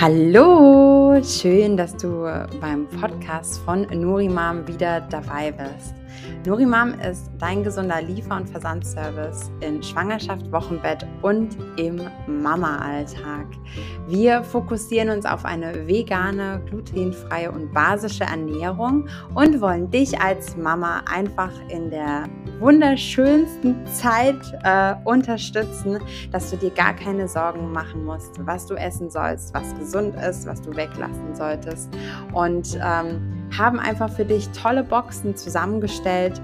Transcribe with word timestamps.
Hallo, 0.00 1.20
schön, 1.24 1.76
dass 1.76 1.96
du 1.96 2.22
beim 2.60 2.86
Podcast 2.86 3.58
von 3.64 3.80
Nurimam 3.92 4.64
wieder 4.68 5.00
dabei 5.00 5.50
bist. 5.50 5.92
Nurimam 6.46 6.94
ist 7.00 7.30
dein 7.38 7.62
gesunder 7.62 8.00
Liefer- 8.02 8.36
und 8.36 8.48
Versandservice 8.48 9.50
in 9.60 9.82
Schwangerschaft, 9.82 10.50
Wochenbett 10.52 11.06
und 11.22 11.56
im 11.76 12.00
Mama-Alltag. 12.26 13.46
Wir 14.06 14.42
fokussieren 14.42 15.10
uns 15.10 15.26
auf 15.26 15.44
eine 15.44 15.86
vegane, 15.86 16.62
glutenfreie 16.68 17.50
und 17.50 17.72
basische 17.72 18.24
Ernährung 18.24 19.08
und 19.34 19.60
wollen 19.60 19.90
dich 19.90 20.20
als 20.20 20.56
Mama 20.56 21.02
einfach 21.12 21.52
in 21.68 21.90
der 21.90 22.24
wunderschönsten 22.60 23.86
Zeit 23.86 24.40
äh, 24.64 24.94
unterstützen, 25.04 25.98
dass 26.32 26.50
du 26.50 26.56
dir 26.56 26.70
gar 26.70 26.94
keine 26.94 27.28
Sorgen 27.28 27.72
machen 27.72 28.04
musst, 28.04 28.44
was 28.46 28.66
du 28.66 28.74
essen 28.74 29.10
sollst, 29.10 29.54
was 29.54 29.74
gesund 29.78 30.14
ist, 30.16 30.46
was 30.46 30.60
du 30.62 30.74
weglassen 30.74 31.34
solltest. 31.34 31.88
Und 32.32 32.78
ähm, 32.82 33.37
haben 33.56 33.78
einfach 33.78 34.10
für 34.10 34.24
dich 34.24 34.48
tolle 34.50 34.84
Boxen 34.84 35.36
zusammengestellt, 35.36 36.40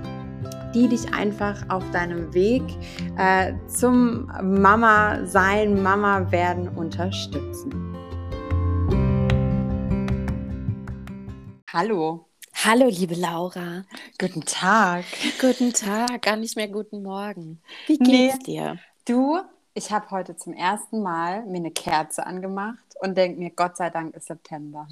die 0.74 0.88
dich 0.88 1.12
einfach 1.14 1.68
auf 1.68 1.88
deinem 1.90 2.32
Weg 2.34 2.62
äh, 3.16 3.52
zum 3.68 4.26
Mama 4.42 5.24
sein, 5.26 5.82
Mama 5.82 6.30
werden 6.32 6.68
unterstützen. 6.68 7.94
Hallo. 11.72 12.28
Hallo, 12.64 12.86
liebe 12.88 13.14
Laura. 13.14 13.84
Guten 14.18 14.42
Tag. 14.42 15.04
Guten 15.40 15.72
Tag, 15.72 16.22
gar 16.22 16.36
nicht 16.36 16.56
mehr 16.56 16.68
guten 16.68 17.02
Morgen. 17.02 17.60
Wie 17.86 17.98
geht's 17.98 18.38
nee, 18.38 18.44
dir? 18.44 18.78
Du, 19.04 19.40
ich 19.74 19.90
habe 19.90 20.10
heute 20.10 20.36
zum 20.36 20.52
ersten 20.52 21.02
Mal 21.02 21.44
mir 21.46 21.58
eine 21.58 21.72
Kerze 21.72 22.24
angemacht 22.24 22.78
und 23.00 23.16
denke 23.18 23.38
mir, 23.38 23.50
Gott 23.50 23.76
sei 23.76 23.90
Dank 23.90 24.14
ist 24.14 24.28
September. 24.28 24.88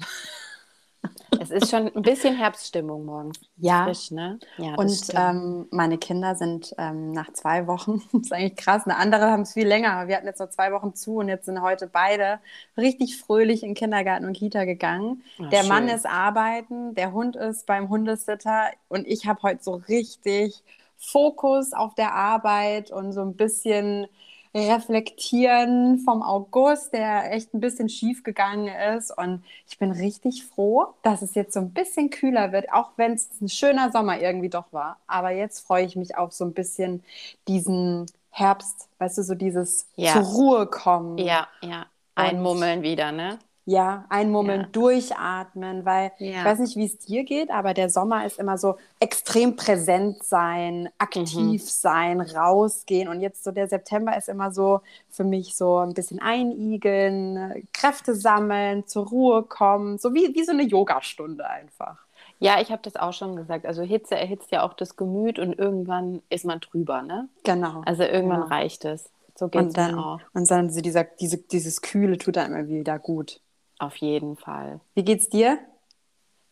Es 1.39 1.51
ist 1.51 1.69
schon 1.69 1.93
ein 1.93 2.01
bisschen 2.01 2.35
Herbststimmung 2.35 3.05
morgens. 3.05 3.39
Ja. 3.57 3.85
Frisch, 3.85 4.11
ne? 4.11 4.39
ja 4.57 4.75
und 4.75 5.09
ähm, 5.13 5.67
meine 5.71 5.97
Kinder 5.97 6.35
sind 6.35 6.73
ähm, 6.77 7.11
nach 7.11 7.33
zwei 7.33 7.67
Wochen, 7.67 8.01
das 8.13 8.21
ist 8.23 8.33
eigentlich 8.33 8.55
krass, 8.55 8.85
eine 8.85 8.97
andere 8.97 9.29
haben 9.29 9.41
es 9.41 9.53
viel 9.53 9.67
länger. 9.67 10.07
Wir 10.07 10.15
hatten 10.15 10.27
jetzt 10.27 10.39
noch 10.39 10.49
zwei 10.49 10.71
Wochen 10.71 10.95
zu 10.95 11.17
und 11.17 11.27
jetzt 11.27 11.45
sind 11.45 11.61
heute 11.61 11.87
beide 11.87 12.39
richtig 12.77 13.17
fröhlich 13.17 13.63
in 13.63 13.73
Kindergarten 13.73 14.25
und 14.25 14.33
Kita 14.33 14.65
gegangen. 14.65 15.23
Ach, 15.41 15.49
der 15.49 15.59
schön. 15.59 15.69
Mann 15.69 15.87
ist 15.89 16.05
arbeiten, 16.05 16.95
der 16.95 17.11
Hund 17.11 17.35
ist 17.35 17.65
beim 17.65 17.89
Hundesitter 17.89 18.67
und 18.87 19.07
ich 19.07 19.25
habe 19.25 19.41
heute 19.43 19.63
so 19.63 19.73
richtig 19.89 20.63
Fokus 20.97 21.73
auf 21.73 21.95
der 21.95 22.13
Arbeit 22.13 22.91
und 22.91 23.11
so 23.11 23.21
ein 23.21 23.35
bisschen 23.35 24.07
reflektieren 24.55 25.99
vom 25.99 26.21
August, 26.21 26.93
der 26.93 27.33
echt 27.33 27.53
ein 27.53 27.59
bisschen 27.59 27.89
schief 27.89 28.23
gegangen 28.23 28.67
ist. 28.95 29.15
Und 29.15 29.43
ich 29.67 29.77
bin 29.79 29.91
richtig 29.91 30.45
froh, 30.45 30.87
dass 31.01 31.21
es 31.21 31.33
jetzt 31.35 31.53
so 31.53 31.59
ein 31.59 31.71
bisschen 31.71 32.09
kühler 32.09 32.51
wird, 32.51 32.71
auch 32.71 32.91
wenn 32.97 33.13
es 33.13 33.29
ein 33.41 33.49
schöner 33.49 33.91
Sommer 33.91 34.19
irgendwie 34.19 34.49
doch 34.49 34.71
war. 34.71 34.97
Aber 35.07 35.31
jetzt 35.31 35.61
freue 35.61 35.85
ich 35.85 35.95
mich 35.95 36.17
auf 36.17 36.33
so 36.33 36.45
ein 36.45 36.53
bisschen 36.53 37.03
diesen 37.47 38.05
Herbst, 38.29 38.87
weißt 38.99 39.19
du, 39.19 39.23
so 39.23 39.35
dieses 39.35 39.87
ja. 39.95 40.13
zur 40.13 40.23
Ruhe 40.23 40.67
kommen. 40.67 41.17
Ja, 41.17 41.47
ja. 41.61 41.85
Einmummeln 42.15 42.83
wieder, 42.83 43.11
ne? 43.11 43.39
Ja, 43.65 44.05
einmummeln, 44.09 44.61
ja. 44.61 44.67
durchatmen, 44.73 45.85
weil 45.85 46.11
ja. 46.17 46.39
ich 46.39 46.45
weiß 46.45 46.59
nicht, 46.59 46.75
wie 46.75 46.85
es 46.85 46.99
dir 46.99 47.23
geht, 47.23 47.49
aber 47.49 47.73
der 47.73 47.89
Sommer 47.89 48.25
ist 48.25 48.37
immer 48.37 48.57
so 48.57 48.75
extrem 48.99 49.55
präsent 49.55 50.23
sein, 50.23 50.89
aktiv 50.97 51.35
mhm. 51.35 51.57
sein, 51.59 52.21
rausgehen. 52.21 53.07
Und 53.07 53.21
jetzt 53.21 53.43
so 53.43 53.51
der 53.51 53.69
September 53.69 54.17
ist 54.17 54.27
immer 54.27 54.51
so 54.51 54.81
für 55.09 55.23
mich 55.23 55.55
so 55.55 55.77
ein 55.77 55.93
bisschen 55.93 56.21
einigeln, 56.21 57.67
Kräfte 57.71 58.15
sammeln, 58.15 58.85
zur 58.85 59.07
Ruhe 59.07 59.43
kommen, 59.43 59.97
so 59.97 60.13
wie, 60.13 60.35
wie 60.35 60.43
so 60.43 60.51
eine 60.51 60.63
Yogastunde 60.63 61.49
einfach. 61.49 61.97
Ja, 62.39 62.59
ich 62.59 62.71
habe 62.71 62.81
das 62.81 62.97
auch 62.97 63.13
schon 63.13 63.37
gesagt. 63.37 63.65
Also 63.65 63.83
Hitze 63.83 64.15
erhitzt 64.15 64.51
ja 64.51 64.63
auch 64.63 64.73
das 64.73 64.97
Gemüt 64.97 65.39
und 65.39 65.57
irgendwann 65.57 66.21
ist 66.29 66.43
man 66.43 66.59
drüber, 66.59 67.01
ne? 67.01 67.29
Genau. 67.45 67.81
Also 67.85 68.03
irgendwann 68.03 68.41
genau. 68.41 68.53
reicht 68.53 68.83
es. 68.83 69.09
So 69.35 69.47
geht 69.47 69.67
es 69.67 69.73
dann 69.73 69.95
auch. 69.95 70.19
Und 70.33 70.49
dann 70.51 70.69
so 70.69 70.81
dieser, 70.81 71.05
diese, 71.05 71.37
dieses 71.37 71.81
Kühle 71.81 72.17
tut 72.17 72.35
dann 72.35 72.51
immer 72.51 72.67
wieder 72.67 72.99
gut. 72.99 73.39
Auf 73.83 73.97
jeden 73.97 74.37
Fall. 74.37 74.79
Wie 74.93 75.03
geht's 75.03 75.27
dir? 75.27 75.59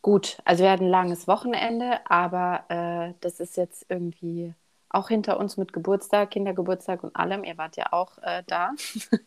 Gut, 0.02 0.40
also 0.44 0.64
wir 0.64 0.72
hatten 0.72 0.86
ein 0.86 0.90
langes 0.90 1.30
Wochenende, 1.30 2.00
aber 2.09 2.66
äh, 2.68 3.14
das 3.22 3.40
ist 3.40 3.56
jetzt 3.56 3.86
irgendwie 3.88 4.53
auch 4.90 5.08
hinter 5.08 5.40
uns 5.40 5.56
mit 5.56 5.72
Geburtstag, 5.72 6.31
Kindergeburtstag 6.31 7.06
und 7.06 7.16
allem. 7.16 7.46
Ihr 7.46 7.58
wart 7.58 7.78
ja 7.78 7.94
auch 7.94 8.18
äh, 8.18 8.44
da. 8.47 8.72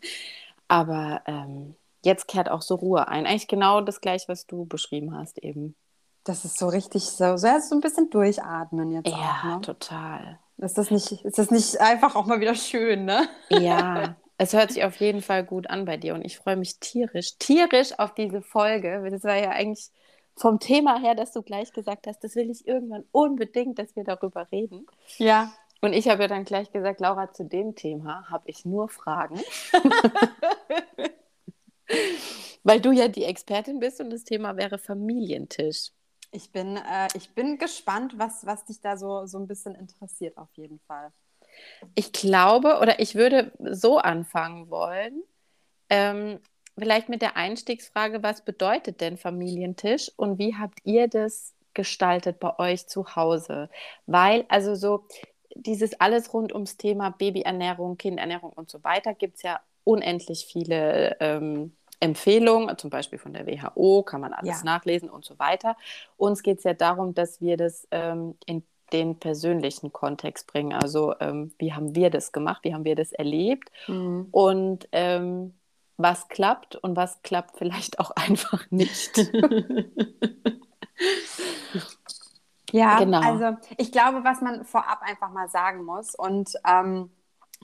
aber 0.68 1.22
ähm, 1.24 1.76
jetzt 2.04 2.28
kehrt 2.28 2.50
auch 2.50 2.60
so 2.60 2.74
Ruhe 2.74 3.08
ein. 3.08 3.24
Eigentlich 3.24 3.48
genau 3.48 3.80
das 3.80 4.02
gleiche, 4.02 4.28
was 4.28 4.46
du 4.46 4.66
beschrieben 4.66 5.16
hast 5.16 5.38
eben. 5.38 5.74
Das 6.24 6.44
ist 6.44 6.58
so 6.58 6.68
richtig 6.68 7.04
so, 7.04 7.38
so, 7.38 7.48
so 7.58 7.74
ein 7.74 7.80
bisschen 7.80 8.10
durchatmen 8.10 8.90
jetzt 8.90 9.08
ja, 9.08 9.16
auch. 9.16 9.44
Ne? 9.44 9.60
total. 9.62 10.38
Ist 10.58 10.76
das, 10.76 10.90
nicht, 10.90 11.24
ist 11.24 11.38
das 11.38 11.50
nicht 11.50 11.80
einfach 11.80 12.16
auch 12.16 12.26
mal 12.26 12.40
wieder 12.40 12.54
schön, 12.54 13.06
ne? 13.06 13.26
Ja, 13.48 14.16
Es 14.36 14.52
hört 14.52 14.72
sich 14.72 14.84
auf 14.84 14.96
jeden 14.96 15.22
Fall 15.22 15.44
gut 15.44 15.70
an 15.70 15.84
bei 15.84 15.96
dir 15.96 16.14
und 16.14 16.24
ich 16.24 16.38
freue 16.38 16.56
mich 16.56 16.80
tierisch, 16.80 17.38
tierisch 17.38 17.98
auf 17.98 18.14
diese 18.14 18.42
Folge. 18.42 19.08
Das 19.10 19.22
war 19.22 19.36
ja 19.36 19.50
eigentlich 19.50 19.90
vom 20.36 20.58
Thema 20.58 21.00
her, 21.00 21.14
dass 21.14 21.32
du 21.32 21.42
gleich 21.42 21.72
gesagt 21.72 22.06
hast, 22.06 22.24
das 22.24 22.34
will 22.34 22.50
ich 22.50 22.66
irgendwann 22.66 23.04
unbedingt, 23.12 23.78
dass 23.78 23.94
wir 23.94 24.04
darüber 24.04 24.50
reden. 24.50 24.86
Ja. 25.18 25.52
Und 25.80 25.92
ich 25.92 26.08
habe 26.08 26.22
ja 26.22 26.28
dann 26.28 26.44
gleich 26.44 26.72
gesagt, 26.72 27.00
Laura, 27.00 27.32
zu 27.32 27.44
dem 27.44 27.74
Thema 27.74 28.28
habe 28.30 28.48
ich 28.48 28.64
nur 28.64 28.88
Fragen. 28.88 29.40
Weil 32.64 32.80
du 32.80 32.90
ja 32.90 33.08
die 33.08 33.24
Expertin 33.24 33.78
bist 33.78 34.00
und 34.00 34.10
das 34.10 34.24
Thema 34.24 34.56
wäre 34.56 34.78
Familientisch. 34.78 35.90
Ich 36.32 36.50
bin, 36.50 36.78
äh, 36.78 37.08
ich 37.14 37.34
bin 37.34 37.58
gespannt, 37.58 38.14
was, 38.16 38.46
was 38.46 38.64
dich 38.64 38.80
da 38.80 38.96
so, 38.96 39.26
so 39.26 39.38
ein 39.38 39.46
bisschen 39.46 39.74
interessiert, 39.74 40.38
auf 40.38 40.48
jeden 40.54 40.80
Fall. 40.80 41.12
Ich 41.94 42.12
glaube 42.12 42.78
oder 42.80 43.00
ich 43.00 43.14
würde 43.14 43.52
so 43.58 43.98
anfangen 43.98 44.70
wollen. 44.70 45.22
Ähm, 45.90 46.40
vielleicht 46.78 47.08
mit 47.08 47.22
der 47.22 47.36
Einstiegsfrage, 47.36 48.22
was 48.22 48.44
bedeutet 48.44 49.00
denn 49.00 49.16
Familientisch 49.16 50.10
und 50.16 50.38
wie 50.38 50.56
habt 50.56 50.80
ihr 50.84 51.08
das 51.08 51.54
gestaltet 51.74 52.40
bei 52.40 52.58
euch 52.58 52.86
zu 52.88 53.16
Hause? 53.16 53.68
Weil, 54.06 54.44
also 54.48 54.74
so 54.74 55.06
dieses 55.54 56.00
alles 56.00 56.32
rund 56.32 56.52
ums 56.52 56.76
Thema 56.76 57.10
Babyernährung, 57.10 57.96
Kindernährung 57.96 58.52
und 58.52 58.70
so 58.70 58.82
weiter 58.82 59.14
gibt 59.14 59.36
es 59.36 59.42
ja 59.42 59.60
unendlich 59.84 60.46
viele 60.46 61.16
ähm, 61.20 61.76
Empfehlungen, 62.00 62.76
zum 62.76 62.90
Beispiel 62.90 63.18
von 63.18 63.32
der 63.32 63.46
WHO, 63.46 64.02
kann 64.02 64.20
man 64.20 64.32
alles 64.32 64.58
ja. 64.58 64.64
nachlesen 64.64 65.08
und 65.08 65.24
so 65.24 65.38
weiter. 65.38 65.76
Uns 66.16 66.42
geht 66.42 66.58
es 66.58 66.64
ja 66.64 66.74
darum, 66.74 67.14
dass 67.14 67.40
wir 67.40 67.56
das 67.56 67.86
ähm, 67.90 68.36
in 68.46 68.64
den 68.92 69.18
persönlichen 69.18 69.92
Kontext 69.92 70.46
bringen. 70.46 70.72
Also 70.72 71.14
ähm, 71.20 71.52
wie 71.58 71.72
haben 71.72 71.94
wir 71.94 72.10
das 72.10 72.32
gemacht, 72.32 72.64
wie 72.64 72.74
haben 72.74 72.84
wir 72.84 72.96
das 72.96 73.12
erlebt 73.12 73.70
mhm. 73.86 74.28
und 74.30 74.88
ähm, 74.92 75.54
was 75.96 76.28
klappt 76.28 76.76
und 76.76 76.96
was 76.96 77.22
klappt 77.22 77.56
vielleicht 77.56 77.98
auch 78.00 78.10
einfach 78.16 78.70
nicht. 78.70 79.16
ja, 82.72 82.98
genau. 82.98 83.20
also 83.20 83.56
ich 83.76 83.92
glaube, 83.92 84.24
was 84.24 84.40
man 84.40 84.64
vorab 84.64 85.02
einfach 85.02 85.30
mal 85.30 85.48
sagen 85.48 85.84
muss 85.84 86.14
und 86.14 86.52
ähm, 86.66 87.10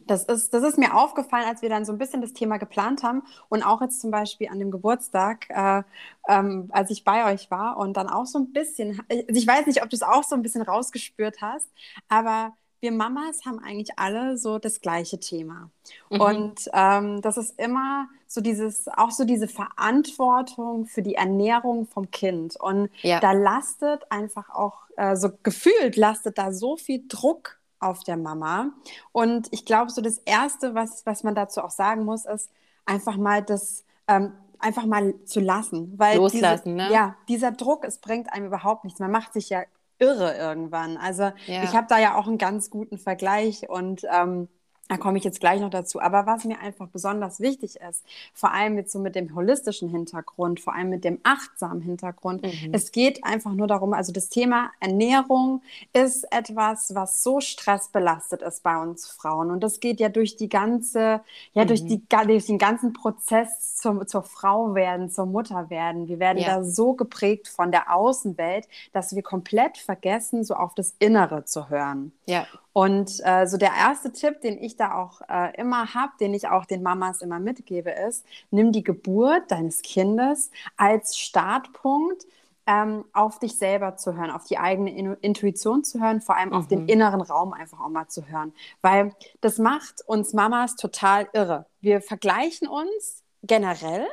das 0.06 0.25
ist, 0.25 0.53
das 0.55 0.62
ist 0.62 0.78
mir 0.78 0.97
aufgefallen, 0.97 1.47
als 1.47 1.62
wir 1.62 1.69
dann 1.69 1.84
so 1.84 1.93
ein 1.93 1.99
bisschen 1.99 2.21
das 2.21 2.33
Thema 2.33 2.59
geplant 2.59 3.03
haben 3.03 3.22
und 3.49 3.62
auch 3.62 3.81
jetzt 3.81 4.00
zum 4.00 4.11
Beispiel 4.11 4.49
an 4.49 4.59
dem 4.59 4.71
Geburtstag, 4.71 5.47
äh, 5.50 5.83
ähm, 6.28 6.69
als 6.72 6.91
ich 6.91 7.05
bei 7.05 7.33
euch 7.33 7.50
war 7.50 7.77
und 7.77 7.97
dann 7.97 8.09
auch 8.09 8.27
so 8.27 8.38
ein 8.38 8.53
bisschen, 8.53 9.00
also 9.09 9.25
ich 9.28 9.47
weiß 9.47 9.66
nicht, 9.66 9.83
ob 9.83 9.91
du 9.91 9.97
es 9.97 10.03
auch 10.03 10.25
so 10.25 10.34
ein 10.34 10.43
bisschen 10.43 10.62
rausgespürt 10.62 11.41
hast, 11.41 11.69
aber 12.09 12.53
wir 12.81 12.93
Mamas 12.93 13.44
haben 13.44 13.59
eigentlich 13.62 13.99
alle 13.99 14.38
so 14.38 14.59
das 14.59 14.81
gleiche 14.81 15.21
Thema. 15.21 15.71
Mhm. 16.08 16.20
Und 16.20 16.70
ähm, 16.73 17.20
das 17.20 17.37
ist 17.37 17.58
immer 17.58 18.08
so 18.26 18.41
dieses, 18.41 18.88
auch 18.88 19.11
so 19.11 19.25
diese 19.25 19.49
Verantwortung 19.49 20.87
für 20.87 21.02
die 21.02 21.14
Ernährung 21.14 21.87
vom 21.87 22.11
Kind. 22.11 22.56
Und 22.56 22.88
ja. 23.02 23.20
da 23.20 23.32
lastet 23.32 24.11
einfach 24.11 24.49
auch, 24.50 24.85
äh, 24.97 25.17
so 25.17 25.31
gefühlt 25.43 25.97
lastet 25.97 26.38
da 26.38 26.52
so 26.52 26.76
viel 26.76 27.05
Druck 27.06 27.60
auf 27.81 28.05
der 28.05 28.17
Mama. 28.17 28.73
Und 29.12 29.49
ich 29.50 29.65
glaube, 29.65 29.91
so 29.91 30.00
das 30.00 30.19
Erste, 30.19 30.75
was, 30.75 31.05
was 31.06 31.25
man 31.25 31.35
dazu 31.35 31.62
auch 31.62 31.71
sagen 31.71 32.05
muss, 32.05 32.27
ist 32.27 32.50
einfach 32.85 33.17
mal 33.17 33.43
das, 33.43 33.85
ähm, 34.06 34.32
einfach 34.59 34.87
mal 34.87 35.15
zu 35.25 35.41
lassen. 35.41 35.94
Weil 35.99 36.19
Loslassen, 36.19 36.77
diese, 36.77 36.88
ne? 36.88 36.93
Ja, 36.93 37.17
dieser 37.29 37.53
Druck, 37.53 37.85
es 37.85 37.99
bringt 37.99 38.32
einem 38.32 38.47
überhaupt 38.47 38.85
nichts. 38.85 39.00
Man 39.00 39.11
macht 39.11 39.32
sich 39.32 39.49
ja 39.49 39.62
irre 39.99 40.37
irgendwann. 40.37 40.97
Also 40.97 41.25
ja. 41.47 41.62
ich 41.62 41.75
habe 41.75 41.87
da 41.88 41.99
ja 41.99 42.17
auch 42.17 42.27
einen 42.27 42.38
ganz 42.38 42.71
guten 42.71 42.99
Vergleich 42.99 43.69
und 43.69 44.03
ähm, 44.11 44.49
Da 44.90 44.96
komme 44.96 45.19
ich 45.19 45.25
jetzt 45.25 45.38
gleich 45.38 45.60
noch 45.60 45.70
dazu. 45.70 46.00
Aber 46.00 46.26
was 46.26 46.44
mir 46.44 46.58
einfach 46.58 46.88
besonders 46.88 47.38
wichtig 47.38 47.76
ist, 47.76 48.04
vor 48.34 48.52
allem 48.52 48.76
jetzt 48.76 48.90
so 48.90 48.98
mit 48.98 49.14
dem 49.14 49.37
holistischen 49.37 49.88
Hintergrund, 49.88 50.58
vor 50.58 50.75
allem 50.75 50.88
mit 50.88 51.04
dem 51.04 51.20
achtsamen 51.22 51.81
Hintergrund, 51.81 52.42
mhm. 52.42 52.70
es 52.72 52.90
geht 52.90 53.22
einfach 53.22 53.52
nur 53.52 53.69
darum, 53.69 53.92
also 53.94 54.12
das 54.12 54.31
Thema 54.31 54.72
Ernährung 54.81 55.62
ist 55.92 56.26
etwas, 56.32 56.92
was 56.92 57.22
so 57.22 57.40
stressbelastet 57.40 58.42
ist 58.42 58.64
bei 58.64 58.76
uns 58.82 59.06
Frauen. 59.06 59.52
Und 59.52 59.62
das 59.62 59.78
geht 59.78 60.00
ja 60.00 60.08
durch 60.08 60.34
die 60.34 60.48
ganze, 60.48 61.20
ja, 61.52 61.62
mhm. 61.62 61.69
durch, 61.69 61.84
die, 61.84 62.02
durch 62.26 62.46
den 62.46 62.58
ganzen 62.58 62.92
Prozess 62.92 63.76
zum, 63.76 64.04
zur 64.08 64.25
Frau 64.25 64.75
werden, 64.75 65.08
zur 65.08 65.26
Mutter 65.26 65.70
werden. 65.70 66.08
Wir 66.08 66.19
werden 66.19 66.38
ja. 66.38 66.56
da 66.56 66.64
so 66.64 66.94
geprägt 66.94 67.46
von 67.46 67.70
der 67.70 67.94
Außenwelt, 67.94 68.66
dass 68.92 69.14
wir 69.14 69.22
komplett 69.22 69.78
vergessen, 69.78 70.42
so 70.42 70.54
auf 70.54 70.75
das 70.75 70.96
Innere 70.98 71.44
zu 71.44 71.70
hören. 71.70 72.10
Ja. 72.26 72.44
Und 72.72 73.20
äh, 73.25 73.46
so 73.46 73.56
der 73.56 73.72
erste 73.72 74.12
Tipp, 74.12 74.40
den 74.43 74.56
ich 74.62 74.76
da 74.76 74.94
auch 74.94 75.22
äh, 75.28 75.55
immer 75.56 75.93
habe, 75.94 76.12
den 76.20 76.34
ich 76.34 76.49
auch 76.49 76.64
den 76.64 76.82
Mamas 76.82 77.20
immer 77.20 77.40
mitgebe, 77.40 77.90
ist, 77.90 78.25
nimm 78.50 78.70
die 78.70 78.84
Geburt 78.84 79.50
deines 79.50 79.82
Kindes 79.82 80.50
als 80.76 81.19
Startpunkt, 81.19 82.25
ähm, 82.67 83.05
auf 83.12 83.40
dich 83.40 83.56
selber 83.56 83.96
zu 83.96 84.14
hören, 84.14 84.31
auf 84.31 84.44
die 84.44 84.58
eigene 84.58 84.96
In 84.96 85.14
Intuition 85.20 85.82
zu 85.82 86.00
hören, 86.00 86.20
vor 86.20 86.37
allem 86.37 86.50
mhm. 86.50 86.55
auf 86.55 86.69
den 86.69 86.82
mhm. 86.82 86.88
inneren 86.88 87.20
Raum 87.20 87.52
einfach 87.52 87.81
auch 87.81 87.88
mal 87.88 88.06
zu 88.06 88.28
hören. 88.28 88.52
Weil 88.82 89.14
das 89.40 89.58
macht 89.58 90.06
uns 90.06 90.32
Mamas 90.32 90.76
total 90.76 91.28
irre. 91.32 91.66
Wir 91.81 92.00
vergleichen 92.00 92.69
uns 92.69 93.25
generell 93.43 94.06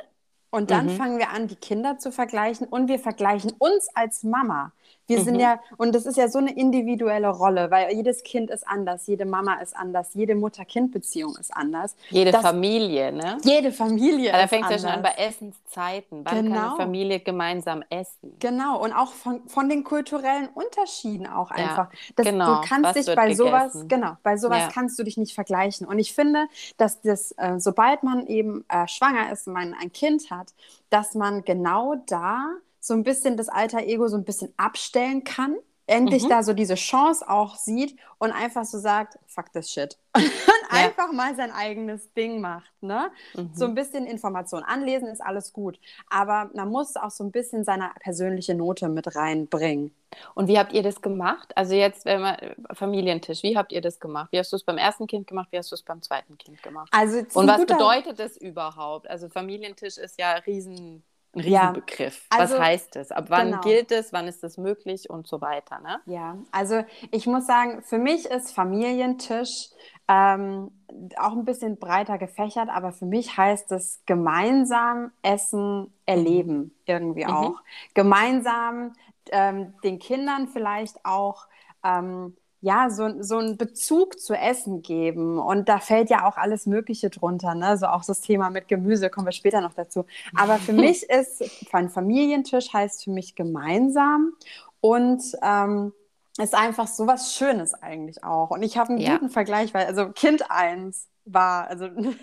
und 0.50 0.70
dann 0.70 0.86
mhm. 0.86 0.96
fangen 0.96 1.18
wir 1.18 1.30
an, 1.30 1.46
die 1.46 1.56
Kinder 1.56 1.98
zu 1.98 2.10
vergleichen 2.10 2.66
und 2.66 2.88
wir 2.88 2.98
vergleichen 2.98 3.52
uns 3.58 3.88
als 3.94 4.24
Mama. 4.24 4.72
Wir 5.08 5.20
mhm. 5.20 5.24
sind 5.24 5.40
ja, 5.40 5.58
und 5.78 5.94
das 5.94 6.04
ist 6.04 6.16
ja 6.16 6.28
so 6.28 6.38
eine 6.38 6.54
individuelle 6.54 7.30
Rolle, 7.30 7.70
weil 7.70 7.94
jedes 7.94 8.22
Kind 8.22 8.50
ist 8.50 8.68
anders, 8.68 9.06
jede 9.06 9.24
Mama 9.24 9.54
ist 9.54 9.74
anders, 9.74 10.10
jede 10.12 10.34
Mutter-Kind-Beziehung 10.34 11.34
ist 11.40 11.52
anders. 11.56 11.96
Jede 12.10 12.30
das, 12.30 12.42
Familie, 12.42 13.10
ne? 13.10 13.38
Jede 13.42 13.72
Familie. 13.72 14.34
Aber 14.34 14.42
da 14.42 14.48
fängt 14.48 14.66
es 14.66 14.70
ja 14.70 14.78
schon 14.78 14.90
an 14.90 15.02
bei 15.02 15.14
Essenszeiten. 15.16 16.24
Wann 16.24 16.44
genau. 16.44 16.54
kann 16.54 16.68
eine 16.68 16.76
Familie 16.76 17.20
gemeinsam 17.20 17.82
essen? 17.88 18.36
Genau, 18.38 18.82
und 18.82 18.92
auch 18.92 19.12
von, 19.12 19.40
von 19.48 19.70
den 19.70 19.82
kulturellen 19.82 20.48
Unterschieden 20.52 21.26
auch 21.26 21.50
einfach. 21.50 21.90
Ja, 21.90 21.98
das, 22.16 22.26
genau. 22.26 22.60
Du 22.60 22.68
kannst 22.68 22.84
Was 22.84 23.06
dich 23.06 23.06
bei 23.06 23.28
gegessen? 23.28 23.36
sowas, 23.36 23.84
genau, 23.88 24.16
bei 24.22 24.36
sowas 24.36 24.58
ja. 24.60 24.68
kannst 24.68 24.98
du 24.98 25.04
dich 25.04 25.16
nicht 25.16 25.34
vergleichen. 25.34 25.86
Und 25.86 25.98
ich 25.98 26.12
finde, 26.12 26.48
dass 26.76 27.00
das, 27.00 27.32
äh, 27.38 27.58
sobald 27.58 28.02
man 28.02 28.26
eben 28.26 28.66
äh, 28.68 28.86
schwanger 28.86 29.32
ist 29.32 29.46
und 29.46 29.54
man 29.54 29.72
ein 29.72 29.90
Kind 29.90 30.30
hat, 30.30 30.52
dass 30.90 31.14
man 31.14 31.44
genau 31.44 31.94
da 32.06 32.50
so 32.80 32.94
ein 32.94 33.02
bisschen 33.02 33.36
das 33.36 33.48
alter 33.48 33.80
Ego 33.84 34.08
so 34.08 34.16
ein 34.16 34.24
bisschen 34.24 34.52
abstellen 34.56 35.24
kann, 35.24 35.56
endlich 35.88 36.24
mhm. 36.24 36.28
da 36.28 36.42
so 36.42 36.52
diese 36.52 36.74
Chance 36.74 37.28
auch 37.28 37.56
sieht 37.56 37.96
und 38.18 38.30
einfach 38.30 38.64
so 38.64 38.78
sagt, 38.78 39.18
fuck 39.26 39.52
this 39.52 39.70
shit. 39.70 39.96
und 40.14 40.24
ja. 40.24 40.84
einfach 40.84 41.12
mal 41.12 41.34
sein 41.34 41.50
eigenes 41.50 42.12
Ding 42.12 42.40
macht. 42.40 42.70
Ne? 42.80 43.10
Mhm. 43.34 43.50
So 43.54 43.64
ein 43.64 43.74
bisschen 43.74 44.06
Information 44.06 44.62
anlesen 44.62 45.08
ist 45.08 45.20
alles 45.20 45.52
gut. 45.52 45.80
Aber 46.08 46.50
man 46.54 46.68
muss 46.68 46.96
auch 46.96 47.10
so 47.10 47.24
ein 47.24 47.32
bisschen 47.32 47.64
seine 47.64 47.90
persönliche 48.00 48.54
Note 48.54 48.88
mit 48.88 49.16
reinbringen. 49.16 49.94
Und 50.34 50.48
wie 50.48 50.58
habt 50.58 50.72
ihr 50.72 50.82
das 50.82 51.00
gemacht? 51.00 51.56
Also 51.56 51.74
jetzt 51.74 52.04
wenn 52.04 52.20
man, 52.20 52.36
Familientisch, 52.72 53.42
wie 53.42 53.56
habt 53.56 53.72
ihr 53.72 53.80
das 53.80 53.98
gemacht? 53.98 54.28
Wie 54.32 54.38
hast 54.38 54.52
du 54.52 54.56
es 54.56 54.64
beim 54.64 54.78
ersten 54.78 55.06
Kind 55.06 55.26
gemacht? 55.26 55.48
Wie 55.50 55.58
hast 55.58 55.70
du 55.70 55.74
es 55.74 55.82
beim 55.82 56.02
zweiten 56.02 56.36
Kind 56.38 56.62
gemacht? 56.62 56.88
Also 56.92 57.18
Und 57.34 57.46
was 57.46 57.64
bedeutet 57.64 58.18
das 58.18 58.36
überhaupt? 58.36 59.08
Also 59.08 59.28
Familientisch 59.28 59.96
ist 59.96 60.18
ja 60.18 60.32
riesen 60.32 61.02
ein 61.38 61.44
Riesenbegriff. 61.44 62.26
Ja, 62.32 62.38
also, 62.38 62.54
Was 62.54 62.60
heißt 62.60 62.96
es? 62.96 63.10
Ab 63.12 63.26
wann 63.28 63.50
genau. 63.50 63.60
gilt 63.62 63.92
es? 63.92 64.12
Wann 64.12 64.28
ist 64.28 64.44
es 64.44 64.58
möglich 64.58 65.08
und 65.10 65.26
so 65.26 65.40
weiter? 65.40 65.80
Ne? 65.80 66.00
Ja, 66.06 66.36
also 66.50 66.84
ich 67.10 67.26
muss 67.26 67.46
sagen, 67.46 67.82
für 67.82 67.98
mich 67.98 68.26
ist 68.26 68.52
Familientisch 68.52 69.70
ähm, 70.08 70.70
auch 71.18 71.32
ein 71.32 71.44
bisschen 71.44 71.78
breiter 71.78 72.18
gefächert, 72.18 72.68
aber 72.70 72.92
für 72.92 73.06
mich 73.06 73.36
heißt 73.36 73.70
es 73.72 74.02
gemeinsam 74.06 75.12
essen, 75.22 75.92
erleben 76.06 76.56
mhm. 76.56 76.70
irgendwie 76.86 77.24
mhm. 77.24 77.30
auch. 77.30 77.62
Gemeinsam 77.94 78.94
ähm, 79.30 79.74
den 79.84 79.98
Kindern 79.98 80.48
vielleicht 80.48 81.04
auch 81.04 81.46
ähm, 81.84 82.36
ja, 82.60 82.90
so, 82.90 83.22
so 83.22 83.38
einen 83.38 83.56
Bezug 83.56 84.18
zu 84.18 84.34
Essen 84.34 84.82
geben. 84.82 85.38
Und 85.38 85.68
da 85.68 85.78
fällt 85.78 86.10
ja 86.10 86.28
auch 86.28 86.36
alles 86.36 86.66
Mögliche 86.66 87.10
drunter, 87.10 87.54
ne? 87.54 87.76
So 87.76 87.86
auch 87.86 88.04
das 88.04 88.20
Thema 88.20 88.50
mit 88.50 88.68
Gemüse, 88.68 89.10
kommen 89.10 89.26
wir 89.26 89.32
später 89.32 89.60
noch 89.60 89.74
dazu. 89.74 90.04
Aber 90.34 90.56
für 90.56 90.72
mich 90.74 91.08
ist, 91.08 91.44
ein 91.72 91.88
Familientisch 91.88 92.72
heißt 92.72 93.04
für 93.04 93.10
mich 93.10 93.34
gemeinsam 93.34 94.32
und 94.80 95.22
ähm, 95.42 95.92
ist 96.38 96.54
einfach 96.54 96.86
so 96.86 97.06
was 97.06 97.34
Schönes 97.34 97.74
eigentlich 97.74 98.24
auch. 98.24 98.50
Und 98.50 98.62
ich 98.62 98.78
habe 98.78 98.90
einen 98.90 98.98
ja. 98.98 99.14
guten 99.14 99.30
Vergleich, 99.30 99.74
weil, 99.74 99.86
also 99.86 100.10
Kind 100.10 100.50
1, 100.50 101.08
war, 101.32 101.68
also 101.68 101.86
ne, 101.88 102.16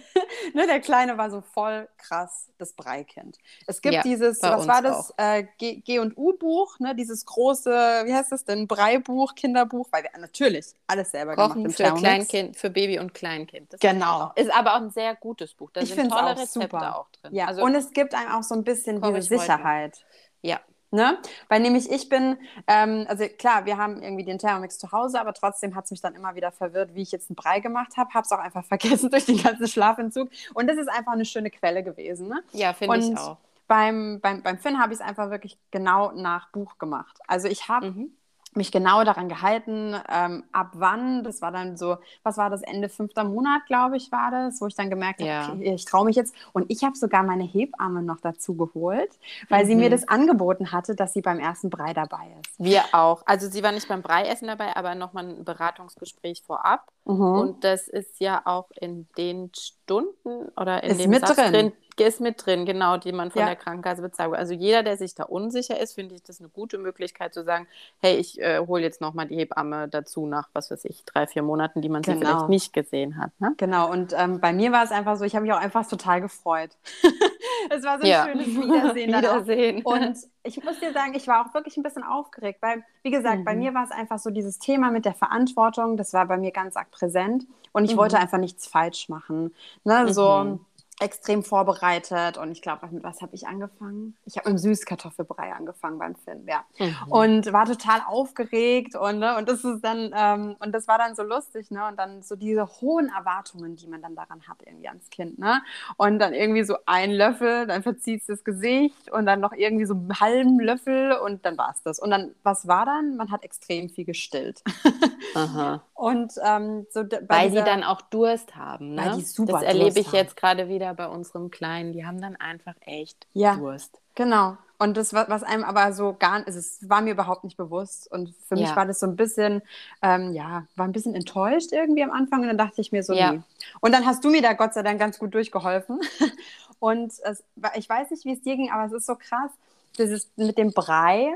der 0.68 0.80
Kleine 0.80 1.18
war 1.18 1.30
so 1.30 1.42
voll 1.42 1.88
krass 1.98 2.50
das 2.58 2.74
Breikind. 2.74 3.38
Es 3.68 3.82
gibt 3.82 3.96
ja, 3.96 4.02
dieses, 4.02 4.42
was 4.42 4.68
war 4.68 4.82
das, 4.82 5.14
äh, 5.18 5.46
G, 5.58 6.00
und 6.00 6.18
U-Buch, 6.18 6.80
ne, 6.80 6.96
dieses 6.96 7.26
große, 7.26 7.70
wie 8.06 8.14
heißt 8.14 8.32
das 8.32 8.46
denn, 8.46 8.68
Breibuch, 8.68 9.36
Kinderbuch, 9.36 9.88
weil 9.92 10.04
wir 10.04 10.12
natürlich 10.20 10.68
alles 10.88 11.12
selber 11.12 11.36
Kochen 11.36 11.64
gemacht 11.64 11.78
für 11.78 11.94
Kleinkind, 11.94 12.56
für 12.56 12.70
Baby 12.70 13.00
und 13.00 13.14
Kleinkind. 13.14 13.74
Das 13.74 13.80
genau. 13.80 14.32
Ist 14.36 14.54
aber 14.54 14.74
auch 14.76 14.82
ein 14.82 14.92
sehr 14.92 15.16
gutes 15.16 15.54
Buch. 15.54 15.72
Da 15.72 15.82
ich 15.82 15.94
sind 15.94 16.10
tolle 16.10 16.34
auch 16.34 16.38
Rezepte 16.40 16.62
super. 16.62 17.00
auch 17.00 17.10
drin. 17.22 17.36
Ja, 17.36 17.48
also, 17.48 17.64
und 17.64 17.76
es 17.76 17.92
gibt 17.92 18.14
einem 18.14 18.32
auch 18.32 18.44
so 18.44 18.56
ein 18.56 18.64
bisschen 18.64 19.02
diese 19.02 19.22
Sicherheit. 19.22 20.06
Ja, 20.42 20.60
Ne? 20.92 21.18
Weil 21.50 21.62
nämlich 21.62 21.92
ich 21.92 22.10
bin, 22.10 22.38
ähm, 22.68 23.06
also 23.10 23.26
klar, 23.28 23.66
wir 23.66 23.78
haben 23.78 24.02
irgendwie 24.02 24.24
den 24.24 24.38
Thermomix 24.38 24.78
zu 24.78 24.92
Hause, 24.92 25.20
aber 25.20 25.34
trotzdem 25.34 25.76
hat 25.76 25.86
es 25.86 25.92
mich 25.92 26.02
dann 26.02 26.16
immer 26.16 26.36
wieder 26.36 26.52
verwirrt, 26.52 26.96
wie 26.96 27.02
ich 27.02 27.12
jetzt 27.12 27.30
einen 27.30 27.36
Brei 27.36 27.60
gemacht 27.60 27.98
habe. 27.98 28.14
Habe 28.14 28.26
es 28.26 28.32
auch 28.32 28.40
einfach 28.40 28.66
vergessen 28.66 29.10
durch 29.10 29.26
den 29.26 29.42
ganzen 29.42 29.68
Schlafentzug. 29.68 30.30
Und 30.54 30.68
das 30.68 30.78
ist 30.78 30.90
einfach 30.90 31.14
eine 31.14 31.26
schöne 31.26 31.50
Quelle 31.50 31.84
gewesen. 31.84 32.28
Ne? 32.28 32.42
Ja, 32.54 32.74
finde 32.74 32.98
ich 32.98 33.18
auch. 33.18 33.38
Beim, 33.68 34.20
beim, 34.22 34.44
beim 34.44 34.60
Finn 34.60 34.80
habe 34.80 34.94
ich 34.94 35.00
es 35.00 35.06
einfach 35.06 35.32
wirklich 35.32 35.58
genau 35.72 36.12
nach 36.12 36.52
Buch 36.52 36.78
gemacht. 36.78 37.18
Also 37.28 37.48
ich 37.48 37.68
habe 37.68 37.92
mhm 37.92 38.12
mich 38.56 38.72
genau 38.72 39.04
daran 39.04 39.30
gehalten, 39.30 39.96
ähm, 40.10 40.44
ab 40.52 40.72
wann, 40.74 41.24
das 41.24 41.42
war 41.42 41.52
dann 41.52 41.78
so, 41.78 41.98
was 42.24 42.38
war 42.38 42.50
das, 42.50 42.62
Ende 42.62 42.90
fünfter 42.90 43.24
Monat, 43.24 43.66
glaube 43.68 43.98
ich, 43.98 44.12
war 44.12 44.32
das, 44.32 44.62
wo 44.62 44.68
ich 44.68 44.76
dann 44.76 44.90
gemerkt 44.90 45.20
habe, 45.22 45.30
ja. 45.30 45.50
okay, 45.54 45.74
ich 45.76 45.86
traue 45.86 46.06
mich 46.06 46.16
jetzt. 46.16 46.36
Und 46.54 46.66
ich 46.70 46.84
habe 46.84 46.96
sogar 46.96 47.24
meine 47.24 47.44
Hebamme 47.44 48.02
noch 48.02 48.20
dazu 48.22 48.56
geholt, 48.56 49.10
weil 49.50 49.64
mhm. 49.64 49.68
sie 49.68 49.76
mir 49.76 49.88
mhm. 49.88 49.92
das 49.92 50.08
angeboten 50.08 50.72
hatte, 50.72 50.96
dass 50.96 51.14
sie 51.14 51.22
beim 51.22 51.40
ersten 51.40 51.70
Brei 51.70 51.94
dabei 51.94 52.36
ist. 52.42 52.60
Wir 52.60 52.84
auch. 52.92 53.24
Also 53.26 53.50
sie 53.50 53.64
war 53.64 53.72
nicht 53.72 53.88
beim 53.88 54.02
Breiessen 54.02 54.48
dabei, 54.48 54.76
aber 54.76 54.96
nochmal 54.96 55.28
ein 55.28 55.44
Beratungsgespräch 55.44 56.44
vorab. 56.46 56.92
Mhm. 57.06 57.22
Und 57.22 57.64
das 57.64 57.88
ist 57.88 58.20
ja 58.20 58.42
auch 58.46 58.70
in 58.72 59.08
den 59.18 59.52
Stunden 59.56 60.50
oder 60.58 60.84
in 60.84 60.92
ist 60.92 61.02
dem 61.02 61.12
mit 61.12 61.28
Satz 61.28 61.38
drin. 61.38 61.54
drin 61.54 61.74
ist 62.04 62.20
mit 62.20 62.46
drin, 62.46 62.66
genau, 62.66 62.98
die 62.98 63.12
man 63.12 63.32
von 63.32 63.42
ja. 63.42 63.46
der 63.48 63.56
Krankenkasse 63.56 64.02
bezahlt. 64.02 64.34
Also 64.34 64.54
jeder, 64.54 64.84
der 64.84 64.98
sich 64.98 65.16
da 65.16 65.24
unsicher 65.24 65.80
ist, 65.80 65.94
finde 65.94 66.16
ich 66.16 66.24
das 66.24 66.40
eine 66.40 66.50
gute 66.50 66.78
Möglichkeit 66.78 67.34
zu 67.34 67.44
sagen, 67.44 67.68
hey, 68.00 68.18
ich 68.18 68.42
äh, 68.42 68.60
hole 68.60 68.82
jetzt 68.82 69.02
nochmal 69.02 69.28
die 69.28 69.38
Hebamme 69.38 69.88
dazu 69.88 70.26
nach, 70.26 70.50
was 70.54 70.72
weiß 70.72 70.86
ich, 70.86 71.06
drei, 71.06 71.28
vier 71.28 71.44
Monaten, 71.44 71.82
die 71.82 71.90
man 71.90 72.02
genau. 72.02 72.18
sie 72.18 72.26
vielleicht 72.26 72.50
nicht 72.50 72.74
gesehen 72.74 73.18
hat. 73.18 73.32
Ne? 73.40 73.54
Genau, 73.58 73.90
und 73.90 74.14
ähm, 74.18 74.42
bei 74.42 74.52
mir 74.52 74.72
war 74.72 74.84
es 74.84 74.92
einfach 74.92 75.16
so, 75.16 75.24
ich 75.24 75.36
habe 75.36 75.44
mich 75.44 75.54
auch 75.54 75.62
einfach 75.62 75.88
total 75.88 76.22
gefreut. 76.22 76.72
es 77.70 77.84
war 77.84 77.98
so 77.98 78.04
ein 78.04 78.10
ja. 78.10 78.26
schönes 78.26 78.48
Wiedersehen. 78.48 79.14
Wiedersehen. 79.14 79.82
Und 79.84 80.18
ich 80.44 80.64
muss 80.64 80.80
dir 80.80 80.94
sagen, 80.94 81.14
ich 81.16 81.28
war 81.28 81.46
auch 81.46 81.54
wirklich 81.54 81.78
ein 81.78 81.84
bisschen 81.84 82.04
aufgeregt, 82.04 82.62
weil, 82.62 82.84
wie 83.04 83.12
gesagt, 83.12 83.40
mhm. 83.40 83.46
bei 83.46 83.56
mir 83.56 83.74
war 83.74 83.84
es 83.84 83.92
einfach 83.92 84.20
so 84.20 84.30
dieses 84.30 84.60
Thema 84.60 84.92
mit 84.92 85.06
der 85.06 85.14
Verantwortung, 85.14 85.98
das 85.98 86.14
war 86.14 86.26
bei 86.26 86.38
mir 86.38 86.52
ganz 86.52 86.76
arg 86.76 86.92
präsent 86.92 87.46
und 87.72 87.86
ich 87.86 87.94
mhm. 87.94 87.98
wollte 87.98 88.18
einfach 88.18 88.38
nichts 88.38 88.68
falsch 88.68 89.10
machen. 89.10 89.54
Ne? 89.84 90.14
So, 90.14 90.44
mhm 90.44 90.60
extrem 91.02 91.44
vorbereitet 91.44 92.38
und 92.38 92.52
ich 92.52 92.62
glaube, 92.62 92.88
mit 92.88 93.04
was 93.04 93.22
habe 93.22 93.36
ich 93.36 93.48
angefangen? 93.48 94.16
Ich 94.26 94.38
habe 94.38 94.50
mit 94.50 94.60
dem 94.60 94.62
Süßkartoffelbrei 94.62 95.52
angefangen 95.54 96.00
beim 96.00 96.16
Film, 96.16 96.48
ja. 96.48 96.64
Mhm. 96.80 97.12
Und 97.12 97.54
war 97.54 97.66
total 97.66 98.02
aufgeregt 98.08 98.96
und, 98.96 99.20
ne, 99.20 99.36
und 99.38 99.50
das 99.50 99.64
ist 99.66 99.82
dann, 99.82 100.12
ähm, 100.16 100.56
und 100.60 100.72
das 100.72 100.88
war 100.88 100.98
dann 100.98 101.16
so 101.16 101.24
lustig, 101.24 101.70
ne? 101.70 101.86
Und 101.88 101.98
dann 101.98 102.24
so 102.24 102.38
diese 102.38 102.66
hohen 102.66 103.10
Erwartungen, 103.10 103.76
die 103.76 103.88
man 103.88 104.02
dann 104.02 104.16
daran 104.16 104.48
hat, 104.48 104.58
irgendwie 104.66 104.88
ans 104.88 105.10
Kind, 105.10 105.38
ne? 105.38 105.62
Und 105.98 106.20
dann 106.20 106.34
irgendwie 106.34 106.64
so 106.64 106.78
ein 106.86 107.12
Löffel, 107.12 107.68
dann 107.68 107.84
verzieht 107.84 108.22
es 108.22 108.28
das 108.28 108.44
Gesicht 108.46 109.12
und 109.12 109.26
dann 109.26 109.42
noch 109.42 109.52
irgendwie 109.52 109.86
so 109.86 109.96
einen 109.96 110.20
halben 110.20 110.60
Löffel 110.62 111.14
und 111.18 111.46
dann 111.46 111.58
war 111.58 111.72
es 111.72 111.84
das. 111.84 112.00
Und 112.00 112.10
dann, 112.12 112.34
was 112.44 112.68
war 112.68 112.86
dann? 112.86 113.18
Man 113.18 113.32
hat 113.32 113.44
extrem 113.44 113.90
viel 113.90 114.06
gestillt. 114.06 114.64
Aha. 115.36 115.84
Und 115.94 116.34
ähm, 116.46 116.86
so 116.90 117.02
weil 117.02 117.50
dieser, 117.50 117.64
die 117.64 117.70
dann 117.70 117.84
auch 117.84 118.02
Durst 118.02 118.56
haben, 118.56 118.96
ne? 118.96 119.06
Weil 119.06 119.16
die 119.18 119.26
super 119.26 119.54
das 119.54 119.64
erlebe 119.64 120.00
ich 120.00 120.08
haben. 120.08 120.16
jetzt 120.16 120.38
gerade 120.38 120.70
wieder 120.70 120.85
bei 120.94 121.08
unserem 121.08 121.52
Kleinen. 121.52 121.94
Die 121.94 122.06
haben 122.06 122.22
dann 122.22 122.36
einfach 122.36 122.76
echt 122.82 123.28
ja, 123.34 123.56
Durst. 123.56 124.00
Genau. 124.16 124.58
Und 124.78 124.98
das, 124.98 125.14
was 125.14 125.44
einem 125.44 125.64
aber 125.64 125.94
so 125.94 126.16
gar 126.18 126.40
nicht, 126.40 126.50
es 126.50 126.90
war 126.90 127.02
mir 127.02 127.12
überhaupt 127.12 127.46
nicht 127.46 127.56
bewusst. 127.56 128.12
Und 128.12 128.34
für 128.48 128.56
mich 128.56 128.70
ja. 128.70 128.76
war 128.76 128.86
das 128.86 129.00
so 129.00 129.06
ein 129.06 129.16
bisschen, 129.16 129.62
ähm, 130.02 130.34
ja, 130.34 130.66
war 130.76 130.86
ein 130.86 130.92
bisschen 130.92 131.16
enttäuscht 131.16 131.72
irgendwie 131.72 132.04
am 132.04 132.12
Anfang. 132.12 132.42
Und 132.42 132.48
dann 132.48 132.58
dachte 132.58 132.82
ich 132.82 132.92
mir 132.92 133.04
so, 133.04 133.14
ja. 133.14 133.34
nee. 133.34 133.42
Und 133.80 133.94
dann 133.94 134.06
hast 134.06 134.24
du 134.26 134.30
mir 134.30 134.42
da 134.42 134.54
Gott 134.54 134.74
sei 134.74 134.84
Dank 134.84 135.00
ganz 135.00 135.18
gut 135.18 135.34
durchgeholfen. 135.34 136.00
Und 136.80 137.14
es, 137.24 137.44
ich 137.76 137.88
weiß 137.88 138.12
nicht, 138.12 138.26
wie 138.26 138.34
es 138.34 138.42
dir 138.42 138.58
ging, 138.58 138.70
aber 138.70 138.86
es 138.86 138.92
ist 138.92 139.06
so 139.06 139.16
krass. 139.16 139.52
Das 139.98 140.10
ist 140.10 140.38
mit 140.38 140.58
dem 140.58 140.74
Brei 140.74 141.36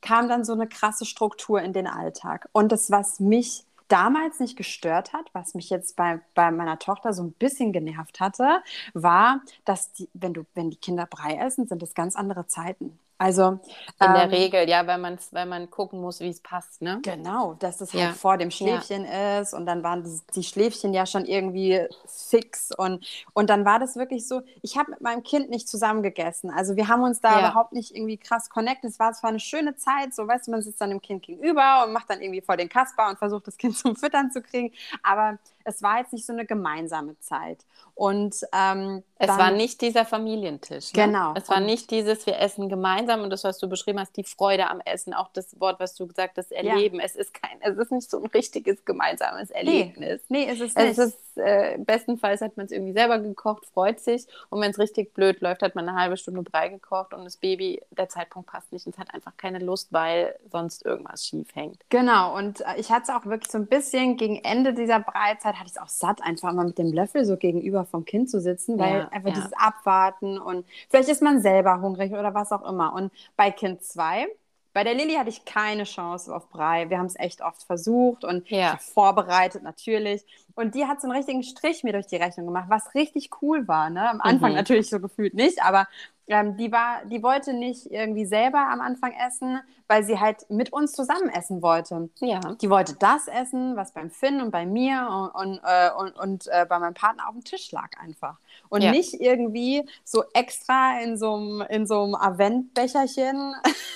kam 0.00 0.28
dann 0.28 0.44
so 0.44 0.52
eine 0.52 0.66
krasse 0.66 1.04
Struktur 1.04 1.60
in 1.60 1.72
den 1.72 1.86
Alltag. 1.86 2.48
Und 2.52 2.72
das, 2.72 2.90
was 2.90 3.20
mich 3.20 3.64
damals 3.90 4.40
nicht 4.40 4.56
gestört 4.56 5.12
hat, 5.12 5.30
was 5.34 5.54
mich 5.54 5.70
jetzt 5.70 5.96
bei, 5.96 6.20
bei 6.34 6.50
meiner 6.50 6.78
Tochter 6.78 7.12
so 7.12 7.22
ein 7.22 7.32
bisschen 7.32 7.72
genervt 7.72 8.20
hatte, 8.20 8.62
war, 8.94 9.42
dass 9.64 9.92
die, 9.92 10.08
wenn 10.14 10.34
du, 10.34 10.46
wenn 10.54 10.70
die 10.70 10.76
Kinder 10.76 11.06
Brei 11.06 11.36
essen, 11.36 11.66
sind 11.66 11.82
das 11.82 11.94
ganz 11.94 12.16
andere 12.16 12.46
Zeiten. 12.46 12.98
Also 13.20 13.48
in 13.48 13.58
ähm, 14.00 14.14
der 14.14 14.30
Regel, 14.30 14.66
ja, 14.66 14.86
weil 14.86 14.96
man 14.96 15.18
weil 15.32 15.44
man 15.44 15.68
gucken 15.68 16.00
muss, 16.00 16.20
wie 16.20 16.30
es 16.30 16.40
passt, 16.40 16.80
ne? 16.80 17.00
Genau, 17.02 17.52
dass 17.52 17.82
es 17.82 17.92
halt 17.92 18.02
ja. 18.02 18.12
vor 18.14 18.38
dem 18.38 18.50
Schläfchen 18.50 19.04
ja. 19.04 19.40
ist 19.40 19.52
und 19.52 19.66
dann 19.66 19.82
waren 19.82 20.02
die, 20.02 20.20
die, 20.34 20.42
Schläfchen 20.42 20.94
ja 20.94 21.04
schon 21.04 21.26
irgendwie 21.26 21.86
fix 22.06 22.70
und 22.74 23.04
und 23.34 23.50
dann 23.50 23.66
war 23.66 23.78
das 23.78 23.96
wirklich 23.96 24.26
so. 24.26 24.40
Ich 24.62 24.78
habe 24.78 24.92
mit 24.92 25.02
meinem 25.02 25.22
Kind 25.22 25.50
nicht 25.50 25.68
zusammen 25.68 26.02
gegessen, 26.02 26.50
also 26.50 26.76
wir 26.76 26.88
haben 26.88 27.02
uns 27.02 27.20
da 27.20 27.32
ja. 27.32 27.38
überhaupt 27.40 27.74
nicht 27.74 27.94
irgendwie 27.94 28.16
krass 28.16 28.48
connected. 28.48 28.88
Es 28.88 28.98
war 28.98 29.12
zwar 29.12 29.28
eine 29.28 29.40
schöne 29.40 29.76
Zeit, 29.76 30.14
so 30.14 30.26
weißt 30.26 30.46
du, 30.46 30.52
man 30.52 30.62
sitzt 30.62 30.80
dann 30.80 30.88
dem 30.88 31.02
Kind 31.02 31.22
gegenüber 31.22 31.84
und 31.84 31.92
macht 31.92 32.08
dann 32.08 32.22
irgendwie 32.22 32.40
voll 32.40 32.56
den 32.56 32.70
Kasper 32.70 33.10
und 33.10 33.18
versucht 33.18 33.46
das 33.46 33.58
Kind 33.58 33.76
zum 33.76 33.96
Füttern 33.96 34.30
zu 34.30 34.40
kriegen, 34.40 34.72
aber 35.02 35.38
es 35.64 35.82
war 35.82 35.98
jetzt 35.98 36.12
nicht 36.12 36.26
so 36.26 36.32
eine 36.32 36.46
gemeinsame 36.46 37.18
Zeit. 37.20 37.64
Und 37.94 38.34
ähm, 38.52 39.02
es 39.18 39.26
dann, 39.26 39.38
war 39.38 39.50
nicht 39.50 39.80
dieser 39.82 40.04
Familientisch. 40.04 40.92
Ne? 40.94 41.04
Genau. 41.04 41.34
Es 41.36 41.48
war 41.48 41.60
nicht 41.60 41.90
dieses, 41.90 42.24
wir 42.24 42.38
essen 42.38 42.68
gemeinsam 42.68 43.09
und 43.18 43.30
das, 43.30 43.44
was 43.44 43.58
du 43.58 43.68
beschrieben 43.68 43.98
hast, 43.98 44.16
die 44.16 44.24
Freude 44.24 44.68
am 44.68 44.80
Essen, 44.84 45.14
auch 45.14 45.28
das 45.32 45.58
Wort, 45.60 45.80
was 45.80 45.94
du 45.94 46.06
gesagt 46.06 46.38
hast, 46.38 46.52
Erleben. 46.52 46.98
Ja. 46.98 47.04
Es 47.04 47.16
ist 47.16 47.34
kein, 47.34 47.58
es 47.60 47.76
ist 47.76 47.92
nicht 47.92 48.10
so 48.10 48.22
ein 48.22 48.26
richtiges 48.26 48.84
gemeinsames 48.84 49.50
Erlebnis. 49.50 50.20
Nee, 50.28 50.46
nee 50.46 50.52
es 50.52 50.60
ist 50.60 50.76
nicht. 50.76 50.90
Es 50.90 50.98
ist, 50.98 51.18
äh, 51.36 51.78
bestenfalls 51.78 52.40
hat 52.40 52.56
man 52.56 52.66
es 52.66 52.72
irgendwie 52.72 52.92
selber 52.92 53.18
gekocht, 53.18 53.66
freut 53.66 54.00
sich 54.00 54.26
und 54.50 54.60
wenn 54.60 54.70
es 54.70 54.78
richtig 54.78 55.14
blöd 55.14 55.40
läuft, 55.40 55.62
hat 55.62 55.74
man 55.74 55.88
eine 55.88 55.98
halbe 55.98 56.16
Stunde 56.16 56.42
Brei 56.42 56.68
gekocht 56.68 57.14
und 57.14 57.24
das 57.24 57.36
Baby, 57.36 57.80
der 57.90 58.08
Zeitpunkt 58.08 58.50
passt 58.50 58.72
nicht 58.72 58.86
und 58.86 58.94
es 58.94 58.98
hat 58.98 59.12
einfach 59.14 59.36
keine 59.36 59.58
Lust, 59.58 59.92
weil 59.92 60.36
sonst 60.50 60.84
irgendwas 60.84 61.26
schief 61.26 61.48
hängt. 61.54 61.80
Genau. 61.88 62.36
Und 62.36 62.60
äh, 62.60 62.76
ich 62.76 62.90
hatte 62.90 63.04
es 63.04 63.08
auch 63.10 63.26
wirklich 63.26 63.50
so 63.50 63.58
ein 63.58 63.66
bisschen 63.66 64.16
gegen 64.16 64.36
Ende 64.36 64.74
dieser 64.74 65.00
Breizeit 65.00 65.54
hatte 65.54 65.66
ich 65.66 65.72
es 65.72 65.78
auch 65.78 65.88
satt, 65.88 66.22
einfach 66.22 66.52
mal 66.52 66.66
mit 66.66 66.78
dem 66.78 66.92
Löffel 66.92 67.24
so 67.24 67.36
gegenüber 67.36 67.84
vom 67.84 68.04
Kind 68.04 68.30
zu 68.30 68.40
sitzen, 68.40 68.78
weil 68.78 69.00
ja, 69.00 69.08
einfach 69.08 69.30
ja. 69.30 69.34
dieses 69.34 69.52
Abwarten 69.52 70.38
und 70.38 70.66
vielleicht 70.88 71.08
ist 71.08 71.22
man 71.22 71.40
selber 71.40 71.80
hungrig 71.80 72.12
oder 72.12 72.34
was 72.34 72.52
auch 72.52 72.68
immer. 72.68 72.92
Und 72.92 72.99
bei 73.36 73.50
Kind 73.50 73.82
2, 73.82 74.26
bei 74.72 74.84
der 74.84 74.94
Lilly 74.94 75.14
hatte 75.14 75.30
ich 75.30 75.44
keine 75.44 75.84
Chance 75.84 76.34
auf 76.34 76.48
Brei. 76.48 76.90
Wir 76.90 76.98
haben 76.98 77.06
es 77.06 77.18
echt 77.18 77.40
oft 77.40 77.64
versucht 77.64 78.24
und 78.24 78.48
ja. 78.50 78.78
vorbereitet 78.78 79.62
natürlich. 79.62 80.24
Und 80.60 80.74
die 80.74 80.86
hat 80.86 81.00
so 81.00 81.08
einen 81.08 81.16
richtigen 81.16 81.42
Strich 81.42 81.82
mir 81.84 81.92
durch 81.92 82.06
die 82.06 82.16
Rechnung 82.16 82.46
gemacht, 82.46 82.66
was 82.68 82.94
richtig 82.94 83.30
cool 83.40 83.66
war. 83.66 83.90
Ne? 83.90 84.08
Am 84.08 84.20
Anfang 84.20 84.50
mhm. 84.50 84.56
natürlich 84.56 84.90
so 84.90 85.00
gefühlt 85.00 85.34
nicht, 85.34 85.62
aber 85.62 85.86
ähm, 86.30 86.56
die, 86.56 86.70
war, 86.70 87.04
die 87.06 87.22
wollte 87.24 87.52
nicht 87.52 87.90
irgendwie 87.90 88.24
selber 88.24 88.58
am 88.70 88.80
Anfang 88.80 89.12
essen, 89.12 89.60
weil 89.88 90.04
sie 90.04 90.20
halt 90.20 90.48
mit 90.48 90.72
uns 90.72 90.92
zusammen 90.92 91.28
essen 91.28 91.60
wollte. 91.60 92.08
Ja. 92.20 92.38
Die 92.60 92.70
wollte 92.70 92.94
das 92.94 93.26
essen, 93.26 93.74
was 93.74 93.90
beim 93.90 94.10
Finn 94.10 94.40
und 94.40 94.52
bei 94.52 94.64
mir 94.64 95.30
und, 95.34 95.40
und, 95.40 95.60
äh, 95.64 95.90
und, 95.98 96.16
und 96.16 96.46
äh, 96.46 96.64
bei 96.68 96.78
meinem 96.78 96.94
Partner 96.94 97.26
auf 97.28 97.34
dem 97.34 97.42
Tisch 97.42 97.72
lag 97.72 97.98
einfach. 97.98 98.38
Und 98.68 98.82
ja. 98.82 98.92
nicht 98.92 99.14
irgendwie 99.14 99.84
so 100.04 100.22
extra 100.32 101.00
in 101.00 101.18
so 101.18 101.34
einem 101.34 101.62
in 101.68 101.90
Aventbecherchen, 101.90 103.54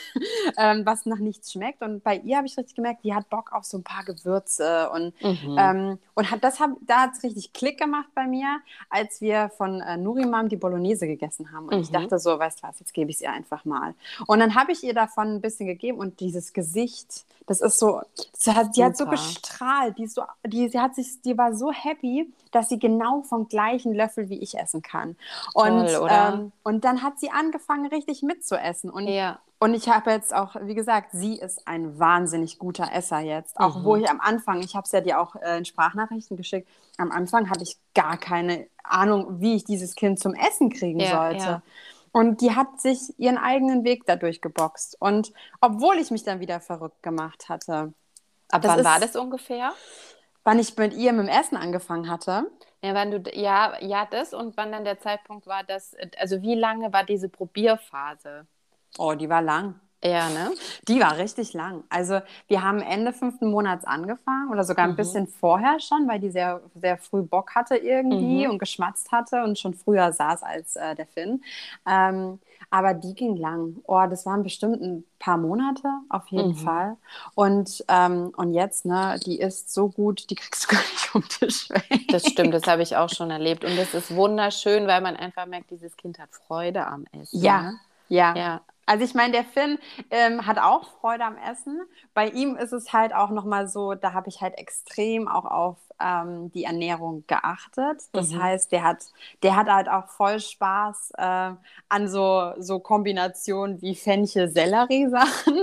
ähm, 0.59 0.85
was 0.85 1.07
nach 1.07 1.19
nichts 1.19 1.53
schmeckt. 1.53 1.83
Und 1.83 2.03
bei 2.03 2.17
ihr 2.17 2.39
habe 2.39 2.49
ich 2.49 2.59
richtig 2.59 2.75
gemerkt, 2.75 3.05
die 3.05 3.15
hat 3.15 3.31
Bock 3.31 3.53
auf 3.53 3.65
so 3.65 3.79
ein 3.79 3.85
paar 3.85 4.05
Gewürze 4.05 4.91
und, 4.91 5.15
mhm. 5.23 5.57
ähm, 5.57 5.99
und 6.15 6.31
hat 6.31 6.45
das 6.45 6.61
hab, 6.61 6.71
da 6.81 7.03
hat 7.03 7.13
es 7.17 7.23
richtig 7.23 7.53
Klick 7.53 7.79
gemacht 7.79 8.09
bei 8.15 8.27
mir, 8.27 8.61
als 8.89 9.21
wir 9.21 9.51
von 9.57 9.81
äh, 9.81 9.97
Nurimam 9.97 10.49
die 10.49 10.57
Bolognese 10.57 11.07
gegessen 11.07 11.53
haben. 11.53 11.67
Und 11.67 11.75
mhm. 11.75 11.83
ich 11.83 11.91
dachte 11.91 12.19
so, 12.19 12.39
weißt 12.39 12.63
du 12.63 12.69
was, 12.69 12.81
jetzt 12.81 12.95
gebe 12.95 13.11
ich 13.11 13.17
es 13.17 13.23
ihr 13.23 13.33
einfach 13.33 13.65
mal. 13.65 13.95
Und 14.27 14.39
dann 14.39 14.55
habe 14.55 14.73
ich 14.73 14.83
ihr 14.85 14.95
davon 14.95 15.35
ein 15.35 15.41
bisschen 15.41 15.67
gegeben 15.67 15.99
und 15.99 16.21
dieses 16.21 16.53
Gesicht, 16.53 17.25
das 17.47 17.61
ist 17.61 17.79
so, 17.79 18.01
sie 18.33 18.53
hat, 18.53 18.77
die 18.77 18.85
hat 18.85 18.97
so 18.97 19.07
gestrahlt, 19.07 19.99
die, 19.99 20.07
so, 20.07 20.23
die, 20.47 20.69
sie 20.69 20.81
hat 20.81 20.95
sich, 20.95 21.21
die 21.23 21.37
war 21.37 21.55
so 21.55 21.73
happy, 21.73 22.33
dass 22.53 22.69
sie 22.69 22.79
genau 22.79 23.23
vom 23.23 23.49
gleichen 23.49 23.93
Löffel 23.95 24.29
wie 24.31 24.39
ich 24.39 24.59
essen 24.59 24.83
kann. 24.83 25.17
Und, 25.53 25.89
Toll, 25.89 26.09
ähm, 26.11 26.53
und 26.63 26.85
dann 26.85 27.03
hat 27.03 27.19
sie 27.19 27.31
angefangen, 27.31 27.87
richtig 27.87 28.23
mitzuessen. 28.23 28.89
Und, 28.91 29.09
ja. 29.09 29.41
und 29.59 29.75
ich 29.75 29.89
habe 29.89 30.11
jetzt 30.11 30.35
auch, 30.35 30.57
wie 30.63 30.75
gesagt, 30.75 31.11
sie 31.13 31.37
ist 31.37 31.67
ein 31.69 31.99
wahnsinnig 31.99 32.59
guter 32.59 32.91
Esser 32.93 33.21
jetzt. 33.21 33.59
Auch 33.61 33.81
mhm. 33.81 33.85
wo 33.85 33.97
ich 33.97 34.09
am 34.09 34.21
Anfang, 34.21 34.61
ich 34.61 34.75
habe 34.75 34.85
es 34.85 34.93
ja 34.93 35.01
dir 35.01 35.21
auch 35.21 35.37
äh, 35.37 35.59
in 35.59 35.65
Sprachnachrichten 35.65 36.37
geschickt, 36.37 36.69
am 36.97 37.11
Anfang 37.11 37.51
hatte 37.51 37.65
ich 37.65 37.77
gar 37.95 38.17
keine 38.17 38.67
Ahnung, 38.85 39.41
wie 39.41 39.57
ich 39.57 39.65
dieses 39.65 39.97
Kind 39.97 40.19
zum 40.19 40.35
Essen 40.35 40.71
kriegen 40.71 41.01
ja, 41.01 41.11
sollte. 41.11 41.45
Ja. 41.45 41.63
Und 42.15 42.41
die 42.43 42.55
hat 42.55 42.81
sich 42.81 43.19
ihren 43.19 43.39
eigenen 43.39 43.83
Weg 43.83 44.07
dadurch 44.07 44.41
geboxt. 44.41 44.97
Und 45.01 45.33
obwohl 45.61 45.97
ich 45.97 46.13
mich 46.13 46.23
dann 46.23 46.39
wieder 46.39 46.61
verrückt 46.61 47.03
gemacht 47.03 47.49
hatte. 47.49 47.93
Ab 48.53 48.63
wann 48.63 48.79
ist, 48.79 48.85
war 48.85 49.01
das 49.01 49.17
ungefähr? 49.17 49.73
Wann 50.45 50.61
ich 50.61 50.77
mit 50.77 50.95
ihr 50.95 51.13
mit 51.13 51.27
dem 51.27 51.29
Essen 51.29 51.57
angefangen 51.57 52.09
hatte. 52.09 52.47
Ja, 52.85 52.95
wann 52.95 53.11
du, 53.11 53.31
ja, 53.35 53.77
ja, 53.81 54.07
das 54.09 54.33
und 54.33 54.57
wann 54.57 54.71
dann 54.71 54.85
der 54.85 55.01
Zeitpunkt 55.01 55.49
war, 55.49 55.65
dass, 55.65 55.97
also 56.17 56.41
wie 56.41 56.55
lange 56.55 56.93
war 56.93 57.03
diese 57.03 57.29
Probierphase? 57.29 58.47
Oh, 58.97 59.15
die 59.15 59.29
war 59.29 59.43
lang. 59.43 59.81
Ja, 60.05 60.29
ne? 60.29 60.53
Die 60.87 61.01
war 61.01 61.17
richtig 61.17 61.55
lang. 61.55 61.83
Also 61.89 62.21
wir 62.47 62.63
haben 62.63 62.81
Ende 62.81 63.15
fünften 63.15 63.51
Monats 63.51 63.87
angefangen 63.87 64.51
oder 64.51 64.63
sogar 64.63 64.85
ein 64.85 64.93
mhm. 64.93 64.97
bisschen 64.97 65.27
vorher 65.27 65.81
schon, 65.81 66.07
weil 66.07 66.21
die 66.21 66.31
sehr, 66.31 66.61
sehr 66.75 66.99
früh 66.99 67.23
Bock 67.23 67.55
hatte 67.55 67.77
irgendwie 67.77 68.45
mhm. 68.45 68.53
und 68.53 68.59
geschmatzt 68.59 69.13
hatte 69.13 69.43
und 69.45 69.59
schon 69.59 69.73
früher 69.73 70.13
saß 70.13 70.43
als 70.43 70.77
äh, 70.77 70.95
der 70.95 71.07
Finn. 71.07 71.43
Ähm, 71.87 72.39
aber 72.69 72.93
die 72.93 73.15
ging 73.15 73.37
lang. 73.37 73.77
Oh, 73.85 74.05
das 74.11 74.27
waren 74.27 74.43
bestimmt 74.43 74.83
ein 74.83 75.05
paar 75.19 75.39
Monate, 75.39 75.89
auf 76.11 76.27
jeden 76.29 76.51
mhm. 76.51 76.57
Fall. 76.57 76.97
Und, 77.35 77.85
ähm, 77.89 78.33
und 78.37 78.53
jetzt, 78.53 78.85
ne, 78.85 79.19
die 79.25 79.39
ist 79.39 79.73
so 79.73 79.89
gut, 79.89 80.29
die 80.29 80.35
kriegst 80.35 80.65
du 80.65 80.69
gar 80.75 80.83
nicht 80.83 81.07
vom 81.07 81.27
Tisch 81.29 81.71
weg. 81.71 82.09
Das 82.09 82.27
stimmt, 82.27 82.53
das 82.53 82.67
habe 82.67 82.83
ich 82.83 82.97
auch 82.97 83.09
schon 83.09 83.31
erlebt. 83.31 83.65
Und 83.65 83.77
das 83.79 83.95
ist 83.95 84.15
wunderschön, 84.15 84.87
weil 84.87 85.01
man 85.01 85.17
einfach 85.17 85.47
merkt, 85.47 85.71
dieses 85.71 85.97
Kind 85.97 86.19
hat 86.19 86.29
Freude 86.47 86.87
am 86.87 87.07
Essen. 87.13 87.41
Ja, 87.41 87.63
ne? 87.63 87.81
ja. 88.09 88.37
ja. 88.37 88.61
Also 88.87 89.05
ich 89.05 89.15
meine, 89.15 89.33
der 89.33 89.45
Finn 89.45 89.79
ähm, 90.11 90.47
hat 90.47 90.59
auch 90.59 90.89
Freude 91.01 91.25
am 91.25 91.37
Essen. 91.37 91.81
Bei 92.13 92.29
ihm 92.29 92.57
ist 92.57 92.73
es 92.73 92.93
halt 92.93 93.15
auch 93.15 93.31
nochmal 93.31 93.69
so, 93.69 93.95
da 93.95 94.13
habe 94.13 94.29
ich 94.29 94.41
halt 94.41 94.59
extrem 94.59 95.29
auch 95.29 95.45
auf 95.45 95.77
ähm, 96.01 96.51
die 96.53 96.65
Ernährung 96.65 97.25
geachtet. 97.27 98.03
Das 98.13 98.31
mhm. 98.31 98.43
heißt, 98.43 98.73
der 98.73 98.83
hat, 98.83 99.05
der 99.43 99.57
hat 99.57 99.69
halt 99.69 99.89
auch 99.89 100.09
voll 100.09 100.41
Spaß 100.41 101.13
äh, 101.17 101.53
an 101.89 102.09
so, 102.09 102.53
so 102.59 102.81
Kombinationen 102.81 103.81
wie 103.81 103.95
Fenchel-Sellerie-Sachen, 103.95 105.55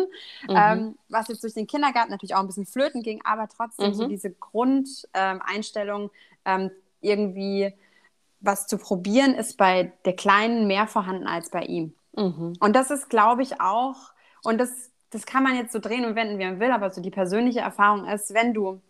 mhm. 0.48 0.56
ähm, 0.56 0.98
was 1.10 1.28
jetzt 1.28 1.44
durch 1.44 1.54
den 1.54 1.68
Kindergarten 1.68 2.12
natürlich 2.12 2.36
auch 2.36 2.40
ein 2.40 2.48
bisschen 2.48 2.66
flöten 2.66 3.04
ging, 3.04 3.22
aber 3.24 3.48
trotzdem 3.48 3.90
mhm. 3.90 3.96
so 3.96 4.08
diese 4.08 4.32
Grundeinstellung 4.32 6.12
ähm, 6.46 6.72
irgendwie 7.01 7.74
was 8.40 8.68
zu 8.68 8.78
probieren, 8.78 9.36
ist 9.36 9.58
bei 9.58 9.92
der 10.06 10.16
Kleinen 10.16 10.66
mehr 10.68 10.88
vorhanden 10.88 11.28
als 11.28 11.50
bei 11.50 11.62
ihm. 11.62 11.94
Mhm. 12.15 12.53
Und 12.60 12.75
das 12.75 12.91
ist, 12.91 13.10
glaube 13.10 13.41
ich, 13.41 13.62
auch, 13.62 13.96
und 14.44 14.58
das, 14.58 14.91
das 15.10 15.25
kann 15.25 15.44
man 15.44 15.56
jetzt 15.56 15.74
so 15.74 15.80
drehen 15.80 16.06
und 16.06 16.15
wenden, 16.15 16.39
wie 16.39 16.46
man 16.46 16.60
will, 16.60 16.72
aber 16.72 16.89
so 16.91 17.01
die 17.01 17.12
persönliche 17.12 17.60
Erfahrung 17.60 18.06
ist, 18.06 18.34
wenn 18.34 18.53
du 18.53 18.82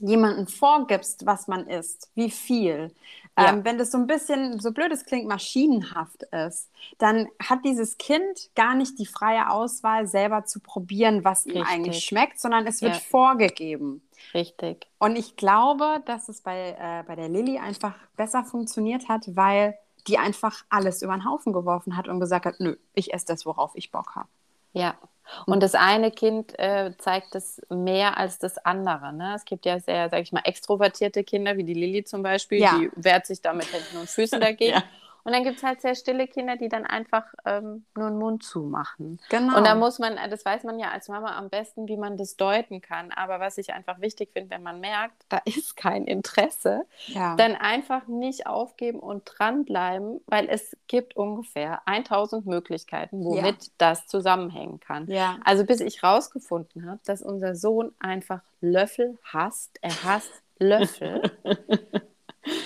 jemanden 0.00 0.46
vorgibst, 0.46 1.26
was 1.26 1.46
man 1.46 1.66
isst, 1.66 2.10
wie 2.14 2.30
viel, 2.30 2.92
ja. 3.38 3.50
ähm, 3.50 3.64
wenn 3.64 3.78
das 3.78 3.90
so 3.90 3.98
ein 3.98 4.06
bisschen, 4.06 4.58
so 4.58 4.72
blöd 4.72 4.90
es 4.92 5.04
klingt, 5.04 5.28
maschinenhaft 5.28 6.22
ist, 6.32 6.70
dann 6.98 7.28
hat 7.42 7.64
dieses 7.64 7.98
Kind 7.98 8.50
gar 8.54 8.74
nicht 8.74 8.98
die 8.98 9.06
freie 9.06 9.50
Auswahl, 9.50 10.06
selber 10.06 10.44
zu 10.44 10.60
probieren, 10.60 11.24
was 11.24 11.44
Richtig. 11.44 11.60
ihm 11.60 11.66
eigentlich 11.66 12.04
schmeckt, 12.04 12.40
sondern 12.40 12.66
es 12.66 12.80
wird 12.80 12.94
ja. 12.94 13.00
vorgegeben. 13.00 14.02
Richtig. 14.32 14.86
Und 14.98 15.16
ich 15.16 15.36
glaube, 15.36 16.02
dass 16.06 16.28
es 16.28 16.40
bei, 16.40 16.76
äh, 16.78 17.04
bei 17.06 17.16
der 17.16 17.28
Lilly 17.28 17.58
einfach 17.58 17.94
besser 18.16 18.44
funktioniert 18.44 19.08
hat, 19.08 19.36
weil 19.36 19.76
die 20.06 20.18
einfach 20.18 20.64
alles 20.68 21.02
über 21.02 21.12
den 21.12 21.28
Haufen 21.28 21.52
geworfen 21.52 21.96
hat 21.96 22.08
und 22.08 22.20
gesagt 22.20 22.46
hat, 22.46 22.60
nö, 22.60 22.76
ich 22.94 23.12
esse 23.12 23.26
das, 23.26 23.46
worauf 23.46 23.72
ich 23.74 23.90
Bock 23.90 24.14
habe. 24.14 24.28
Ja. 24.72 24.94
Und 25.46 25.62
das 25.62 25.74
eine 25.74 26.10
Kind 26.10 26.58
äh, 26.58 26.92
zeigt 26.98 27.34
es 27.34 27.62
mehr 27.68 28.18
als 28.18 28.38
das 28.38 28.58
andere. 28.58 29.12
Ne? 29.12 29.34
Es 29.36 29.44
gibt 29.44 29.64
ja 29.64 29.78
sehr, 29.78 30.08
sag 30.08 30.22
ich 30.22 30.32
mal, 30.32 30.42
extrovertierte 30.44 31.22
Kinder, 31.22 31.56
wie 31.56 31.64
die 31.64 31.74
Lilly 31.74 32.04
zum 32.04 32.22
Beispiel, 32.22 32.60
ja. 32.60 32.78
die 32.78 32.90
wehrt 32.96 33.26
sich 33.26 33.40
damit 33.40 33.72
Händen 33.72 33.98
und 33.98 34.08
Füßen 34.08 34.40
dagegen. 34.40 34.72
ja. 34.72 34.82
Und 35.24 35.32
dann 35.32 35.44
gibt 35.44 35.58
es 35.58 35.62
halt 35.62 35.80
sehr 35.80 35.94
stille 35.94 36.26
Kinder, 36.26 36.56
die 36.56 36.68
dann 36.68 36.86
einfach 36.86 37.24
ähm, 37.44 37.84
nur 37.96 38.10
den 38.10 38.18
Mund 38.18 38.42
zumachen. 38.42 39.20
Genau. 39.28 39.56
Und 39.56 39.66
da 39.66 39.74
muss 39.74 39.98
man, 39.98 40.16
das 40.30 40.44
weiß 40.44 40.64
man 40.64 40.78
ja 40.78 40.90
als 40.90 41.08
Mama 41.08 41.36
am 41.36 41.50
besten, 41.50 41.88
wie 41.88 41.96
man 41.96 42.16
das 42.16 42.36
deuten 42.36 42.80
kann. 42.80 43.10
Aber 43.12 43.40
was 43.40 43.58
ich 43.58 43.72
einfach 43.72 44.00
wichtig 44.00 44.30
finde, 44.32 44.50
wenn 44.50 44.62
man 44.62 44.80
merkt, 44.80 45.24
da 45.28 45.38
ist 45.44 45.76
kein 45.76 46.04
Interesse, 46.04 46.86
ja. 47.06 47.36
dann 47.36 47.54
einfach 47.54 48.06
nicht 48.06 48.46
aufgeben 48.46 49.00
und 49.00 49.22
dranbleiben, 49.24 50.20
weil 50.26 50.48
es 50.48 50.76
gibt 50.86 51.16
ungefähr 51.16 51.82
1000 51.86 52.46
Möglichkeiten, 52.46 53.24
womit 53.24 53.64
ja. 53.64 53.70
das 53.78 54.06
zusammenhängen 54.06 54.80
kann. 54.80 55.06
Ja. 55.08 55.38
Also 55.44 55.64
bis 55.64 55.80
ich 55.80 56.02
rausgefunden 56.02 56.88
habe, 56.88 57.00
dass 57.04 57.22
unser 57.22 57.54
Sohn 57.54 57.92
einfach 57.98 58.40
Löffel 58.60 59.18
hasst. 59.24 59.78
Er 59.82 60.02
hasst 60.04 60.32
Löffel. 60.58 61.22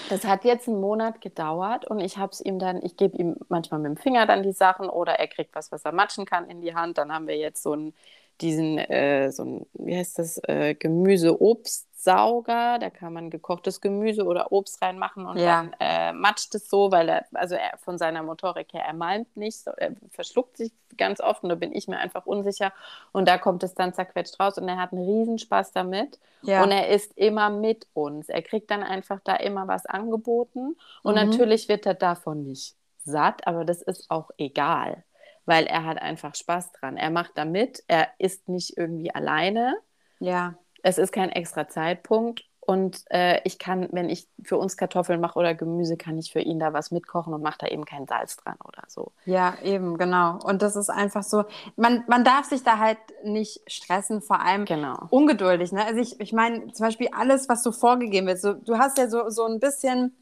Das 0.08 0.24
hat 0.24 0.44
jetzt 0.44 0.68
einen 0.68 0.80
Monat 0.80 1.20
gedauert 1.20 1.86
und 1.86 1.98
ich 2.00 2.18
habe 2.18 2.30
es 2.32 2.40
ihm 2.40 2.58
dann, 2.58 2.82
ich 2.84 2.96
gebe 2.96 3.16
ihm 3.16 3.36
manchmal 3.48 3.80
mit 3.80 3.90
dem 3.90 3.96
Finger 3.96 4.26
dann 4.26 4.42
die 4.42 4.52
Sachen 4.52 4.88
oder 4.88 5.14
er 5.14 5.28
kriegt 5.28 5.54
was, 5.54 5.72
was 5.72 5.84
er 5.84 5.92
matschen 5.92 6.26
kann 6.26 6.48
in 6.48 6.60
die 6.60 6.74
Hand. 6.74 6.98
Dann 6.98 7.12
haben 7.12 7.26
wir 7.26 7.36
jetzt 7.36 7.62
so 7.62 7.74
ein 7.74 7.94
diesen, 8.40 8.78
äh, 8.78 9.30
so 9.30 9.44
ein, 9.44 9.66
wie 9.74 9.96
heißt 9.96 10.18
das, 10.18 10.40
äh, 10.44 10.74
Gemüse-Obst. 10.74 11.88
Sauger, 12.04 12.78
da 12.78 12.90
kann 12.90 13.14
man 13.14 13.30
gekochtes 13.30 13.80
Gemüse 13.80 14.24
oder 14.24 14.52
Obst 14.52 14.80
reinmachen 14.82 15.24
und 15.24 15.38
ja. 15.38 15.62
dann 15.62 15.76
äh, 15.80 16.12
matscht 16.12 16.54
es 16.54 16.68
so, 16.68 16.92
weil 16.92 17.08
er, 17.08 17.24
also 17.32 17.54
er 17.54 17.78
von 17.78 17.96
seiner 17.96 18.22
Motorik 18.22 18.74
her, 18.74 18.84
er 18.86 18.92
malmt 18.92 19.34
nicht, 19.36 19.58
so, 19.58 19.70
er 19.70 19.92
verschluckt 20.10 20.58
sich 20.58 20.72
ganz 20.98 21.20
oft 21.20 21.42
und 21.42 21.48
da 21.48 21.54
bin 21.54 21.72
ich 21.72 21.88
mir 21.88 21.96
einfach 21.96 22.26
unsicher 22.26 22.72
und 23.12 23.26
da 23.26 23.38
kommt 23.38 23.62
es 23.62 23.74
dann 23.74 23.94
zerquetscht 23.94 24.38
raus 24.38 24.58
und 24.58 24.68
er 24.68 24.76
hat 24.76 24.92
einen 24.92 25.04
Riesenspaß 25.04 25.72
damit 25.72 26.20
ja. 26.42 26.62
und 26.62 26.70
er 26.70 26.88
ist 26.88 27.16
immer 27.16 27.48
mit 27.48 27.86
uns. 27.94 28.28
Er 28.28 28.42
kriegt 28.42 28.70
dann 28.70 28.82
einfach 28.82 29.20
da 29.24 29.36
immer 29.36 29.66
was 29.66 29.86
angeboten 29.86 30.76
und 31.02 31.14
mhm. 31.14 31.30
natürlich 31.30 31.68
wird 31.68 31.86
er 31.86 31.94
davon 31.94 32.44
nicht 32.44 32.76
satt, 33.04 33.46
aber 33.46 33.64
das 33.64 33.80
ist 33.80 34.10
auch 34.10 34.30
egal, 34.36 35.04
weil 35.46 35.64
er 35.64 35.84
hat 35.84 36.00
einfach 36.00 36.34
Spaß 36.34 36.72
dran. 36.72 36.98
Er 36.98 37.10
macht 37.10 37.32
da 37.36 37.46
mit, 37.46 37.82
er 37.88 38.08
ist 38.18 38.48
nicht 38.48 38.76
irgendwie 38.76 39.14
alleine. 39.14 39.76
Ja 40.20 40.54
es 40.84 40.98
ist 40.98 41.12
kein 41.12 41.30
extra 41.30 41.66
Zeitpunkt 41.66 42.44
und 42.60 43.04
äh, 43.10 43.40
ich 43.44 43.58
kann, 43.58 43.88
wenn 43.92 44.08
ich 44.08 44.28
für 44.42 44.56
uns 44.56 44.76
Kartoffeln 44.76 45.20
mache 45.20 45.38
oder 45.38 45.54
Gemüse, 45.54 45.96
kann 45.96 46.18
ich 46.18 46.30
für 46.30 46.40
ihn 46.40 46.58
da 46.58 46.72
was 46.72 46.90
mitkochen 46.90 47.32
und 47.34 47.42
mache 47.42 47.58
da 47.58 47.66
eben 47.66 47.84
kein 47.84 48.06
Salz 48.06 48.36
dran 48.36 48.56
oder 48.66 48.82
so. 48.86 49.12
Ja, 49.24 49.54
eben, 49.62 49.98
genau. 49.98 50.38
Und 50.42 50.62
das 50.62 50.76
ist 50.76 50.90
einfach 50.90 51.22
so, 51.22 51.44
man, 51.76 52.04
man 52.06 52.22
darf 52.22 52.46
sich 52.46 52.62
da 52.62 52.78
halt 52.78 52.98
nicht 53.22 53.60
stressen, 53.66 54.22
vor 54.22 54.40
allem 54.40 54.66
genau. 54.66 55.06
ungeduldig. 55.10 55.72
Ne? 55.72 55.84
Also 55.84 56.00
ich, 56.00 56.20
ich 56.20 56.32
meine, 56.32 56.72
zum 56.72 56.86
Beispiel 56.86 57.08
alles, 57.12 57.48
was 57.48 57.62
so 57.62 57.72
vorgegeben 57.72 58.26
wird, 58.26 58.40
so, 58.40 58.52
du 58.52 58.78
hast 58.78 58.98
ja 58.98 59.08
so, 59.08 59.28
so 59.30 59.44
ein 59.44 59.60
bisschen 59.60 60.14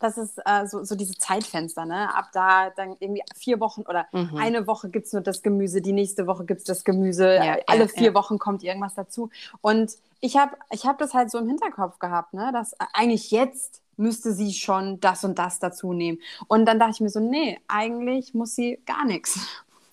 das 0.00 0.18
ist 0.18 0.38
äh, 0.44 0.66
so, 0.66 0.82
so 0.82 0.96
diese 0.96 1.14
Zeitfenster, 1.14 1.84
ne? 1.84 2.12
Ab 2.14 2.30
da 2.32 2.70
dann 2.70 2.96
irgendwie 2.98 3.22
vier 3.36 3.60
Wochen 3.60 3.82
oder 3.82 4.06
mhm. 4.12 4.36
eine 4.36 4.66
Woche 4.66 4.88
gibt 4.88 5.06
es 5.06 5.12
nur 5.12 5.22
das 5.22 5.42
Gemüse, 5.42 5.80
die 5.80 5.92
nächste 5.92 6.26
Woche 6.26 6.44
gibt 6.44 6.60
es 6.60 6.64
das 6.64 6.84
Gemüse, 6.84 7.34
ja, 7.34 7.58
alle 7.66 7.82
ja, 7.82 7.88
vier 7.88 8.08
ja. 8.08 8.14
Wochen 8.14 8.38
kommt 8.38 8.62
irgendwas 8.62 8.94
dazu. 8.94 9.30
Und 9.60 9.92
ich 10.20 10.36
habe 10.36 10.56
ich 10.70 10.86
hab 10.86 10.98
das 10.98 11.14
halt 11.14 11.30
so 11.30 11.38
im 11.38 11.46
Hinterkopf 11.46 11.98
gehabt, 11.98 12.34
ne? 12.34 12.50
dass 12.52 12.74
eigentlich 12.92 13.30
jetzt 13.30 13.82
müsste 13.96 14.32
sie 14.32 14.52
schon 14.54 14.98
das 15.00 15.24
und 15.24 15.38
das 15.38 15.58
dazu 15.58 15.92
nehmen. 15.92 16.18
Und 16.48 16.64
dann 16.66 16.78
dachte 16.78 16.92
ich 16.94 17.00
mir 17.00 17.10
so, 17.10 17.20
nee, 17.20 17.60
eigentlich 17.68 18.34
muss 18.34 18.54
sie 18.54 18.80
gar 18.86 19.04
nichts. 19.04 19.38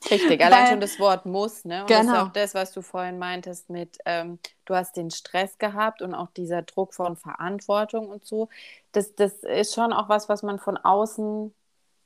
Richtig, 0.10 0.44
allein 0.44 0.64
Weil, 0.64 0.72
schon 0.72 0.80
das 0.80 1.00
Wort 1.00 1.26
muss, 1.26 1.66
ne? 1.66 1.82
Und 1.82 1.88
genau. 1.88 2.00
das 2.00 2.06
ist 2.06 2.12
genau. 2.14 2.26
auch 2.26 2.34
das, 2.34 2.54
was 2.56 2.72
du 2.72 2.82
vorhin 2.82 3.20
meintest 3.20 3.70
mit, 3.70 3.98
ähm, 4.06 4.40
du 4.66 4.76
hast 4.76 4.98
den 4.98 5.12
Stress 5.12 5.58
gehabt 5.58 6.02
und 6.02 6.14
auch 6.14 6.30
dieser 6.32 6.62
Druck 6.62 6.94
von 6.94 7.16
Verantwortung 7.16 8.08
und 8.08 8.26
so. 8.26 8.50
Das, 8.92 9.16
das 9.16 9.44
ist 9.44 9.74
schon 9.74 9.94
auch 9.94 10.10
was, 10.10 10.30
was 10.30 10.44
man 10.44 10.60
von 10.60 10.78
außen 10.78 11.54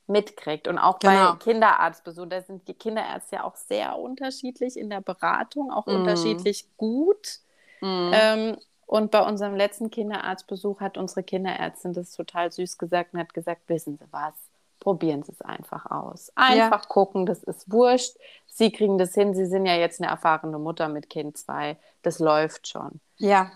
mitkriegt. 0.06 0.68
Und 0.68 0.78
auch 0.78 0.98
genau. 0.98 1.32
bei 1.32 1.38
Kinderarztbesuchen, 1.38 2.30
da 2.30 2.42
sind 2.42 2.68
die 2.68 2.74
Kinderärzte 2.74 3.36
ja 3.36 3.44
auch 3.44 3.56
sehr 3.56 3.98
unterschiedlich 3.98 4.76
in 4.76 4.90
der 4.90 5.00
Beratung, 5.00 5.70
auch 5.70 5.86
mm. 5.86 5.90
unterschiedlich 5.90 6.66
gut. 6.76 7.38
Mm. 7.80 8.10
Ähm, 8.12 8.56
und 8.86 9.10
bei 9.10 9.26
unserem 9.26 9.56
letzten 9.56 9.90
Kinderarztbesuch 9.90 10.80
hat 10.80 10.98
unsere 10.98 11.22
Kinderärztin 11.22 11.94
das 11.94 12.12
total 12.12 12.52
süß 12.52 12.78
gesagt 12.78 13.14
und 13.14 13.20
hat 13.20 13.32
gesagt, 13.32 13.62
wissen 13.68 13.96
Sie 13.96 14.04
was? 14.10 14.34
Probieren 14.82 15.22
Sie 15.22 15.32
es 15.32 15.40
einfach 15.40 15.90
aus. 15.90 16.32
Einfach 16.34 16.82
ja. 16.82 16.88
gucken, 16.88 17.24
das 17.24 17.42
ist 17.44 17.70
wurscht. 17.70 18.16
Sie 18.46 18.72
kriegen 18.72 18.98
das 18.98 19.14
hin. 19.14 19.34
Sie 19.34 19.46
sind 19.46 19.64
ja 19.64 19.76
jetzt 19.76 20.00
eine 20.00 20.10
erfahrene 20.10 20.58
Mutter 20.58 20.88
mit 20.88 21.08
Kind 21.08 21.38
2. 21.38 21.76
Das 22.02 22.18
läuft 22.18 22.66
schon. 22.66 23.00
Ja. 23.16 23.50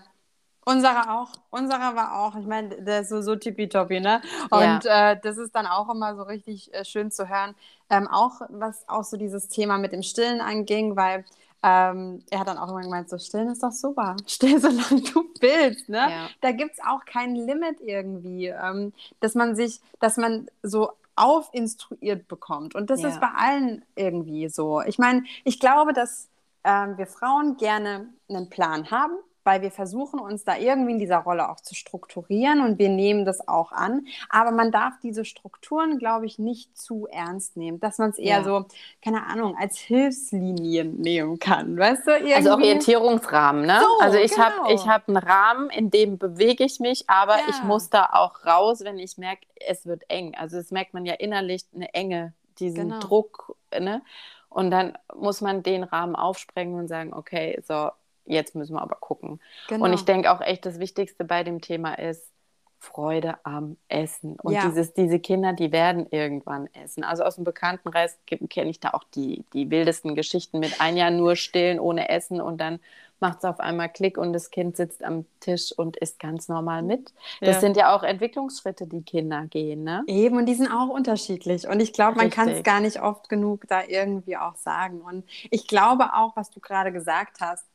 Unsere 0.65 1.11
auch. 1.11 1.29
Unsere 1.49 1.79
war 1.95 2.19
auch. 2.19 2.35
Ich 2.35 2.45
meine, 2.45 2.81
der 2.81 3.01
ist 3.01 3.09
so, 3.09 3.21
so 3.21 3.35
tippitoppi, 3.35 3.99
ne? 3.99 4.21
Und 4.49 4.83
ja. 4.83 5.11
äh, 5.11 5.19
das 5.21 5.37
ist 5.37 5.55
dann 5.55 5.67
auch 5.67 5.89
immer 5.89 6.15
so 6.15 6.23
richtig 6.23 6.73
äh, 6.73 6.83
schön 6.83 7.11
zu 7.11 7.29
hören. 7.29 7.55
Ähm, 7.89 8.07
auch 8.07 8.41
was 8.49 8.87
auch 8.87 9.03
so 9.03 9.17
dieses 9.17 9.47
Thema 9.49 9.77
mit 9.77 9.93
dem 9.93 10.03
Stillen 10.03 10.41
anging, 10.41 10.95
weil 10.95 11.23
ähm, 11.63 12.23
er 12.29 12.39
hat 12.39 12.47
dann 12.47 12.57
auch 12.57 12.69
immer 12.69 12.81
gemeint, 12.81 13.09
so 13.09 13.17
stillen 13.17 13.49
ist 13.49 13.63
doch 13.63 13.71
super. 13.71 14.15
Still, 14.27 14.59
solange 14.61 15.01
du 15.01 15.25
willst. 15.39 15.89
Ne? 15.89 15.97
Ja. 15.97 16.29
Da 16.41 16.51
gibt 16.51 16.73
es 16.73 16.79
auch 16.85 17.03
kein 17.05 17.35
Limit 17.35 17.81
irgendwie. 17.81 18.47
Ähm, 18.47 18.93
dass 19.19 19.35
man 19.35 19.55
sich, 19.55 19.79
dass 19.99 20.17
man 20.17 20.47
so 20.63 20.91
aufinstruiert 21.17 22.27
bekommt. 22.27 22.75
Und 22.75 22.89
das 22.89 23.01
ja. 23.01 23.09
ist 23.09 23.19
bei 23.19 23.29
allen 23.35 23.83
irgendwie 23.95 24.47
so. 24.49 24.81
Ich 24.81 24.97
meine, 24.97 25.23
ich 25.43 25.59
glaube, 25.59 25.93
dass 25.93 26.29
ähm, 26.63 26.97
wir 26.97 27.07
Frauen 27.07 27.57
gerne 27.57 28.13
einen 28.29 28.49
Plan 28.49 28.91
haben, 28.91 29.17
weil 29.47 29.61
wir 29.61 29.71
versuchen 29.71 30.19
uns 30.19 30.43
da 30.43 30.57
irgendwie 30.57 30.91
in 30.91 30.99
dieser 30.99 31.19
Rolle 31.19 31.49
auch 31.49 31.61
zu 31.61 31.73
strukturieren 31.73 32.59
und 32.59 32.79
wir 32.79 32.89
nehmen 32.89 33.23
das 33.23 33.47
auch 33.47 33.71
an. 33.71 34.05
Aber 34.27 34.51
man 34.51 34.73
darf 34.73 34.95
diese 35.01 35.23
Strukturen, 35.23 35.99
glaube 35.99 36.25
ich, 36.25 36.37
nicht 36.37 36.77
zu 36.77 37.07
ernst 37.07 37.55
nehmen, 37.55 37.79
dass 37.79 37.97
man 37.97 38.09
es 38.09 38.17
eher 38.17 38.39
ja. 38.39 38.43
so, 38.43 38.65
keine 39.01 39.25
Ahnung, 39.25 39.55
als 39.57 39.77
Hilfslinie 39.77 40.83
nehmen 40.83 41.39
kann, 41.39 41.77
weißt 41.77 42.05
du? 42.05 42.11
Irgendwie... 42.11 42.33
Also 42.33 42.51
Orientierungsrahmen, 42.51 43.65
ne? 43.65 43.79
So, 43.79 44.03
also 44.03 44.17
ich 44.17 44.33
genau. 44.33 44.43
habe 44.47 44.73
ich 44.73 44.85
hab 44.85 45.07
einen 45.07 45.15
Rahmen, 45.15 45.69
in 45.69 45.91
dem 45.91 46.17
bewege 46.17 46.65
ich 46.65 46.81
mich, 46.81 47.09
aber 47.09 47.37
ja. 47.37 47.45
ich 47.49 47.63
muss 47.63 47.89
da 47.89 48.09
auch 48.11 48.45
raus, 48.45 48.81
wenn 48.83 48.99
ich 48.99 49.17
merke, 49.17 49.47
es 49.65 49.85
wird 49.85 50.03
eng. 50.09 50.35
Also 50.35 50.57
das 50.57 50.71
merkt 50.71 50.93
man 50.93 51.05
ja 51.05 51.13
innerlich 51.13 51.63
eine 51.73 51.93
Enge, 51.93 52.33
diesen 52.59 52.89
genau. 52.89 52.99
Druck, 52.99 53.55
ne? 53.71 54.01
Und 54.49 54.71
dann 54.71 54.97
muss 55.15 55.39
man 55.39 55.63
den 55.63 55.83
Rahmen 55.83 56.17
aufsprengen 56.17 56.77
und 56.77 56.89
sagen, 56.89 57.13
okay, 57.13 57.61
so, 57.65 57.91
jetzt 58.27 58.55
müssen 58.55 58.75
wir 58.75 58.81
aber 58.81 58.95
gucken. 58.95 59.39
Genau. 59.67 59.85
Und 59.85 59.93
ich 59.93 60.05
denke 60.05 60.31
auch 60.31 60.41
echt, 60.41 60.65
das 60.65 60.79
Wichtigste 60.79 61.23
bei 61.23 61.43
dem 61.43 61.61
Thema 61.61 61.93
ist 61.93 62.31
Freude 62.79 63.35
am 63.43 63.77
Essen. 63.87 64.37
Und 64.39 64.53
ja. 64.53 64.67
dieses, 64.67 64.93
diese 64.93 65.19
Kinder, 65.19 65.53
die 65.53 65.71
werden 65.71 66.07
irgendwann 66.11 66.69
essen. 66.73 67.03
Also 67.03 67.23
aus 67.23 67.35
dem 67.35 67.43
Bekanntenkreis 67.43 68.17
kenne 68.49 68.69
ich 68.69 68.79
da 68.79 68.91
auch 68.91 69.03
die, 69.15 69.43
die 69.53 69.69
wildesten 69.71 70.15
Geschichten 70.15 70.59
mit 70.59 70.79
ein 70.79 70.95
Jahr 70.95 71.11
nur 71.11 71.35
stillen, 71.35 71.79
ohne 71.79 72.09
Essen 72.09 72.39
und 72.39 72.59
dann 72.59 72.79
macht 73.19 73.39
es 73.39 73.45
auf 73.45 73.59
einmal 73.59 73.89
Klick 73.89 74.17
und 74.17 74.33
das 74.33 74.51
Kind 74.51 74.77
sitzt 74.77 75.03
am 75.03 75.25
Tisch 75.39 75.71
und 75.71 75.97
isst 75.97 76.19
ganz 76.19 76.47
normal 76.49 76.83
mit. 76.83 77.13
Das 77.41 77.55
ja. 77.55 77.59
sind 77.61 77.77
ja 77.77 77.95
auch 77.95 78.03
Entwicklungsschritte, 78.03 78.85
die 78.85 79.01
Kinder 79.01 79.45
gehen. 79.47 79.83
Ne? 79.83 80.03
Eben, 80.07 80.37
und 80.37 80.45
die 80.45 80.53
sind 80.53 80.71
auch 80.71 80.89
unterschiedlich. 80.89 81.67
Und 81.67 81.79
ich 81.79 81.93
glaube, 81.93 82.17
man 82.17 82.29
kann 82.29 82.49
es 82.49 82.63
gar 82.63 82.79
nicht 82.79 83.01
oft 83.01 83.27
genug 83.29 83.63
da 83.67 83.83
irgendwie 83.83 84.37
auch 84.37 84.55
sagen. 84.55 85.01
Und 85.01 85.25
ich 85.49 85.67
glaube 85.67 86.13
auch, 86.13 86.35
was 86.35 86.51
du 86.51 86.59
gerade 86.59 86.91
gesagt 86.91 87.41
hast, 87.41 87.65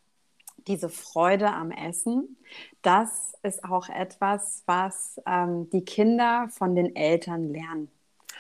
diese 0.67 0.89
Freude 0.89 1.53
am 1.53 1.71
Essen, 1.71 2.37
das 2.83 3.35
ist 3.43 3.65
auch 3.65 3.89
etwas, 3.89 4.63
was 4.67 5.21
ähm, 5.27 5.69
die 5.71 5.85
Kinder 5.85 6.49
von 6.51 6.75
den 6.75 6.95
Eltern 6.97 7.49
lernen. 7.49 7.91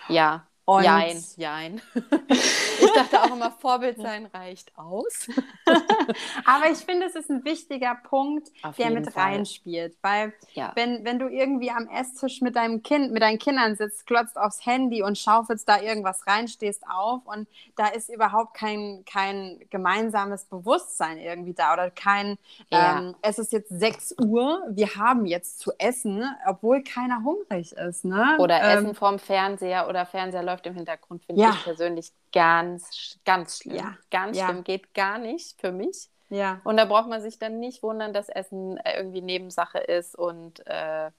Ja, 0.08 0.46
und 0.64 0.84
jein, 0.84 1.22
jein. 1.36 1.82
ich 2.28 2.92
dachte 2.94 3.20
auch 3.20 3.34
immer, 3.34 3.50
Vorbild 3.50 3.96
sein 3.96 4.26
reicht 4.26 4.76
aus. 4.78 5.28
Aber 6.44 6.70
ich 6.70 6.78
finde, 6.78 7.06
es 7.06 7.16
ist 7.16 7.30
ein 7.30 7.44
wichtiger 7.44 7.96
Punkt, 7.96 8.52
Auf 8.62 8.76
der 8.76 8.90
mit 8.90 9.10
Fall. 9.10 9.24
reinspielt. 9.24 9.96
Weil 10.02 10.32
ja. 10.54 10.70
wenn, 10.76 11.04
wenn 11.04 11.18
du 11.18 11.26
irgendwie 11.26 11.70
am 11.70 11.88
Esstisch 11.88 12.42
mit 12.42 12.54
deinem 12.54 12.82
Kind, 12.84 13.12
mit 13.12 13.22
deinen 13.22 13.40
Kindern 13.40 13.74
sitzt, 13.74 14.06
klotzt 14.06 14.36
aufs 14.36 14.64
Handy 14.64 15.02
und 15.02 15.18
schaufelst 15.18 15.68
da 15.68 15.80
irgendwas 15.80 16.26
rein, 16.28 16.46
stehst 16.46 16.84
auf 16.88 17.22
und 17.24 17.48
da 17.74 17.88
ist 17.88 18.08
überhaupt 18.08 18.54
kein, 18.54 19.04
kein 19.04 19.58
gemeinsames 19.70 20.44
Bewusstsein 20.44 21.18
irgendwie 21.18 21.54
da 21.54 21.72
oder 21.72 21.90
kein, 21.90 22.38
ja. 22.70 22.98
ähm, 22.98 23.16
es 23.22 23.40
ist 23.40 23.52
jetzt 23.52 23.68
6 23.68 24.14
Uhr, 24.20 24.62
wir 24.70 24.94
haben 24.94 25.26
jetzt 25.26 25.58
zu 25.58 25.72
essen, 25.78 26.24
obwohl 26.46 26.84
keiner 26.84 27.24
hungrig 27.24 27.72
ist. 27.72 28.04
Ne? 28.04 28.36
Oder 28.38 28.62
ähm, 28.62 28.78
Essen 28.78 28.94
vorm 28.94 29.18
Fernseher 29.18 29.88
oder 29.88 30.06
Fernseher 30.06 30.51
läuft 30.52 30.66
im 30.66 30.74
Hintergrund, 30.74 31.24
finde 31.24 31.42
ja. 31.42 31.50
ich 31.50 31.64
persönlich 31.64 32.12
ganz, 32.32 33.18
ganz 33.24 33.58
schlimm. 33.58 33.76
Ja. 33.76 33.96
Ganz 34.10 34.36
ja. 34.36 34.48
schlimm, 34.48 34.64
geht 34.64 34.94
gar 34.94 35.18
nicht 35.18 35.60
für 35.60 35.72
mich. 35.72 36.08
Ja. 36.28 36.60
Und 36.64 36.76
da 36.76 36.84
braucht 36.84 37.08
man 37.08 37.20
sich 37.20 37.38
dann 37.38 37.58
nicht 37.58 37.82
wundern, 37.82 38.12
dass 38.12 38.28
Essen 38.28 38.76
äh, 38.78 38.96
irgendwie 38.96 39.20
Nebensache 39.20 39.78
ist 39.78 40.14
und, 40.14 40.66
äh, 40.66 41.10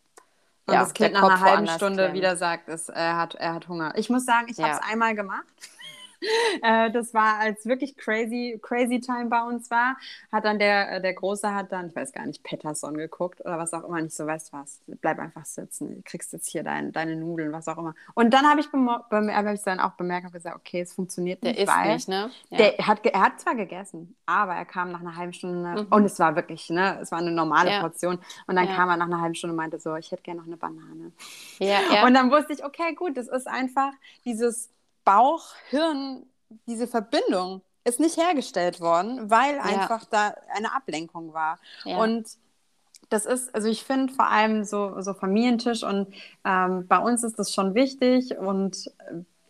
und 0.65 0.73
ja, 0.73 0.79
das 0.81 0.93
Kind 0.93 1.13
nach 1.13 1.23
einer 1.23 1.41
halben 1.41 1.67
Stunde 1.67 2.03
klemmt. 2.03 2.15
wieder 2.15 2.37
sagt, 2.37 2.69
es, 2.69 2.89
er, 2.89 3.17
hat, 3.17 3.35
er 3.35 3.53
hat 3.53 3.67
Hunger. 3.67 3.93
Ich 3.95 4.09
muss 4.09 4.25
sagen, 4.25 4.47
ich 4.49 4.57
ja. 4.57 4.69
habe 4.69 4.79
es 4.79 4.91
einmal 4.91 5.13
gemacht. 5.13 5.45
Äh, 6.61 6.91
das 6.91 7.13
war, 7.13 7.39
als 7.39 7.65
wirklich 7.65 7.97
crazy, 7.97 8.59
crazy 8.61 8.99
Time 8.99 9.25
bei 9.25 9.41
uns 9.41 9.69
war, 9.71 9.97
hat 10.31 10.45
dann 10.45 10.59
der, 10.59 10.93
äh, 10.93 11.01
der 11.01 11.13
Große 11.13 11.53
hat 11.53 11.71
dann, 11.71 11.87
ich 11.87 11.95
weiß 11.95 12.13
gar 12.13 12.25
nicht, 12.25 12.43
Patterson 12.43 12.95
geguckt 12.95 13.41
oder 13.41 13.57
was 13.57 13.73
auch 13.73 13.83
immer, 13.83 14.01
nicht 14.01 14.15
so, 14.15 14.25
weißt 14.25 14.53
was, 14.53 14.81
bleib 15.01 15.19
einfach 15.19 15.45
sitzen, 15.45 15.95
du 15.95 16.01
kriegst 16.03 16.31
jetzt 16.31 16.47
hier 16.47 16.63
dein, 16.63 16.91
deine 16.91 17.15
Nudeln, 17.15 17.51
was 17.51 17.67
auch 17.67 17.77
immer. 17.77 17.95
Und 18.13 18.33
dann 18.33 18.49
habe 18.49 18.61
ich, 18.61 18.67
hab 18.67 19.53
ich 19.53 19.61
dann 19.63 19.79
auch 19.79 19.93
bemerkt 19.93 20.27
und 20.27 20.33
gesagt, 20.33 20.55
okay, 20.55 20.81
es 20.81 20.93
funktioniert 20.93 21.43
nicht, 21.43 21.59
der 21.59 21.67
weil 21.67 21.93
nicht, 21.93 22.07
ne? 22.07 22.29
Ja. 22.49 22.57
der 22.57 22.87
hat, 22.87 23.05
er 23.05 23.21
hat 23.21 23.39
zwar 23.39 23.55
gegessen, 23.55 24.15
aber 24.25 24.53
er 24.53 24.65
kam 24.65 24.91
nach 24.91 25.01
einer 25.01 25.15
halben 25.15 25.33
Stunde 25.33 25.83
mhm. 25.83 25.87
und 25.89 26.05
es 26.05 26.19
war 26.19 26.35
wirklich, 26.35 26.69
ne, 26.69 26.99
es 27.01 27.11
war 27.11 27.19
eine 27.19 27.31
normale 27.31 27.71
ja. 27.71 27.81
Portion 27.81 28.19
und 28.47 28.55
dann 28.55 28.67
ja. 28.67 28.75
kam 28.75 28.89
er 28.89 28.97
nach 28.97 29.07
einer 29.07 29.21
halben 29.21 29.35
Stunde 29.35 29.53
und 29.53 29.57
meinte 29.57 29.79
so, 29.79 29.95
ich 29.95 30.11
hätte 30.11 30.23
gerne 30.23 30.39
noch 30.39 30.47
eine 30.47 30.57
Banane. 30.57 31.11
Ja, 31.59 31.79
ja. 31.93 32.05
Und 32.05 32.13
dann 32.13 32.31
wusste 32.31 32.53
ich, 32.53 32.63
okay, 32.63 32.93
gut, 32.95 33.17
das 33.17 33.27
ist 33.27 33.47
einfach 33.47 33.91
dieses 34.25 34.69
Bauch, 35.03 35.53
Hirn, 35.69 36.25
diese 36.67 36.87
Verbindung 36.87 37.61
ist 37.83 37.99
nicht 37.99 38.17
hergestellt 38.17 38.79
worden, 38.79 39.29
weil 39.29 39.55
ja. 39.55 39.63
einfach 39.63 40.05
da 40.05 40.33
eine 40.55 40.73
Ablenkung 40.73 41.33
war. 41.33 41.59
Ja. 41.83 41.97
Und 41.97 42.27
das 43.09 43.25
ist, 43.25 43.53
also 43.53 43.67
ich 43.67 43.83
finde 43.83 44.13
vor 44.13 44.27
allem 44.27 44.63
so, 44.63 45.01
so 45.01 45.13
Familientisch 45.13 45.83
und 45.83 46.07
ähm, 46.45 46.87
bei 46.87 46.97
uns 46.97 47.23
ist 47.23 47.37
das 47.37 47.53
schon 47.53 47.75
wichtig 47.75 48.37
und 48.37 48.89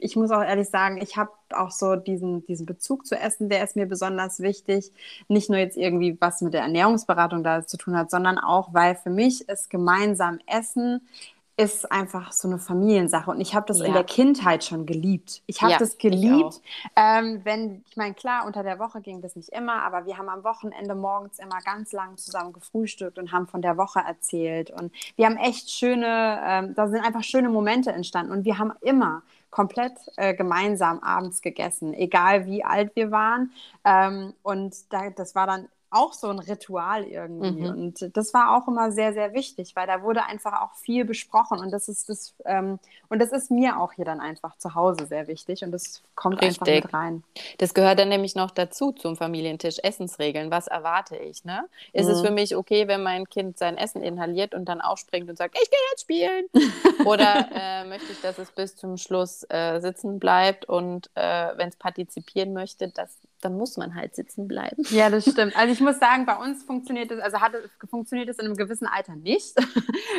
ich 0.03 0.17
muss 0.17 0.31
auch 0.31 0.43
ehrlich 0.43 0.69
sagen, 0.69 0.99
ich 1.01 1.15
habe 1.15 1.31
auch 1.51 1.71
so 1.71 1.95
diesen, 1.95 2.45
diesen 2.45 2.65
Bezug 2.65 3.05
zu 3.05 3.15
Essen, 3.15 3.47
der 3.47 3.63
ist 3.63 3.77
mir 3.77 3.85
besonders 3.85 4.41
wichtig. 4.41 4.91
Nicht 5.29 5.49
nur 5.49 5.59
jetzt 5.59 5.77
irgendwie, 5.77 6.17
was 6.19 6.41
mit 6.41 6.53
der 6.53 6.63
Ernährungsberatung 6.63 7.41
da 7.41 7.65
zu 7.65 7.77
tun 7.77 7.95
hat, 7.95 8.11
sondern 8.11 8.37
auch, 8.37 8.73
weil 8.73 8.95
für 8.95 9.09
mich 9.09 9.47
ist 9.47 9.69
gemeinsam 9.69 10.39
Essen 10.45 11.07
ist 11.55 11.91
einfach 11.91 12.31
so 12.31 12.47
eine 12.47 12.57
Familiensache. 12.57 13.29
Und 13.29 13.39
ich 13.39 13.53
habe 13.53 13.67
das 13.67 13.79
ja. 13.79 13.85
in 13.85 13.93
der 13.93 14.03
Kindheit 14.03 14.63
schon 14.63 14.85
geliebt. 14.85 15.43
Ich 15.45 15.61
habe 15.61 15.73
ja, 15.73 15.77
das 15.77 15.97
geliebt. 15.99 16.61
Ähm, 16.95 17.41
wenn, 17.43 17.83
ich 17.87 17.95
meine, 17.95 18.15
klar, 18.15 18.45
unter 18.47 18.63
der 18.63 18.79
Woche 18.79 19.01
ging 19.01 19.21
das 19.21 19.35
nicht 19.35 19.49
immer, 19.49 19.83
aber 19.83 20.05
wir 20.05 20.17
haben 20.17 20.29
am 20.29 20.43
Wochenende 20.43 20.95
morgens 20.95 21.37
immer 21.37 21.59
ganz 21.63 21.91
lang 21.91 22.17
zusammen 22.17 22.53
gefrühstückt 22.53 23.19
und 23.19 23.31
haben 23.31 23.47
von 23.47 23.61
der 23.61 23.77
Woche 23.77 23.99
erzählt. 23.99 24.71
Und 24.71 24.91
wir 25.15 25.27
haben 25.27 25.37
echt 25.37 25.69
schöne, 25.69 26.41
ähm, 26.43 26.73
da 26.75 26.87
sind 26.87 27.01
einfach 27.01 27.23
schöne 27.23 27.49
Momente 27.49 27.91
entstanden. 27.91 28.31
Und 28.31 28.45
wir 28.45 28.57
haben 28.57 28.73
immer 28.81 29.21
komplett 29.51 29.93
äh, 30.17 30.33
gemeinsam 30.33 30.99
abends 31.01 31.41
gegessen, 31.41 31.93
egal 31.93 32.47
wie 32.47 32.63
alt 32.63 32.95
wir 32.95 33.11
waren. 33.11 33.51
Ähm, 33.85 34.33
und 34.41 34.91
da, 34.91 35.11
das 35.11 35.35
war 35.35 35.45
dann 35.45 35.69
auch 35.93 36.13
so 36.13 36.27
ein 36.27 36.39
Ritual 36.39 37.03
irgendwie. 37.03 37.61
Mhm. 37.61 37.69
Und 37.69 38.17
das 38.17 38.33
war 38.33 38.57
auch 38.57 38.67
immer 38.67 38.91
sehr, 38.91 39.13
sehr 39.13 39.33
wichtig, 39.33 39.75
weil 39.75 39.87
da 39.87 40.01
wurde 40.01 40.25
einfach 40.25 40.61
auch 40.61 40.73
viel 40.75 41.05
besprochen. 41.05 41.59
Und 41.59 41.71
das 41.71 41.87
ist 41.87 42.09
das, 42.09 42.33
ähm, 42.45 42.79
und 43.09 43.19
das 43.19 43.31
ist 43.31 43.51
mir 43.51 43.79
auch 43.79 43.93
hier 43.93 44.05
dann 44.05 44.19
einfach 44.19 44.57
zu 44.57 44.75
Hause 44.75 45.05
sehr 45.05 45.27
wichtig. 45.27 45.63
Und 45.63 45.71
das 45.71 46.01
kommt 46.15 46.41
Richtig. 46.41 46.61
einfach 46.61 46.85
mit 46.85 46.93
rein. 46.93 47.23
Das 47.59 47.73
gehört 47.73 47.99
dann 47.99 48.09
nämlich 48.09 48.35
noch 48.35 48.51
dazu 48.51 48.91
zum 48.91 49.15
Familientisch, 49.15 49.77
Essensregeln. 49.83 50.51
Was 50.51 50.67
erwarte 50.67 51.15
ich? 51.17 51.45
Ne? 51.45 51.65
Ist 51.93 52.07
mhm. 52.07 52.11
es 52.11 52.21
für 52.21 52.31
mich 52.31 52.55
okay, 52.55 52.87
wenn 52.87 53.03
mein 53.03 53.29
Kind 53.29 53.57
sein 53.57 53.77
Essen 53.77 54.01
inhaliert 54.01 54.53
und 54.53 54.65
dann 54.65 54.81
aufspringt 54.81 55.29
und 55.29 55.37
sagt, 55.37 55.57
ich 55.61 55.69
gehe 55.69 55.79
jetzt 55.91 56.01
spielen? 56.01 56.45
Oder 57.05 57.49
äh, 57.53 57.85
möchte 57.85 58.11
ich, 58.11 58.21
dass 58.21 58.37
es 58.39 58.51
bis 58.51 58.75
zum 58.75 58.97
Schluss 58.97 59.45
äh, 59.49 59.79
sitzen 59.79 60.19
bleibt 60.19 60.65
und 60.65 61.09
äh, 61.15 61.57
wenn 61.57 61.69
es 61.69 61.75
partizipieren 61.75 62.53
möchte, 62.53 62.87
dass 62.89 63.17
dann 63.43 63.57
muss 63.57 63.77
man 63.77 63.95
halt 63.95 64.15
sitzen 64.15 64.47
bleiben. 64.47 64.83
Ja, 64.89 65.09
das 65.09 65.29
stimmt. 65.29 65.53
Also 65.63 65.73
ich 65.73 65.81
muss 65.81 65.99
sagen, 65.99 66.25
bei 66.25 66.35
uns 66.35 66.63
funktioniert 66.63 67.11
es, 67.11 67.19
also 67.19 67.39
hat 67.39 67.53
funktioniert 67.89 68.29
es 68.29 68.39
in 68.39 68.45
einem 68.45 68.55
gewissen 68.55 68.87
Alter 68.87 69.15
nicht. 69.15 69.53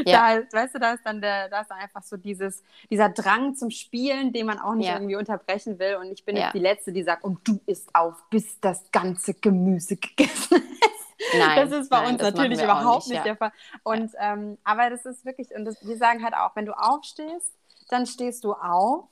Ja. 0.06 0.40
Da, 0.40 0.58
weißt 0.58 0.74
du, 0.74 0.80
da 0.80 0.92
ist 0.92 1.06
dann 1.06 1.20
der, 1.20 1.48
da 1.48 1.60
ist 1.60 1.70
einfach 1.70 2.02
so 2.02 2.16
dieses, 2.16 2.64
dieser 2.90 3.08
Drang 3.10 3.54
zum 3.54 3.70
Spielen, 3.70 4.32
den 4.32 4.44
man 4.44 4.58
auch 4.58 4.74
nicht 4.74 4.88
ja. 4.88 4.94
irgendwie 4.94 5.14
unterbrechen 5.14 5.78
will. 5.78 5.96
Und 5.96 6.10
ich 6.10 6.24
bin 6.24 6.36
ja. 6.36 6.44
jetzt 6.44 6.54
die 6.54 6.58
Letzte, 6.58 6.92
die 6.92 7.04
sagt, 7.04 7.22
und 7.22 7.38
du 7.46 7.60
isst 7.66 7.94
auf, 7.94 8.16
bis 8.28 8.60
das 8.60 8.90
ganze 8.90 9.34
Gemüse 9.34 9.96
gegessen 9.96 10.56
ist. 10.56 11.38
Nein, 11.38 11.70
das 11.70 11.80
ist 11.80 11.90
bei 11.90 12.02
nein, 12.02 12.14
uns 12.14 12.22
natürlich 12.22 12.60
überhaupt 12.60 13.06
nicht, 13.06 13.14
nicht 13.14 13.24
der 13.24 13.36
Fall. 13.36 13.52
Und 13.84 14.10
ähm, 14.18 14.58
aber 14.64 14.90
das 14.90 15.06
ist 15.06 15.24
wirklich, 15.24 15.54
und 15.54 15.64
das, 15.64 15.76
wir 15.86 15.96
sagen 15.96 16.24
halt 16.24 16.34
auch, 16.34 16.56
wenn 16.56 16.66
du 16.66 16.72
aufstehst, 16.72 17.54
dann 17.88 18.06
stehst 18.06 18.42
du 18.44 18.52
auf 18.52 19.04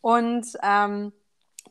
und 0.00 0.46
ähm, 0.62 1.12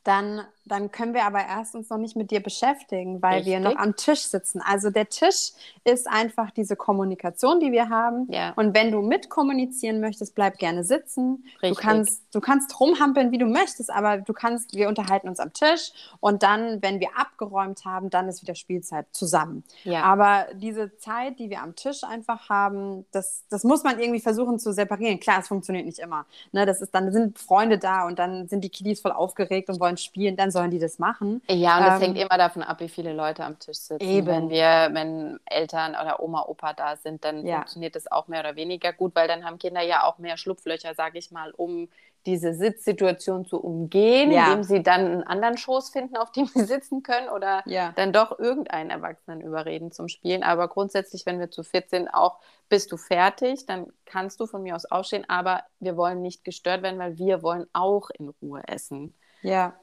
dann 0.03 0.45
dann 0.71 0.89
können 0.89 1.13
wir 1.13 1.25
aber 1.25 1.41
erstens 1.45 1.89
noch 1.89 1.97
nicht 1.97 2.15
mit 2.15 2.31
dir 2.31 2.41
beschäftigen, 2.41 3.21
weil 3.21 3.39
Richtig. 3.39 3.51
wir 3.51 3.59
noch 3.59 3.75
am 3.75 3.97
Tisch 3.97 4.21
sitzen. 4.21 4.61
Also 4.61 4.89
der 4.89 5.09
Tisch 5.09 5.51
ist 5.83 6.07
einfach 6.07 6.49
diese 6.51 6.77
Kommunikation, 6.77 7.59
die 7.59 7.73
wir 7.73 7.89
haben. 7.89 8.27
Ja. 8.31 8.53
Und 8.55 8.73
wenn 8.73 8.89
du 8.89 9.01
mitkommunizieren 9.01 9.99
möchtest, 9.99 10.33
bleib 10.33 10.57
gerne 10.59 10.85
sitzen. 10.85 11.43
Richtig. 11.61 11.69
Du 11.71 11.75
kannst, 11.75 12.23
du 12.33 12.39
kannst 12.39 12.79
rumhampeln, 12.79 13.31
wie 13.31 13.37
du 13.37 13.47
möchtest, 13.47 13.91
aber 13.91 14.19
du 14.19 14.31
kannst, 14.31 14.73
wir 14.73 14.87
unterhalten 14.87 15.27
uns 15.27 15.41
am 15.41 15.51
Tisch 15.51 15.91
und 16.21 16.41
dann, 16.41 16.81
wenn 16.81 17.01
wir 17.01 17.09
abgeräumt 17.17 17.83
haben, 17.83 18.09
dann 18.09 18.29
ist 18.29 18.41
wieder 18.41 18.55
Spielzeit 18.55 19.07
zusammen. 19.11 19.65
Ja. 19.83 20.03
Aber 20.03 20.45
diese 20.53 20.95
Zeit, 20.99 21.37
die 21.39 21.49
wir 21.49 21.61
am 21.61 21.75
Tisch 21.75 22.05
einfach 22.05 22.47
haben, 22.47 23.05
das, 23.11 23.43
das 23.49 23.65
muss 23.65 23.83
man 23.83 23.99
irgendwie 23.99 24.21
versuchen 24.21 24.57
zu 24.57 24.71
separieren. 24.71 25.19
Klar, 25.19 25.39
es 25.41 25.49
funktioniert 25.49 25.85
nicht 25.85 25.99
immer. 25.99 26.25
Ne, 26.53 26.65
das 26.65 26.79
ist, 26.79 26.95
dann 26.95 27.11
sind 27.11 27.39
Freunde 27.39 27.77
da 27.77 28.07
und 28.07 28.19
dann 28.19 28.47
sind 28.47 28.63
die 28.63 28.69
Kiddies 28.69 29.01
voll 29.01 29.11
aufgeregt 29.11 29.67
und 29.67 29.81
wollen 29.81 29.97
spielen. 29.97 30.37
Dann 30.37 30.51
sollen 30.61 30.71
die 30.71 30.79
das 30.79 30.99
machen. 30.99 31.41
Ja, 31.49 31.77
und 31.77 31.83
es 31.85 31.93
ähm, 31.95 32.01
hängt 32.01 32.17
immer 32.17 32.37
davon 32.37 32.63
ab, 32.63 32.79
wie 32.79 32.89
viele 32.89 33.13
Leute 33.13 33.43
am 33.43 33.57
Tisch 33.59 33.77
sitzen. 33.77 34.07
Eben. 34.07 34.27
Wenn 34.27 34.49
wir, 34.49 34.89
wenn 34.93 35.39
Eltern 35.45 35.91
oder 35.91 36.21
Oma, 36.21 36.45
Opa 36.47 36.73
da 36.73 36.95
sind, 36.95 37.25
dann 37.25 37.45
ja. 37.45 37.57
funktioniert 37.57 37.95
das 37.95 38.11
auch 38.11 38.27
mehr 38.27 38.41
oder 38.41 38.55
weniger 38.55 38.93
gut, 38.93 39.15
weil 39.15 39.27
dann 39.27 39.43
haben 39.43 39.57
Kinder 39.57 39.81
ja 39.81 40.03
auch 40.03 40.19
mehr 40.19 40.37
Schlupflöcher, 40.37 40.93
sage 40.93 41.17
ich 41.17 41.31
mal, 41.31 41.51
um 41.51 41.89
diese 42.27 42.53
Sitzsituation 42.53 43.45
zu 43.45 43.57
umgehen, 43.57 44.31
ja. 44.31 44.51
indem 44.51 44.63
sie 44.63 44.83
dann 44.83 45.07
einen 45.07 45.23
anderen 45.23 45.57
Schoß 45.57 45.89
finden, 45.89 46.17
auf 46.17 46.31
dem 46.31 46.45
sie 46.53 46.65
sitzen 46.65 47.01
können 47.01 47.29
oder 47.29 47.63
ja. 47.65 47.93
dann 47.95 48.13
doch 48.13 48.37
irgendeinen 48.37 48.91
Erwachsenen 48.91 49.41
überreden 49.41 49.91
zum 49.91 50.07
Spielen. 50.07 50.43
Aber 50.43 50.67
grundsätzlich, 50.67 51.25
wenn 51.25 51.39
wir 51.39 51.49
zu 51.49 51.63
viert 51.63 51.89
sind, 51.89 52.07
auch 52.09 52.39
bist 52.69 52.91
du 52.91 52.97
fertig, 52.97 53.65
dann 53.65 53.87
kannst 54.05 54.39
du 54.39 54.45
von 54.45 54.61
mir 54.61 54.75
aus 54.75 54.85
aufstehen, 54.85 55.25
aber 55.27 55.63
wir 55.79 55.97
wollen 55.97 56.21
nicht 56.21 56.43
gestört 56.43 56.83
werden, 56.83 56.99
weil 56.99 57.17
wir 57.17 57.41
wollen 57.41 57.65
auch 57.73 58.09
in 58.11 58.29
Ruhe 58.41 58.61
essen. 58.67 59.15
Ja. 59.41 59.73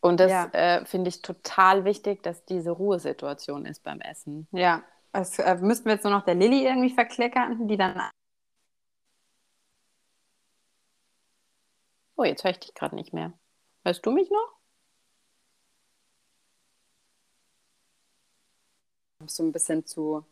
Und 0.00 0.20
das 0.20 0.30
ja. 0.30 0.44
äh, 0.52 0.84
finde 0.84 1.08
ich 1.08 1.22
total 1.22 1.84
wichtig, 1.84 2.22
dass 2.22 2.44
diese 2.44 2.70
Ruhesituation 2.70 3.66
ist 3.66 3.82
beim 3.82 4.00
Essen. 4.00 4.46
Ja, 4.52 4.82
das 5.12 5.38
äh, 5.38 5.56
müssten 5.56 5.86
wir 5.86 5.94
jetzt 5.94 6.04
nur 6.04 6.12
noch 6.12 6.24
der 6.24 6.34
Lilly 6.34 6.64
irgendwie 6.64 6.90
verkleckern, 6.90 7.66
die 7.66 7.76
dann. 7.76 8.00
Oh, 12.16 12.24
jetzt 12.24 12.44
höre 12.44 12.52
ich 12.52 12.60
dich 12.60 12.74
gerade 12.74 12.94
nicht 12.94 13.12
mehr. 13.12 13.32
Hörst 13.84 14.04
du 14.06 14.10
mich 14.10 14.30
noch? 14.30 14.58
So 19.26 19.42
ein 19.42 19.52
bisschen 19.52 19.84
zu 19.84 20.24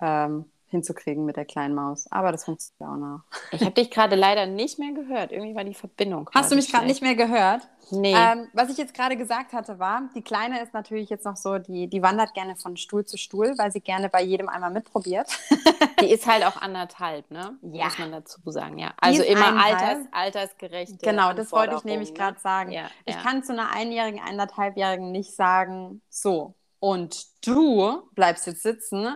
ähm, 0.00 0.51
hinzukriegen 0.72 1.24
mit 1.24 1.36
der 1.36 1.44
kleinen 1.44 1.74
Maus. 1.74 2.10
Aber 2.10 2.32
das 2.32 2.44
funktioniert 2.44 2.90
auch 2.90 2.96
noch. 2.96 3.20
Ich 3.52 3.60
habe 3.60 3.72
dich 3.72 3.90
gerade 3.90 4.16
leider 4.16 4.46
nicht 4.46 4.78
mehr 4.78 4.92
gehört. 4.92 5.30
Irgendwie 5.30 5.54
war 5.54 5.64
die 5.64 5.74
Verbindung. 5.74 6.28
Hast 6.34 6.50
du 6.50 6.56
mich 6.56 6.72
gerade 6.72 6.86
nicht 6.86 7.02
mehr 7.02 7.14
gehört? 7.14 7.68
Nee. 7.90 8.14
Ähm, 8.16 8.48
was 8.54 8.70
ich 8.70 8.78
jetzt 8.78 8.94
gerade 8.94 9.16
gesagt 9.16 9.52
hatte, 9.52 9.78
war, 9.78 10.08
die 10.14 10.22
Kleine 10.22 10.62
ist 10.62 10.72
natürlich 10.72 11.10
jetzt 11.10 11.26
noch 11.26 11.36
so, 11.36 11.58
die, 11.58 11.88
die 11.88 12.02
wandert 12.02 12.32
gerne 12.32 12.56
von 12.56 12.76
Stuhl 12.78 13.04
zu 13.04 13.18
Stuhl, 13.18 13.54
weil 13.58 13.70
sie 13.70 13.80
gerne 13.80 14.08
bei 14.08 14.22
jedem 14.22 14.48
einmal 14.48 14.70
mitprobiert. 14.70 15.28
die 16.00 16.10
ist 16.10 16.26
halt 16.26 16.44
auch 16.44 16.56
anderthalb, 16.62 17.30
ne? 17.30 17.58
Ja. 17.62 17.84
Muss 17.84 17.98
man 17.98 18.12
dazu 18.12 18.40
sagen, 18.46 18.78
ja. 18.78 18.94
Also 18.98 19.22
immer 19.22 19.62
alters, 19.62 20.06
altersgerecht. 20.10 21.02
Genau, 21.02 21.34
das 21.34 21.52
wollte 21.52 21.76
ich 21.76 21.84
nämlich 21.84 22.12
ne? 22.12 22.16
gerade 22.16 22.40
sagen. 22.40 22.72
Ja, 22.72 22.84
ich 23.04 23.14
ja. 23.14 23.20
kann 23.20 23.44
zu 23.44 23.52
einer 23.52 23.70
einjährigen, 23.74 24.20
anderthalbjährigen 24.20 25.12
nicht 25.12 25.34
sagen, 25.36 26.00
so, 26.08 26.54
und 26.80 27.26
du 27.46 28.02
bleibst 28.14 28.46
jetzt 28.46 28.62
sitzen, 28.62 29.06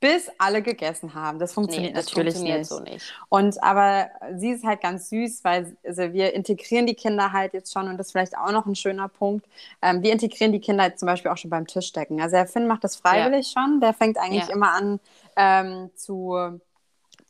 bis 0.00 0.30
alle 0.38 0.62
gegessen 0.62 1.14
haben. 1.14 1.38
Das 1.38 1.52
funktioniert 1.52 1.92
nee, 1.92 2.00
das 2.00 2.06
natürlich 2.06 2.34
funktioniert 2.34 2.58
nicht. 2.58 2.68
so 2.68 2.80
nicht. 2.80 3.14
Und 3.28 3.62
aber 3.62 4.08
sie 4.36 4.50
ist 4.50 4.64
halt 4.64 4.80
ganz 4.80 5.10
süß, 5.10 5.44
weil 5.44 5.76
also 5.84 6.12
wir 6.12 6.32
integrieren 6.32 6.86
die 6.86 6.94
Kinder 6.94 7.32
halt 7.32 7.52
jetzt 7.52 7.72
schon 7.72 7.86
und 7.88 7.98
das 7.98 8.06
ist 8.06 8.12
vielleicht 8.12 8.36
auch 8.36 8.50
noch 8.50 8.66
ein 8.66 8.74
schöner 8.74 9.08
Punkt. 9.08 9.46
Ähm, 9.82 10.02
wir 10.02 10.12
integrieren 10.12 10.52
die 10.52 10.60
Kinder 10.60 10.84
jetzt 10.84 11.00
zum 11.00 11.06
Beispiel 11.06 11.30
auch 11.30 11.36
schon 11.36 11.50
beim 11.50 11.66
Tischdecken. 11.66 12.20
Also 12.20 12.36
der 12.36 12.46
Finn 12.46 12.66
macht 12.66 12.82
das 12.82 12.96
freiwillig 12.96 13.54
ja. 13.54 13.62
schon. 13.62 13.80
Der 13.80 13.92
fängt 13.92 14.18
eigentlich 14.18 14.48
ja. 14.48 14.54
immer 14.54 14.72
an 14.72 15.00
ähm, 15.36 15.90
zu 15.94 16.60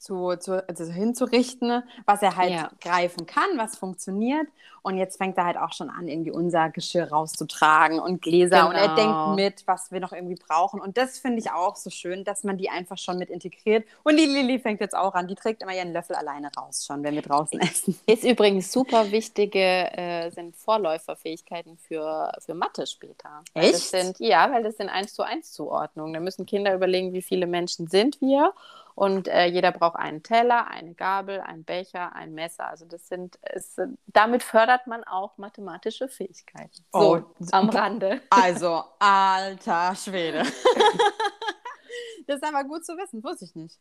zu, 0.00 0.36
zu 0.36 0.66
also 0.66 0.84
hinzurichten, 0.84 1.82
was 2.06 2.22
er 2.22 2.36
halt 2.36 2.52
ja. 2.52 2.70
greifen 2.80 3.26
kann, 3.26 3.48
was 3.56 3.76
funktioniert. 3.76 4.48
Und 4.82 4.96
jetzt 4.96 5.18
fängt 5.18 5.36
er 5.36 5.44
halt 5.44 5.58
auch 5.58 5.74
schon 5.74 5.90
an, 5.90 6.08
irgendwie 6.08 6.30
unser 6.30 6.70
Geschirr 6.70 7.10
rauszutragen 7.10 8.00
und 8.00 8.22
Gläser. 8.22 8.56
Genau. 8.56 8.68
Und 8.70 8.76
er 8.76 8.94
denkt 8.94 9.12
genau. 9.12 9.34
mit, 9.34 9.66
was 9.66 9.92
wir 9.92 10.00
noch 10.00 10.12
irgendwie 10.12 10.36
brauchen. 10.36 10.80
Und 10.80 10.96
das 10.96 11.18
finde 11.18 11.38
ich 11.38 11.50
auch 11.50 11.76
so 11.76 11.90
schön, 11.90 12.24
dass 12.24 12.44
man 12.44 12.56
die 12.56 12.70
einfach 12.70 12.96
schon 12.96 13.18
mit 13.18 13.28
integriert. 13.28 13.86
Und 14.04 14.16
die 14.16 14.24
Lilly 14.24 14.58
fängt 14.58 14.80
jetzt 14.80 14.96
auch 14.96 15.14
an. 15.14 15.28
Die 15.28 15.34
trägt 15.34 15.62
immer 15.62 15.74
ihren 15.74 15.92
Löffel 15.92 16.16
alleine 16.16 16.50
raus 16.56 16.86
schon, 16.86 17.02
wenn 17.02 17.14
wir 17.14 17.22
draußen 17.22 17.60
essen. 17.60 18.00
Ist 18.06 18.24
übrigens 18.24 18.72
super 18.72 19.10
wichtige, 19.10 19.58
äh, 19.60 20.30
sind 20.30 20.56
Vorläuferfähigkeiten 20.56 21.76
für, 21.76 22.32
für 22.38 22.54
Mathe 22.54 22.86
später. 22.86 23.44
Echt? 23.52 23.74
Das 23.74 23.90
sind, 23.90 24.18
ja, 24.18 24.50
weil 24.50 24.62
das 24.62 24.78
sind 24.78 24.88
1 24.88 25.12
zu 25.12 25.22
1 25.22 25.52
Zuordnungen. 25.52 26.14
Da 26.14 26.20
müssen 26.20 26.46
Kinder 26.46 26.74
überlegen, 26.74 27.12
wie 27.12 27.22
viele 27.22 27.46
Menschen 27.46 27.86
sind 27.86 28.18
wir 28.22 28.54
und 28.94 29.28
äh, 29.28 29.46
jeder 29.46 29.72
braucht 29.72 29.96
einen 29.96 30.22
Teller, 30.22 30.68
eine 30.68 30.94
Gabel, 30.94 31.40
einen 31.40 31.64
Becher, 31.64 32.14
ein 32.14 32.34
Messer. 32.34 32.68
Also 32.68 32.84
das 32.84 33.08
sind, 33.08 33.38
es, 33.42 33.76
damit 34.06 34.42
fördert 34.42 34.86
man 34.86 35.04
auch 35.04 35.38
mathematische 35.38 36.08
Fähigkeiten. 36.08 36.84
So, 36.92 37.16
oh, 37.16 37.22
am 37.52 37.68
Rande. 37.70 38.20
Also, 38.30 38.84
alter 38.98 39.94
Schwede. 39.94 40.38
das 42.26 42.36
ist 42.36 42.44
aber 42.44 42.64
gut 42.64 42.84
zu 42.84 42.96
wissen, 42.96 43.22
wusste 43.22 43.44
ich 43.44 43.54
nicht. 43.54 43.78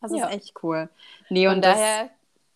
Das 0.00 0.12
ja. 0.12 0.26
ist 0.26 0.34
echt 0.34 0.62
cool. 0.62 0.88
Nee, 1.30 1.48
und, 1.48 1.56
und 1.56 1.64
daher 1.64 2.10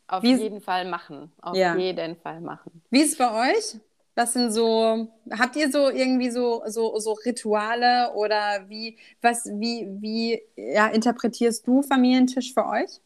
auf 0.09 0.25
jeden 0.25 0.61
Fall 0.61 0.85
machen. 0.85 1.33
Auf 1.41 1.57
ja. 1.57 1.75
jeden 1.77 2.17
Fall 2.17 2.41
machen. 2.41 2.83
Wie 2.91 3.01
ist 3.01 3.13
es 3.13 3.19
bei 3.19 3.53
euch? 3.53 3.81
Was 4.17 4.33
sind 4.35 4.53
so, 4.53 5.09
habt 5.31 5.57
ihr 5.57 5.71
so 5.71 5.89
irgendwie 5.91 6.31
so, 6.31 6.63
so, 6.67 6.99
so 6.99 7.13
Rituale 7.25 8.13
oder 8.15 8.69
wie, 8.69 8.99
was, 9.23 9.47
wie, 9.47 9.87
wie 10.01 10.43
ja, 10.57 10.89
interpretierst 10.89 11.67
du 11.67 11.83
Familientisch 11.83 12.53
für 12.55 12.67
euch? 12.67 13.01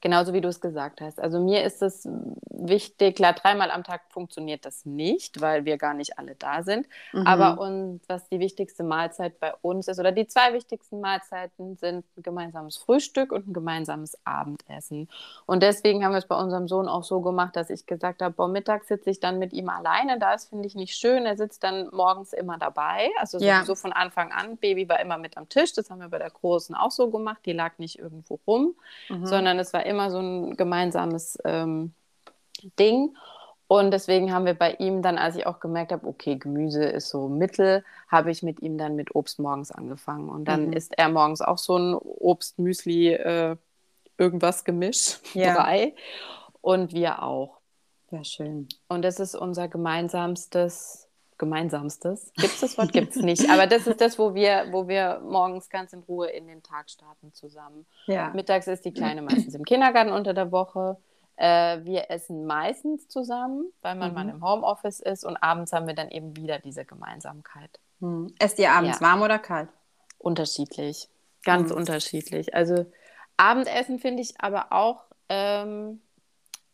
Genauso 0.00 0.32
wie 0.32 0.40
du 0.40 0.48
es 0.48 0.60
gesagt 0.60 1.00
hast. 1.00 1.20
Also 1.20 1.40
mir 1.40 1.64
ist 1.64 1.82
es 1.82 2.08
wichtig, 2.50 3.16
klar, 3.16 3.32
dreimal 3.32 3.70
am 3.70 3.84
Tag 3.84 4.02
funktioniert 4.10 4.64
das 4.64 4.84
nicht, 4.84 5.40
weil 5.40 5.64
wir 5.64 5.78
gar 5.78 5.94
nicht 5.94 6.18
alle 6.18 6.34
da 6.34 6.62
sind. 6.62 6.86
Mhm. 7.12 7.26
Aber 7.26 7.60
und 7.60 8.00
was 8.08 8.28
die 8.28 8.40
wichtigste 8.40 8.82
Mahlzeit 8.82 9.38
bei 9.40 9.54
uns 9.62 9.88
ist, 9.88 9.98
oder 9.98 10.12
die 10.12 10.26
zwei 10.26 10.52
wichtigsten 10.52 11.00
Mahlzeiten 11.00 11.76
sind 11.76 12.04
ein 12.16 12.22
gemeinsames 12.22 12.76
Frühstück 12.76 13.32
und 13.32 13.48
ein 13.48 13.52
gemeinsames 13.52 14.18
Abendessen. 14.24 15.08
Und 15.46 15.62
deswegen 15.62 16.04
haben 16.04 16.12
wir 16.12 16.18
es 16.18 16.26
bei 16.26 16.38
unserem 16.38 16.68
Sohn 16.68 16.88
auch 16.88 17.04
so 17.04 17.20
gemacht, 17.20 17.56
dass 17.56 17.70
ich 17.70 17.86
gesagt 17.86 18.22
habe, 18.22 18.34
boah, 18.34 18.48
mittags 18.48 18.88
sitze 18.88 19.10
ich 19.10 19.20
dann 19.20 19.38
mit 19.38 19.52
ihm 19.52 19.68
alleine. 19.68 20.18
Da 20.18 20.34
ist, 20.34 20.48
finde 20.48 20.66
ich, 20.66 20.74
nicht 20.74 20.94
schön. 20.94 21.26
Er 21.26 21.36
sitzt 21.36 21.64
dann 21.64 21.88
morgens 21.92 22.32
immer 22.32 22.58
dabei. 22.58 23.10
Also 23.18 23.38
ja. 23.38 23.56
sowieso 23.56 23.74
von 23.74 23.92
Anfang 23.92 24.32
an. 24.32 24.56
Baby 24.56 24.88
war 24.88 25.00
immer 25.00 25.18
mit 25.18 25.36
am 25.36 25.48
Tisch. 25.48 25.72
Das 25.72 25.90
haben 25.90 26.00
wir 26.00 26.08
bei 26.08 26.18
der 26.18 26.30
Großen 26.30 26.74
auch 26.74 26.90
so 26.90 27.10
gemacht. 27.10 27.40
Die 27.46 27.52
lag 27.52 27.78
nicht 27.78 27.98
irgendwo 27.98 28.40
rum, 28.46 28.74
mhm. 29.08 29.26
sondern 29.26 29.58
es 29.58 29.72
war 29.72 29.85
immer 29.86 30.10
so 30.10 30.18
ein 30.18 30.56
gemeinsames 30.56 31.38
ähm, 31.44 31.94
Ding. 32.78 33.16
Und 33.68 33.90
deswegen 33.90 34.32
haben 34.32 34.46
wir 34.46 34.54
bei 34.54 34.74
ihm 34.74 35.02
dann, 35.02 35.18
als 35.18 35.34
ich 35.34 35.46
auch 35.46 35.58
gemerkt 35.58 35.90
habe, 35.90 36.06
okay, 36.06 36.36
Gemüse 36.36 36.84
ist 36.84 37.08
so 37.08 37.28
mittel, 37.28 37.84
habe 38.08 38.30
ich 38.30 38.42
mit 38.42 38.60
ihm 38.62 38.78
dann 38.78 38.94
mit 38.94 39.14
Obst 39.14 39.40
morgens 39.40 39.72
angefangen. 39.72 40.28
Und 40.28 40.44
dann 40.44 40.68
mhm. 40.68 40.72
isst 40.72 40.96
er 40.96 41.08
morgens 41.08 41.40
auch 41.40 41.58
so 41.58 41.76
ein 41.76 41.94
Obst, 41.94 42.58
Müsli, 42.58 43.12
äh, 43.12 43.56
irgendwas 44.18 44.64
Gemisch, 44.64 45.18
ja. 45.34 45.54
Brei. 45.54 45.94
Und 46.60 46.92
wir 46.92 47.22
auch. 47.22 47.58
Ja, 48.10 48.22
schön. 48.22 48.68
Und 48.88 49.02
das 49.02 49.18
ist 49.18 49.34
unser 49.34 49.66
gemeinsamstes, 49.66 51.05
gemeinsamstes. 51.38 52.32
Gibt 52.36 52.54
es 52.54 52.60
das 52.60 52.78
Wort? 52.78 52.92
Gibt 52.92 53.14
es 53.14 53.22
nicht. 53.22 53.50
Aber 53.50 53.66
das 53.66 53.86
ist 53.86 54.00
das, 54.00 54.18
wo 54.18 54.34
wir, 54.34 54.66
wo 54.70 54.88
wir 54.88 55.20
morgens 55.24 55.68
ganz 55.68 55.92
in 55.92 56.00
Ruhe 56.00 56.28
in 56.28 56.46
den 56.46 56.62
Tag 56.62 56.90
starten 56.90 57.32
zusammen. 57.32 57.86
Ja. 58.06 58.30
Mittags 58.30 58.66
ist 58.66 58.84
die 58.84 58.92
Kleine 58.92 59.22
meistens 59.22 59.54
im 59.54 59.64
Kindergarten 59.64 60.12
unter 60.12 60.34
der 60.34 60.52
Woche. 60.52 60.96
Äh, 61.36 61.84
wir 61.84 62.10
essen 62.10 62.46
meistens 62.46 63.08
zusammen, 63.08 63.70
weil 63.82 63.94
man 63.94 64.08
mhm. 64.08 64.14
mal 64.14 64.28
im 64.28 64.42
Homeoffice 64.42 65.00
ist 65.00 65.24
und 65.24 65.36
abends 65.36 65.72
haben 65.72 65.86
wir 65.86 65.94
dann 65.94 66.10
eben 66.10 66.34
wieder 66.36 66.58
diese 66.58 66.84
Gemeinsamkeit. 66.84 67.78
Mhm. 68.00 68.34
Esst 68.38 68.58
ihr 68.58 68.72
abends 68.72 69.00
ja. 69.00 69.06
warm 69.06 69.22
oder 69.22 69.38
kalt? 69.38 69.68
Unterschiedlich, 70.18 71.08
ganz 71.44 71.70
mhm. 71.70 71.76
unterschiedlich. 71.76 72.54
Also 72.54 72.86
Abendessen 73.36 73.98
finde 73.98 74.22
ich 74.22 74.40
aber 74.40 74.72
auch, 74.72 75.04
ähm, 75.28 76.00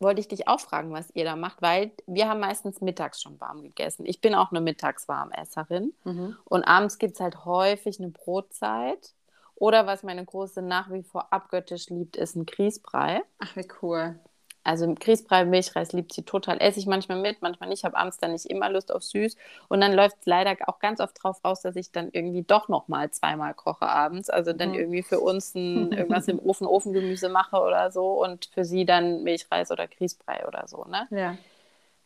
wollte 0.02 0.20
ich 0.20 0.28
dich 0.28 0.48
auch 0.48 0.60
fragen, 0.60 0.92
was 0.92 1.10
ihr 1.14 1.24
da 1.24 1.36
macht, 1.36 1.62
weil 1.62 1.92
wir 2.06 2.28
haben 2.28 2.40
meistens 2.40 2.80
mittags 2.80 3.20
schon 3.20 3.40
warm 3.40 3.62
gegessen. 3.62 4.04
Ich 4.06 4.20
bin 4.20 4.34
auch 4.34 4.50
eine 4.50 4.60
Mittagswarmesserin 4.60 5.92
mhm. 6.04 6.36
und 6.44 6.64
abends 6.64 6.98
gibt 6.98 7.14
es 7.14 7.20
halt 7.20 7.44
häufig 7.44 7.98
eine 7.98 8.08
Brotzeit. 8.08 9.14
Oder 9.54 9.86
was 9.86 10.02
meine 10.02 10.24
Große 10.24 10.60
nach 10.60 10.90
wie 10.90 11.04
vor 11.04 11.32
abgöttisch 11.32 11.88
liebt, 11.88 12.16
ist 12.16 12.34
ein 12.34 12.46
Grießbrei. 12.46 13.22
Ach, 13.38 13.56
wie 13.56 13.68
cool. 13.80 14.18
Also 14.64 14.92
Grießbrei, 14.94 15.44
Milchreis 15.44 15.92
liebt 15.92 16.12
sie 16.12 16.22
total. 16.22 16.58
Esse 16.60 16.78
ich 16.78 16.86
manchmal 16.86 17.20
mit, 17.20 17.42
manchmal 17.42 17.68
nicht. 17.68 17.80
Ich 17.80 17.84
habe 17.84 17.96
abends 17.96 18.18
dann 18.18 18.32
nicht 18.32 18.46
immer 18.46 18.70
Lust 18.70 18.92
auf 18.92 19.02
süß. 19.02 19.36
Und 19.68 19.80
dann 19.80 19.92
läuft 19.92 20.18
es 20.20 20.26
leider 20.26 20.56
auch 20.66 20.78
ganz 20.78 21.00
oft 21.00 21.22
drauf 21.22 21.44
raus, 21.44 21.62
dass 21.62 21.74
ich 21.74 21.90
dann 21.90 22.10
irgendwie 22.12 22.42
doch 22.42 22.68
noch 22.68 22.86
mal 22.86 23.10
zweimal 23.10 23.54
koche 23.54 23.88
abends. 23.88 24.30
Also 24.30 24.52
dann 24.52 24.70
mhm. 24.70 24.76
irgendwie 24.76 25.02
für 25.02 25.20
uns 25.20 25.54
ein, 25.54 25.92
irgendwas 25.92 26.28
im 26.28 26.38
Ofen, 26.38 26.66
Ofengemüse 26.66 27.28
mache 27.28 27.60
oder 27.60 27.90
so 27.90 28.22
und 28.22 28.46
für 28.46 28.64
sie 28.64 28.84
dann 28.84 29.24
Milchreis 29.24 29.70
oder 29.70 29.88
Grießbrei 29.88 30.46
oder 30.46 30.68
so. 30.68 30.84
Ne? 30.84 31.08
Ja. 31.10 31.36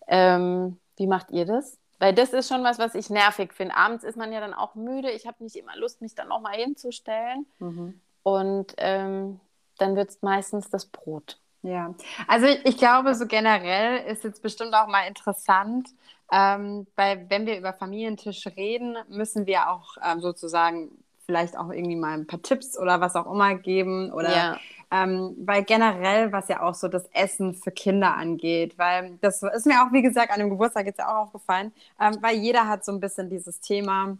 Ähm, 0.08 0.78
wie 0.96 1.06
macht 1.06 1.30
ihr 1.30 1.44
das? 1.44 1.78
Weil 1.98 2.14
das 2.14 2.32
ist 2.32 2.48
schon 2.48 2.62
was, 2.64 2.78
was 2.78 2.94
ich 2.94 3.10
nervig 3.10 3.52
finde. 3.52 3.74
Abends 3.74 4.04
ist 4.04 4.16
man 4.16 4.32
ja 4.32 4.40
dann 4.40 4.54
auch 4.54 4.74
müde. 4.74 5.10
Ich 5.10 5.26
habe 5.26 5.42
nicht 5.42 5.56
immer 5.56 5.76
Lust, 5.76 6.00
mich 6.02 6.14
dann 6.14 6.28
noch 6.28 6.40
mal 6.40 6.54
hinzustellen. 6.54 7.46
Mhm. 7.58 8.00
Und 8.22 8.74
ähm, 8.78 9.40
dann 9.78 9.96
wird 9.96 10.10
es 10.10 10.22
meistens 10.22 10.68
das 10.68 10.86
Brot. 10.86 11.38
Ja, 11.66 11.92
also 12.28 12.46
ich 12.46 12.76
glaube, 12.76 13.16
so 13.16 13.26
generell 13.26 14.04
ist 14.06 14.22
jetzt 14.22 14.40
bestimmt 14.40 14.72
auch 14.72 14.86
mal 14.86 15.08
interessant, 15.08 15.88
ähm, 16.30 16.86
weil 16.94 17.26
wenn 17.28 17.44
wir 17.44 17.58
über 17.58 17.72
Familientisch 17.72 18.46
reden, 18.56 18.96
müssen 19.08 19.46
wir 19.46 19.68
auch 19.68 19.96
ähm, 20.00 20.20
sozusagen 20.20 20.92
vielleicht 21.24 21.58
auch 21.58 21.70
irgendwie 21.70 21.96
mal 21.96 22.14
ein 22.14 22.28
paar 22.28 22.40
Tipps 22.40 22.78
oder 22.78 23.00
was 23.00 23.16
auch 23.16 23.28
immer 23.28 23.56
geben 23.56 24.12
oder 24.12 24.30
ja. 24.30 24.58
ähm, 24.92 25.34
weil 25.40 25.64
generell, 25.64 26.30
was 26.30 26.46
ja 26.46 26.62
auch 26.62 26.74
so 26.74 26.86
das 26.86 27.08
Essen 27.12 27.52
für 27.52 27.72
Kinder 27.72 28.14
angeht, 28.14 28.78
weil 28.78 29.18
das 29.20 29.42
ist 29.42 29.66
mir 29.66 29.82
auch, 29.82 29.90
wie 29.90 30.02
gesagt, 30.02 30.30
an 30.30 30.38
dem 30.38 30.50
Geburtstag 30.50 30.86
jetzt 30.86 31.00
ja 31.00 31.08
auch 31.08 31.24
aufgefallen, 31.24 31.72
ähm, 32.00 32.18
weil 32.20 32.36
jeder 32.36 32.68
hat 32.68 32.84
so 32.84 32.92
ein 32.92 33.00
bisschen 33.00 33.28
dieses 33.28 33.58
Thema, 33.58 34.16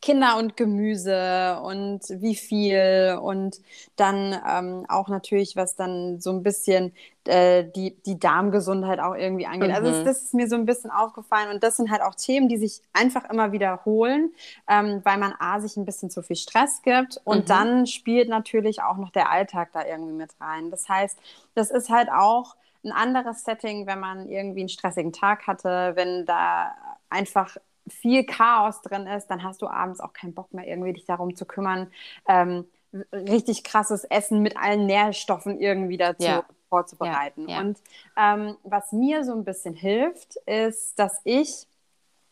Kinder 0.00 0.36
und 0.36 0.56
Gemüse 0.56 1.60
und 1.62 2.00
wie 2.08 2.34
viel 2.34 3.18
und 3.22 3.60
dann 3.96 4.38
ähm, 4.48 4.84
auch 4.88 5.08
natürlich, 5.08 5.56
was 5.56 5.76
dann 5.76 6.20
so 6.20 6.30
ein 6.30 6.42
bisschen 6.42 6.92
äh, 7.24 7.64
die, 7.64 7.96
die 8.04 8.18
Darmgesundheit 8.18 9.00
auch 9.00 9.14
irgendwie 9.14 9.46
angeht. 9.46 9.68
Mhm. 9.68 9.74
Also 9.74 9.90
das, 9.90 10.00
mhm. 10.00 10.04
das, 10.04 10.22
ist 10.22 10.34
mir 10.34 10.48
so 10.48 10.56
ein 10.56 10.66
bisschen 10.66 10.90
aufgefallen 10.90 11.50
und 11.50 11.62
das 11.62 11.76
sind 11.76 11.90
halt 11.90 12.02
auch 12.02 12.14
Themen, 12.14 12.48
die 12.48 12.56
sich 12.56 12.82
einfach 12.92 13.28
immer 13.30 13.52
wiederholen, 13.52 14.32
ähm, 14.68 15.00
weil 15.04 15.18
man 15.18 15.34
A, 15.38 15.60
sich 15.60 15.76
ein 15.76 15.84
bisschen 15.84 16.10
zu 16.10 16.22
viel 16.22 16.36
Stress 16.36 16.82
gibt 16.82 17.20
und 17.24 17.44
mhm. 17.44 17.46
dann 17.46 17.86
spielt 17.86 18.28
natürlich 18.28 18.82
auch 18.82 18.96
noch 18.96 19.10
der 19.10 19.30
Alltag 19.30 19.70
da 19.72 19.86
irgendwie 19.86 20.14
mit 20.14 20.30
rein. 20.40 20.70
Das 20.70 20.88
heißt, 20.88 21.18
das 21.54 21.70
ist 21.70 21.90
halt 21.90 22.10
auch 22.10 22.56
ein 22.84 22.92
anderes 22.92 23.44
Setting, 23.44 23.86
wenn 23.86 24.00
man 24.00 24.28
irgendwie 24.28 24.60
einen 24.60 24.68
stressigen 24.68 25.12
Tag 25.12 25.46
hatte, 25.46 25.92
wenn 25.94 26.26
da 26.26 26.74
einfach 27.08 27.56
viel 27.92 28.24
Chaos 28.24 28.82
drin 28.82 29.06
ist, 29.06 29.28
dann 29.28 29.42
hast 29.42 29.62
du 29.62 29.68
abends 29.68 30.00
auch 30.00 30.12
keinen 30.12 30.34
Bock 30.34 30.52
mehr, 30.52 30.66
irgendwie 30.66 30.92
dich 30.92 31.04
darum 31.04 31.36
zu 31.36 31.44
kümmern, 31.46 31.90
ähm, 32.28 32.64
richtig 33.12 33.64
krasses 33.64 34.04
Essen 34.04 34.42
mit 34.42 34.56
allen 34.56 34.86
Nährstoffen 34.86 35.60
irgendwie 35.60 35.96
dazu 35.96 36.26
ja. 36.26 36.44
vorzubereiten. 36.68 37.48
Ja, 37.48 37.54
ja. 37.54 37.60
Und 37.60 37.78
ähm, 38.16 38.56
was 38.64 38.92
mir 38.92 39.24
so 39.24 39.32
ein 39.32 39.44
bisschen 39.44 39.74
hilft, 39.74 40.36
ist, 40.46 40.98
dass 40.98 41.20
ich 41.24 41.66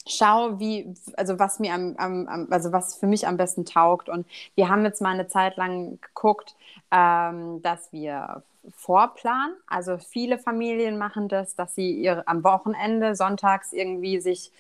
schaue, 0.07 0.59
wie, 0.59 0.94
also 1.16 1.38
was 1.38 1.59
mir 1.59 1.75
am, 1.75 1.94
am, 1.96 2.49
also 2.51 2.73
was 2.73 2.96
für 2.96 3.07
mich 3.07 3.27
am 3.27 3.37
besten 3.37 3.64
taugt. 3.64 4.09
Und 4.09 4.27
wir 4.55 4.68
haben 4.68 4.85
jetzt 4.85 5.01
mal 5.01 5.14
eine 5.14 5.29
Zeit 5.29 5.57
lang 5.57 5.99
geguckt, 6.01 6.57
ähm, 6.90 7.62
dass 7.62 7.92
wir 7.92 8.42
Vorplan. 8.77 9.53
Also 9.66 9.99
viele 9.99 10.38
Familien 10.38 10.99
machen 10.99 11.29
das, 11.29 11.55
dass 11.55 11.75
sie 11.75 11.92
ihre, 11.92 12.27
am 12.29 12.44
Wochenende 12.44 13.14
sonntags 13.16 13.73
irgendwie 13.73 14.20
sich, 14.20 14.53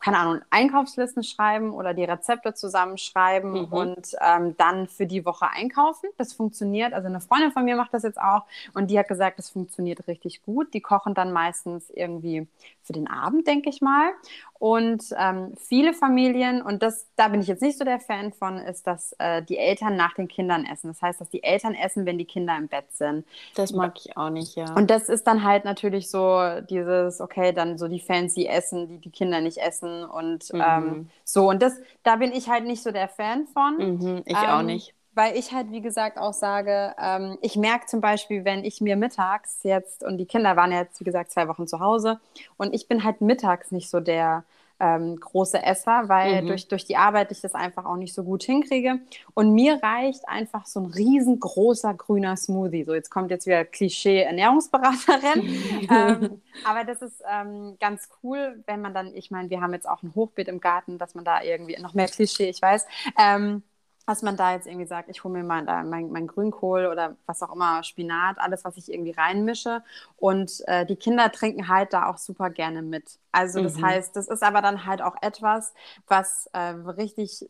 keine 0.00 0.18
Ahnung, 0.18 0.40
Einkaufslisten 0.50 1.22
schreiben 1.22 1.72
oder 1.72 1.92
die 1.92 2.04
Rezepte 2.04 2.54
zusammenschreiben 2.54 3.52
mhm. 3.52 3.64
und 3.72 4.16
ähm, 4.20 4.56
dann 4.56 4.88
für 4.88 5.06
die 5.06 5.24
Woche 5.24 5.48
einkaufen. 5.48 6.08
Das 6.16 6.32
funktioniert. 6.32 6.94
Also 6.94 7.08
eine 7.08 7.20
Freundin 7.20 7.52
von 7.52 7.64
mir 7.64 7.76
macht 7.76 7.92
das 7.92 8.02
jetzt 8.02 8.20
auch 8.20 8.44
und 8.72 8.90
die 8.90 8.98
hat 8.98 9.08
gesagt, 9.08 9.38
das 9.38 9.50
funktioniert 9.50 10.08
richtig 10.08 10.42
gut. 10.42 10.72
Die 10.72 10.80
kochen 10.80 11.14
dann 11.14 11.32
meistens 11.32 11.90
irgendwie 11.90 12.46
für 12.82 12.92
den 12.92 13.08
Abend, 13.08 13.46
denke 13.46 13.70
ich 13.70 13.80
mal. 13.80 14.12
Und 14.58 15.04
ähm, 15.18 15.52
viele 15.58 15.94
Familien, 15.94 16.62
und 16.62 16.82
das, 16.82 17.06
da 17.16 17.28
bin 17.28 17.40
ich 17.40 17.48
jetzt 17.48 17.62
nicht 17.62 17.76
so 17.76 17.84
der 17.84 18.00
Fan 18.00 18.32
von, 18.32 18.58
ist, 18.58 18.86
dass 18.86 19.14
äh, 19.18 19.42
die 19.42 19.58
Eltern 19.58 19.96
nach 19.96 20.14
den 20.14 20.28
Kindern 20.28 20.64
essen. 20.64 20.88
Das 20.88 21.02
heißt, 21.02 21.20
dass 21.20 21.28
die 21.28 21.42
Eltern 21.42 21.74
essen, 21.74 22.06
wenn 22.06 22.18
die 22.18 22.24
Kinder 22.24 22.56
im 22.56 22.68
Bett 22.68 22.86
sind. 22.92 23.26
Das 23.54 23.72
mag 23.72 23.94
ich 23.98 24.16
auch 24.16 24.30
nicht, 24.30 24.56
ja. 24.56 24.74
Und 24.74 24.90
das 24.90 25.08
ist 25.08 25.26
dann 25.26 25.44
halt 25.44 25.64
natürlich 25.64 26.10
so 26.10 26.40
dieses, 26.68 27.20
okay, 27.20 27.52
dann 27.52 27.78
so 27.78 27.88
die 27.88 28.00
fancy 28.00 28.46
Essen, 28.46 28.88
die 28.88 28.98
die 28.98 29.10
Kinder 29.10 29.40
nicht 29.40 29.58
essen 29.58 30.04
und 30.04 30.52
mhm. 30.52 30.62
ähm, 30.66 31.10
so. 31.24 31.48
Und 31.48 31.62
das, 31.62 31.74
da 32.02 32.16
bin 32.16 32.32
ich 32.32 32.48
halt 32.48 32.64
nicht 32.64 32.82
so 32.82 32.90
der 32.90 33.08
Fan 33.08 33.46
von. 33.46 33.76
Mhm, 33.76 34.22
ich 34.26 34.36
ähm, 34.36 34.48
auch 34.50 34.62
nicht 34.62 34.94
weil 35.14 35.36
ich 35.36 35.52
halt, 35.52 35.70
wie 35.70 35.80
gesagt, 35.80 36.18
auch 36.18 36.32
sage, 36.32 36.94
ähm, 36.98 37.38
ich 37.40 37.56
merke 37.56 37.86
zum 37.86 38.00
Beispiel, 38.00 38.44
wenn 38.44 38.64
ich 38.64 38.80
mir 38.80 38.96
mittags 38.96 39.62
jetzt, 39.62 40.02
und 40.02 40.18
die 40.18 40.26
Kinder 40.26 40.56
waren 40.56 40.72
jetzt, 40.72 41.00
wie 41.00 41.04
gesagt, 41.04 41.30
zwei 41.30 41.48
Wochen 41.48 41.66
zu 41.66 41.80
Hause, 41.80 42.18
und 42.56 42.74
ich 42.74 42.88
bin 42.88 43.04
halt 43.04 43.20
mittags 43.20 43.70
nicht 43.70 43.88
so 43.88 44.00
der 44.00 44.44
ähm, 44.84 45.18
große 45.18 45.62
Esser, 45.62 46.08
weil 46.08 46.42
mhm. 46.42 46.48
durch, 46.48 46.68
durch 46.68 46.84
die 46.84 46.96
Arbeit 46.96 47.32
ich 47.32 47.40
das 47.40 47.54
einfach 47.54 47.86
auch 47.86 47.96
nicht 47.96 48.12
so 48.12 48.22
gut 48.22 48.42
hinkriege. 48.42 49.00
Und 49.32 49.54
mir 49.54 49.82
reicht 49.82 50.28
einfach 50.28 50.66
so 50.66 50.80
ein 50.80 50.86
riesengroßer 50.86 51.94
grüner 51.94 52.36
Smoothie. 52.36 52.84
So, 52.84 52.94
jetzt 52.94 53.10
kommt 53.10 53.30
jetzt 53.30 53.46
wieder 53.46 53.64
Klischee-Ernährungsberaterin. 53.64 55.88
ähm, 55.90 56.42
aber 56.64 56.84
das 56.84 57.00
ist 57.00 57.22
ähm, 57.30 57.76
ganz 57.80 58.10
cool, 58.22 58.62
wenn 58.66 58.82
man 58.82 58.92
dann, 58.92 59.14
ich 59.14 59.30
meine, 59.30 59.48
wir 59.48 59.62
haben 59.62 59.72
jetzt 59.72 59.88
auch 59.88 60.02
ein 60.02 60.14
Hochbeet 60.14 60.48
im 60.48 60.60
Garten, 60.60 60.98
dass 60.98 61.14
man 61.14 61.24
da 61.24 61.42
irgendwie 61.42 61.80
noch 61.80 61.94
mehr 61.94 62.08
Klischee, 62.08 62.50
ich 62.50 62.60
weiß. 62.60 62.86
Ähm, 63.18 63.62
dass 64.06 64.22
man 64.22 64.36
da 64.36 64.52
jetzt 64.52 64.66
irgendwie 64.66 64.86
sagt, 64.86 65.08
ich 65.08 65.24
hole 65.24 65.34
mir 65.34 65.44
mal 65.44 65.64
da 65.64 65.82
mein, 65.82 66.10
mein, 66.10 66.26
Grünkohl 66.26 66.86
oder 66.86 67.16
was 67.26 67.42
auch 67.42 67.54
immer, 67.54 67.82
Spinat, 67.82 68.38
alles, 68.38 68.64
was 68.64 68.76
ich 68.76 68.92
irgendwie 68.92 69.12
reinmische. 69.12 69.82
Und 70.16 70.62
äh, 70.66 70.84
die 70.84 70.96
Kinder 70.96 71.32
trinken 71.32 71.68
halt 71.68 71.92
da 71.92 72.08
auch 72.08 72.18
super 72.18 72.50
gerne 72.50 72.82
mit. 72.82 73.18
Also 73.34 73.62
das 73.62 73.76
mhm. 73.76 73.86
heißt, 73.86 74.14
das 74.14 74.28
ist 74.28 74.44
aber 74.44 74.62
dann 74.62 74.86
halt 74.86 75.02
auch 75.02 75.16
etwas, 75.20 75.74
was 76.06 76.48
äh, 76.52 76.58
richtig 76.58 77.44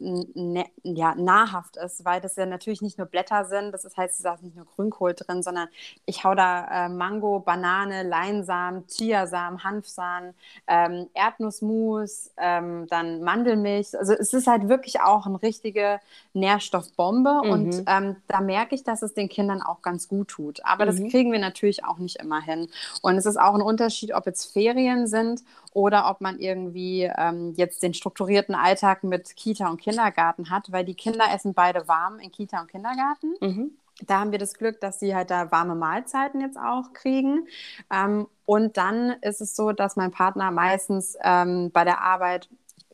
ja, 0.82 1.14
nahrhaft 1.14 1.76
ist, 1.76 2.06
weil 2.06 2.22
das 2.22 2.36
ja 2.36 2.46
natürlich 2.46 2.80
nicht 2.80 2.96
nur 2.96 3.06
Blätter 3.06 3.44
sind, 3.44 3.72
das 3.72 3.84
ist, 3.84 3.98
heißt, 3.98 4.24
da 4.24 4.34
ist 4.34 4.42
nicht 4.42 4.56
nur 4.56 4.64
Grünkohl 4.64 5.12
drin, 5.12 5.42
sondern 5.42 5.68
ich 6.06 6.24
hau 6.24 6.34
da 6.34 6.86
äh, 6.86 6.88
Mango, 6.88 7.40
Banane, 7.40 8.02
Leinsamen, 8.02 8.86
Chiasamen, 8.86 9.62
Hanfsamen, 9.62 10.34
ähm, 10.66 11.10
Erdnussmus, 11.12 12.32
ähm, 12.38 12.86
dann 12.88 13.22
Mandelmilch. 13.22 13.98
Also 13.98 14.14
es 14.14 14.32
ist 14.32 14.46
halt 14.46 14.68
wirklich 14.68 15.02
auch 15.02 15.26
eine 15.26 15.42
richtige 15.42 16.00
Nährstoffbombe 16.44 17.40
mhm. 17.44 17.50
und 17.50 17.84
ähm, 17.86 18.16
da 18.28 18.40
merke 18.40 18.74
ich, 18.74 18.84
dass 18.84 19.02
es 19.02 19.14
den 19.14 19.28
Kindern 19.28 19.62
auch 19.62 19.80
ganz 19.80 20.08
gut 20.08 20.28
tut. 20.28 20.64
Aber 20.64 20.84
mhm. 20.84 20.88
das 20.88 21.10
kriegen 21.10 21.32
wir 21.32 21.38
natürlich 21.38 21.84
auch 21.84 21.98
nicht 21.98 22.16
immer 22.16 22.40
hin. 22.40 22.68
Und 23.02 23.16
es 23.16 23.24
ist 23.24 23.38
auch 23.38 23.54
ein 23.54 23.62
Unterschied, 23.62 24.12
ob 24.14 24.26
jetzt 24.26 24.52
Ferien 24.52 25.06
sind 25.06 25.42
oder 25.72 26.10
ob 26.10 26.20
man 26.20 26.38
irgendwie 26.38 27.10
ähm, 27.16 27.54
jetzt 27.56 27.82
den 27.82 27.94
strukturierten 27.94 28.54
Alltag 28.54 29.04
mit 29.04 29.34
Kita 29.36 29.68
und 29.70 29.80
Kindergarten 29.80 30.50
hat, 30.50 30.70
weil 30.70 30.84
die 30.84 30.94
Kinder 30.94 31.24
essen 31.34 31.54
beide 31.54 31.88
warm 31.88 32.18
in 32.18 32.30
Kita 32.30 32.60
und 32.60 32.70
Kindergarten. 32.70 33.34
Mhm. 33.40 33.70
Da 34.06 34.18
haben 34.18 34.32
wir 34.32 34.40
das 34.40 34.54
Glück, 34.54 34.80
dass 34.80 34.98
sie 34.98 35.14
halt 35.14 35.30
da 35.30 35.52
warme 35.52 35.76
Mahlzeiten 35.76 36.40
jetzt 36.40 36.58
auch 36.58 36.92
kriegen. 36.92 37.46
Ähm, 37.90 38.26
und 38.44 38.76
dann 38.76 39.14
ist 39.22 39.40
es 39.40 39.56
so, 39.56 39.72
dass 39.72 39.96
mein 39.96 40.10
Partner 40.10 40.50
meistens 40.50 41.16
ähm, 41.22 41.70
bei 41.72 41.84
der 41.84 42.02
Arbeit 42.02 42.48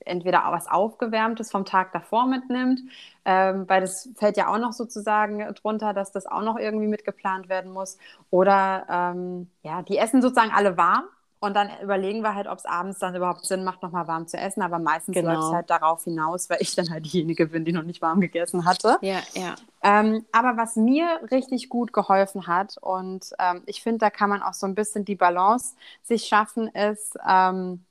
entweder 0.05 0.43
was 0.51 0.67
Aufgewärmtes 0.67 1.51
vom 1.51 1.65
Tag 1.65 1.93
davor 1.93 2.27
mitnimmt, 2.27 2.81
ähm, 3.25 3.69
weil 3.69 3.81
das 3.81 4.09
fällt 4.17 4.37
ja 4.37 4.53
auch 4.53 4.59
noch 4.59 4.73
sozusagen 4.73 5.39
drunter, 5.55 5.93
dass 5.93 6.13
das 6.13 6.27
auch 6.27 6.43
noch 6.43 6.59
irgendwie 6.59 6.87
mitgeplant 6.87 7.49
werden 7.49 7.73
muss. 7.73 7.99
Oder 8.31 8.87
ähm, 8.89 9.51
ja, 9.63 9.83
die 9.83 9.99
essen 9.99 10.23
sozusagen 10.23 10.53
alle 10.53 10.77
warm. 10.77 11.05
Und 11.43 11.57
dann 11.57 11.71
überlegen 11.83 12.21
wir 12.21 12.35
halt, 12.35 12.47
ob 12.47 12.59
es 12.59 12.67
abends 12.67 12.99
dann 12.99 13.15
überhaupt 13.15 13.47
Sinn 13.47 13.65
macht, 13.65 13.83
nochmal 13.83 14.07
warm 14.07 14.27
zu 14.27 14.37
essen. 14.37 14.61
Aber 14.61 14.79
meistens 14.79 15.15
genau. 15.15 15.33
läuft 15.33 15.45
es 15.45 15.53
halt 15.55 15.71
darauf 15.71 16.05
hinaus, 16.05 16.51
weil 16.51 16.59
ich 16.61 16.75
dann 16.75 16.91
halt 16.91 17.07
diejenige 17.07 17.47
bin, 17.47 17.65
die 17.65 17.73
noch 17.73 17.83
nicht 17.83 18.03
warm 18.03 18.21
gegessen 18.21 18.67
hatte. 18.67 18.99
Ja, 19.01 19.21
ja. 19.33 19.55
Ähm, 19.83 20.27
aber 20.33 20.59
was 20.59 20.77
mir 20.77 21.09
richtig 21.31 21.71
gut 21.71 21.95
geholfen 21.95 22.47
hat, 22.47 22.77
und 22.83 23.31
ähm, 23.39 23.63
ich 23.65 23.83
finde, 23.83 23.99
da 24.01 24.11
kann 24.11 24.29
man 24.29 24.43
auch 24.43 24.53
so 24.53 24.67
ein 24.67 24.75
bisschen 24.75 25.07
die 25.07 25.15
Balance 25.15 25.77
sich 26.03 26.27
schaffen, 26.27 26.69
ist, 26.69 27.17
ähm, 27.27 27.87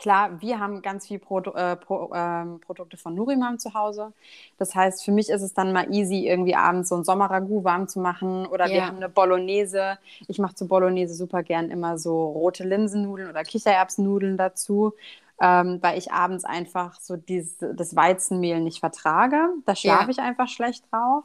klar, 0.00 0.40
wir 0.40 0.58
haben 0.58 0.80
ganz 0.80 1.06
viele 1.06 1.20
Pro 1.20 1.40
äh, 1.40 1.76
Pro 1.76 2.10
ähm, 2.14 2.58
Produkte 2.60 2.96
von 2.96 3.14
Nurimam 3.14 3.58
zu 3.58 3.74
Hause. 3.74 4.12
Das 4.58 4.74
heißt, 4.74 5.04
für 5.04 5.12
mich 5.12 5.28
ist 5.28 5.42
es 5.42 5.52
dann 5.52 5.72
mal 5.72 5.92
easy, 5.92 6.26
irgendwie 6.26 6.56
abends 6.56 6.88
so 6.88 6.96
ein 6.96 7.04
Sommerragout 7.04 7.64
warm 7.64 7.86
zu 7.86 8.00
machen. 8.00 8.46
Oder 8.46 8.66
ja. 8.66 8.72
wir 8.72 8.86
haben 8.86 8.96
eine 8.96 9.10
Bolognese. 9.10 9.98
Ich 10.26 10.38
mache 10.38 10.54
zu 10.54 10.66
Bolognese 10.66 11.14
super 11.14 11.42
gern 11.42 11.70
immer 11.70 11.98
so 11.98 12.30
rote 12.30 12.64
Linsennudeln 12.64 13.28
oder 13.28 13.44
Kichererbsennudeln 13.44 14.38
dazu. 14.38 14.94
Ähm, 15.42 15.78
weil 15.80 15.96
ich 15.96 16.12
abends 16.12 16.44
einfach 16.44 17.00
so 17.00 17.16
dieses, 17.16 17.56
das 17.58 17.96
Weizenmehl 17.96 18.60
nicht 18.60 18.80
vertrage. 18.80 19.48
Da 19.64 19.74
schlafe 19.74 20.04
ja. 20.04 20.10
ich 20.10 20.18
einfach 20.20 20.48
schlecht 20.48 20.84
drauf. 20.90 21.24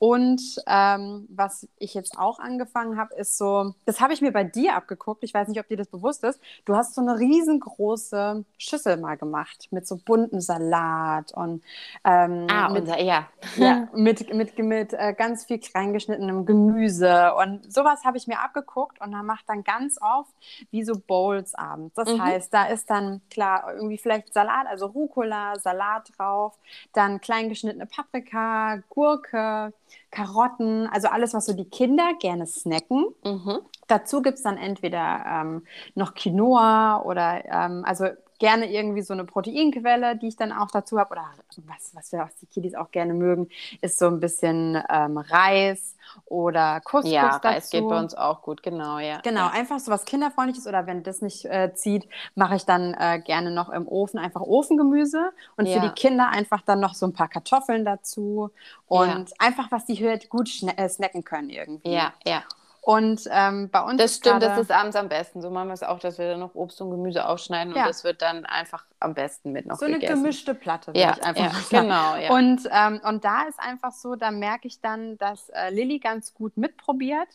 Und 0.00 0.40
ähm, 0.66 1.26
was 1.28 1.68
ich 1.76 1.92
jetzt 1.92 2.16
auch 2.18 2.38
angefangen 2.38 2.98
habe, 2.98 3.14
ist 3.16 3.36
so, 3.36 3.74
das 3.84 4.00
habe 4.00 4.14
ich 4.14 4.22
mir 4.22 4.32
bei 4.32 4.44
dir 4.44 4.74
abgeguckt. 4.74 5.22
Ich 5.24 5.34
weiß 5.34 5.46
nicht, 5.46 5.60
ob 5.60 5.68
dir 5.68 5.76
das 5.76 5.88
bewusst 5.88 6.24
ist. 6.24 6.40
Du 6.64 6.74
hast 6.74 6.94
so 6.94 7.02
eine 7.02 7.18
riesengroße 7.18 8.42
Schüssel 8.56 8.96
mal 8.96 9.18
gemacht 9.18 9.68
mit 9.70 9.86
so 9.86 9.98
bunten 10.02 10.40
Salat 10.40 11.34
und 11.34 11.62
ähm, 12.02 12.46
ah, 12.50 12.70
mit, 12.70 12.84
unser, 12.84 12.98
ja. 12.98 13.28
ja 13.56 13.88
mit, 13.94 14.32
mit, 14.32 14.58
mit 14.58 14.94
äh, 14.94 15.12
ganz 15.12 15.44
viel 15.44 15.58
kleingeschnittenem 15.58 16.46
Gemüse. 16.46 17.34
Und 17.34 17.70
sowas 17.70 18.02
habe 18.02 18.16
ich 18.16 18.26
mir 18.26 18.40
abgeguckt 18.40 19.02
und 19.02 19.12
da 19.12 19.22
macht 19.22 19.50
dann 19.50 19.64
ganz 19.64 19.98
oft 20.00 20.32
wie 20.70 20.82
so 20.82 20.98
Bowls 20.98 21.54
abends. 21.54 21.94
Das 21.94 22.08
mhm. 22.08 22.22
heißt, 22.22 22.54
da 22.54 22.64
ist 22.64 22.88
dann 22.88 23.20
klar 23.28 23.74
irgendwie 23.74 23.98
vielleicht 23.98 24.32
Salat, 24.32 24.66
also 24.66 24.86
Rucola, 24.86 25.58
Salat 25.58 26.10
drauf, 26.16 26.58
dann 26.94 27.20
kleingeschnittene 27.20 27.84
Paprika, 27.84 28.78
Gurke, 28.88 29.74
Karotten, 30.10 30.86
also 30.86 31.08
alles, 31.08 31.34
was 31.34 31.46
so 31.46 31.52
die 31.52 31.68
Kinder 31.68 32.14
gerne 32.20 32.46
snacken. 32.46 33.06
Mhm. 33.24 33.60
Dazu 33.86 34.22
gibt 34.22 34.38
es 34.38 34.42
dann 34.44 34.56
entweder 34.56 35.24
ähm, 35.26 35.66
noch 35.94 36.14
Quinoa 36.14 37.02
oder 37.02 37.44
ähm, 37.44 37.82
also 37.84 38.06
gerne 38.40 38.72
irgendwie 38.72 39.02
so 39.02 39.12
eine 39.12 39.24
Proteinquelle, 39.24 40.16
die 40.16 40.28
ich 40.28 40.36
dann 40.36 40.50
auch 40.50 40.70
dazu 40.72 40.98
habe. 40.98 41.12
Oder 41.12 41.26
was, 41.66 41.94
was, 41.94 42.10
wir, 42.10 42.20
was 42.20 42.34
die 42.36 42.46
Kiddies 42.46 42.74
auch 42.74 42.90
gerne 42.90 43.14
mögen, 43.14 43.48
ist 43.80 43.98
so 43.98 44.06
ein 44.06 44.18
bisschen 44.18 44.82
ähm, 44.90 45.18
Reis 45.18 45.96
oder 46.24 46.80
Couscous 46.80 47.12
ja, 47.12 47.38
dazu. 47.38 47.48
Reis 47.48 47.70
geht 47.70 47.88
bei 47.88 47.98
uns 47.98 48.14
auch 48.14 48.42
gut, 48.42 48.62
genau, 48.62 48.98
ja. 48.98 49.20
Genau, 49.20 49.42
ja. 49.42 49.50
einfach 49.50 49.78
so 49.78 49.92
was 49.92 50.04
Kinderfreundliches 50.04 50.66
oder 50.66 50.86
wenn 50.86 51.04
das 51.04 51.22
nicht 51.22 51.44
äh, 51.44 51.72
zieht, 51.74 52.08
mache 52.34 52.56
ich 52.56 52.64
dann 52.64 52.94
äh, 52.94 53.20
gerne 53.24 53.52
noch 53.52 53.68
im 53.68 53.86
Ofen 53.86 54.18
einfach 54.18 54.40
Ofengemüse 54.40 55.30
und 55.56 55.66
ja. 55.66 55.74
für 55.74 55.86
die 55.86 55.94
Kinder 55.94 56.28
einfach 56.30 56.62
dann 56.62 56.80
noch 56.80 56.94
so 56.94 57.06
ein 57.06 57.12
paar 57.12 57.28
Kartoffeln 57.28 57.84
dazu 57.84 58.50
und 58.86 59.32
einfach, 59.38 59.70
was 59.70 59.84
die 59.84 60.04
halt 60.04 60.30
gut 60.30 60.50
äh, 60.76 60.88
snacken 60.88 61.24
können 61.24 61.50
irgendwie. 61.50 61.92
Ja, 61.92 62.12
ja. 62.24 62.42
Und 62.82 63.28
ähm, 63.30 63.68
bei 63.70 63.82
uns. 63.82 63.98
Das 63.98 64.16
stimmt, 64.16 64.42
das 64.42 64.58
ist 64.58 64.70
abends 64.70 64.96
am 64.96 65.08
besten. 65.08 65.42
So 65.42 65.50
machen 65.50 65.68
wir 65.68 65.74
es 65.74 65.82
auch, 65.82 65.98
dass 65.98 66.18
wir 66.18 66.30
dann 66.30 66.40
noch 66.40 66.54
Obst 66.54 66.80
und 66.80 66.90
Gemüse 66.90 67.28
aufschneiden 67.28 67.74
ja. 67.74 67.82
und 67.82 67.88
das 67.88 68.04
wird 68.04 68.22
dann 68.22 68.46
einfach 68.46 68.84
am 69.00 69.14
besten 69.14 69.52
mit 69.52 69.66
noch 69.66 69.76
So 69.78 69.86
gegessen. 69.86 70.06
eine 70.06 70.14
gemischte 70.22 70.54
Platte, 70.54 70.92
ja, 70.94 71.14
ich 71.16 71.24
einfach 71.24 71.70
ja, 71.70 71.82
Genau, 71.82 72.16
ja. 72.16 72.30
Und, 72.32 72.62
ähm, 72.70 73.00
und 73.06 73.24
da 73.24 73.42
ist 73.48 73.60
einfach 73.60 73.92
so, 73.92 74.14
da 74.14 74.30
merke 74.30 74.66
ich 74.66 74.80
dann, 74.80 75.18
dass 75.18 75.50
äh, 75.50 75.70
Lilly 75.70 75.98
ganz 75.98 76.32
gut 76.32 76.56
mitprobiert. 76.56 77.28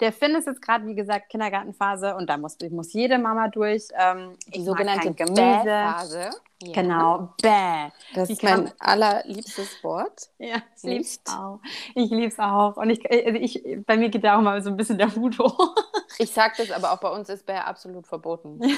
Der 0.00 0.12
Finn 0.12 0.34
ist 0.34 0.46
jetzt 0.46 0.60
gerade, 0.60 0.86
wie 0.86 0.94
gesagt, 0.94 1.30
Kindergartenphase 1.30 2.14
und 2.16 2.28
da 2.28 2.36
muss, 2.36 2.58
muss 2.70 2.92
jede 2.92 3.18
Mama 3.18 3.48
durch. 3.48 3.88
Ähm, 3.98 4.36
Die 4.54 4.62
sogenannte 4.62 5.14
Gemüsephase. 5.14 6.30
Ja. 6.62 6.72
Genau, 6.72 7.34
bäh. 7.40 7.90
Das 8.14 8.28
ist 8.28 8.42
mein 8.42 8.70
allerliebstes 8.78 9.82
Wort. 9.82 10.28
Ja, 10.38 10.56
ich 10.76 10.82
liebe 10.82 11.00
es 11.00 11.20
auch. 11.26 11.60
Ich 11.94 12.10
liebe 12.10 12.26
es 12.26 12.38
auch. 12.38 12.76
Und 12.76 12.90
ich, 12.90 13.02
äh, 13.10 13.30
ich, 13.38 13.62
bei 13.86 13.96
mir 13.96 14.10
geht 14.10 14.24
da 14.24 14.36
auch 14.36 14.42
mal 14.42 14.62
so 14.62 14.68
ein 14.68 14.76
bisschen 14.76 14.98
der 14.98 15.14
Hut 15.14 15.38
hoch. 15.38 15.74
Ich 16.18 16.30
sage 16.30 16.54
das, 16.58 16.70
aber 16.70 16.92
auch 16.92 17.00
bei 17.00 17.08
uns 17.08 17.30
ist 17.30 17.46
bäh 17.46 17.54
absolut 17.54 18.06
verboten. 18.06 18.60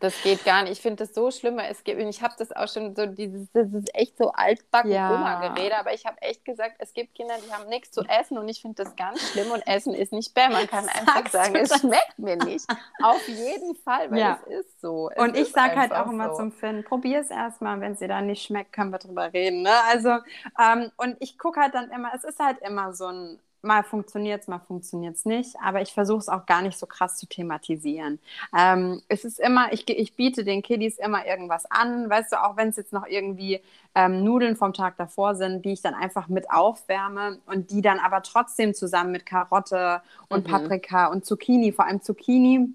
Das 0.00 0.22
geht 0.22 0.44
gar 0.44 0.62
nicht. 0.62 0.72
Ich 0.72 0.80
finde 0.80 1.04
das 1.04 1.14
so 1.14 1.30
schlimm. 1.30 1.58
Es 1.58 1.82
gibt, 1.84 2.00
ich 2.00 2.22
habe 2.22 2.34
das 2.38 2.52
auch 2.52 2.68
schon 2.68 2.94
so, 2.94 3.06
dieses, 3.06 3.50
das 3.52 3.72
ist 3.72 3.94
echt 3.94 4.16
so 4.16 4.30
altbacken 4.32 4.90
ja. 4.90 5.14
Oma-Gerede, 5.14 5.76
aber 5.76 5.92
ich 5.92 6.06
habe 6.06 6.20
echt 6.22 6.44
gesagt, 6.44 6.76
es 6.78 6.92
gibt 6.92 7.14
Kinder, 7.14 7.34
die 7.44 7.52
haben 7.52 7.68
nichts 7.68 7.90
zu 7.90 8.02
essen 8.02 8.38
und 8.38 8.48
ich 8.48 8.62
finde 8.62 8.84
das 8.84 8.94
ganz 8.96 9.20
schlimm 9.30 9.50
und 9.50 9.66
Essen 9.66 9.94
ist 9.94 10.12
nicht 10.12 10.34
bäh. 10.34 10.48
Man 10.48 10.66
kann 10.66 10.88
einfach 10.88 11.28
sagen, 11.30 11.56
es 11.56 11.80
schmeckt 11.80 12.18
mir 12.18 12.36
nicht. 12.36 12.66
Auf 13.02 13.26
jeden 13.28 13.74
Fall, 13.76 14.10
weil 14.10 14.18
ja. 14.18 14.38
es 14.46 14.66
ist 14.66 14.80
so. 14.80 15.10
Es 15.10 15.22
und 15.22 15.36
ich 15.36 15.48
sage 15.50 15.76
halt 15.76 15.92
auch 15.92 16.10
immer 16.10 16.30
so. 16.30 16.36
zum 16.36 16.52
Finn, 16.52 16.84
probier 16.84 17.20
es 17.20 17.30
erstmal, 17.30 17.80
wenn 17.80 17.92
es 17.92 17.98
dir 17.98 18.08
dann 18.08 18.26
nicht 18.26 18.42
schmeckt, 18.42 18.72
können 18.72 18.90
wir 18.90 18.98
drüber 18.98 19.32
reden. 19.32 19.62
Ne? 19.62 19.74
Also, 19.88 20.18
ähm, 20.58 20.90
und 20.96 21.16
ich 21.20 21.38
gucke 21.38 21.60
halt 21.60 21.74
dann 21.74 21.90
immer, 21.90 22.12
es 22.14 22.24
ist 22.24 22.38
halt 22.38 22.58
immer 22.60 22.92
so 22.92 23.06
ein 23.06 23.40
mal 23.62 23.82
funktioniert 23.82 24.42
es, 24.42 24.48
mal 24.48 24.60
funktioniert 24.60 25.16
es 25.16 25.24
nicht, 25.24 25.56
aber 25.62 25.80
ich 25.82 25.92
versuche 25.92 26.18
es 26.18 26.28
auch 26.28 26.46
gar 26.46 26.62
nicht 26.62 26.78
so 26.78 26.86
krass 26.86 27.16
zu 27.16 27.26
thematisieren. 27.26 28.18
Ähm, 28.56 29.02
es 29.08 29.24
ist 29.24 29.40
immer, 29.40 29.72
ich, 29.72 29.88
ich 29.88 30.14
biete 30.14 30.44
den 30.44 30.62
Kiddies 30.62 30.98
immer 30.98 31.26
irgendwas 31.26 31.70
an, 31.70 32.08
weißt 32.08 32.32
du, 32.32 32.42
auch 32.44 32.56
wenn 32.56 32.68
es 32.68 32.76
jetzt 32.76 32.92
noch 32.92 33.06
irgendwie 33.06 33.60
ähm, 33.94 34.22
Nudeln 34.24 34.56
vom 34.56 34.72
Tag 34.72 34.96
davor 34.96 35.34
sind, 35.34 35.64
die 35.64 35.72
ich 35.72 35.82
dann 35.82 35.94
einfach 35.94 36.28
mit 36.28 36.50
aufwärme 36.50 37.38
und 37.46 37.70
die 37.70 37.82
dann 37.82 37.98
aber 37.98 38.22
trotzdem 38.22 38.74
zusammen 38.74 39.12
mit 39.12 39.26
Karotte 39.26 40.02
und 40.28 40.46
mhm. 40.46 40.50
Paprika 40.50 41.06
und 41.06 41.24
Zucchini, 41.24 41.72
vor 41.72 41.86
allem 41.86 42.02
Zucchini, 42.02 42.68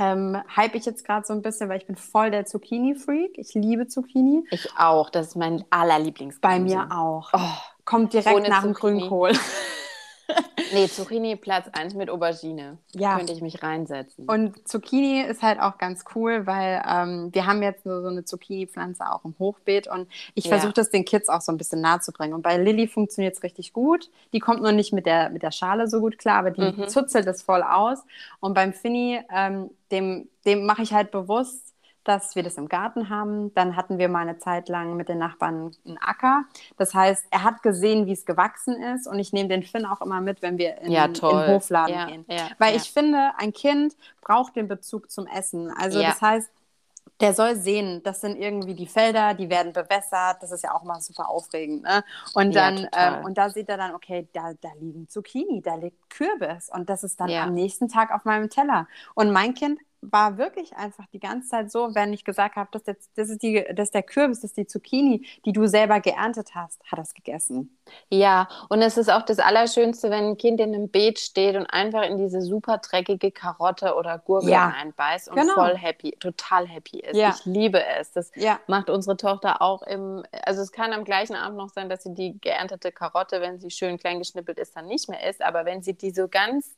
ähm, 0.00 0.40
hype 0.56 0.76
ich 0.76 0.84
jetzt 0.84 1.04
gerade 1.04 1.26
so 1.26 1.32
ein 1.32 1.42
bisschen, 1.42 1.68
weil 1.68 1.78
ich 1.78 1.86
bin 1.86 1.96
voll 1.96 2.30
der 2.30 2.46
Zucchini-Freak. 2.46 3.36
Ich 3.36 3.54
liebe 3.54 3.88
Zucchini. 3.88 4.44
Ich 4.52 4.70
auch. 4.78 5.10
Das 5.10 5.28
ist 5.28 5.36
mein 5.36 5.64
allerlieblings. 5.70 6.38
Bei 6.38 6.60
mir 6.60 6.86
auch. 6.92 7.30
Oh, 7.32 7.38
Kommt 7.84 8.12
direkt 8.12 8.48
nach 8.48 8.62
dem 8.62 8.74
Grünkohl. 8.74 9.32
nee, 10.72 10.88
Zucchini 10.88 11.36
Platz 11.36 11.68
1 11.72 11.94
mit 11.94 12.10
Aubergine. 12.10 12.78
Ja. 12.94 13.16
Könnte 13.16 13.32
ich 13.32 13.40
mich 13.40 13.62
reinsetzen. 13.62 14.28
Und 14.28 14.68
Zucchini 14.68 15.22
ist 15.22 15.42
halt 15.42 15.60
auch 15.60 15.78
ganz 15.78 16.04
cool, 16.14 16.46
weil 16.46 16.82
ähm, 16.86 17.30
wir 17.32 17.46
haben 17.46 17.62
jetzt 17.62 17.84
so, 17.84 18.02
so 18.02 18.08
eine 18.08 18.24
Zucchini-Pflanze 18.24 19.10
auch 19.10 19.24
im 19.24 19.34
Hochbeet 19.38 19.88
und 19.88 20.08
ich 20.34 20.44
ja. 20.44 20.50
versuche 20.50 20.72
das 20.72 20.90
den 20.90 21.04
Kids 21.04 21.28
auch 21.28 21.40
so 21.40 21.52
ein 21.52 21.58
bisschen 21.58 21.80
nahe 21.80 22.00
zu 22.00 22.12
bringen. 22.12 22.34
Und 22.34 22.42
bei 22.42 22.56
Lilly 22.56 22.88
funktioniert 22.88 23.36
es 23.36 23.42
richtig 23.42 23.72
gut. 23.72 24.10
Die 24.32 24.40
kommt 24.40 24.62
nur 24.62 24.72
nicht 24.72 24.92
mit 24.92 25.06
der, 25.06 25.30
mit 25.30 25.42
der 25.42 25.52
Schale 25.52 25.88
so 25.88 26.00
gut 26.00 26.18
klar, 26.18 26.38
aber 26.38 26.50
die 26.50 26.60
mhm. 26.60 26.88
zuzelt 26.88 27.26
es 27.26 27.42
voll 27.42 27.62
aus. 27.62 28.04
Und 28.40 28.54
beim 28.54 28.72
Finny, 28.72 29.20
ähm, 29.34 29.70
dem, 29.90 30.28
dem 30.44 30.66
mache 30.66 30.82
ich 30.82 30.92
halt 30.92 31.10
bewusst, 31.10 31.74
dass 32.08 32.34
wir 32.34 32.42
das 32.42 32.56
im 32.56 32.68
Garten 32.68 33.10
haben. 33.10 33.52
Dann 33.54 33.76
hatten 33.76 33.98
wir 33.98 34.08
mal 34.08 34.20
eine 34.20 34.38
Zeit 34.38 34.68
lang 34.68 34.96
mit 34.96 35.08
den 35.08 35.18
Nachbarn 35.18 35.72
einen 35.86 35.98
Acker. 35.98 36.44
Das 36.76 36.94
heißt, 36.94 37.26
er 37.30 37.44
hat 37.44 37.62
gesehen, 37.62 38.06
wie 38.06 38.12
es 38.12 38.24
gewachsen 38.24 38.82
ist 38.82 39.06
und 39.06 39.18
ich 39.18 39.32
nehme 39.32 39.48
den 39.48 39.62
Finn 39.62 39.84
auch 39.84 40.00
immer 40.00 40.20
mit, 40.20 40.40
wenn 40.40 40.56
wir 40.58 40.78
in, 40.78 40.90
ja, 40.90 41.04
in 41.04 41.14
den 41.14 41.22
Hofladen 41.22 41.94
ja, 41.94 42.06
gehen. 42.06 42.24
Ja, 42.28 42.48
Weil 42.58 42.76
ich 42.76 42.90
finde, 42.90 43.32
ein 43.36 43.52
Kind 43.52 43.94
braucht 44.22 44.56
den 44.56 44.68
Bezug 44.68 45.10
zum 45.10 45.26
Essen. 45.26 45.70
Also 45.70 46.00
das 46.00 46.20
heißt, 46.20 46.50
der 47.20 47.34
soll 47.34 47.56
sehen, 47.56 48.02
das 48.04 48.20
sind 48.20 48.36
irgendwie 48.36 48.74
die 48.74 48.86
Felder, 48.86 49.34
die 49.34 49.50
werden 49.50 49.72
bewässert, 49.72 50.36
das 50.40 50.52
ist 50.52 50.62
ja 50.62 50.72
auch 50.74 50.84
mal 50.84 51.00
super 51.00 51.28
aufregend. 51.28 51.82
Ne? 51.82 52.04
Und 52.34 52.54
dann, 52.54 52.88
ja, 52.94 53.18
ähm, 53.18 53.24
und 53.24 53.36
da 53.36 53.50
sieht 53.50 53.68
er 53.68 53.76
dann, 53.76 53.94
okay, 53.94 54.28
da, 54.32 54.52
da 54.60 54.68
liegen 54.78 55.08
Zucchini, 55.08 55.60
da 55.60 55.74
liegt 55.74 56.10
Kürbis 56.10 56.70
und 56.72 56.88
das 56.88 57.02
ist 57.02 57.20
dann 57.20 57.28
ja. 57.28 57.42
am 57.42 57.54
nächsten 57.54 57.88
Tag 57.88 58.12
auf 58.12 58.24
meinem 58.24 58.50
Teller. 58.50 58.86
Und 59.14 59.32
mein 59.32 59.54
Kind 59.54 59.80
war 60.00 60.38
wirklich 60.38 60.76
einfach 60.76 61.06
die 61.12 61.18
ganze 61.18 61.48
Zeit 61.48 61.72
so, 61.72 61.94
wenn 61.94 62.12
ich 62.12 62.24
gesagt 62.24 62.56
habe, 62.56 62.68
das, 62.72 62.82
das, 63.14 63.28
ist 63.28 63.42
die, 63.42 63.64
das 63.74 63.88
ist 63.88 63.94
der 63.94 64.02
Kürbis, 64.02 64.40
das 64.40 64.50
ist 64.50 64.56
die 64.56 64.66
Zucchini, 64.66 65.26
die 65.44 65.52
du 65.52 65.66
selber 65.66 66.00
geerntet 66.00 66.54
hast, 66.54 66.80
hat 66.84 66.98
das 66.98 67.14
gegessen. 67.14 67.76
Ja, 68.08 68.48
und 68.68 68.80
es 68.80 68.96
ist 68.96 69.10
auch 69.10 69.22
das 69.22 69.38
Allerschönste, 69.38 70.10
wenn 70.10 70.24
ein 70.24 70.36
Kind 70.36 70.60
in 70.60 70.74
einem 70.74 70.88
Beet 70.88 71.18
steht 71.18 71.56
und 71.56 71.66
einfach 71.66 72.02
in 72.02 72.18
diese 72.18 72.42
super 72.42 72.78
dreckige 72.78 73.32
Karotte 73.32 73.94
oder 73.94 74.18
Gurke 74.18 74.50
ja. 74.50 74.68
reinbeißt 74.68 75.28
und 75.30 75.36
genau. 75.36 75.54
voll 75.54 75.76
happy, 75.76 76.12
total 76.20 76.66
happy 76.66 77.00
ist. 77.00 77.16
Ja. 77.16 77.34
Ich 77.36 77.44
liebe 77.44 77.82
es. 77.98 78.12
Das 78.12 78.30
ja. 78.36 78.60
macht 78.66 78.90
unsere 78.90 79.16
Tochter 79.16 79.60
auch 79.62 79.82
im, 79.82 80.22
also 80.44 80.62
es 80.62 80.70
kann 80.70 80.92
am 80.92 81.04
gleichen 81.04 81.34
Abend 81.34 81.58
noch 81.58 81.70
sein, 81.70 81.88
dass 81.88 82.04
sie 82.04 82.14
die 82.14 82.38
geerntete 82.40 82.92
Karotte, 82.92 83.40
wenn 83.40 83.58
sie 83.58 83.70
schön 83.70 83.98
klein 83.98 84.18
geschnippelt 84.18 84.58
ist, 84.58 84.76
dann 84.76 84.86
nicht 84.86 85.08
mehr 85.08 85.28
isst, 85.28 85.42
aber 85.42 85.64
wenn 85.64 85.82
sie 85.82 85.94
die 85.94 86.10
so 86.10 86.28
ganz 86.28 86.76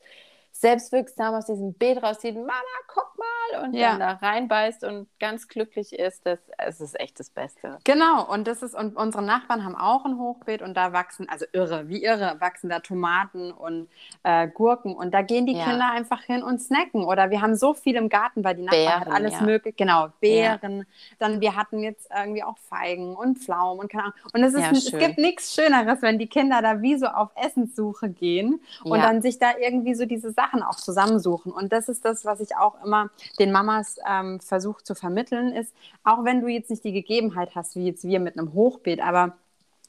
selbstwirksam 0.53 1.35
aus 1.35 1.47
diesem 1.47 1.73
Beet 1.75 2.03
rauszieht, 2.03 2.35
Mama, 2.35 2.55
guck 2.87 3.17
mal, 3.19 3.65
und 3.65 3.75
ja. 3.75 3.91
dann 3.91 4.01
da 4.01 4.13
reinbeißt 4.13 4.85
und 4.85 5.09
ganz 5.19 5.49
glücklich 5.49 5.99
ist, 5.99 6.27
das, 6.27 6.39
es 6.59 6.81
ist 6.81 6.99
echt 7.01 7.19
das 7.19 7.31
Beste. 7.31 7.79
Genau, 7.85 8.31
und 8.31 8.47
das 8.47 8.63
ist, 8.63 8.75
und 8.75 8.97
unsere 8.97 9.23
Nachbarn 9.23 9.65
haben 9.65 9.75
auch 9.75 10.05
ein 10.05 10.19
Hochbeet 10.19 10.63
und 10.63 10.75
da 10.75 10.93
wachsen, 10.93 11.29
also 11.29 11.47
irre, 11.53 11.89
wie 11.89 12.03
irre, 12.05 12.37
wachsen 12.41 12.69
da 12.69 12.81
Tomaten 12.81 13.53
und 13.53 13.89
äh, 14.23 14.49
Gurken 14.49 14.95
und 14.95 15.13
da 15.13 15.23
gehen 15.23 15.47
die 15.47 15.57
ja. 15.57 15.65
Kinder 15.65 15.91
einfach 15.91 16.23
hin 16.23 16.43
und 16.43 16.61
snacken. 16.61 17.05
Oder 17.05 17.31
wir 17.31 17.41
haben 17.41 17.55
so 17.55 17.75
viel 17.75 17.97
im 17.97 18.09
Garten, 18.09 18.45
weil 18.45 18.57
die 18.57 18.63
Nachbarn 18.63 18.85
Beeren, 18.85 19.01
hat 19.01 19.09
alles 19.09 19.33
ja. 19.35 19.43
möglich, 19.43 19.77
genau, 19.77 20.09
Beeren. 20.21 20.87
Dann 21.19 21.41
wir 21.41 21.57
hatten 21.57 21.81
jetzt 21.81 22.09
irgendwie 22.15 22.43
auch 22.43 22.59
Feigen 22.59 23.15
und 23.17 23.39
Pflaumen 23.39 23.81
und 23.81 23.91
keine 23.91 24.05
Ahnung. 24.05 24.17
Und 24.33 24.45
es, 24.45 24.55
ist, 24.55 24.93
es 24.93 24.99
gibt 24.99 25.19
nichts 25.19 25.55
Schöneres, 25.55 26.03
wenn 26.03 26.19
die 26.19 26.27
Kinder 26.27 26.63
da 26.63 26.83
wie 26.83 26.97
so 26.97 27.07
auf 27.07 27.31
Essenssuche 27.35 28.11
gehen 28.11 28.61
und 28.85 29.01
dann 29.01 29.23
sich 29.23 29.39
da 29.39 29.57
irgendwie 29.59 29.95
so 29.95 30.07
diese 30.07 30.33
Sachen 30.41 30.63
auch 30.63 30.77
zusammensuchen. 30.77 31.53
Und 31.53 31.73
das 31.73 31.89
ist 31.89 32.05
das, 32.05 32.25
was 32.25 32.41
ich 32.41 32.57
auch 32.57 32.83
immer 32.83 33.11
den 33.39 33.53
Mamas 33.53 33.99
ähm, 34.09 34.41
versuche 34.41 34.83
zu 34.83 34.95
vermitteln, 34.95 35.53
ist, 35.53 35.75
auch 36.03 36.25
wenn 36.25 36.41
du 36.41 36.49
jetzt 36.49 36.71
nicht 36.71 36.85
die 36.85 36.93
Gegebenheit 36.93 37.55
hast, 37.55 37.77
wie 37.77 37.87
jetzt 37.87 38.05
wir 38.05 38.21
mit 38.21 38.39
einem 38.39 38.55
Hochbeet, 38.55 39.01
aber 39.01 39.37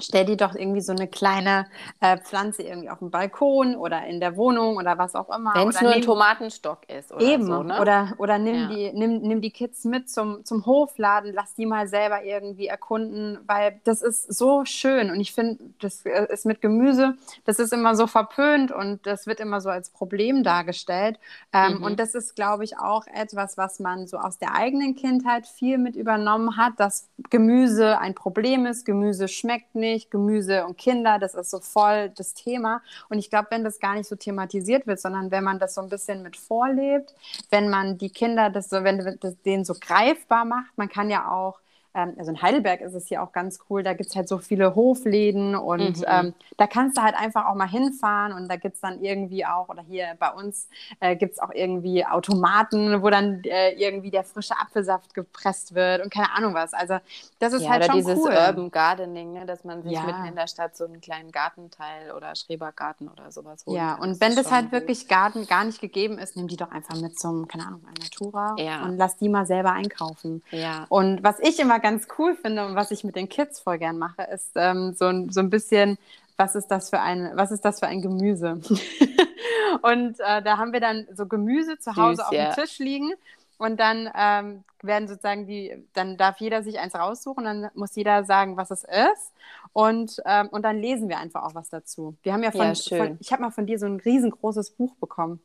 stell 0.03 0.25
dir 0.25 0.37
doch 0.37 0.55
irgendwie 0.55 0.81
so 0.81 0.91
eine 0.91 1.07
kleine 1.07 1.67
äh, 1.99 2.17
Pflanze 2.17 2.63
irgendwie 2.63 2.89
auf 2.89 2.99
dem 2.99 3.11
Balkon 3.11 3.75
oder 3.75 4.05
in 4.05 4.19
der 4.19 4.37
Wohnung 4.37 4.77
oder 4.77 4.97
was 4.97 5.15
auch 5.15 5.29
immer. 5.35 5.53
Wenn 5.55 5.69
es 5.69 5.81
nur 5.81 5.91
ein 5.91 6.01
Tomatenstock 6.01 6.89
ist 6.89 7.11
oder 7.11 7.21
eben. 7.21 7.45
so, 7.45 7.63
ne? 7.63 7.79
Oder, 7.79 8.13
oder 8.17 8.37
nimm, 8.37 8.55
ja. 8.55 8.67
die, 8.67 8.91
nimm, 8.93 9.21
nimm 9.21 9.41
die 9.41 9.51
Kids 9.51 9.85
mit 9.85 10.09
zum, 10.09 10.43
zum 10.45 10.65
Hofladen, 10.65 11.33
lass 11.33 11.55
die 11.55 11.65
mal 11.65 11.87
selber 11.87 12.23
irgendwie 12.23 12.67
erkunden, 12.67 13.39
weil 13.45 13.79
das 13.83 14.01
ist 14.01 14.33
so 14.33 14.65
schön 14.65 15.11
und 15.11 15.19
ich 15.19 15.33
finde, 15.33 15.63
das 15.79 16.05
äh, 16.05 16.27
ist 16.31 16.45
mit 16.45 16.61
Gemüse, 16.61 17.15
das 17.45 17.59
ist 17.59 17.73
immer 17.73 17.95
so 17.95 18.07
verpönt 18.07 18.71
und 18.71 19.05
das 19.05 19.27
wird 19.27 19.39
immer 19.39 19.61
so 19.61 19.69
als 19.69 19.89
Problem 19.89 20.43
dargestellt 20.43 21.19
ähm, 21.53 21.77
mhm. 21.77 21.83
und 21.83 21.99
das 21.99 22.15
ist, 22.15 22.35
glaube 22.35 22.63
ich, 22.63 22.77
auch 22.77 23.05
etwas, 23.07 23.57
was 23.57 23.79
man 23.79 24.07
so 24.07 24.17
aus 24.17 24.37
der 24.37 24.55
eigenen 24.55 24.95
Kindheit 24.95 25.47
viel 25.47 25.77
mit 25.77 25.95
übernommen 25.95 26.57
hat, 26.57 26.73
dass 26.77 27.09
Gemüse 27.29 27.99
ein 27.99 28.15
Problem 28.15 28.65
ist, 28.65 28.85
Gemüse 28.85 29.27
schmeckt 29.27 29.75
nicht, 29.75 29.90
Milch, 29.91 30.09
Gemüse 30.09 30.65
und 30.65 30.77
Kinder, 30.77 31.19
das 31.19 31.33
ist 31.33 31.51
so 31.51 31.59
voll 31.59 32.09
das 32.15 32.33
Thema. 32.33 32.81
Und 33.09 33.19
ich 33.19 33.29
glaube, 33.29 33.47
wenn 33.51 33.63
das 33.63 33.79
gar 33.79 33.95
nicht 33.95 34.07
so 34.07 34.15
thematisiert 34.15 34.87
wird, 34.87 34.99
sondern 34.99 35.31
wenn 35.31 35.43
man 35.43 35.59
das 35.59 35.75
so 35.75 35.81
ein 35.81 35.89
bisschen 35.89 36.23
mit 36.23 36.37
vorlebt, 36.37 37.13
wenn 37.49 37.69
man 37.69 37.97
die 37.97 38.09
Kinder 38.09 38.49
das 38.49 38.69
so, 38.69 38.83
wenn 38.83 39.17
das 39.19 39.41
denen 39.43 39.65
so 39.65 39.73
greifbar 39.79 40.45
macht, 40.45 40.77
man 40.77 40.89
kann 40.89 41.09
ja 41.09 41.31
auch 41.31 41.59
ähm, 41.93 42.13
also 42.17 42.31
in 42.31 42.41
Heidelberg 42.41 42.81
ist 42.81 42.93
es 42.93 43.07
hier 43.07 43.21
auch 43.21 43.31
ganz 43.31 43.59
cool, 43.69 43.83
da 43.83 43.93
gibt 43.93 44.09
es 44.09 44.15
halt 44.15 44.29
so 44.29 44.37
viele 44.37 44.75
Hofläden 44.75 45.55
und 45.55 45.97
mhm. 45.99 46.05
ähm, 46.07 46.33
da 46.57 46.67
kannst 46.67 46.97
du 46.97 47.01
halt 47.01 47.15
einfach 47.15 47.47
auch 47.47 47.55
mal 47.55 47.67
hinfahren 47.67 48.33
und 48.33 48.47
da 48.49 48.55
gibt 48.55 48.75
es 48.75 48.81
dann 48.81 49.01
irgendwie 49.03 49.45
auch, 49.45 49.67
oder 49.67 49.81
hier 49.81 50.15
bei 50.19 50.31
uns 50.31 50.69
äh, 50.99 51.15
gibt 51.15 51.33
es 51.33 51.39
auch 51.39 51.51
irgendwie 51.53 52.05
Automaten, 52.05 53.01
wo 53.01 53.09
dann 53.09 53.43
äh, 53.43 53.71
irgendwie 53.73 54.09
der 54.09 54.23
frische 54.23 54.57
Apfelsaft 54.57 55.13
gepresst 55.13 55.75
wird 55.75 56.03
und 56.03 56.11
keine 56.11 56.31
Ahnung 56.33 56.53
was. 56.53 56.73
Also 56.73 56.97
das 57.39 57.53
ist 57.53 57.63
ja, 57.63 57.71
halt 57.71 57.85
schon 57.85 57.95
dieses 57.95 58.19
cool. 58.19 58.31
Urban 58.31 58.71
Gardening, 58.71 59.33
ne, 59.33 59.45
dass 59.45 59.63
man 59.63 59.83
sich 59.83 59.91
ja. 59.91 60.03
mitten 60.03 60.25
in 60.25 60.35
der 60.35 60.47
Stadt 60.47 60.77
so 60.77 60.85
einen 60.85 61.01
kleinen 61.01 61.31
Gartenteil 61.31 62.11
oder 62.15 62.35
Schrebergarten 62.35 63.09
oder 63.09 63.31
sowas 63.31 63.65
holt. 63.65 63.77
Ja, 63.77 63.95
und 63.95 64.11
das 64.11 64.21
wenn 64.21 64.35
das 64.35 64.51
halt 64.51 64.65
gut. 64.65 64.73
wirklich 64.73 65.07
Garten 65.09 65.45
gar 65.45 65.65
nicht 65.65 65.81
gegeben 65.81 66.17
ist, 66.17 66.37
nimm 66.37 66.47
die 66.47 66.57
doch 66.57 66.71
einfach 66.71 66.95
mit 67.01 67.19
zum, 67.19 67.47
keine 67.47 67.67
Ahnung, 67.67 67.81
Natura 67.99 68.55
ja. 68.57 68.83
und 68.83 68.97
lass 68.97 69.17
die 69.17 69.27
mal 69.27 69.45
selber 69.45 69.73
einkaufen. 69.73 70.41
Ja. 70.51 70.85
Und 70.89 71.23
was 71.23 71.39
ich 71.39 71.59
immer 71.59 71.80
ganz 71.81 72.07
cool 72.17 72.35
finde 72.35 72.65
und 72.65 72.75
was 72.75 72.91
ich 72.91 73.03
mit 73.03 73.15
den 73.15 73.29
Kids 73.29 73.59
voll 73.59 73.77
gern 73.77 73.97
mache, 73.97 74.23
ist 74.23 74.51
ähm, 74.55 74.93
so, 74.93 75.05
ein, 75.05 75.29
so 75.29 75.39
ein 75.39 75.49
bisschen, 75.49 75.97
was 76.37 76.55
ist 76.55 76.67
das 76.67 76.89
für 76.89 76.99
ein, 76.99 77.31
was 77.35 77.51
ist 77.51 77.65
das 77.65 77.79
für 77.79 77.87
ein 77.87 78.01
Gemüse? 78.01 78.61
und 79.81 80.19
äh, 80.19 80.41
da 80.41 80.57
haben 80.57 80.73
wir 80.73 80.79
dann 80.79 81.07
so 81.13 81.25
Gemüse 81.25 81.77
zu 81.77 81.95
Hause 81.95 82.17
Süß, 82.17 82.25
auf 82.25 82.33
ja. 82.33 82.51
dem 82.51 82.55
Tisch 82.55 82.79
liegen. 82.79 83.13
Und 83.57 83.79
dann 83.79 84.09
ähm, 84.15 84.63
werden 84.81 85.07
sozusagen 85.07 85.45
die, 85.45 85.85
dann 85.93 86.17
darf 86.17 86.39
jeder 86.39 86.63
sich 86.63 86.79
eins 86.79 86.95
raussuchen, 86.95 87.43
dann 87.43 87.69
muss 87.75 87.95
jeder 87.95 88.23
sagen, 88.23 88.57
was 88.57 88.71
es 88.71 88.83
ist. 88.83 89.33
Und, 89.71 90.19
ähm, 90.25 90.49
und 90.49 90.63
dann 90.63 90.79
lesen 90.79 91.09
wir 91.09 91.19
einfach 91.19 91.43
auch 91.43 91.53
was 91.53 91.69
dazu. 91.69 92.15
Wir 92.23 92.33
haben 92.33 92.41
ja 92.41 92.49
von, 92.49 92.73
ja, 92.73 92.97
von 92.97 93.17
ich 93.19 93.31
habe 93.31 93.43
mal 93.43 93.51
von 93.51 93.67
dir 93.67 93.77
so 93.77 93.85
ein 93.85 93.99
riesengroßes 93.99 94.71
Buch 94.71 94.95
bekommen. 94.95 95.41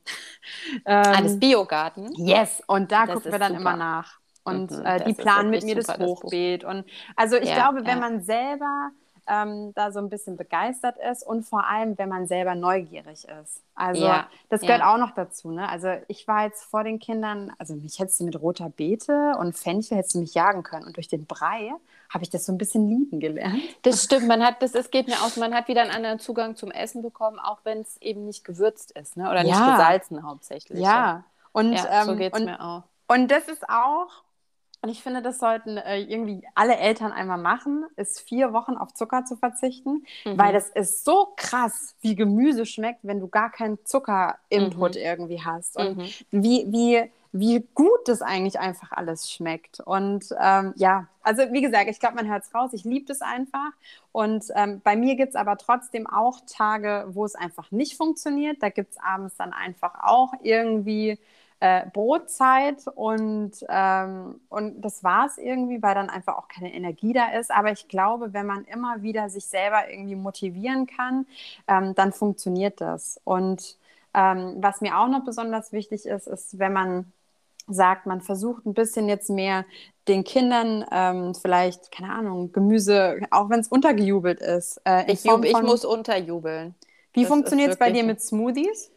ähm, 0.87 1.03
Alles 1.15 1.39
Biogarten. 1.39 2.11
Yes, 2.15 2.63
und 2.67 2.91
da 2.91 3.05
das 3.05 3.17
gucken 3.17 3.33
wir 3.33 3.39
dann 3.39 3.49
super. 3.49 3.61
immer 3.61 3.77
nach. 3.77 4.19
Und 4.47 4.71
mhm, 4.71 4.87
äh, 4.87 5.05
die 5.05 5.15
planen 5.15 5.51
mit 5.51 5.65
mir 5.65 5.75
das 5.75 5.99
Hochbeet. 5.99 6.63
Das 6.63 6.71
und 6.75 6.85
also 7.17 7.37
ich 7.37 7.49
ja, 7.49 7.55
glaube, 7.55 7.87
wenn 7.87 7.99
ja. 7.99 8.09
man 8.09 8.23
selber 8.23 8.91
ähm, 9.27 9.73
da 9.75 9.91
so 9.91 9.99
ein 9.99 10.09
bisschen 10.09 10.37
begeistert 10.37 10.97
ist 10.99 11.27
und 11.27 11.45
vor 11.45 11.67
allem, 11.67 11.99
wenn 11.99 12.09
man 12.09 12.27
selber 12.27 12.55
neugierig 12.55 13.27
ist. 13.43 13.63
Also 13.75 14.05
ja, 14.05 14.29
das 14.49 14.61
gehört 14.61 14.81
ja. 14.81 14.95
auch 14.95 14.99
noch 14.99 15.13
dazu. 15.13 15.51
Ne? 15.51 15.69
Also 15.69 15.89
ich 16.09 16.29
war 16.29 16.45
jetzt 16.45 16.65
vor 16.65 16.85
den 16.85 16.99
Kindern, 16.99 17.53
also 17.59 17.75
mich 17.75 17.99
hättest 17.99 18.21
du 18.21 18.25
mit 18.25 18.41
roter 18.41 18.71
Beete 18.71 19.35
und 19.39 19.57
Fenchel 19.57 19.99
hättest 19.99 20.15
du 20.15 20.21
mich 20.21 20.35
jagen 20.35 20.63
können 20.63 20.87
und 20.87 20.97
durch 20.97 21.09
den 21.09 21.27
Brei 21.27 21.73
habe 22.09 22.23
ich 22.23 22.31
das 22.31 22.47
so 22.47 22.53
ein 22.53 22.59
bisschen 22.59 22.89
lieben 22.89 23.19
gelernt. 23.19 23.61
Das 23.83 24.05
stimmt, 24.05 24.29
man 24.29 24.45
hat, 24.45 24.63
das, 24.63 24.75
es 24.75 24.91
geht 24.91 25.09
mir 25.09 25.21
aus, 25.23 25.37
man 25.37 25.55
hat 25.55 25.67
wieder 25.69 25.83
einen 25.83 25.91
anderen 25.91 26.21
Zugang 26.21 26.55
zum 26.55 26.71
Essen 26.71 27.03
bekommen, 27.03 27.39
auch 27.41 27.59
wenn 27.65 27.81
es 27.81 28.01
eben 28.01 28.25
nicht 28.25 28.45
gewürzt 28.45 28.93
ist, 28.93 29.17
ne? 29.17 29.29
oder 29.29 29.45
ja. 29.45 29.45
nicht 29.45 29.77
gesalzen 29.77 30.23
hauptsächlich. 30.23 30.79
Ja, 30.81 31.25
und 31.53 31.73
ja, 31.73 32.05
so 32.05 32.13
ähm, 32.13 32.19
geht 32.19 32.35
es 32.35 32.41
mir 32.43 32.61
auch. 32.61 32.83
Und 33.09 33.31
das 33.31 33.49
ist 33.49 33.69
auch, 33.69 34.09
und 34.87 34.93
ich 34.93 35.03
finde, 35.03 35.21
das 35.21 35.41
sollten 35.41 35.79
äh, 35.79 35.99
irgendwie 35.99 36.47
alle 36.55 36.77
Eltern 36.77 37.11
einmal 37.11 37.39
machen, 37.39 37.87
ist 37.97 38.21
vier 38.21 38.53
Wochen 38.53 38.77
auf 38.77 38.95
Zucker 38.95 39.25
zu 39.25 39.35
verzichten, 39.35 40.05
mhm. 40.25 40.39
weil 40.39 40.53
das 40.53 40.69
ist 40.69 41.05
so 41.05 41.33
krass, 41.35 41.97
wie 42.03 42.15
Gemüse 42.15 42.67
schmeckt, 42.67 43.01
wenn 43.03 43.19
du 43.19 43.27
gar 43.27 43.51
keinen 43.51 43.85
Zuckerinput 43.85 44.95
mhm. 44.95 45.01
irgendwie 45.01 45.43
hast. 45.43 45.77
Und 45.77 45.97
mhm. 45.97 46.09
wie, 46.31 46.67
wie, 46.71 47.11
wie 47.33 47.67
gut 47.75 47.99
das 48.07 48.23
eigentlich 48.23 48.61
einfach 48.61 48.93
alles 48.93 49.29
schmeckt. 49.29 49.81
Und 49.81 50.27
ähm, 50.41 50.73
ja, 50.77 51.09
also 51.21 51.43
wie 51.51 51.63
gesagt, 51.63 51.91
ich 51.91 51.99
glaube, 51.99 52.15
man 52.15 52.31
hört 52.31 52.45
es 52.45 52.55
raus, 52.55 52.71
ich 52.73 52.85
liebe 52.85 53.07
das 53.07 53.23
einfach. 53.23 53.73
Und 54.13 54.45
ähm, 54.55 54.83
bei 54.85 54.95
mir 54.95 55.17
gibt 55.17 55.31
es 55.31 55.35
aber 55.35 55.57
trotzdem 55.59 56.07
auch 56.07 56.43
Tage, 56.47 57.07
wo 57.09 57.25
es 57.25 57.35
einfach 57.35 57.73
nicht 57.73 57.97
funktioniert. 57.97 58.63
Da 58.63 58.69
gibt 58.69 58.93
es 58.93 58.99
abends 58.99 59.35
dann 59.35 59.53
einfach 59.53 60.05
auch 60.05 60.33
irgendwie 60.45 61.19
äh, 61.61 61.87
Brotzeit 61.93 62.85
und, 62.95 63.53
ähm, 63.69 64.41
und 64.49 64.81
das 64.83 65.03
war 65.03 65.27
es 65.27 65.39
irgendwie, 65.39 65.83
weil 65.83 65.95
dann 65.95 66.11
einfach 66.11 66.37
auch 66.37 66.49
keine 66.49 66.75
Energie 66.75 67.13
da 67.13 67.29
ist. 67.33 67.51
Aber 67.51 67.73
ich 67.73 67.89
glaube, 67.89 68.33
wenn 68.33 68.47
man 68.47 68.65
immer 68.65 69.03
wieder 69.03 69.31
sich 69.31 69.47
selber 69.47 69.91
irgendwie 69.91 70.17
motivieren 70.17 70.87
kann, 70.87 71.27
ähm, 71.67 71.95
dann 71.95 72.13
funktioniert 72.13 72.81
das. 72.81 73.21
Und 73.25 73.77
ähm, 74.13 74.57
was 74.59 74.81
mir 74.81 74.99
auch 74.99 75.09
noch 75.09 75.25
besonders 75.25 75.73
wichtig 75.73 76.07
ist, 76.07 76.27
ist, 76.27 76.59
wenn 76.59 76.73
man 76.73 77.13
sagt, 77.69 78.07
man 78.07 78.21
versucht 78.21 78.65
ein 78.67 78.75
bisschen 78.75 79.09
jetzt 79.09 79.31
mehr 79.31 79.65
den 80.09 80.25
Kindern 80.25 80.85
ähm, 80.93 81.35
vielleicht, 81.35 81.91
keine 81.91 82.13
Ahnung, 82.13 82.53
Gemüse, 82.53 83.21
auch 83.31 83.51
wenn 83.51 83.61
es 83.61 83.69
untergejubelt 83.69 84.41
ist. 84.41 84.81
Äh, 84.85 85.11
ich, 85.13 85.25
ich 85.25 85.63
muss 85.63 85.85
unterjubeln. 85.85 86.75
Wie 87.13 87.25
funktioniert 87.25 87.73
es 87.73 87.79
bei 87.79 87.91
dir 87.91 88.05
mit 88.05 88.21
Smoothies? 88.21 88.91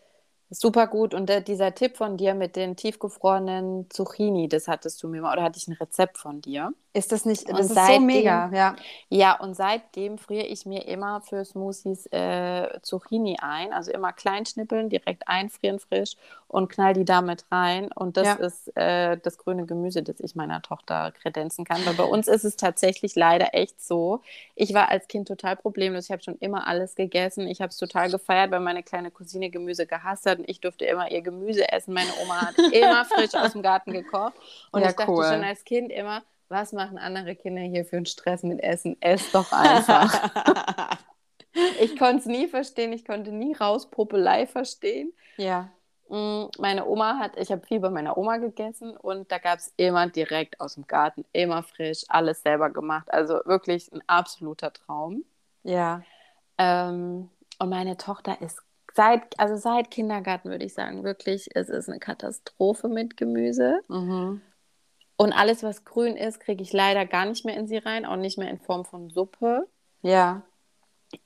Super 0.52 0.88
gut. 0.88 1.14
Und 1.14 1.30
äh, 1.30 1.44
dieser 1.44 1.74
Tipp 1.76 1.98
von 1.98 2.18
dir 2.18 2.34
mit 2.34 2.56
den 2.56 2.76
tiefgefrorenen 2.76 3.90
Zucchini, 3.90 4.48
das 4.48 4.68
hattest 4.68 5.02
du 5.04 5.08
mir 5.08 5.22
mal, 5.22 5.34
oder 5.34 5.44
hatte 5.44 5.58
ich 5.60 5.68
ein 5.68 5.74
Rezept 5.74 6.18
von 6.18 6.42
dir? 6.42 6.74
Ist 6.92 7.12
das 7.12 7.24
nicht, 7.24 7.48
das 7.48 7.54
und 7.54 7.60
ist 7.66 7.74
seitdem, 7.76 8.02
so 8.02 8.06
mega, 8.08 8.50
ja. 8.52 8.76
Ja, 9.10 9.40
und 9.40 9.54
seitdem 9.54 10.18
friere 10.18 10.48
ich 10.48 10.66
mir 10.66 10.88
immer 10.88 11.22
für 11.22 11.46
Smoothies 11.46 12.08
äh, 12.08 12.80
Zucchini 12.82 13.38
ein, 13.40 13.74
also 13.74 13.92
immer 13.92 14.12
klein 14.12 14.48
schnippeln, 14.48 14.90
direkt 14.90 15.28
einfrieren 15.28 15.80
frisch 15.80 16.16
und 16.48 16.68
knall 16.68 16.96
die 16.96 17.06
damit 17.06 17.46
rein. 17.52 17.92
Und 17.94 18.18
das 18.18 18.26
ja. 18.26 18.34
ist 18.34 18.76
äh, 18.76 19.18
das 19.18 19.38
grüne 19.38 19.68
Gemüse, 19.68 20.02
das 20.02 20.20
ich 20.20 20.34
meiner 20.34 20.64
Tochter 20.64 21.12
kredenzen 21.12 21.64
kann. 21.64 21.86
Weil 21.86 21.94
bei 21.94 22.04
uns 22.04 22.28
ist 22.28 22.44
es 22.44 22.56
tatsächlich 22.56 23.14
leider 23.16 23.54
echt 23.54 23.80
so. 23.80 24.22
Ich 24.56 24.74
war 24.74 24.90
als 24.90 25.08
Kind 25.08 25.28
total 25.28 25.58
problemlos. 25.58 26.06
Ich 26.06 26.12
habe 26.12 26.24
schon 26.24 26.38
immer 26.40 26.66
alles 26.66 26.96
gegessen. 26.96 27.48
Ich 27.48 27.62
habe 27.62 27.70
es 27.70 27.78
total 27.78 28.10
gefeiert, 28.10 28.50
weil 28.50 28.62
meine 28.62 28.82
kleine 28.82 29.12
Cousine 29.12 29.52
Gemüse 29.52 29.86
gehasst 29.86 30.26
hat 30.26 30.40
und 30.40 30.50
ich 30.50 30.60
durfte 30.60 30.86
immer 30.86 31.12
ihr 31.12 31.22
Gemüse 31.22 31.72
essen. 31.72 31.94
Meine 31.94 32.10
Oma 32.24 32.48
hat 32.48 32.58
immer 32.74 33.06
frisch 33.06 33.36
aus 33.36 33.52
dem 33.52 33.62
Garten 33.62 33.94
gekocht. 33.94 34.34
Und 34.72 34.82
ja, 34.82 34.90
ich 34.90 34.96
dachte 34.96 35.12
cool. 35.12 35.26
schon 35.26 35.44
als 35.44 35.64
Kind 35.64 35.92
immer, 35.92 36.24
was 36.50 36.74
machen 36.74 36.98
andere 36.98 37.36
Kinder 37.36 37.62
hier 37.62 37.86
für 37.86 37.98
einen 37.98 38.06
Stress 38.06 38.44
mit 38.44 38.62
Essen? 38.62 38.98
Ess 39.02 39.32
doch 39.32 39.52
einfach. 39.52 40.98
ich 41.80 41.98
konnte 41.98 42.18
es 42.18 42.26
nie 42.26 42.48
verstehen, 42.48 42.92
ich 42.92 43.06
konnte 43.06 43.32
nie 43.32 43.54
Rauspopelei 43.54 44.48
verstehen. 44.48 45.14
Ja. 45.38 45.72
Mm, 46.10 46.46
meine 46.58 46.88
Oma 46.88 47.20
hat, 47.20 47.38
ich 47.38 47.52
habe 47.52 47.66
viel 47.66 47.80
bei 47.80 47.92
meiner 47.92 48.18
Oma 48.18 48.38
gegessen 48.38 48.98
und 48.98 49.32
da 49.32 49.38
gab 49.38 49.60
es 49.60 49.74
immer 49.78 50.08
direkt 50.08 50.60
aus 50.60 50.74
dem 50.74 50.88
Garten, 50.88 51.24
immer 51.32 51.62
frisch, 51.62 52.04
alles 52.10 52.42
selber 52.42 52.72
gemacht. 52.72 53.14
Also 53.14 53.40
wirklich 53.46 53.92
ein 53.94 54.02
absoluter 54.08 54.74
Traum. 54.74 55.24
Ja. 55.64 56.02
Ähm, 56.58 57.30
und 57.60 57.70
meine 57.70 57.96
Tochter 57.98 58.42
ist 58.42 58.60
seit, 58.96 59.40
also 59.40 59.56
seit 59.56 59.92
Kindergarten 59.92 60.50
würde 60.50 60.66
ich 60.66 60.74
sagen, 60.74 61.04
wirklich, 61.04 61.48
es 61.54 61.70
ist 61.70 61.90
eine 61.90 62.00
Katastrophe 62.00 62.88
mit 62.88 63.16
Gemüse. 63.16 63.82
Mhm. 63.88 64.42
Und 65.22 65.34
alles, 65.34 65.64
was 65.64 65.84
grün 65.84 66.16
ist, 66.16 66.40
kriege 66.40 66.64
ich 66.64 66.72
leider 66.72 67.06
gar 67.06 67.26
nicht 67.26 67.44
mehr 67.44 67.58
in 67.58 67.68
sie 67.68 67.76
rein, 67.76 68.06
auch 68.06 68.16
nicht 68.16 68.38
mehr 68.38 68.50
in 68.50 68.58
Form 68.58 68.86
von 68.86 69.10
Suppe. 69.10 69.68
Ja. 70.02 70.44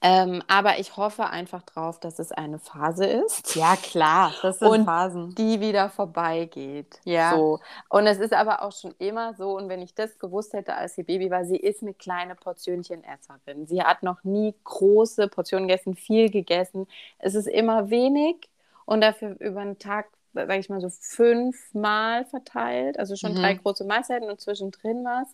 Ähm, 0.01 0.41
aber 0.47 0.79
ich 0.79 0.97
hoffe 0.97 1.27
einfach 1.27 1.61
drauf, 1.61 1.99
dass 1.99 2.17
es 2.17 2.31
eine 2.31 2.57
Phase 2.57 3.05
ist. 3.05 3.55
Ja, 3.55 3.75
klar, 3.75 4.33
das 4.41 4.57
sind 4.57 4.67
und 4.67 4.85
Phasen. 4.85 5.35
die 5.35 5.59
wieder 5.61 5.91
vorbeigeht. 5.91 7.01
Ja. 7.03 7.35
So. 7.35 7.59
Und 7.87 8.07
es 8.07 8.17
ist 8.17 8.33
aber 8.33 8.63
auch 8.63 8.71
schon 8.71 8.95
immer 8.97 9.35
so, 9.35 9.55
und 9.57 9.69
wenn 9.69 9.83
ich 9.83 9.93
das 9.93 10.17
gewusst 10.17 10.53
hätte, 10.53 10.73
als 10.73 10.95
sie 10.95 11.03
Baby 11.03 11.29
war, 11.29 11.45
sie 11.45 11.57
ist 11.57 11.83
eine 11.83 11.93
kleine 11.93 12.33
Portionchenesserin. 12.33 13.67
Sie 13.67 13.83
hat 13.83 14.01
noch 14.01 14.23
nie 14.23 14.55
große 14.63 15.27
Portionen 15.27 15.67
gegessen, 15.67 15.93
viel 15.93 16.31
gegessen. 16.31 16.87
Es 17.19 17.35
ist 17.35 17.47
immer 17.47 17.91
wenig 17.91 18.49
und 18.85 19.01
dafür 19.01 19.35
über 19.39 19.61
einen 19.61 19.77
Tag, 19.77 20.07
sage 20.33 20.57
ich 20.57 20.69
mal 20.69 20.81
so, 20.81 20.89
fünfmal 20.89 22.25
verteilt. 22.25 22.99
Also 22.99 23.15
schon 23.15 23.31
Mhm. 23.31 23.35
drei 23.35 23.53
große 23.55 23.83
Mahlzeiten 23.85 24.29
und 24.29 24.41
zwischendrin 24.41 25.03
was. 25.03 25.27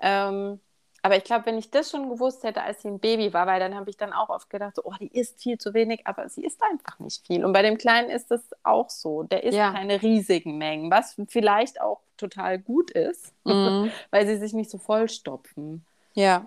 Ähm, 0.00 0.60
aber 1.02 1.16
ich 1.16 1.24
glaube, 1.24 1.46
wenn 1.46 1.58
ich 1.58 1.70
das 1.70 1.90
schon 1.90 2.08
gewusst 2.10 2.42
hätte, 2.42 2.62
als 2.62 2.82
sie 2.82 2.88
ein 2.88 2.98
Baby 2.98 3.32
war, 3.32 3.46
weil 3.46 3.60
dann 3.60 3.74
habe 3.76 3.88
ich 3.88 3.96
dann 3.96 4.12
auch 4.12 4.28
oft 4.30 4.50
gedacht, 4.50 4.76
so, 4.76 4.82
oh, 4.84 4.94
die 5.00 5.06
isst 5.16 5.40
viel 5.40 5.56
zu 5.56 5.72
wenig, 5.72 6.06
aber 6.06 6.28
sie 6.28 6.44
isst 6.44 6.60
einfach 6.62 6.98
nicht 6.98 7.24
viel. 7.26 7.44
Und 7.44 7.52
bei 7.52 7.62
dem 7.62 7.78
Kleinen 7.78 8.10
ist 8.10 8.30
das 8.30 8.42
auch 8.64 8.90
so. 8.90 9.22
Der 9.22 9.44
isst 9.44 9.56
Ja. 9.56 9.72
keine 9.72 10.02
riesigen 10.02 10.58
Mengen, 10.58 10.90
was 10.90 11.16
vielleicht 11.28 11.80
auch 11.80 12.00
total 12.16 12.58
gut 12.58 12.90
ist, 12.90 13.32
Mhm. 13.44 13.90
weil 14.10 14.26
sie 14.26 14.36
sich 14.36 14.52
nicht 14.52 14.70
so 14.70 14.78
vollstopfen. 14.78 15.84
Ja. 16.14 16.46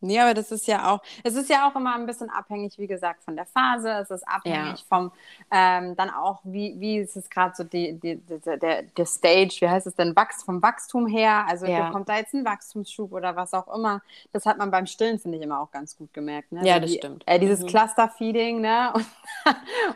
Nee, 0.00 0.18
aber 0.18 0.34
das 0.34 0.50
ist 0.50 0.66
ja 0.66 0.90
auch, 0.90 1.02
es 1.24 1.34
ist 1.34 1.50
ja 1.50 1.68
auch 1.68 1.76
immer 1.76 1.94
ein 1.94 2.06
bisschen 2.06 2.30
abhängig, 2.30 2.78
wie 2.78 2.86
gesagt, 2.86 3.22
von 3.22 3.36
der 3.36 3.46
Phase. 3.46 3.90
Es 4.00 4.10
ist 4.10 4.26
abhängig 4.26 4.80
Ja. 4.80 4.84
vom, 4.88 5.12
ähm, 5.50 5.94
dann 5.96 6.10
auch, 6.10 6.40
wie, 6.44 6.74
wie 6.78 6.98
ist 6.98 7.16
es 7.16 7.28
gerade 7.28 7.54
so 7.54 7.64
die, 7.64 7.92
die, 8.00 8.16
die, 8.16 8.38
der, 8.40 8.82
der 8.82 9.06
Stage, 9.06 9.56
wie 9.60 9.68
heißt 9.68 9.86
es 9.86 9.94
denn, 9.94 10.16
Wachs, 10.16 10.42
vom 10.42 10.62
Wachstum 10.62 11.06
her? 11.06 11.44
Also 11.46 11.66
Ja. 11.66 11.90
kommt 11.90 12.08
da 12.08 12.16
jetzt 12.16 12.34
ein 12.34 12.44
Wachstumsschub 12.44 13.12
oder 13.12 13.36
was 13.36 13.52
auch 13.54 13.68
immer. 13.74 14.02
Das 14.32 14.46
hat 14.46 14.58
man 14.58 14.70
beim 14.70 14.86
Stillen, 14.86 15.18
finde 15.18 15.38
ich, 15.38 15.44
immer 15.44 15.60
auch 15.60 15.70
ganz 15.70 15.96
gut 15.96 16.12
gemerkt. 16.14 16.52
Ne? 16.52 16.64
Ja, 16.64 16.80
das 16.80 16.90
die, 16.90 16.98
stimmt. 16.98 17.22
Äh, 17.26 17.38
dieses 17.38 17.60
Mhm. 17.60 17.66
Cluster-Feeding, 17.66 18.60
ne? 18.60 18.92
Und, 18.94 19.06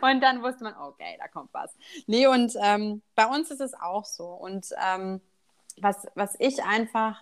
und 0.01 0.21
dann 0.21 0.41
wusste 0.41 0.63
man, 0.63 0.75
okay, 0.77 1.17
da 1.19 1.27
kommt 1.27 1.49
was. 1.53 1.75
Nee, 2.07 2.27
und 2.27 2.53
ähm, 2.61 3.01
bei 3.15 3.25
uns 3.25 3.51
ist 3.51 3.61
es 3.61 3.73
auch 3.73 4.05
so. 4.05 4.25
Und 4.25 4.67
ähm, 4.83 5.21
was, 5.81 6.07
was 6.15 6.35
ich 6.39 6.63
einfach 6.63 7.21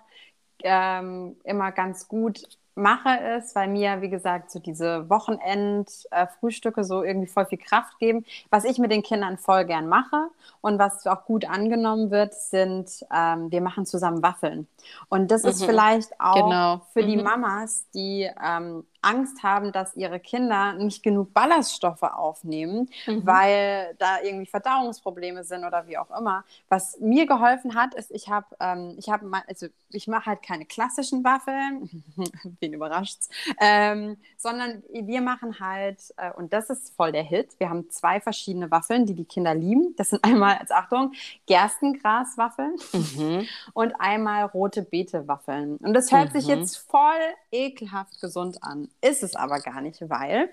ähm, 0.63 1.35
immer 1.43 1.71
ganz 1.71 2.07
gut 2.07 2.43
mache, 2.75 3.09
ist, 3.37 3.55
weil 3.55 3.67
mir, 3.69 4.01
wie 4.01 4.09
gesagt, 4.09 4.51
so 4.51 4.59
diese 4.59 5.09
Wochenend-Frühstücke 5.09 6.83
so 6.83 7.03
irgendwie 7.03 7.27
voll 7.27 7.45
viel 7.45 7.57
Kraft 7.59 7.99
geben. 7.99 8.25
Was 8.49 8.63
ich 8.65 8.77
mit 8.79 8.91
den 8.91 9.03
Kindern 9.03 9.37
voll 9.37 9.65
gern 9.65 9.87
mache 9.87 10.27
und 10.61 10.79
was 10.79 11.05
auch 11.07 11.25
gut 11.25 11.45
angenommen 11.45 12.11
wird, 12.11 12.33
sind, 12.33 13.05
ähm, 13.13 13.51
wir 13.51 13.61
machen 13.61 13.85
zusammen 13.85 14.23
Waffeln. 14.23 14.67
Und 15.09 15.31
das 15.31 15.43
ist 15.43 15.59
Mhm. 15.59 15.65
vielleicht 15.65 16.19
auch 16.19 16.41
Genau. 16.49 16.81
für 16.93 17.03
die 17.03 17.17
Mhm. 17.17 17.23
Mamas, 17.23 17.87
die 17.93 18.29
ähm, 18.43 18.85
Angst 19.03 19.43
haben, 19.43 19.71
dass 19.71 19.95
ihre 19.95 20.19
Kinder 20.19 20.73
nicht 20.73 21.03
genug 21.03 21.33
Ballaststoffe 21.33 22.03
aufnehmen, 22.03 22.89
Mhm. 23.05 23.25
weil 23.25 23.95
da 23.99 24.21
irgendwie 24.21 24.45
Verdauungsprobleme 24.47 25.43
sind 25.43 25.63
oder 25.65 25.87
wie 25.87 25.97
auch 25.97 26.09
immer. 26.17 26.43
Was 26.69 26.99
mir 26.99 27.25
geholfen 27.27 27.75
hat, 27.75 27.93
ist, 27.95 28.11
ich 28.11 28.29
habe, 28.29 28.47
ähm, 28.59 28.95
ich 28.97 29.09
habe, 29.09 29.29
also 29.47 29.67
ich 29.89 30.07
mache 30.07 30.25
halt 30.27 30.41
keine 30.41 30.65
klassischen 30.65 31.23
Waffeln, 31.23 32.03
wen 32.59 32.73
überrascht's, 32.73 33.29
ähm, 33.59 34.17
sondern 34.37 34.83
wir 34.91 35.21
machen 35.21 35.59
halt, 35.59 36.13
äh, 36.17 36.31
und 36.31 36.53
das 36.53 36.69
ist 36.69 36.95
voll 36.95 37.11
der 37.11 37.23
Hit. 37.23 37.59
Wir 37.59 37.69
haben 37.69 37.89
zwei 37.89 38.19
verschiedene 38.21 38.71
Waffeln, 38.71 39.05
die 39.05 39.13
die 39.13 39.25
Kinder 39.25 39.53
lieben. 39.53 39.93
Das 39.97 40.09
sind 40.09 40.23
einmal, 40.23 40.57
als 40.57 40.71
Achtung, 40.71 41.13
Gerstengraswaffeln 41.45 42.75
Mhm. 42.93 43.45
und 43.73 43.93
einmal 43.99 44.45
rote 44.45 44.81
Beete-Waffeln. 44.83 45.77
Und 45.77 45.93
das 45.93 46.11
hört 46.11 46.31
sich 46.33 46.45
Mhm. 46.45 46.49
jetzt 46.51 46.77
voll 46.77 47.19
ekelhaft 47.51 48.19
gesund 48.21 48.63
an. 48.63 48.89
Ist 49.01 49.23
es 49.23 49.35
aber 49.35 49.59
gar 49.59 49.81
nicht, 49.81 50.01
weil 50.09 50.49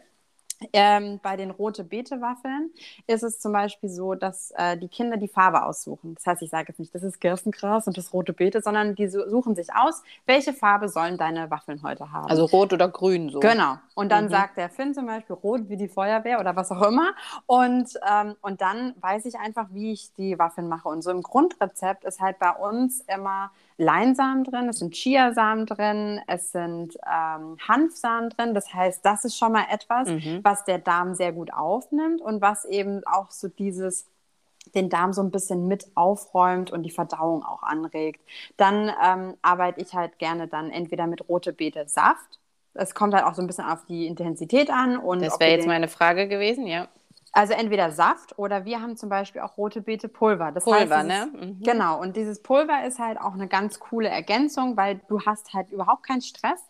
ähm, 0.74 1.20
bei 1.22 1.36
den 1.38 1.50
rote 1.50 1.84
Beete-Waffeln 1.84 2.70
ist 3.06 3.22
es 3.22 3.40
zum 3.40 3.52
Beispiel 3.52 3.88
so, 3.88 4.14
dass 4.14 4.50
äh, 4.58 4.76
die 4.76 4.88
Kinder 4.88 5.16
die 5.16 5.26
Farbe 5.28 5.64
aussuchen. 5.64 6.14
Das 6.16 6.26
heißt, 6.26 6.42
ich 6.42 6.50
sage 6.50 6.66
jetzt 6.68 6.78
nicht, 6.78 6.94
das 6.94 7.02
ist 7.02 7.18
Gerstengras 7.18 7.86
und 7.86 7.96
das 7.96 8.12
rote 8.12 8.34
Beete, 8.34 8.60
sondern 8.60 8.94
die 8.94 9.08
su- 9.08 9.26
suchen 9.26 9.56
sich 9.56 9.68
aus, 9.74 10.02
welche 10.26 10.52
Farbe 10.52 10.90
sollen 10.90 11.16
deine 11.16 11.50
Waffeln 11.50 11.82
heute 11.82 12.12
haben. 12.12 12.28
Also 12.28 12.44
rot 12.44 12.74
oder 12.74 12.88
grün 12.90 13.30
so. 13.30 13.40
Genau. 13.40 13.76
Und 13.94 14.10
dann 14.12 14.24
Mhm. 14.26 14.30
sagt 14.30 14.58
der 14.58 14.68
Finn 14.68 14.92
zum 14.92 15.06
Beispiel 15.06 15.34
rot 15.36 15.70
wie 15.70 15.78
die 15.78 15.88
Feuerwehr 15.88 16.40
oder 16.40 16.54
was 16.56 16.70
auch 16.70 16.82
immer. 16.82 17.14
Und, 17.46 17.98
ähm, 18.06 18.36
und 18.42 18.60
dann 18.60 18.94
weiß 19.00 19.24
ich 19.24 19.38
einfach, 19.38 19.68
wie 19.72 19.92
ich 19.92 20.12
die 20.18 20.38
Waffeln 20.38 20.68
mache. 20.68 20.88
Und 20.88 21.00
so 21.00 21.10
im 21.10 21.22
Grundrezept 21.22 22.04
ist 22.04 22.20
halt 22.20 22.38
bei 22.38 22.50
uns 22.50 23.00
immer 23.08 23.50
Leinsamen 23.80 24.44
drin, 24.44 24.68
es 24.68 24.78
sind 24.78 24.94
Chiasamen 24.94 25.66
drin, 25.66 26.20
es 26.26 26.52
sind 26.52 26.96
ähm, 27.06 27.56
Hanfsamen 27.66 28.30
drin. 28.30 28.54
Das 28.54 28.72
heißt, 28.72 29.04
das 29.04 29.24
ist 29.24 29.36
schon 29.38 29.52
mal 29.52 29.64
etwas, 29.70 30.08
Mhm. 30.08 30.40
was 30.42 30.64
der 30.64 30.78
Darm 30.78 31.14
sehr 31.14 31.32
gut 31.32 31.52
aufnimmt 31.52 32.20
und 32.20 32.40
was 32.40 32.64
eben 32.64 33.02
auch 33.06 33.30
so 33.30 33.48
dieses 33.48 34.06
den 34.74 34.90
Darm 34.90 35.14
so 35.14 35.22
ein 35.22 35.30
bisschen 35.30 35.66
mit 35.68 35.86
aufräumt 35.94 36.70
und 36.70 36.82
die 36.82 36.90
Verdauung 36.90 37.42
auch 37.42 37.62
anregt. 37.62 38.20
Dann 38.58 38.92
ähm, 39.02 39.34
arbeite 39.40 39.80
ich 39.80 39.94
halt 39.94 40.18
gerne 40.18 40.46
dann 40.48 40.70
entweder 40.70 41.06
mit 41.06 41.28
rote 41.28 41.52
Beete 41.54 41.88
Saft. 41.88 42.38
Es 42.74 42.94
kommt 42.94 43.14
halt 43.14 43.24
auch 43.24 43.34
so 43.34 43.40
ein 43.40 43.46
bisschen 43.46 43.64
auf 43.64 43.86
die 43.86 44.06
Intensität 44.06 44.70
an. 44.70 44.98
Und 44.98 45.22
Das 45.22 45.40
wäre 45.40 45.52
jetzt 45.52 45.66
meine 45.66 45.88
Frage 45.88 46.28
gewesen, 46.28 46.66
ja. 46.66 46.88
Also 47.32 47.52
entweder 47.52 47.92
Saft 47.92 48.38
oder 48.38 48.64
wir 48.64 48.80
haben 48.82 48.96
zum 48.96 49.08
Beispiel 49.08 49.40
auch 49.40 49.56
rote 49.56 49.80
Beete 49.80 50.08
Pulver. 50.08 50.50
Das 50.52 50.64
Pulver, 50.64 50.98
heißt, 50.98 51.06
ne? 51.06 51.30
Mhm. 51.32 51.62
Genau. 51.62 52.00
Und 52.00 52.16
dieses 52.16 52.42
Pulver 52.42 52.84
ist 52.84 52.98
halt 52.98 53.20
auch 53.20 53.34
eine 53.34 53.46
ganz 53.46 53.78
coole 53.78 54.08
Ergänzung, 54.08 54.76
weil 54.76 55.00
du 55.08 55.20
hast 55.22 55.54
halt 55.54 55.70
überhaupt 55.70 56.04
keinen 56.04 56.22
Stress, 56.22 56.60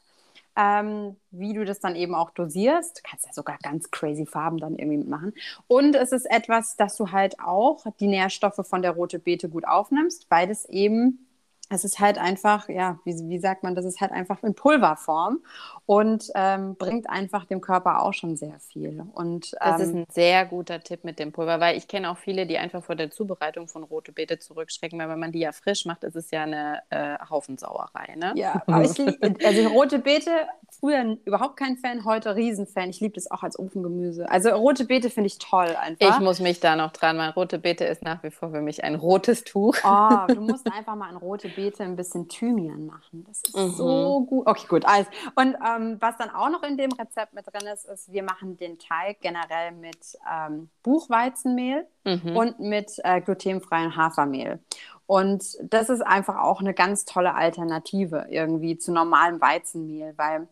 ähm, 0.57 1.17
wie 1.31 1.55
du 1.55 1.65
das 1.65 1.81
dann 1.81 1.97
eben 1.97 2.15
auch 2.15 2.31
dosierst. 2.31 2.99
Du 2.99 3.03
kannst 3.09 3.27
ja 3.27 3.33
sogar 3.33 3.57
ganz 3.63 3.91
crazy 3.91 4.27
Farben 4.27 4.59
dann 4.59 4.77
irgendwie 4.77 4.99
mitmachen. 4.99 5.33
Und 5.67 5.95
es 5.95 6.13
ist 6.13 6.31
etwas, 6.31 6.77
dass 6.77 6.97
du 6.97 7.11
halt 7.11 7.41
auch 7.41 7.87
die 7.99 8.09
Nährstoffe 8.09 8.61
von 8.63 8.83
der 8.83 8.93
rote 8.93 9.19
Beete 9.19 9.49
gut 9.49 9.67
aufnimmst, 9.67 10.27
weil 10.29 10.47
das 10.47 10.67
eben 10.67 11.27
es 11.73 11.85
ist 11.85 12.01
halt 12.01 12.19
einfach, 12.19 12.69
ja, 12.69 12.99
wie, 13.05 13.15
wie 13.29 13.39
sagt 13.39 13.63
man, 13.63 13.77
das 13.77 13.85
ist 13.85 14.01
halt 14.01 14.11
einfach 14.11 14.43
in 14.43 14.55
Pulverform 14.55 15.39
und 15.87 16.25
ähm, 16.35 16.75
bringt 16.75 17.09
einfach 17.09 17.45
dem 17.45 17.61
Körper 17.61 18.03
auch 18.03 18.13
schon 18.13 18.37
sehr 18.37 18.59
viel. 18.59 19.05
Und 19.15 19.53
Das 19.61 19.81
ist 19.81 19.91
ähm, 19.91 19.99
ein 19.99 20.07
sehr 20.11 20.45
guter 20.47 20.81
Tipp 20.81 21.05
mit 21.05 21.21
dem 21.21 21.31
Pulver, 21.31 21.61
weil 21.61 21.77
ich 21.77 21.87
kenne 21.87 22.11
auch 22.11 22.19
viele, 22.19 22.47
die 22.47 22.59
einfach 22.59 22.83
vor 22.83 22.97
der 22.97 23.13
Zubereitung 23.13 23.69
von 23.69 23.85
rote 23.85 24.11
Beete 24.11 24.41
zurückschrecken, 24.41 24.99
weil 24.99 25.09
wenn 25.09 25.21
man 25.21 25.31
die 25.31 25.39
ja 25.39 25.53
frisch 25.53 25.87
macht, 25.87 26.03
ist 26.03 26.17
es 26.17 26.33
ja 26.33 26.43
eine 26.43 26.83
äh, 26.91 27.17
Haufensauerei, 27.31 28.17
ne? 28.17 28.33
Ja, 28.35 28.63
aber 28.67 28.83
ich 28.83 28.99
lieb, 28.99 29.17
also 29.47 29.69
rote 29.69 30.01
Beete, 30.01 30.33
früher 30.81 31.19
überhaupt 31.25 31.57
kein 31.57 31.77
Fan, 31.77 32.05
heute 32.05 32.35
Riesenfan. 32.35 32.91
Ich 32.91 32.99
liebe 32.99 33.15
das 33.15 33.31
auch 33.31 33.45
als 33.45 33.57
Ofengemüse. 33.57 34.29
Also 34.29 34.51
rote 34.51 34.87
Beete 34.87 35.09
finde 35.09 35.29
ich 35.29 35.39
toll 35.39 35.77
einfach. 35.81 36.17
Ich 36.17 36.21
muss 36.21 36.41
mich 36.41 36.59
da 36.59 36.75
noch 36.75 36.91
dran 36.91 37.17
machen. 37.17 37.35
Rote 37.35 37.61
Beete 37.61 37.85
ist 37.85 38.03
nach 38.03 38.25
wie 38.25 38.33
vor 38.33 38.51
für 38.51 38.61
mich 38.61 38.83
ein 38.83 38.97
rotes 38.97 39.45
Tuch. 39.45 39.77
Oh, 39.85 40.27
du 40.27 40.41
musst 40.41 40.67
einfach 40.67 40.97
mal 40.97 41.11
in 41.11 41.17
rote 41.17 41.49
Beete 41.49 41.60
ein 41.81 41.97
bisschen 41.97 42.29
Thymian 42.29 42.87
machen. 42.87 43.25
Das 43.29 43.43
ist 43.43 43.55
Mhm. 43.57 43.71
so 43.77 44.21
gut. 44.27 44.47
Okay, 44.47 44.67
gut. 44.69 44.85
Also, 44.87 45.11
und 45.37 45.57
ähm, 45.67 45.97
was 46.01 46.17
dann 46.17 46.31
auch 46.31 46.49
noch 46.51 46.63
in 46.63 46.77
dem 46.77 46.91
Rezept 46.93 47.35
mit 47.35 47.47
drin 47.47 47.67
ist, 47.73 47.85
ist, 47.87 48.13
wir 48.13 48.23
machen 48.23 48.57
den 48.57 48.79
Teig 48.79 49.21
generell 49.21 49.73
mit 49.73 50.17
ähm, 50.31 50.71
Buchweizenmehl 50.83 51.87
Mhm. 52.05 52.37
und 52.37 52.61
mit 52.61 52.93
äh, 53.05 53.21
glutenfreiem 53.21 53.97
Hafermehl. 53.97 54.61
Und 55.07 55.59
das 55.63 55.91
ist 55.91 56.03
einfach 56.03 56.37
auch 56.37 56.61
eine 56.61 56.73
ganz 56.73 57.05
tolle 57.05 57.35
Alternative 57.35 58.27
irgendwie 58.31 58.79
zu 58.79 58.93
normalem 58.93 59.41
Weizenmehl, 59.41 60.15
weil 60.17 60.49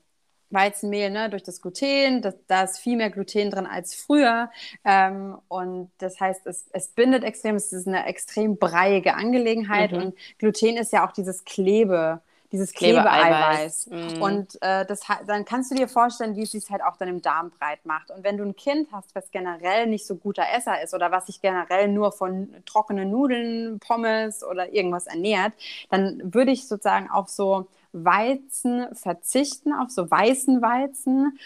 Weizenmehl, 0.51 1.11
ne, 1.11 1.28
durch 1.30 1.42
das 1.42 1.61
Gluten, 1.61 2.22
das, 2.22 2.34
da 2.46 2.62
ist 2.62 2.78
viel 2.78 2.96
mehr 2.96 3.11
Gluten 3.11 3.51
drin 3.51 3.66
als 3.66 3.94
früher. 3.94 4.51
Ähm, 4.84 5.38
und 5.49 5.90
das 5.99 6.20
heißt, 6.20 6.46
es, 6.46 6.66
es 6.72 6.88
bindet 6.88 7.24
extrem, 7.24 7.57
es 7.57 7.72
ist 7.72 7.86
eine 7.86 8.07
extrem 8.07 8.57
breiige 8.57 9.14
Angelegenheit. 9.14 9.92
Mhm. 9.92 9.99
Und 9.99 10.14
Gluten 10.38 10.76
ist 10.76 10.92
ja 10.92 11.07
auch 11.07 11.12
dieses 11.12 11.44
Klebe, 11.44 12.20
dieses 12.51 12.72
Klebeeiweiß. 12.72 13.88
Mhm. 13.88 14.22
Und 14.22 14.62
äh, 14.62 14.86
das, 14.86 15.01
dann 15.26 15.44
kannst 15.44 15.70
du 15.70 15.74
dir 15.74 15.88
vorstellen, 15.88 16.34
wie 16.36 16.42
es 16.42 16.53
sich 16.53 16.70
halt 16.70 16.82
auch 16.82 16.96
dann 16.96 17.09
im 17.09 17.20
Darm 17.20 17.51
breit 17.51 17.84
macht. 17.84 18.11
Und 18.11 18.24
wenn 18.24 18.38
du 18.38 18.44
ein 18.44 18.57
Kind 18.57 18.88
hast, 18.90 19.14
was 19.14 19.30
generell 19.30 19.86
nicht 19.86 20.07
so 20.07 20.16
guter 20.16 20.44
Esser 20.57 20.82
ist 20.82 20.94
oder 20.94 21.11
was 21.11 21.26
sich 21.26 21.42
generell 21.42 21.88
nur 21.88 22.12
von 22.12 22.55
trockenen 22.64 23.11
Nudeln, 23.11 23.80
Pommes 23.80 24.42
oder 24.42 24.72
irgendwas 24.72 25.07
ernährt, 25.07 25.53
dann 25.90 26.32
würde 26.32 26.53
ich 26.53 26.66
sozusagen 26.66 27.11
auf 27.11 27.28
so 27.28 27.66
Weizen 28.05 28.94
verzichten, 28.94 29.72
auf 29.72 29.90
so 29.90 30.11
weißen 30.11 30.62
Weizen. 30.62 31.38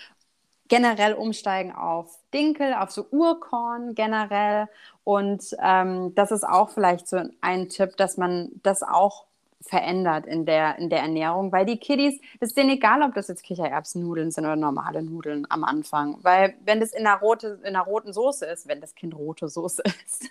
generell 0.69 1.15
umsteigen 1.15 1.73
auf 1.73 2.19
Dinkel, 2.33 2.75
auf 2.75 2.91
so 2.91 3.07
Urkorn 3.11 3.95
generell. 3.95 4.69
Und 5.05 5.55
ähm, 5.61 6.15
das 6.15 6.31
ist 6.33 6.45
auch 6.45 6.71
vielleicht 6.71 7.09
so 7.09 7.23
ein 7.41 7.69
Tipp, 7.69 7.97
dass 7.97 8.17
man 8.17 8.51
das 8.63 8.83
auch 8.83 9.27
verändert 9.63 10.27
in 10.27 10.45
der, 10.45 10.79
in 10.79 10.91
der 10.91 11.01
Ernährung, 11.01 11.53
weil 11.53 11.67
die 11.67 11.79
Kiddies, 11.79 12.21
das 12.41 12.51
ist 12.51 12.57
denen 12.57 12.71
egal, 12.71 13.03
ob 13.03 13.15
das 13.15 13.29
jetzt 13.29 13.43
Kichererbsennudeln 13.43 14.31
sind 14.31 14.45
oder 14.45 14.57
normale 14.57 15.03
Nudeln 15.03 15.47
am 15.49 15.65
Anfang, 15.65 16.19
weil 16.23 16.55
wenn 16.65 16.81
das 16.81 16.93
in 16.93 17.07
einer, 17.07 17.21
rote, 17.21 17.61
in 17.63 17.75
einer 17.77 17.85
roten 17.85 18.13
Soße 18.13 18.47
ist, 18.47 18.69
wenn 18.69 18.81
das 18.81 18.95
Kind 18.95 19.15
rote 19.15 19.49
Soße 19.49 19.83
ist, 20.07 20.29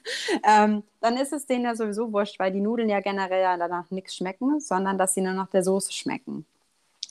ähm, 0.47 0.83
dann 0.99 1.17
ist 1.17 1.33
es 1.33 1.45
denen 1.45 1.65
ja 1.65 1.75
sowieso 1.75 2.11
wurscht, 2.13 2.39
weil 2.39 2.51
die 2.51 2.61
Nudeln 2.61 2.89
ja 2.89 2.99
generell 2.99 3.41
ja 3.41 3.57
danach 3.57 3.89
nichts 3.91 4.15
schmecken, 4.15 4.59
sondern 4.59 4.97
dass 4.97 5.13
sie 5.13 5.21
nur 5.21 5.33
noch 5.33 5.47
der 5.49 5.63
Soße 5.63 5.91
schmecken. 5.91 6.45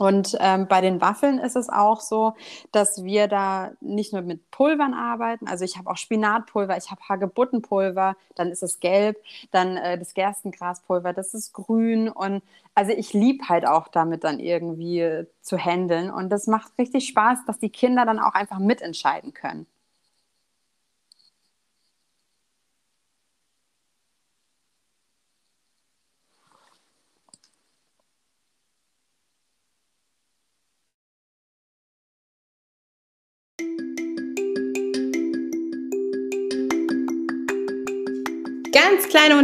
Und 0.00 0.34
ähm, 0.40 0.66
bei 0.66 0.80
den 0.80 1.02
Waffeln 1.02 1.38
ist 1.38 1.56
es 1.56 1.68
auch 1.68 2.00
so, 2.00 2.32
dass 2.72 3.04
wir 3.04 3.28
da 3.28 3.72
nicht 3.82 4.14
nur 4.14 4.22
mit 4.22 4.50
Pulvern 4.50 4.94
arbeiten. 4.94 5.46
Also 5.46 5.66
ich 5.66 5.76
habe 5.76 5.90
auch 5.90 5.98
Spinatpulver, 5.98 6.74
ich 6.78 6.90
habe 6.90 7.02
Hagebuttenpulver, 7.06 8.16
dann 8.34 8.50
ist 8.50 8.62
es 8.62 8.80
gelb, 8.80 9.18
dann 9.50 9.76
äh, 9.76 9.98
das 9.98 10.14
Gerstengraspulver, 10.14 11.12
das 11.12 11.34
ist 11.34 11.52
grün. 11.52 12.08
Und 12.08 12.42
also 12.74 12.92
ich 12.92 13.12
liebe 13.12 13.50
halt 13.50 13.66
auch 13.66 13.88
damit 13.88 14.24
dann 14.24 14.40
irgendwie 14.40 15.26
zu 15.42 15.58
handeln. 15.58 16.10
Und 16.10 16.30
das 16.30 16.46
macht 16.46 16.72
richtig 16.78 17.06
Spaß, 17.06 17.40
dass 17.46 17.58
die 17.58 17.68
Kinder 17.68 18.06
dann 18.06 18.20
auch 18.20 18.32
einfach 18.32 18.58
mitentscheiden 18.58 19.34
können. 19.34 19.66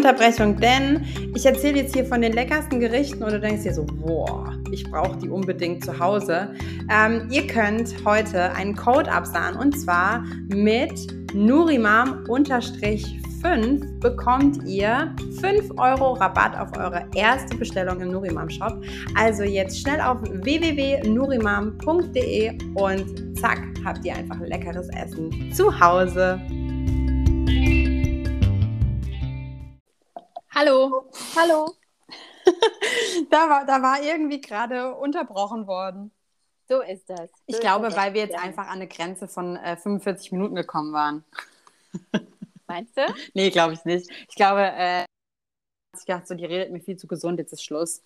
Unterbrechung, 0.06 0.54
denn 0.60 1.04
ich 1.34 1.44
erzähle 1.44 1.78
jetzt 1.78 1.92
hier 1.92 2.04
von 2.04 2.22
den 2.22 2.32
leckersten 2.32 2.78
Gerichten 2.78 3.24
und 3.24 3.32
du 3.32 3.40
denkst 3.40 3.64
dir 3.64 3.74
so, 3.74 3.84
boah, 3.84 4.54
ich 4.70 4.88
brauche 4.88 5.18
die 5.18 5.28
unbedingt 5.28 5.84
zu 5.84 5.98
Hause. 5.98 6.54
Ähm, 6.88 7.26
ihr 7.28 7.44
könnt 7.48 7.92
heute 8.04 8.52
einen 8.52 8.76
Code 8.76 9.10
absahen 9.10 9.56
und 9.56 9.76
zwar 9.76 10.22
mit 10.46 10.92
Nurimam-5 11.34 13.98
bekommt 13.98 14.64
ihr 14.64 15.12
5 15.40 15.72
Euro 15.76 16.12
Rabatt 16.12 16.56
auf 16.56 16.68
eure 16.78 17.04
erste 17.16 17.56
Bestellung 17.56 18.00
im 18.00 18.12
Nurimam 18.12 18.48
Shop. 18.48 18.80
Also 19.16 19.42
jetzt 19.42 19.80
schnell 19.80 20.00
auf 20.00 20.18
www.nurimam.de 20.22 22.58
und 22.74 23.36
zack, 23.36 23.58
habt 23.84 24.04
ihr 24.04 24.14
einfach 24.14 24.38
leckeres 24.38 24.88
Essen 24.90 25.52
zu 25.52 25.80
Hause. 25.80 26.40
Hallo. 30.58 31.04
Hallo. 31.36 31.76
da, 33.30 33.50
war, 33.50 33.66
da 33.66 33.82
war 33.82 34.02
irgendwie 34.02 34.40
gerade 34.40 34.94
unterbrochen 34.94 35.66
worden. 35.66 36.12
So 36.66 36.80
ist 36.80 37.10
das. 37.10 37.30
So 37.30 37.36
ich 37.44 37.60
glaube, 37.60 37.94
weil 37.94 38.14
wir 38.14 38.22
jetzt 38.22 38.34
einfach 38.34 38.68
an 38.68 38.76
eine 38.76 38.88
Grenze 38.88 39.28
von 39.28 39.56
äh, 39.56 39.76
45 39.76 40.32
Minuten 40.32 40.54
gekommen 40.54 40.94
waren. 40.94 41.24
Meinst 42.66 42.96
du? 42.96 43.02
nee, 43.34 43.50
glaube 43.50 43.74
ich 43.74 43.84
nicht. 43.84 44.10
Ich 44.30 44.34
glaube, 44.34 44.62
äh, 44.62 45.04
ich 45.94 46.06
dachte 46.06 46.26
so, 46.26 46.34
die 46.34 46.46
redet 46.46 46.72
mir 46.72 46.80
viel 46.80 46.96
zu 46.96 47.06
gesund, 47.06 47.38
jetzt 47.38 47.52
ist 47.52 47.62
Schluss. 47.62 48.02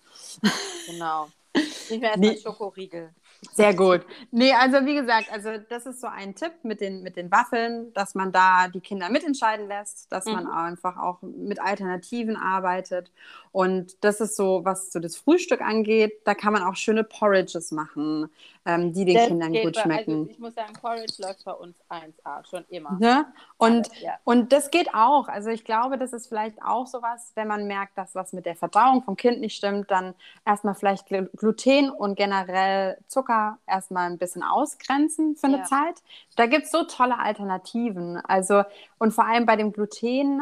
genau. 0.87 1.29
Ich 1.53 2.01
mir 2.01 2.01
erstmal 2.07 2.17
nee. 2.17 2.37
Schokoriegel. 2.37 3.15
Sehr 3.53 3.73
gut. 3.73 4.05
Nee, 4.29 4.53
also 4.53 4.85
wie 4.85 4.93
gesagt, 4.93 5.31
also 5.31 5.49
das 5.69 5.87
ist 5.87 5.99
so 5.99 6.07
ein 6.07 6.35
Tipp 6.35 6.51
mit 6.63 6.79
den, 6.79 7.01
mit 7.01 7.15
den 7.15 7.31
Waffeln, 7.31 7.91
dass 7.93 8.13
man 8.13 8.31
da 8.31 8.67
die 8.67 8.81
Kinder 8.81 9.09
mitentscheiden 9.09 9.67
lässt, 9.67 10.11
dass 10.11 10.25
mhm. 10.25 10.33
man 10.33 10.47
einfach 10.47 10.97
auch 10.97 11.21
mit 11.23 11.59
Alternativen 11.59 12.37
arbeitet. 12.37 13.11
Und 13.51 14.03
das 14.03 14.21
ist 14.21 14.37
so, 14.37 14.63
was 14.63 14.91
so 14.93 14.99
das 14.99 15.17
Frühstück 15.17 15.61
angeht, 15.61 16.21
da 16.23 16.33
kann 16.33 16.53
man 16.53 16.63
auch 16.63 16.75
schöne 16.75 17.03
Porridges 17.03 17.71
machen, 17.71 18.29
ähm, 18.65 18.93
die 18.93 19.03
den 19.03 19.15
das 19.15 19.27
Kindern 19.27 19.53
gut 19.53 19.75
bei, 19.75 19.81
schmecken. 19.81 20.19
Also 20.19 20.31
ich 20.31 20.39
muss 20.39 20.55
sagen, 20.55 20.73
Porridge 20.73 21.15
läuft 21.17 21.43
bei 21.43 21.51
uns 21.51 21.75
1A, 21.89 22.49
schon 22.49 22.63
immer. 22.69 22.97
Ne? 22.97 23.25
Und, 23.57 23.89
Aber, 23.89 23.99
ja. 23.99 24.13
und 24.23 24.53
das 24.53 24.71
geht 24.71 24.93
auch. 24.93 25.27
Also 25.27 25.49
ich 25.49 25.65
glaube, 25.65 25.97
das 25.97 26.13
ist 26.13 26.27
vielleicht 26.27 26.63
auch 26.63 26.87
sowas, 26.87 27.33
wenn 27.35 27.49
man 27.49 27.67
merkt, 27.67 27.97
dass 27.97 28.15
was 28.15 28.31
mit 28.31 28.45
der 28.45 28.55
Verdauung 28.55 29.03
vom 29.03 29.17
Kind 29.17 29.41
nicht 29.41 29.57
stimmt, 29.57 29.91
dann 29.91 30.15
erstmal 30.45 30.75
vielleicht 30.75 31.07
Gluten 31.07 31.89
und 31.89 32.15
generell 32.15 32.97
Zucker 33.07 33.57
erstmal 33.67 34.09
ein 34.09 34.17
bisschen 34.17 34.43
ausgrenzen 34.43 35.35
für 35.35 35.47
eine 35.47 35.57
ja. 35.57 35.63
Zeit. 35.65 36.01
Da 36.37 36.45
gibt 36.45 36.65
es 36.65 36.71
so 36.71 36.83
tolle 36.85 37.19
Alternativen. 37.19 38.17
Also, 38.17 38.63
und 38.97 39.13
vor 39.13 39.25
allem 39.25 39.45
bei 39.45 39.57
dem 39.57 39.73
Gluten 39.73 40.41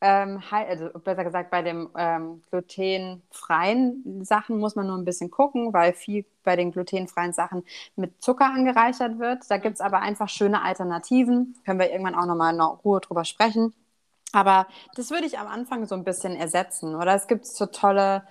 ähm, 0.00 0.42
also 0.50 0.90
besser 1.00 1.24
gesagt, 1.24 1.50
bei 1.50 1.62
den 1.62 1.88
ähm, 1.96 2.42
glutenfreien 2.50 4.24
Sachen 4.24 4.58
muss 4.58 4.76
man 4.76 4.86
nur 4.86 4.96
ein 4.96 5.04
bisschen 5.04 5.30
gucken, 5.30 5.72
weil 5.72 5.92
viel 5.94 6.24
bei 6.44 6.56
den 6.56 6.70
glutenfreien 6.72 7.32
Sachen 7.32 7.64
mit 7.96 8.22
Zucker 8.22 8.46
angereichert 8.46 9.18
wird. 9.18 9.50
Da 9.50 9.56
gibt 9.58 9.76
es 9.76 9.80
aber 9.80 10.00
einfach 10.00 10.28
schöne 10.28 10.62
Alternativen. 10.62 11.56
Können 11.64 11.80
wir 11.80 11.90
irgendwann 11.90 12.14
auch 12.14 12.26
nochmal 12.26 12.54
in 12.54 12.60
Ruhe 12.60 13.00
drüber 13.00 13.24
sprechen. 13.24 13.74
Aber 14.32 14.66
das 14.94 15.10
würde 15.10 15.26
ich 15.26 15.38
am 15.38 15.48
Anfang 15.48 15.86
so 15.86 15.94
ein 15.94 16.04
bisschen 16.04 16.36
ersetzen. 16.36 16.94
Oder 16.94 17.14
es 17.14 17.26
gibt 17.26 17.46
so 17.46 17.66
tolle, 17.66 18.22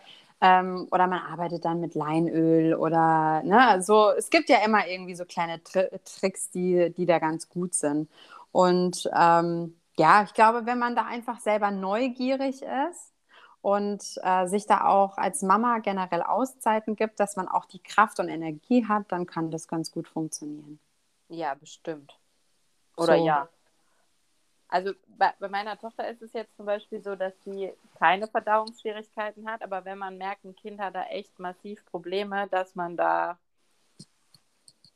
ähm, 0.41 0.87
oder 0.91 1.07
man 1.07 1.19
arbeitet 1.19 1.65
dann 1.65 1.79
mit 1.81 1.95
Leinöl 1.95 2.75
oder 2.75 3.41
ne, 3.43 3.81
so. 3.81 4.11
Es 4.11 4.29
gibt 4.29 4.49
ja 4.49 4.57
immer 4.65 4.87
irgendwie 4.87 5.15
so 5.15 5.25
kleine 5.25 5.63
Tri 5.63 5.89
Tricks, 6.05 6.51
die, 6.51 6.93
die 6.95 7.05
da 7.05 7.19
ganz 7.19 7.49
gut 7.49 7.73
sind. 7.73 8.09
Und 8.51 9.09
ähm, 9.15 9.75
ja, 9.97 10.23
ich 10.23 10.33
glaube, 10.33 10.65
wenn 10.65 10.79
man 10.79 10.95
da 10.95 11.05
einfach 11.05 11.39
selber 11.39 11.71
neugierig 11.71 12.61
ist 12.61 13.13
und 13.61 14.03
äh, 14.21 14.47
sich 14.47 14.65
da 14.65 14.85
auch 14.85 15.17
als 15.17 15.41
Mama 15.41 15.79
generell 15.79 16.21
Auszeiten 16.21 16.95
gibt, 16.95 17.19
dass 17.19 17.35
man 17.35 17.47
auch 17.47 17.65
die 17.65 17.79
Kraft 17.79 18.19
und 18.19 18.29
Energie 18.29 18.85
hat, 18.87 19.11
dann 19.11 19.25
kann 19.25 19.51
das 19.51 19.67
ganz 19.67 19.91
gut 19.91 20.07
funktionieren. 20.07 20.79
Ja, 21.29 21.53
bestimmt. 21.55 22.17
Oder 22.97 23.17
so. 23.17 23.25
ja. 23.25 23.49
Also 24.67 24.93
bei, 25.07 25.33
bei, 25.39 25.47
meiner 25.47 25.77
Tochter 25.79 26.09
ist 26.09 26.21
es 26.21 26.33
jetzt 26.33 26.55
zum 26.57 26.65
Beispiel 26.65 27.01
so, 27.01 27.15
dass 27.15 27.33
sie 27.43 27.71
keine 27.97 28.27
Verdauungsschwierigkeiten 28.27 29.47
hat, 29.49 29.61
aber 29.61 29.85
wenn 29.85 29.97
man 29.97 30.17
merkt, 30.17 30.43
ein 30.43 30.55
Kind 30.55 30.79
hat 30.79 30.95
da 30.95 31.03
echt 31.05 31.39
massiv 31.39 31.85
Probleme, 31.85 32.47
dass 32.49 32.75
man 32.75 32.97
da 32.97 33.37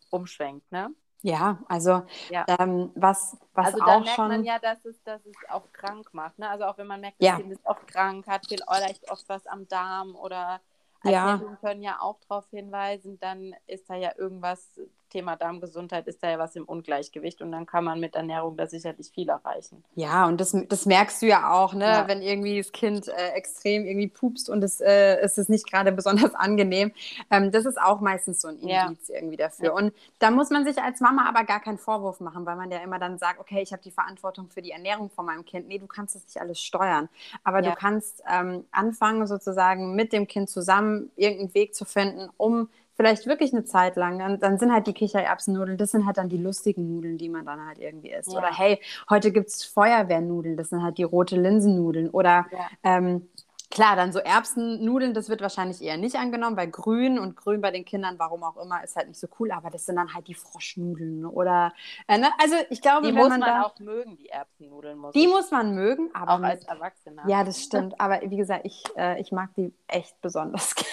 umschwenkt, 0.09 0.71
ne? 0.71 0.93
Ja, 1.21 1.59
also 1.67 2.03
ja. 2.29 2.45
Ähm, 2.59 2.91
was, 2.95 3.37
was 3.53 3.67
also 3.67 3.81
auch 3.81 3.85
da 3.85 3.99
merkt 3.99 4.15
schon... 4.15 4.27
man 4.29 4.43
ja, 4.43 4.57
dass 4.59 4.83
es, 4.85 5.03
dass 5.03 5.25
es 5.25 5.35
auch 5.49 5.71
krank 5.73 6.13
macht. 6.13 6.39
Ne? 6.39 6.49
Also 6.49 6.65
auch 6.65 6.77
wenn 6.77 6.87
man 6.87 7.01
merkt, 7.01 7.21
das 7.21 7.27
ja. 7.27 7.35
Kind 7.35 7.51
ist 7.51 7.65
oft 7.65 7.87
krank, 7.87 8.25
hat 8.27 8.45
vielleicht 8.47 9.11
oft 9.11 9.27
was 9.27 9.45
am 9.47 9.67
Darm 9.67 10.15
oder 10.15 10.61
Erkältungen 11.03 11.57
ja. 11.61 11.69
können 11.69 11.81
ja 11.81 12.01
auch 12.01 12.19
darauf 12.27 12.49
hinweisen, 12.49 13.19
dann 13.19 13.55
ist 13.67 13.89
da 13.89 13.95
ja 13.95 14.11
irgendwas 14.17 14.79
Thema 15.09 15.35
Darmgesundheit 15.35 16.07
ist 16.07 16.23
da 16.23 16.29
ja 16.29 16.39
was 16.39 16.55
im 16.55 16.65
Ungleichgewicht 16.65 17.41
und 17.41 17.51
dann 17.51 17.65
kann 17.65 17.83
man 17.83 17.99
mit 17.99 18.15
Ernährung 18.15 18.55
da 18.57 18.67
sicherlich 18.67 19.11
viel 19.11 19.29
erreichen. 19.29 19.83
Ja, 19.95 20.27
und 20.27 20.39
das, 20.39 20.55
das 20.67 20.85
merkst 20.85 21.21
du 21.21 21.27
ja 21.27 21.51
auch, 21.51 21.73
ne? 21.73 21.85
Ja. 21.85 22.07
wenn 22.07 22.21
irgendwie 22.21 22.57
das 22.57 22.71
Kind 22.71 23.07
äh, 23.07 23.29
extrem 23.31 23.85
irgendwie 23.85 24.07
pupst 24.07 24.49
und 24.49 24.63
es, 24.63 24.79
äh, 24.79 25.17
es 25.17 25.37
ist 25.37 25.49
nicht 25.49 25.69
gerade 25.69 25.91
besonders 25.91 26.33
angenehm. 26.35 26.91
Ähm, 27.29 27.51
das 27.51 27.65
ist 27.65 27.79
auch 27.79 27.99
meistens 27.99 28.41
so 28.41 28.47
ein 28.47 28.57
Indiz 28.57 29.07
ja. 29.07 29.15
irgendwie 29.15 29.37
dafür. 29.37 29.65
Ja. 29.65 29.71
Und 29.73 29.93
da 30.19 30.31
muss 30.31 30.49
man 30.49 30.65
sich 30.65 30.81
als 30.81 31.01
Mama 31.01 31.27
aber 31.27 31.43
gar 31.43 31.59
keinen 31.59 31.77
Vorwurf 31.77 32.19
machen, 32.19 32.45
weil 32.45 32.55
man 32.55 32.71
ja 32.71 32.79
immer 32.79 32.99
dann 32.99 33.17
sagt, 33.17 33.39
okay, 33.39 33.61
ich 33.61 33.71
habe 33.71 33.81
die 33.81 33.91
Verantwortung 33.91 34.49
für 34.49 34.61
die 34.61 34.71
Ernährung 34.71 35.09
von 35.09 35.25
meinem 35.25 35.45
Kind. 35.45 35.67
Nee, 35.67 35.79
du 35.79 35.87
kannst 35.87 36.15
das 36.15 36.23
nicht 36.25 36.39
alles 36.39 36.59
steuern. 36.59 37.09
Aber 37.43 37.61
du 37.61 37.73
kannst 37.73 38.23
ähm, 38.29 38.65
anfangen, 38.71 39.25
sozusagen 39.27 39.95
mit 39.95 40.13
dem 40.13 40.27
Kind 40.27 40.49
zusammen 40.49 41.11
irgendeinen 41.15 41.53
Weg 41.53 41.75
zu 41.75 41.85
finden, 41.85 42.29
um 42.37 42.69
vielleicht 42.99 43.27
wirklich 43.27 43.53
eine 43.53 43.63
Zeit 43.63 43.95
lang, 43.95 44.19
dann, 44.19 44.41
dann, 44.41 44.59
sind 44.59 44.73
halt 44.73 44.85
die 44.85 44.93
Kichererbsennudeln, 44.93 45.77
das 45.77 45.91
sind 45.91 46.05
halt 46.05 46.17
dann 46.17 46.27
die 46.27 46.37
lustigen 46.37 46.93
Nudeln, 46.93 47.17
die 47.17 47.29
man 47.29 47.45
dann 47.45 47.65
halt 47.65 47.79
irgendwie 47.79 48.09
isst. 48.09 48.33
Ja. 48.33 48.39
Oder 48.39 48.49
hey, 48.51 48.81
heute 49.09 49.31
gibt 49.31 49.47
es 49.47 49.63
Feuerwehrnudeln, 49.63 50.57
das 50.57 50.69
sind 50.69 50.83
halt 50.83 50.97
die 50.97 51.03
rote 51.03 51.37
Linsennudeln. 51.37 52.09
Oder 52.09 52.45
ja. 52.51 52.67
ähm, 52.83 53.29
Klar, 53.71 53.95
dann 53.95 54.11
so 54.11 54.17
Erbsennudeln, 54.17 55.13
das 55.13 55.29
wird 55.29 55.41
wahrscheinlich 55.41 55.79
eher 55.83 55.97
nicht 55.97 56.15
angenommen, 56.15 56.57
weil 56.57 56.71
grün 56.71 57.19
und 57.19 57.35
grün 57.35 57.61
bei 57.61 57.69
den 57.69 57.85
Kindern, 57.85 58.17
warum 58.17 58.43
auch 58.43 58.57
immer, 58.57 58.83
ist 58.83 58.95
halt 58.95 59.09
nicht 59.09 59.19
so 59.19 59.27
cool, 59.39 59.51
aber 59.51 59.69
das 59.69 59.85
sind 59.85 59.97
dann 59.97 60.11
halt 60.15 60.27
die 60.27 60.33
Froschnudeln 60.33 61.23
oder, 61.23 61.71
äh, 62.07 62.17
ne? 62.17 62.29
also 62.41 62.55
ich 62.71 62.81
glaube, 62.81 63.05
die 63.05 63.13
muss 63.13 63.29
man, 63.29 63.41
man 63.41 63.63
auch 63.63 63.77
mögen, 63.77 64.17
die 64.17 64.29
Erbsennudeln. 64.29 64.97
Muss 64.97 65.13
die 65.13 65.25
ich. 65.25 65.29
muss 65.29 65.51
man 65.51 65.75
mögen, 65.75 66.09
aber 66.15 66.33
auch 66.33 66.41
als 66.41 66.65
Erwachsener. 66.65 67.21
Ja, 67.27 67.43
das 67.43 67.61
stimmt, 67.61 68.01
aber 68.01 68.21
wie 68.23 68.37
gesagt, 68.37 68.65
ich, 68.65 68.83
äh, 68.97 69.21
ich 69.21 69.31
mag 69.31 69.51
die 69.55 69.71
echt 69.87 70.19
besonders 70.19 70.73
gerne. 70.75 70.89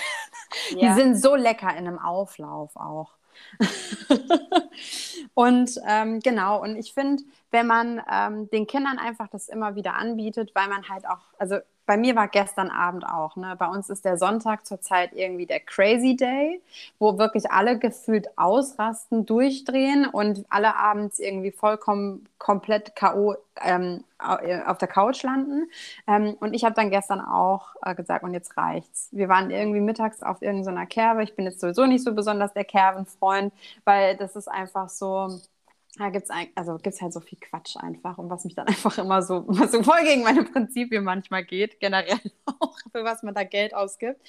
Ja. 0.71 0.95
Die 0.95 1.01
sind 1.01 1.17
so 1.17 1.35
lecker 1.35 1.71
in 1.71 1.87
einem 1.87 1.99
Auflauf 1.99 2.77
auch. 2.77 3.13
und 5.35 5.79
ähm, 5.87 6.21
genau, 6.21 6.63
und 6.63 6.77
ich 6.77 6.95
finde, 6.95 7.23
wenn 7.51 7.67
man 7.67 8.03
ähm, 8.11 8.49
den 8.51 8.67
Kindern 8.67 8.99
einfach 8.99 9.29
das 9.29 9.49
immer 9.49 9.75
wieder 9.75 9.95
anbietet, 9.95 10.53
weil 10.55 10.69
man 10.69 10.89
halt 10.89 11.07
auch, 11.07 11.21
also 11.39 11.59
bei 11.87 11.97
mir 11.97 12.17
war 12.17 12.29
gestern 12.29 12.71
Abend 12.71 13.07
auch. 13.07 13.37
Ne? 13.37 13.55
Bei 13.59 13.67
uns 13.67 13.89
ist 13.91 14.05
der 14.05 14.19
Sonntag 14.19 14.67
zurzeit 14.67 15.13
irgendwie 15.15 15.47
der 15.47 15.61
Crazy 15.61 16.17
Day, 16.17 16.61
wo 16.99 17.19
wirklich 17.19 17.51
alle 17.51 17.79
gefühlt 17.79 18.27
ausrasten, 18.37 19.25
durchdrehen 19.25 20.07
und 20.07 20.45
alle 20.51 20.77
abends 20.77 21.19
irgendwie 21.21 21.53
vollkommen 21.53 22.29
komplett 22.39 22.97
K.O. 22.97 23.37
Ähm, 23.63 24.05
auf 24.19 24.79
der 24.79 24.89
Couch 24.89 25.23
landen. 25.23 25.71
Ähm, 26.07 26.37
und 26.41 26.55
ich 26.55 26.65
habe 26.65 26.75
dann 26.75 26.91
gestern 26.91 27.21
auch 27.21 27.75
äh, 27.83 27.95
gesagt, 27.95 28.25
und 28.25 28.35
jetzt 28.35 28.57
reicht's. 28.57 29.09
Wir 29.13 29.29
waren 29.29 29.51
irgendwie 29.51 29.81
mittags 29.81 30.23
auf 30.23 30.43
irgendeiner 30.43 30.87
Kerbe. 30.87 31.23
Ich 31.23 31.37
bin 31.37 31.45
jetzt 31.45 31.61
sowieso 31.61 31.87
nicht 31.87 32.05
so 32.05 32.15
besonders 32.15 32.53
der 32.53 32.65
Kerbenfreund, 32.65 33.53
weil 33.85 34.17
das 34.17 34.37
ist 34.37 34.49
einfach 34.49 34.89
so 34.89 35.41
da 35.99 36.11
gibt 36.11 36.29
es 36.29 36.37
also 36.55 36.77
gibt's 36.79 37.01
halt 37.01 37.13
so 37.13 37.21
viel 37.21 37.39
Quatsch 37.39 37.77
einfach 37.77 38.19
und 38.19 38.29
was 38.31 38.45
mich 38.45 38.55
dann 38.55 38.67
einfach 38.69 38.99
immer 38.99 39.23
so, 39.23 39.45
was 39.47 39.73
so 39.73 39.83
voll 39.83 40.03
gegen 40.05 40.23
meine 40.23 40.45
Prinzipien 40.45 41.05
manchmal 41.05 41.45
geht, 41.45 41.81
generell 41.81 42.19
auch, 42.47 42.77
für 42.93 43.05
was 43.05 43.23
man 43.23 43.35
da 43.35 43.45
Geld 43.45 43.75
ausgibt. 43.75 44.21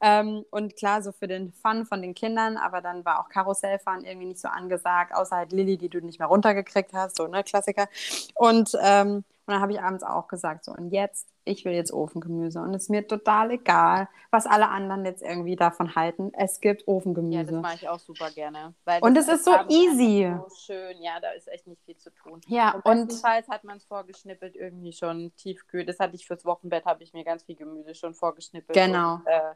Ähm, 0.00 0.44
und 0.50 0.76
klar, 0.76 1.02
so 1.02 1.12
für 1.12 1.26
den 1.26 1.52
Fun 1.52 1.86
von 1.86 2.02
den 2.02 2.14
Kindern, 2.14 2.56
aber 2.56 2.80
dann 2.80 3.04
war 3.04 3.20
auch 3.20 3.28
Karussellfahren 3.28 4.04
irgendwie 4.04 4.26
nicht 4.26 4.40
so 4.40 4.48
angesagt, 4.48 5.14
außer 5.14 5.36
halt 5.36 5.52
Lilly, 5.52 5.78
die 5.78 5.88
du 5.88 6.00
nicht 6.00 6.18
mehr 6.18 6.28
runtergekriegt 6.28 6.92
hast, 6.92 7.16
so, 7.16 7.26
ne, 7.26 7.42
Klassiker. 7.44 7.88
Und 8.34 8.72
ähm, 8.82 9.24
und 9.46 9.52
dann 9.52 9.62
habe 9.62 9.72
ich 9.72 9.80
abends 9.80 10.02
auch 10.02 10.26
gesagt, 10.26 10.64
so, 10.64 10.72
und 10.72 10.90
jetzt, 10.90 11.28
ich 11.44 11.64
will 11.64 11.72
jetzt 11.72 11.92
Ofengemüse. 11.92 12.60
Und 12.60 12.74
es 12.74 12.84
ist 12.84 12.88
mir 12.90 13.06
total 13.06 13.52
egal, 13.52 14.08
was 14.32 14.44
alle 14.46 14.68
anderen 14.68 15.04
jetzt 15.04 15.22
irgendwie 15.22 15.54
davon 15.54 15.94
halten. 15.94 16.32
Es 16.34 16.60
gibt 16.60 16.88
Ofengemüse. 16.88 17.36
Ja, 17.36 17.44
das 17.44 17.62
mache 17.62 17.74
ich 17.76 17.88
auch 17.88 18.00
super 18.00 18.30
gerne. 18.32 18.74
und 19.00 19.16
es 19.16 19.28
ist 19.28 19.44
so 19.44 19.52
easy. 19.68 20.34
So 20.36 20.48
schön, 20.56 21.00
ja, 21.00 21.20
da 21.20 21.30
ist 21.30 21.46
echt 21.46 21.68
nicht 21.68 21.80
viel 21.84 21.96
zu 21.96 22.10
tun. 22.10 22.40
Ja, 22.48 22.80
und. 22.84 23.06
Bestenfalls 23.06 23.48
hat 23.48 23.62
man 23.62 23.76
es 23.76 23.84
vorgeschnippelt, 23.84 24.56
irgendwie 24.56 24.92
schon 24.92 25.32
tiefkühl. 25.36 25.86
Das 25.86 26.00
hatte 26.00 26.16
ich 26.16 26.26
fürs 26.26 26.44
Wochenbett, 26.44 26.84
habe 26.84 27.04
ich 27.04 27.12
mir 27.12 27.22
ganz 27.22 27.44
viel 27.44 27.54
Gemüse 27.54 27.94
schon 27.94 28.14
vorgeschnippelt. 28.14 28.76
Genau. 28.76 29.14
Und, 29.14 29.26
äh, 29.26 29.54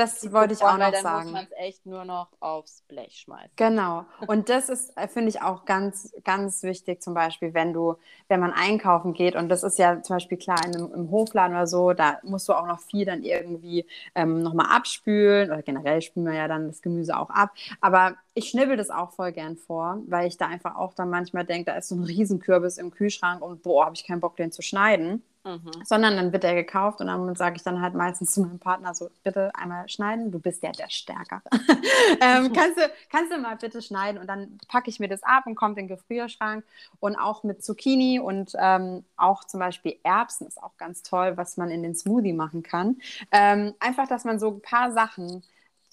das 0.00 0.32
wollte 0.32 0.54
ich 0.54 0.62
auch 0.62 0.78
noch 0.78 0.90
dann 0.90 1.02
sagen. 1.02 1.24
muss 1.24 1.32
man 1.32 1.44
es 1.44 1.52
echt 1.56 1.86
nur 1.86 2.04
noch 2.04 2.28
aufs 2.40 2.82
Blech 2.88 3.18
schmeißen. 3.18 3.50
Genau. 3.56 4.04
Und 4.26 4.48
das 4.48 4.68
ist, 4.68 4.96
äh, 4.96 5.08
finde 5.08 5.28
ich, 5.28 5.42
auch 5.42 5.64
ganz, 5.64 6.12
ganz 6.24 6.62
wichtig, 6.62 7.02
zum 7.02 7.14
Beispiel, 7.14 7.54
wenn 7.54 7.72
du, 7.72 7.96
wenn 8.28 8.40
man 8.40 8.52
einkaufen 8.52 9.12
geht, 9.12 9.36
und 9.36 9.48
das 9.48 9.62
ist 9.62 9.78
ja 9.78 10.02
zum 10.02 10.16
Beispiel 10.16 10.38
klar 10.38 10.58
in 10.64 10.74
einem, 10.74 10.92
im 10.92 11.10
Hofladen 11.10 11.54
oder 11.54 11.66
so, 11.66 11.92
da 11.92 12.18
musst 12.22 12.48
du 12.48 12.54
auch 12.54 12.66
noch 12.66 12.80
viel 12.80 13.04
dann 13.04 13.22
irgendwie 13.22 13.86
ähm, 14.14 14.42
nochmal 14.42 14.74
abspülen 14.74 15.50
oder 15.50 15.62
generell 15.62 16.00
spülen 16.02 16.26
wir 16.26 16.34
ja 16.34 16.48
dann 16.48 16.68
das 16.68 16.82
Gemüse 16.82 17.18
auch 17.18 17.30
ab. 17.30 17.50
Aber 17.80 18.16
ich 18.34 18.48
schnibbel 18.48 18.76
das 18.76 18.90
auch 18.90 19.12
voll 19.12 19.32
gern 19.32 19.56
vor, 19.56 19.98
weil 20.06 20.26
ich 20.26 20.36
da 20.36 20.46
einfach 20.46 20.76
auch 20.76 20.94
dann 20.94 21.10
manchmal 21.10 21.44
denke, 21.44 21.70
da 21.72 21.76
ist 21.76 21.88
so 21.88 21.94
ein 21.96 22.04
Riesenkürbis 22.04 22.78
im 22.78 22.90
Kühlschrank 22.90 23.42
und 23.42 23.62
boah, 23.62 23.86
habe 23.86 23.94
ich 23.94 24.06
keinen 24.06 24.20
Bock, 24.20 24.36
den 24.36 24.52
zu 24.52 24.62
schneiden. 24.62 25.22
Mhm. 25.42 25.70
Sondern 25.84 26.16
dann 26.16 26.32
wird 26.34 26.44
er 26.44 26.54
gekauft 26.54 27.00
und 27.00 27.06
dann 27.06 27.34
sage 27.34 27.56
ich 27.56 27.62
dann 27.62 27.80
halt 27.80 27.94
meistens 27.94 28.32
zu 28.32 28.42
meinem 28.42 28.58
Partner 28.58 28.92
so, 28.94 29.08
bitte 29.22 29.50
einmal 29.54 29.88
schneiden, 29.88 30.30
du 30.30 30.38
bist 30.38 30.62
ja 30.62 30.70
der 30.70 30.90
Stärker. 30.90 31.40
ähm, 32.20 32.52
kannst, 32.54 32.76
du, 32.76 32.90
kannst 33.10 33.32
du 33.32 33.38
mal 33.38 33.56
bitte 33.56 33.80
schneiden 33.80 34.20
und 34.20 34.26
dann 34.26 34.58
packe 34.68 34.90
ich 34.90 35.00
mir 35.00 35.08
das 35.08 35.22
ab 35.22 35.46
und 35.46 35.54
kommt 35.54 35.78
in 35.78 35.86
den 35.86 35.96
Gefrierschrank 35.96 36.62
und 37.00 37.16
auch 37.16 37.42
mit 37.42 37.64
Zucchini 37.64 38.20
und 38.20 38.52
ähm, 38.58 39.04
auch 39.16 39.44
zum 39.44 39.60
Beispiel 39.60 39.98
Erbsen 40.02 40.46
ist 40.46 40.62
auch 40.62 40.76
ganz 40.76 41.02
toll, 41.02 41.38
was 41.38 41.56
man 41.56 41.70
in 41.70 41.82
den 41.82 41.94
Smoothie 41.94 42.34
machen 42.34 42.62
kann. 42.62 43.00
Ähm, 43.32 43.72
einfach, 43.80 44.08
dass 44.08 44.24
man 44.24 44.38
so 44.38 44.50
ein 44.50 44.60
paar 44.60 44.92
Sachen 44.92 45.42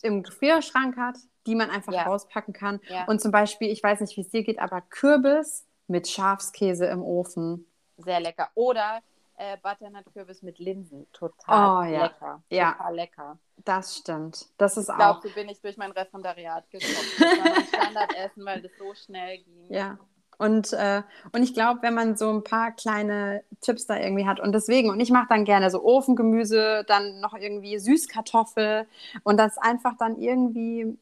im 0.01 0.23
Gefrierschrank 0.23 0.97
hat, 0.97 1.15
die 1.45 1.55
man 1.55 1.69
einfach 1.69 1.93
ja. 1.93 2.03
rauspacken 2.03 2.53
kann. 2.53 2.81
Ja. 2.89 3.05
Und 3.05 3.21
zum 3.21 3.31
Beispiel, 3.31 3.71
ich 3.71 3.81
weiß 3.81 4.01
nicht, 4.01 4.17
wie 4.17 4.21
es 4.21 4.29
dir 4.29 4.43
geht, 4.43 4.59
aber 4.59 4.81
Kürbis 4.81 5.65
mit 5.87 6.09
Schafskäse 6.09 6.85
im 6.87 7.01
Ofen. 7.01 7.65
Sehr 7.97 8.19
lecker. 8.19 8.49
Oder 8.53 9.01
äh, 9.37 9.57
Butternut-Kürbis 9.61 10.41
mit 10.41 10.59
Linsen. 10.59 11.07
Total 11.13 11.87
oh, 11.87 11.91
ja. 11.91 12.03
lecker. 12.05 12.43
Ja. 12.49 12.71
Total 12.73 12.95
lecker. 12.95 13.39
Das 13.63 13.97
stimmt. 13.97 14.47
Das 14.57 14.77
ist 14.77 14.89
ich 14.89 14.95
glaub, 14.95 15.17
auch. 15.17 15.21
so 15.21 15.29
bin 15.29 15.49
ich 15.49 15.61
durch 15.61 15.77
mein 15.77 15.91
Referendariat 15.91 16.69
gekommen. 16.69 16.93
Das 17.19 17.37
war 17.37 17.49
mein 17.49 17.65
Standardessen, 17.65 18.45
weil 18.45 18.61
das 18.61 18.71
so 18.77 18.93
schnell 18.93 19.37
ging. 19.39 19.73
Ja. 19.73 19.97
Und, 20.37 20.73
äh, 20.73 21.01
und 21.31 21.41
ich 21.41 21.53
glaube, 21.53 21.81
wenn 21.81 21.95
man 21.95 22.15
so 22.15 22.29
ein 22.29 22.43
paar 22.43 22.71
kleine 22.71 23.43
Tipps 23.61 23.87
da 23.87 23.97
irgendwie 23.97 24.27
hat 24.27 24.39
und 24.39 24.51
deswegen, 24.51 24.91
und 24.91 24.99
ich 24.99 25.09
mache 25.09 25.27
dann 25.29 25.45
gerne 25.45 25.71
so 25.71 25.83
Ofengemüse, 25.83 26.83
dann 26.87 27.19
noch 27.19 27.33
irgendwie 27.33 27.79
Süßkartoffel 27.79 28.87
und 29.23 29.37
das 29.37 29.57
einfach 29.57 29.97
dann 29.97 30.19
irgendwie 30.19 30.97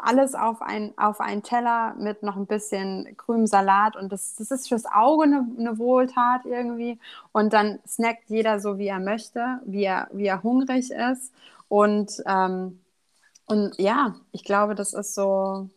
alles 0.00 0.34
auf, 0.34 0.62
ein, 0.62 0.96
auf 0.96 1.20
einen 1.20 1.42
Teller 1.42 1.94
mit 1.98 2.22
noch 2.22 2.36
ein 2.36 2.46
bisschen 2.46 3.16
grünem 3.16 3.46
Salat 3.46 3.96
und 3.96 4.12
das, 4.12 4.36
das 4.36 4.50
ist 4.50 4.68
fürs 4.68 4.86
Auge 4.86 5.24
eine, 5.24 5.46
eine 5.58 5.78
Wohltat 5.78 6.44
irgendwie. 6.44 6.98
Und 7.32 7.52
dann 7.52 7.78
snackt 7.86 8.28
jeder 8.28 8.60
so, 8.60 8.78
wie 8.78 8.88
er 8.88 9.00
möchte, 9.00 9.60
wie 9.64 9.84
er, 9.84 10.08
wie 10.12 10.26
er 10.26 10.42
hungrig 10.42 10.90
ist. 10.90 11.32
Und, 11.68 12.22
ähm, 12.26 12.80
und 13.46 13.78
ja, 13.78 14.16
ich 14.32 14.44
glaube, 14.44 14.74
das 14.74 14.92
ist 14.92 15.14
so 15.14 15.68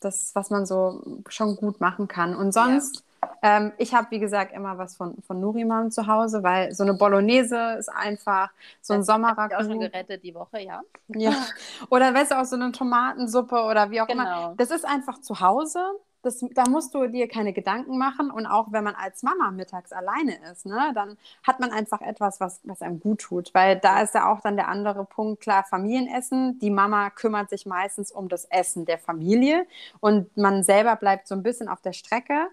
das, 0.00 0.34
was 0.34 0.50
man 0.50 0.66
so 0.66 1.22
schon 1.28 1.56
gut 1.56 1.80
machen 1.80 2.08
kann. 2.08 2.34
Und 2.36 2.52
sonst 2.52 3.04
ähm, 3.42 3.72
ich 3.78 3.94
habe, 3.94 4.10
wie 4.10 4.18
gesagt, 4.18 4.52
immer 4.52 4.78
was 4.78 4.96
von, 4.96 5.16
von 5.26 5.40
Nurimam 5.40 5.90
zu 5.90 6.06
Hause, 6.06 6.42
weil 6.42 6.72
so 6.72 6.82
eine 6.82 6.94
Bolognese 6.94 7.76
ist 7.78 7.88
einfach 7.88 8.50
so 8.80 8.94
ein 8.94 9.02
Sommerragout. 9.02 9.56
auch 9.56 9.62
schon 9.62 9.80
gerettet 9.80 10.22
die 10.24 10.34
Woche, 10.34 10.60
ja. 10.60 10.82
Ja. 11.08 11.32
Oder 11.90 12.12
weißt 12.14 12.32
du, 12.32 12.40
auch 12.40 12.44
so 12.44 12.56
eine 12.56 12.72
Tomatensuppe 12.72 13.62
oder 13.62 13.90
wie 13.90 14.00
auch 14.00 14.06
genau. 14.06 14.22
immer. 14.22 14.54
Das 14.56 14.70
ist 14.70 14.84
einfach 14.84 15.20
zu 15.20 15.40
Hause. 15.40 15.80
Das, 16.22 16.44
da 16.52 16.64
musst 16.68 16.94
du 16.94 17.06
dir 17.06 17.28
keine 17.28 17.52
Gedanken 17.52 17.96
machen. 17.96 18.30
Und 18.30 18.46
auch 18.46 18.72
wenn 18.72 18.82
man 18.82 18.96
als 18.96 19.22
Mama 19.22 19.52
mittags 19.52 19.92
alleine 19.92 20.36
ist, 20.50 20.66
ne, 20.66 20.90
dann 20.94 21.16
hat 21.46 21.60
man 21.60 21.70
einfach 21.70 22.00
etwas, 22.00 22.40
was, 22.40 22.60
was 22.64 22.82
einem 22.82 22.98
gut 22.98 23.20
tut. 23.20 23.54
Weil 23.54 23.78
da 23.78 24.02
ist 24.02 24.14
ja 24.14 24.30
auch 24.30 24.40
dann 24.40 24.56
der 24.56 24.68
andere 24.68 25.04
Punkt, 25.04 25.40
klar, 25.40 25.64
Familienessen. 25.64 26.58
Die 26.58 26.70
Mama 26.70 27.10
kümmert 27.10 27.50
sich 27.50 27.66
meistens 27.66 28.10
um 28.10 28.28
das 28.28 28.46
Essen 28.46 28.84
der 28.84 28.98
Familie 28.98 29.66
und 30.00 30.36
man 30.36 30.64
selber 30.64 30.96
bleibt 30.96 31.28
so 31.28 31.36
ein 31.36 31.44
bisschen 31.44 31.68
auf 31.68 31.80
der 31.80 31.92
Strecke 31.92 32.48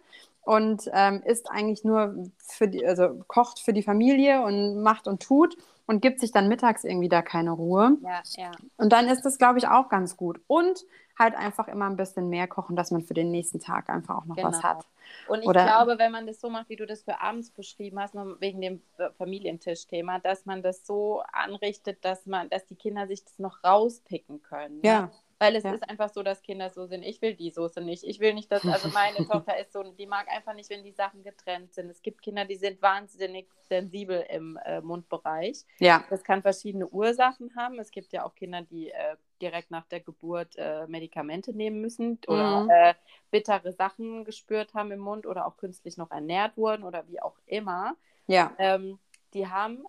und 0.45 0.89
ähm, 0.93 1.21
ist 1.25 1.49
eigentlich 1.51 1.83
nur 1.83 2.15
für 2.37 2.67
die, 2.67 2.85
also 2.85 3.23
kocht 3.27 3.59
für 3.59 3.73
die 3.73 3.83
Familie 3.83 4.43
und 4.43 4.81
macht 4.81 5.07
und 5.07 5.21
tut 5.21 5.57
und 5.87 6.01
gibt 6.01 6.19
sich 6.19 6.31
dann 6.31 6.47
mittags 6.47 6.83
irgendwie 6.83 7.09
da 7.09 7.21
keine 7.21 7.51
Ruhe. 7.51 7.97
Ja, 8.03 8.21
ja. 8.37 8.51
Und 8.77 8.93
dann 8.93 9.07
ist 9.07 9.23
das, 9.23 9.37
glaube 9.37 9.59
ich, 9.59 9.67
auch 9.67 9.89
ganz 9.89 10.17
gut. 10.17 10.39
Und 10.47 10.85
halt 11.17 11.35
einfach 11.35 11.67
immer 11.67 11.85
ein 11.85 11.95
bisschen 11.95 12.29
mehr 12.29 12.47
kochen, 12.47 12.75
dass 12.75 12.91
man 12.91 13.01
für 13.01 13.13
den 13.13 13.31
nächsten 13.31 13.59
Tag 13.59 13.89
einfach 13.89 14.17
auch 14.17 14.25
noch 14.25 14.35
genau. 14.35 14.49
was 14.49 14.63
hat. 14.63 14.85
Und 15.27 15.41
ich 15.41 15.47
Oder, 15.47 15.63
glaube, 15.63 15.97
wenn 15.97 16.11
man 16.11 16.27
das 16.27 16.41
so 16.41 16.49
macht, 16.49 16.69
wie 16.69 16.75
du 16.75 16.85
das 16.85 17.03
für 17.03 17.21
abends 17.21 17.51
beschrieben 17.51 17.99
hast, 17.99 18.15
nur 18.15 18.39
wegen 18.41 18.59
dem 18.59 18.81
Familientischthema, 19.17 20.19
dass 20.19 20.45
man 20.45 20.61
das 20.61 20.85
so 20.85 21.21
anrichtet, 21.31 22.03
dass 22.03 22.25
man, 22.25 22.49
dass 22.49 22.65
die 22.65 22.75
Kinder 22.75 23.07
sich 23.07 23.23
das 23.23 23.39
noch 23.39 23.63
rauspicken 23.63 24.41
können. 24.41 24.81
Ja. 24.83 25.01
Ne? 25.03 25.11
Weil 25.37 25.55
es 25.57 25.63
ja. 25.63 25.73
ist 25.73 25.89
einfach 25.89 26.09
so, 26.09 26.23
dass 26.23 26.41
Kinder 26.41 26.69
so 26.69 26.85
sind. 26.85 27.03
Ich 27.03 27.21
will 27.21 27.35
die 27.35 27.51
Soße 27.51 27.81
nicht. 27.81 28.05
Ich 28.05 28.21
will 28.21 28.33
nicht, 28.33 28.49
dass, 28.51 28.65
also 28.65 28.87
meine 28.89 29.17
Tochter 29.27 29.57
ist 29.59 29.73
so, 29.73 29.83
die 29.83 30.07
mag 30.07 30.29
einfach 30.29 30.53
nicht, 30.53 30.69
wenn 30.69 30.83
die 30.83 30.93
Sachen 30.93 31.23
getrennt 31.23 31.73
sind. 31.73 31.89
Es 31.89 32.01
gibt 32.01 32.21
Kinder, 32.21 32.45
die 32.45 32.55
sind 32.55 32.81
wahnsinnig 32.81 33.49
sensibel 33.67 34.25
im 34.29 34.57
äh, 34.65 34.79
Mundbereich. 34.79 35.65
Ja. 35.79 36.05
Das 36.09 36.23
kann 36.23 36.41
verschiedene 36.41 36.87
Ursachen 36.87 37.53
haben. 37.57 37.79
Es 37.79 37.91
gibt 37.91 38.13
ja 38.13 38.25
auch 38.25 38.33
Kinder, 38.33 38.61
die 38.61 38.91
äh, 38.91 39.17
direkt 39.41 39.71
nach 39.71 39.85
der 39.87 39.99
Geburt 39.99 40.55
äh, 40.55 40.87
Medikamente 40.87 41.53
nehmen 41.53 41.81
müssen 41.81 42.19
oder 42.27 42.63
mhm. 42.63 42.69
Äh, 42.69 42.93
bittere 43.29 43.73
Sachen 43.73 44.23
gespürt 44.23 44.73
haben 44.73 44.91
im 44.91 44.99
Mund 44.99 45.25
oder 45.25 45.47
auch 45.47 45.57
künstlich 45.57 45.97
noch 45.97 46.11
ernährt 46.11 46.55
wurden 46.55 46.83
oder 46.83 47.07
wie 47.09 47.21
auch 47.21 47.37
immer. 47.45 47.97
Ja. 48.27 48.53
Ähm, 48.57 48.99
die 49.33 49.47
haben, 49.47 49.85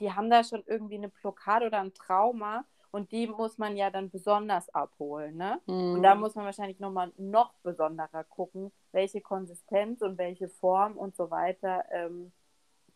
die 0.00 0.10
haben 0.10 0.30
da 0.30 0.42
schon 0.42 0.62
irgendwie 0.66 0.94
eine 0.94 1.10
Blockade 1.10 1.66
oder 1.66 1.80
ein 1.80 1.92
Trauma 1.92 2.64
und 2.92 3.10
die 3.10 3.26
muss 3.26 3.58
man 3.58 3.76
ja 3.76 3.90
dann 3.90 4.10
besonders 4.10 4.72
abholen. 4.72 5.36
Ne? 5.36 5.60
Mhm. 5.66 5.94
Und 5.94 6.02
da 6.02 6.14
muss 6.14 6.34
man 6.34 6.44
wahrscheinlich 6.44 6.78
nochmal 6.78 7.10
noch 7.16 7.54
besonderer 7.62 8.22
gucken, 8.24 8.70
welche 8.92 9.20
Konsistenz 9.20 10.02
und 10.02 10.18
welche 10.18 10.48
Form 10.48 10.96
und 10.96 11.16
so 11.16 11.30
weiter 11.30 11.84
ähm, 11.90 12.32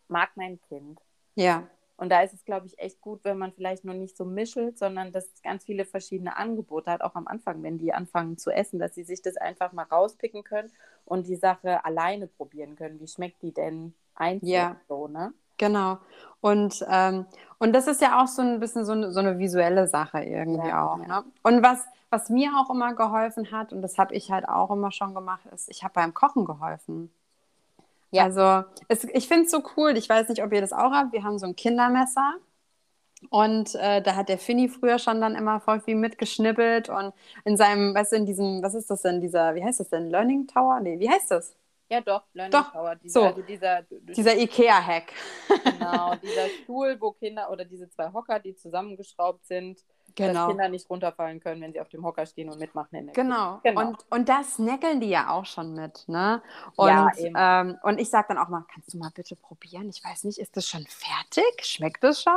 mag 0.07 0.29
mein 0.35 0.61
Kind. 0.61 1.01
Ja. 1.35 1.67
Und 1.97 2.09
da 2.09 2.21
ist 2.21 2.35
es, 2.35 2.45
glaube 2.45 2.67
ich, 2.67 2.77
echt 2.77 3.01
gut, 3.01 3.23
wenn 3.23 3.39
man 3.39 3.51
vielleicht 3.51 3.83
noch 3.83 3.95
nicht 3.95 4.15
so 4.15 4.23
mischelt, 4.23 4.77
sondern 4.77 5.11
dass 5.11 5.33
es 5.33 5.41
ganz 5.41 5.65
viele 5.65 5.83
verschiedene 5.83 6.37
Angebote 6.37 6.91
hat, 6.91 7.01
auch 7.01 7.15
am 7.15 7.27
Anfang, 7.27 7.63
wenn 7.63 7.79
die 7.79 7.91
anfangen 7.91 8.37
zu 8.37 8.51
essen, 8.51 8.77
dass 8.77 8.93
sie 8.93 9.03
sich 9.03 9.23
das 9.23 9.35
einfach 9.35 9.73
mal 9.73 9.83
rauspicken 9.83 10.43
können 10.43 10.71
und 11.05 11.25
die 11.25 11.35
Sache 11.35 11.83
alleine 11.83 12.27
probieren 12.27 12.75
können. 12.75 12.99
Wie 12.99 13.07
schmeckt 13.07 13.41
die 13.41 13.51
denn 13.51 13.95
einzeln 14.13 14.47
ja. 14.47 14.79
so, 14.87 15.07
ne? 15.07 15.33
Genau. 15.57 15.97
Und, 16.41 16.85
ähm, 16.89 17.25
und 17.59 17.73
das 17.73 17.87
ist 17.87 18.01
ja 18.01 18.21
auch 18.21 18.27
so 18.27 18.41
ein 18.41 18.59
bisschen 18.59 18.85
so 18.85 18.91
eine, 18.91 19.11
so 19.11 19.19
eine 19.19 19.39
visuelle 19.39 19.87
Sache 19.87 20.19
irgendwie 20.19 20.67
ja, 20.67 20.85
auch. 20.85 20.99
Ja. 20.99 21.07
Ne? 21.07 21.23
Und 21.43 21.63
was, 21.63 21.85
was 22.09 22.29
mir 22.29 22.51
auch 22.57 22.69
immer 22.69 22.93
geholfen 22.93 23.51
hat, 23.51 23.73
und 23.73 23.81
das 23.81 23.97
habe 23.97 24.15
ich 24.15 24.31
halt 24.31 24.47
auch 24.47 24.71
immer 24.71 24.91
schon 24.91 25.13
gemacht, 25.13 25.45
ist, 25.53 25.69
ich 25.69 25.83
habe 25.83 25.93
beim 25.95 26.13
Kochen 26.13 26.45
geholfen. 26.45 27.11
Ja. 28.11 28.23
Also 28.23 28.63
es, 28.87 29.03
ich 29.03 29.27
finde 29.27 29.45
es 29.45 29.51
so 29.51 29.61
cool, 29.75 29.97
ich 29.97 30.07
weiß 30.07 30.29
nicht, 30.29 30.43
ob 30.43 30.53
ihr 30.53 30.61
das 30.61 30.73
auch 30.73 30.91
habt, 30.91 31.11
wir 31.11 31.23
haben 31.23 31.39
so 31.39 31.47
ein 31.47 31.55
Kindermesser. 31.55 32.35
Und 33.31 33.73
äh, 33.75 34.01
da 34.01 34.15
hat 34.15 34.29
der 34.29 34.37
Finny 34.37 34.69
früher 34.69 34.99
schon 34.99 35.19
dann 35.21 35.33
immer 35.33 35.59
voll 35.59 35.79
viel 35.81 35.95
mitgeschnippelt 35.95 36.87
und 36.89 37.13
in 37.45 37.57
seinem, 37.57 37.95
weißt 37.95 38.11
du, 38.11 38.15
in 38.17 38.25
diesem, 38.27 38.61
was 38.61 38.75
ist 38.75 38.91
das 38.91 39.01
denn, 39.01 39.21
dieser, 39.21 39.55
wie 39.55 39.63
heißt 39.63 39.79
das 39.79 39.89
denn, 39.89 40.11
Learning 40.11 40.45
Tower? 40.45 40.79
Nee, 40.81 40.99
wie 40.99 41.09
heißt 41.09 41.31
das? 41.31 41.55
Ja, 41.89 42.01
doch, 42.01 42.23
Learning 42.33 42.51
Doch, 42.51 42.71
Tower. 42.73 42.95
Dieser, 42.95 43.19
so. 43.21 43.25
also 43.27 43.41
dieser, 43.41 43.83
Dieser 43.89 44.37
Ikea-Hack. 44.37 45.13
genau, 45.63 46.15
dieser 46.15 46.49
Stuhl, 46.63 46.97
wo 46.99 47.11
Kinder 47.11 47.49
oder 47.49 47.63
diese 47.63 47.89
zwei 47.89 48.11
Hocker, 48.11 48.39
die 48.39 48.55
zusammengeschraubt 48.55 49.45
sind, 49.45 49.79
dass 50.17 50.27
Genau. 50.27 50.47
Kinder 50.47 50.69
nicht 50.69 50.89
runterfallen 50.89 51.39
können, 51.39 51.61
wenn 51.61 51.73
sie 51.73 51.79
auf 51.81 51.89
dem 51.89 52.03
Hocker 52.05 52.25
stehen 52.25 52.49
und 52.49 52.59
mitmachen 52.59 53.11
Genau. 53.13 53.59
Genau. 53.63 53.81
Und, 53.81 53.97
und 54.09 54.29
das 54.29 54.55
snackeln 54.55 54.99
die 54.99 55.09
ja 55.09 55.29
auch 55.29 55.45
schon 55.45 55.73
mit, 55.73 56.03
ne? 56.07 56.41
Und, 56.75 56.87
Ja, 56.89 57.09
eben. 57.17 57.35
ähm, 57.37 57.77
und 57.83 57.99
ich 57.99 58.09
sage 58.09 58.27
dann 58.29 58.37
auch 58.37 58.49
mal, 58.49 58.65
kannst 58.73 58.93
du 58.93 58.97
mal 58.97 59.11
bitte 59.13 59.35
probieren? 59.35 59.89
Ich 59.89 60.03
weiß 60.03 60.23
nicht, 60.23 60.39
ist 60.39 60.55
das 60.57 60.67
schon 60.67 60.85
fertig? 60.87 61.45
Schmeckt 61.63 62.03
das 62.03 62.21
schon? 62.21 62.33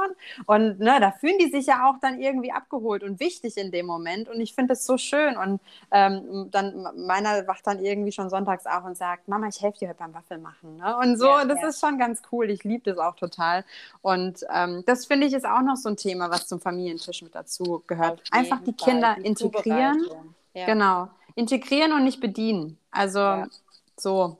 Und 0.46 0.78
ne, 0.80 0.98
da 1.00 1.12
fühlen 1.12 1.38
die 1.38 1.50
sich 1.50 1.66
ja 1.66 1.88
auch 1.88 1.96
dann 2.00 2.20
irgendwie 2.20 2.52
abgeholt 2.52 3.02
und 3.02 3.20
wichtig 3.20 3.56
in 3.56 3.70
dem 3.70 3.86
Moment. 3.86 4.28
Und 4.28 4.40
ich 4.40 4.54
finde 4.54 4.72
das 4.74 4.84
so 4.84 4.98
schön. 4.98 5.36
Und 5.36 5.60
ähm, 5.90 6.48
dann 6.50 6.86
meiner 7.06 7.46
wacht 7.46 7.66
dann 7.66 7.78
irgendwie 7.84 8.12
schon 8.12 8.28
sonntags 8.30 8.66
auf 8.66 8.84
und 8.84 8.96
sagt, 8.96 9.28
Mama, 9.28 9.48
ich 9.48 9.60
helfe 9.62 9.78
dir 9.78 9.88
heute 9.88 9.98
beim 9.98 10.14
Waffelmachen. 10.14 10.76
Ne? 10.76 10.96
Und 10.98 11.16
so, 11.18 11.26
Ja, 11.26 11.44
das 11.44 11.58
ja. 11.62 11.68
ist 11.68 11.80
schon 11.80 11.98
ganz 11.98 12.22
cool. 12.32 12.50
Ich 12.50 12.64
liebe 12.64 12.82
das 12.90 12.98
auch 12.98 13.16
total. 13.16 13.64
Und 14.02 14.44
ähm, 14.52 14.82
das 14.86 15.06
finde 15.06 15.26
ich 15.26 15.32
ist 15.34 15.46
auch 15.46 15.62
noch 15.62 15.76
so 15.76 15.88
ein 15.88 15.96
Thema, 15.96 16.30
was 16.30 16.46
zum 16.46 16.60
Familientisch 16.60 17.22
mit 17.22 17.34
dazu 17.34 17.69
gehört. 17.78 18.20
Auf 18.20 18.26
Einfach 18.32 18.60
die 18.60 18.74
Fall. 18.78 18.92
Kinder 18.92 19.14
Die 19.18 19.26
integrieren. 19.26 20.34
Ja. 20.54 20.66
Genau. 20.66 21.08
Integrieren 21.36 21.92
und 21.92 22.04
nicht 22.04 22.20
bedienen. 22.20 22.78
Also 22.90 23.18
Ja. 23.20 23.48
so. 23.96 24.38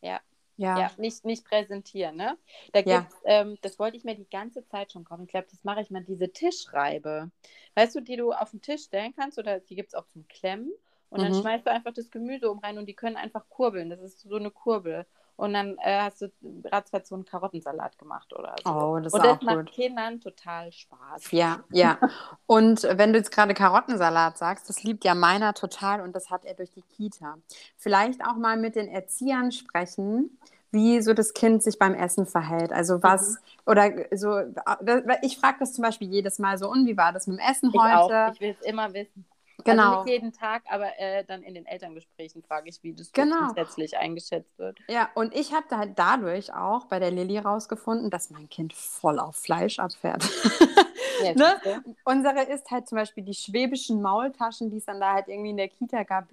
Ja. 0.00 0.20
Ja. 0.56 0.78
Ja, 0.78 0.90
nicht, 0.98 1.24
nicht 1.24 1.44
präsentieren, 1.44 2.16
ne? 2.16 2.36
Da 2.72 2.80
Ja. 2.80 3.00
gibt's, 3.00 3.16
ähm, 3.24 3.58
das 3.62 3.78
wollte 3.78 3.96
ich 3.96 4.04
mir 4.04 4.14
die 4.14 4.28
ganze 4.28 4.64
Zeit 4.66 4.92
schon 4.92 5.04
kaufen. 5.04 5.24
Ich 5.24 5.30
glaube, 5.30 5.48
das 5.50 5.64
mache 5.64 5.80
ich 5.80 5.90
mal, 5.90 6.04
diese 6.04 6.30
Tischreibe. 6.30 7.30
Weißt 7.74 7.94
du, 7.94 8.00
die 8.00 8.16
du 8.16 8.32
auf 8.32 8.50
den 8.50 8.60
Tisch 8.62 8.82
stellen 8.84 9.14
kannst 9.16 9.38
oder 9.38 9.60
die 9.60 9.74
gibt 9.74 9.88
es 9.88 9.94
auch 9.94 10.06
zum 10.08 10.26
Klemmen. 10.28 10.70
Und 11.08 11.22
dann 11.22 11.32
Mhm. 11.32 11.40
schmeißt 11.40 11.66
du 11.66 11.70
einfach 11.72 11.92
das 11.92 12.10
Gemüse 12.10 12.50
um 12.50 12.58
rein 12.60 12.78
und 12.78 12.86
die 12.86 12.94
können 12.94 13.16
einfach 13.16 13.48
kurbeln. 13.48 13.90
Das 13.90 14.00
ist 14.00 14.20
so 14.20 14.36
eine 14.36 14.50
Kurbel. 14.50 15.06
Und 15.36 15.54
dann 15.54 15.78
äh, 15.78 16.00
hast 16.02 16.20
du 16.22 16.30
ratzfatz 16.66 17.08
so 17.08 17.14
einen 17.14 17.24
Karottensalat 17.24 17.98
gemacht 17.98 18.32
oder 18.34 18.54
so. 18.62 18.70
Oh, 18.70 18.96
das 18.98 19.06
ist 19.06 19.12
und 19.14 19.24
das 19.24 19.38
auch 19.38 19.42
macht 19.42 19.56
gut. 19.56 19.72
Kindern 19.72 20.20
total 20.20 20.70
Spaß. 20.70 21.30
Ja, 21.32 21.60
ja. 21.70 21.98
Und 22.46 22.82
wenn 22.82 23.12
du 23.12 23.18
jetzt 23.18 23.30
gerade 23.32 23.54
Karottensalat 23.54 24.36
sagst, 24.36 24.68
das 24.68 24.82
liebt 24.82 25.04
ja 25.04 25.14
meiner 25.14 25.54
total 25.54 26.02
und 26.02 26.14
das 26.14 26.30
hat 26.30 26.44
er 26.44 26.54
durch 26.54 26.70
die 26.72 26.82
Kita. 26.82 27.36
Vielleicht 27.76 28.22
auch 28.24 28.36
mal 28.36 28.56
mit 28.58 28.76
den 28.76 28.88
Erziehern 28.88 29.50
sprechen, 29.50 30.38
wie 30.72 31.00
so 31.02 31.14
das 31.14 31.32
Kind 31.34 31.62
sich 31.62 31.78
beim 31.78 31.94
Essen 31.94 32.26
verhält. 32.26 32.70
Also 32.72 33.02
was, 33.02 33.30
Mhm. 33.32 33.36
oder 33.66 33.90
so, 34.16 34.38
ich 35.22 35.38
frage 35.38 35.56
das 35.60 35.72
zum 35.72 35.82
Beispiel 35.82 36.08
jedes 36.08 36.38
Mal 36.38 36.58
so, 36.58 36.70
und 36.70 36.86
wie 36.86 36.96
war 36.96 37.12
das 37.12 37.26
mit 37.26 37.38
dem 37.38 37.44
Essen 37.50 37.70
Ich 37.72 37.80
heute? 37.80 38.26
auch. 38.26 38.32
Ich 38.34 38.40
will 38.40 38.56
es 38.60 38.66
immer 38.66 38.92
wissen. 38.92 39.24
Genau. 39.64 39.90
Also 39.90 40.04
nicht 40.04 40.12
jeden 40.12 40.32
Tag, 40.32 40.62
aber 40.68 40.98
äh, 40.98 41.24
dann 41.24 41.42
in 41.42 41.54
den 41.54 41.66
Elterngesprächen 41.66 42.42
frage 42.42 42.68
ich, 42.68 42.82
wie 42.82 42.92
das 42.92 43.12
Genau. 43.12 43.36
grundsätzlich 43.38 43.96
eingeschätzt 43.96 44.58
wird. 44.58 44.78
Ja, 44.88 45.08
und 45.14 45.34
ich 45.34 45.52
habe 45.52 45.66
da 45.68 45.78
halt 45.78 45.98
dadurch 45.98 46.52
auch 46.52 46.86
bei 46.86 46.98
der 46.98 47.10
Lilly 47.10 47.38
rausgefunden, 47.38 48.10
dass 48.10 48.30
mein 48.30 48.48
Kind 48.48 48.72
voll 48.72 49.18
auf 49.18 49.36
Fleisch 49.36 49.78
abfährt. 49.78 50.22
Ja, 51.22 51.34
Ne? 51.34 51.82
Unsere 52.04 52.42
ist 52.42 52.70
halt 52.70 52.88
zum 52.88 52.96
Beispiel 52.96 53.24
die 53.24 53.34
schwäbischen 53.34 54.02
Maultaschen, 54.02 54.70
die 54.70 54.78
es 54.78 54.84
dann 54.84 55.00
da 55.00 55.14
halt 55.14 55.28
irgendwie 55.28 55.50
in 55.50 55.56
der 55.56 55.68
Kita 55.68 56.02
gab, 56.02 56.28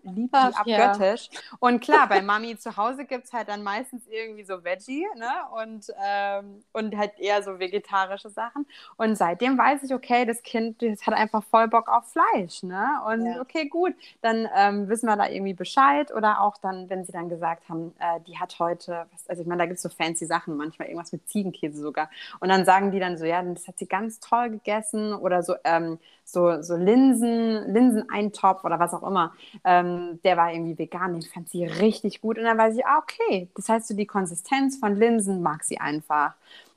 ja. 0.65 0.91
abgöttisch. 0.91 1.29
Und 1.59 1.81
klar, 1.81 2.07
bei 2.07 2.21
Mami 2.21 2.57
zu 2.57 2.75
Hause 2.77 3.05
gibt 3.05 3.25
es 3.25 3.33
halt 3.33 3.47
dann 3.49 3.63
meistens 3.63 4.07
irgendwie 4.07 4.43
so 4.43 4.63
Veggie, 4.63 5.05
ne? 5.15 5.29
Und, 5.61 5.91
ähm, 6.03 6.63
und 6.73 6.97
halt 6.97 7.17
eher 7.19 7.43
so 7.43 7.59
vegetarische 7.59 8.29
Sachen. 8.29 8.65
Und 8.97 9.17
seitdem 9.17 9.57
weiß 9.57 9.83
ich, 9.83 9.93
okay, 9.93 10.25
das 10.25 10.43
Kind 10.43 10.81
das 10.81 11.05
hat 11.05 11.13
einfach 11.13 11.43
voll 11.43 11.67
Bock 11.67 11.89
auf 11.89 12.05
Fleisch, 12.11 12.63
ne? 12.63 13.01
Und 13.07 13.25
Ja. 13.25 13.41
okay, 13.41 13.67
gut, 13.67 13.93
dann 14.21 14.47
ähm, 14.55 14.89
wissen 14.89 15.07
wir 15.07 15.15
da 15.15 15.27
irgendwie 15.27 15.53
Bescheid. 15.53 16.13
Oder 16.13 16.41
auch 16.41 16.57
dann, 16.57 16.89
wenn 16.89 17.05
sie 17.05 17.11
dann 17.11 17.29
gesagt 17.29 17.69
haben, 17.69 17.93
äh, 17.99 18.19
die 18.27 18.37
hat 18.39 18.59
heute, 18.59 19.05
was, 19.11 19.27
also 19.29 19.41
ich 19.41 19.47
meine, 19.47 19.59
da 19.59 19.65
gibt 19.65 19.77
es 19.77 19.83
so 19.83 19.89
fancy 19.89 20.25
Sachen, 20.25 20.57
manchmal 20.57 20.87
irgendwas 20.87 21.11
mit 21.11 21.27
Ziegenkäse 21.29 21.81
sogar. 21.81 22.09
Und 22.39 22.49
dann 22.49 22.65
sagen 22.65 22.91
die 22.91 22.99
dann 22.99 23.17
so, 23.17 23.25
ja, 23.25 23.41
das 23.41 23.67
hat 23.67 23.77
sie 23.77 23.87
ganz 23.87 24.19
toll 24.19 24.49
gegessen 24.49 24.76
oder 25.15 25.43
so, 25.43 25.55
ähm, 25.63 25.99
so, 26.23 26.61
so 26.61 26.75
Linsen, 26.75 27.71
Linseneintopf 27.73 28.63
oder 28.63 28.79
was 28.79 28.93
auch 28.93 29.03
immer. 29.03 29.33
Ähm, 29.63 30.19
der 30.23 30.37
war 30.37 30.51
irgendwie 30.51 30.77
vegan, 30.77 31.13
den 31.13 31.21
fand 31.21 31.49
sie 31.49 31.65
richtig 31.65 32.21
gut. 32.21 32.37
Und 32.37 32.45
dann 32.45 32.57
weiß 32.57 32.75
ich, 32.75 32.85
ah, 32.85 32.99
okay, 32.99 33.49
das 33.55 33.69
heißt 33.69 33.87
so 33.87 33.95
die 33.95 34.05
Konsistenz 34.05 34.77
von 34.77 34.95
Linsen 34.95 35.41
mag 35.41 35.63
sie 35.63 35.79
einfach. 35.79 36.33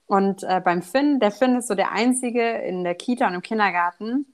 Und 0.06 0.42
äh, 0.42 0.60
beim 0.64 0.82
Finn, 0.82 1.20
der 1.20 1.30
Finn 1.30 1.56
ist 1.56 1.68
so 1.68 1.74
der 1.74 1.92
Einzige 1.92 2.42
in 2.42 2.82
der 2.84 2.96
Kita 2.96 3.28
und 3.28 3.34
im 3.34 3.42
Kindergarten, 3.42 4.26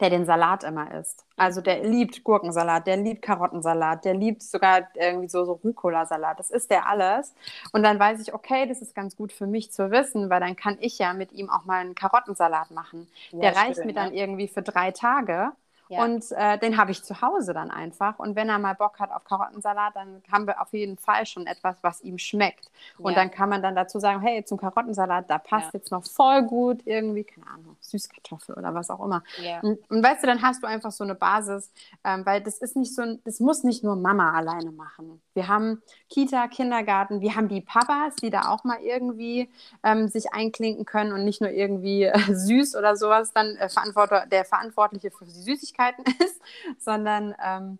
der 0.00 0.10
den 0.10 0.24
Salat 0.26 0.64
immer 0.64 0.92
isst. 0.94 1.24
Also 1.36 1.60
der 1.60 1.82
liebt 1.82 2.24
Gurkensalat, 2.24 2.86
der 2.86 2.96
liebt 2.96 3.22
Karottensalat, 3.22 4.04
der 4.04 4.14
liebt 4.14 4.42
sogar 4.42 4.88
irgendwie 4.94 5.28
so, 5.28 5.44
so 5.44 5.52
Rucola-Salat. 5.64 6.38
Das 6.38 6.50
isst 6.50 6.70
der 6.70 6.86
alles. 6.88 7.34
Und 7.72 7.82
dann 7.82 7.98
weiß 7.98 8.20
ich, 8.20 8.34
okay, 8.34 8.66
das 8.66 8.82
ist 8.82 8.94
ganz 8.94 9.16
gut 9.16 9.32
für 9.32 9.46
mich 9.46 9.72
zu 9.72 9.90
wissen, 9.90 10.30
weil 10.30 10.40
dann 10.40 10.56
kann 10.56 10.76
ich 10.80 10.98
ja 10.98 11.12
mit 11.14 11.32
ihm 11.32 11.50
auch 11.50 11.64
mal 11.64 11.80
einen 11.80 11.94
Karottensalat 11.94 12.70
machen. 12.70 13.08
der 13.40 13.54
Ja, 13.54 13.54
reicht 13.56 13.74
schön, 13.74 13.84
mir 13.84 13.94
dann 13.94 14.12
ne? 14.12 14.12
irgendwie 14.12 14.48
für 14.48 14.62
drei 14.62 14.90
Tage. 14.92 15.52
Ja. 15.88 16.04
Und 16.04 16.24
äh, 16.32 16.58
den 16.58 16.78
habe 16.78 16.90
ich 16.90 17.02
zu 17.04 17.20
Hause 17.20 17.52
dann 17.52 17.70
einfach. 17.70 18.18
Und 18.18 18.34
wenn 18.34 18.48
er 18.48 18.58
mal 18.58 18.74
Bock 18.74 18.98
hat 18.98 19.10
auf 19.12 19.24
Karottensalat, 19.24 19.94
dann 19.94 20.22
haben 20.32 20.46
wir 20.46 20.60
auf 20.62 20.72
jeden 20.72 20.96
Fall 20.96 21.26
schon 21.26 21.46
etwas, 21.46 21.76
was 21.82 22.00
ihm 22.00 22.16
schmeckt. 22.16 22.70
Und 22.98 23.12
Ja. 23.12 23.18
dann 23.18 23.30
kann 23.30 23.48
man 23.50 23.62
dann 23.62 23.74
dazu 23.76 23.98
sagen, 23.98 24.20
hey, 24.22 24.42
zum 24.44 24.56
Karottensalat, 24.58 25.28
da 25.28 25.36
passt 25.38 25.66
Ja. 25.74 25.78
jetzt 25.80 25.90
noch 25.90 26.04
voll 26.06 26.42
gut 26.44 26.80
irgendwie, 26.86 27.24
keine 27.24 27.46
Ahnung, 27.48 27.76
Süßkartoffel 27.80 28.54
oder 28.54 28.72
was 28.74 28.88
auch 28.90 29.04
immer. 29.04 29.22
Und, 29.62 29.78
und 29.90 30.02
weißt 30.02 30.22
du, 30.22 30.26
dann 30.28 30.40
hast 30.40 30.62
du 30.62 30.66
einfach 30.66 30.92
so 30.92 31.04
eine 31.04 31.14
Basis, 31.14 31.70
ähm, 32.04 32.24
weil 32.24 32.40
das 32.40 32.58
ist 32.58 32.74
nicht 32.76 32.94
so, 32.94 33.02
ein- 33.02 33.20
das 33.24 33.40
muss 33.40 33.62
nicht 33.62 33.84
nur 33.84 33.96
Mama 33.96 34.32
alleine 34.32 34.70
machen. 34.70 35.20
Wir 35.34 35.48
haben 35.48 35.82
Kita, 36.08 36.48
Kindergarten, 36.48 37.20
wir 37.20 37.34
haben 37.36 37.48
die 37.48 37.60
Papas, 37.60 38.16
die 38.16 38.30
da 38.30 38.48
auch 38.48 38.64
mal 38.64 38.78
irgendwie 38.80 39.50
ähm, 39.82 40.08
sich 40.08 40.32
einklinken 40.32 40.84
können 40.86 41.12
und 41.12 41.24
nicht 41.24 41.40
nur 41.40 41.50
irgendwie 41.50 42.04
äh, 42.04 42.12
süß 42.34 42.76
oder 42.76 42.96
sowas 42.96 43.32
dann 43.34 43.56
äh, 43.56 43.68
verantwort 43.68 44.12
der 44.32 44.44
Verantwortliche 44.46 45.10
für 45.10 45.24
die 45.24 45.30
Süßigkeiten 45.72 46.04
ist, 46.24 46.40
sondern 46.78 47.34
ähm, 47.42 47.78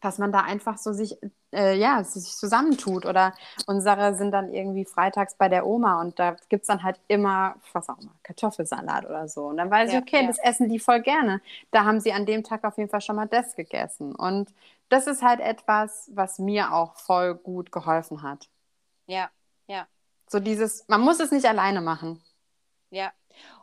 dass 0.00 0.18
man 0.18 0.30
da 0.32 0.40
einfach 0.42 0.78
so 0.78 0.92
sich, 0.92 1.16
äh, 1.52 1.76
ja, 1.78 2.04
sich 2.04 2.24
zusammentut. 2.36 3.06
Oder 3.06 3.34
unsere 3.66 4.14
sind 4.14 4.30
dann 4.32 4.52
irgendwie 4.52 4.84
freitags 4.84 5.36
bei 5.36 5.48
der 5.48 5.66
Oma 5.66 6.00
und 6.00 6.18
da 6.18 6.36
gibt 6.48 6.62
es 6.62 6.68
dann 6.68 6.82
halt 6.82 7.00
immer, 7.08 7.56
was 7.72 7.88
auch 7.88 7.98
immer, 7.98 8.12
Kartoffelsalat 8.22 9.06
oder 9.06 9.28
so. 9.28 9.46
Und 9.46 9.56
dann 9.56 9.70
weiß 9.70 9.90
Ja, 9.90 9.94
ich, 9.94 9.98
okay, 9.98 10.26
ja. 10.26 10.28
das 10.28 10.38
essen 10.38 10.68
die 10.68 10.78
voll 10.78 11.00
gerne. 11.02 11.40
Da 11.70 11.84
haben 11.84 12.00
sie 12.00 12.12
an 12.12 12.26
dem 12.26 12.44
Tag 12.44 12.64
auf 12.64 12.76
jeden 12.78 12.90
Fall 12.90 13.00
schon 13.00 13.16
mal 13.16 13.26
das 13.26 13.56
gegessen. 13.56 14.14
Und 14.14 14.52
das 14.90 15.06
ist 15.06 15.22
halt 15.22 15.40
etwas, 15.40 16.10
was 16.14 16.38
mir 16.38 16.72
auch 16.74 16.96
voll 16.96 17.34
gut 17.34 17.72
geholfen 17.72 18.22
hat. 18.22 18.48
ja, 19.06 19.32
ja, 19.68 19.88
So 20.28 20.38
dieses, 20.40 20.86
man 20.88 21.00
muss 21.00 21.18
es 21.20 21.32
nicht 21.32 21.46
alleine 21.46 21.80
machen. 21.80 22.22
ja. 22.90 23.12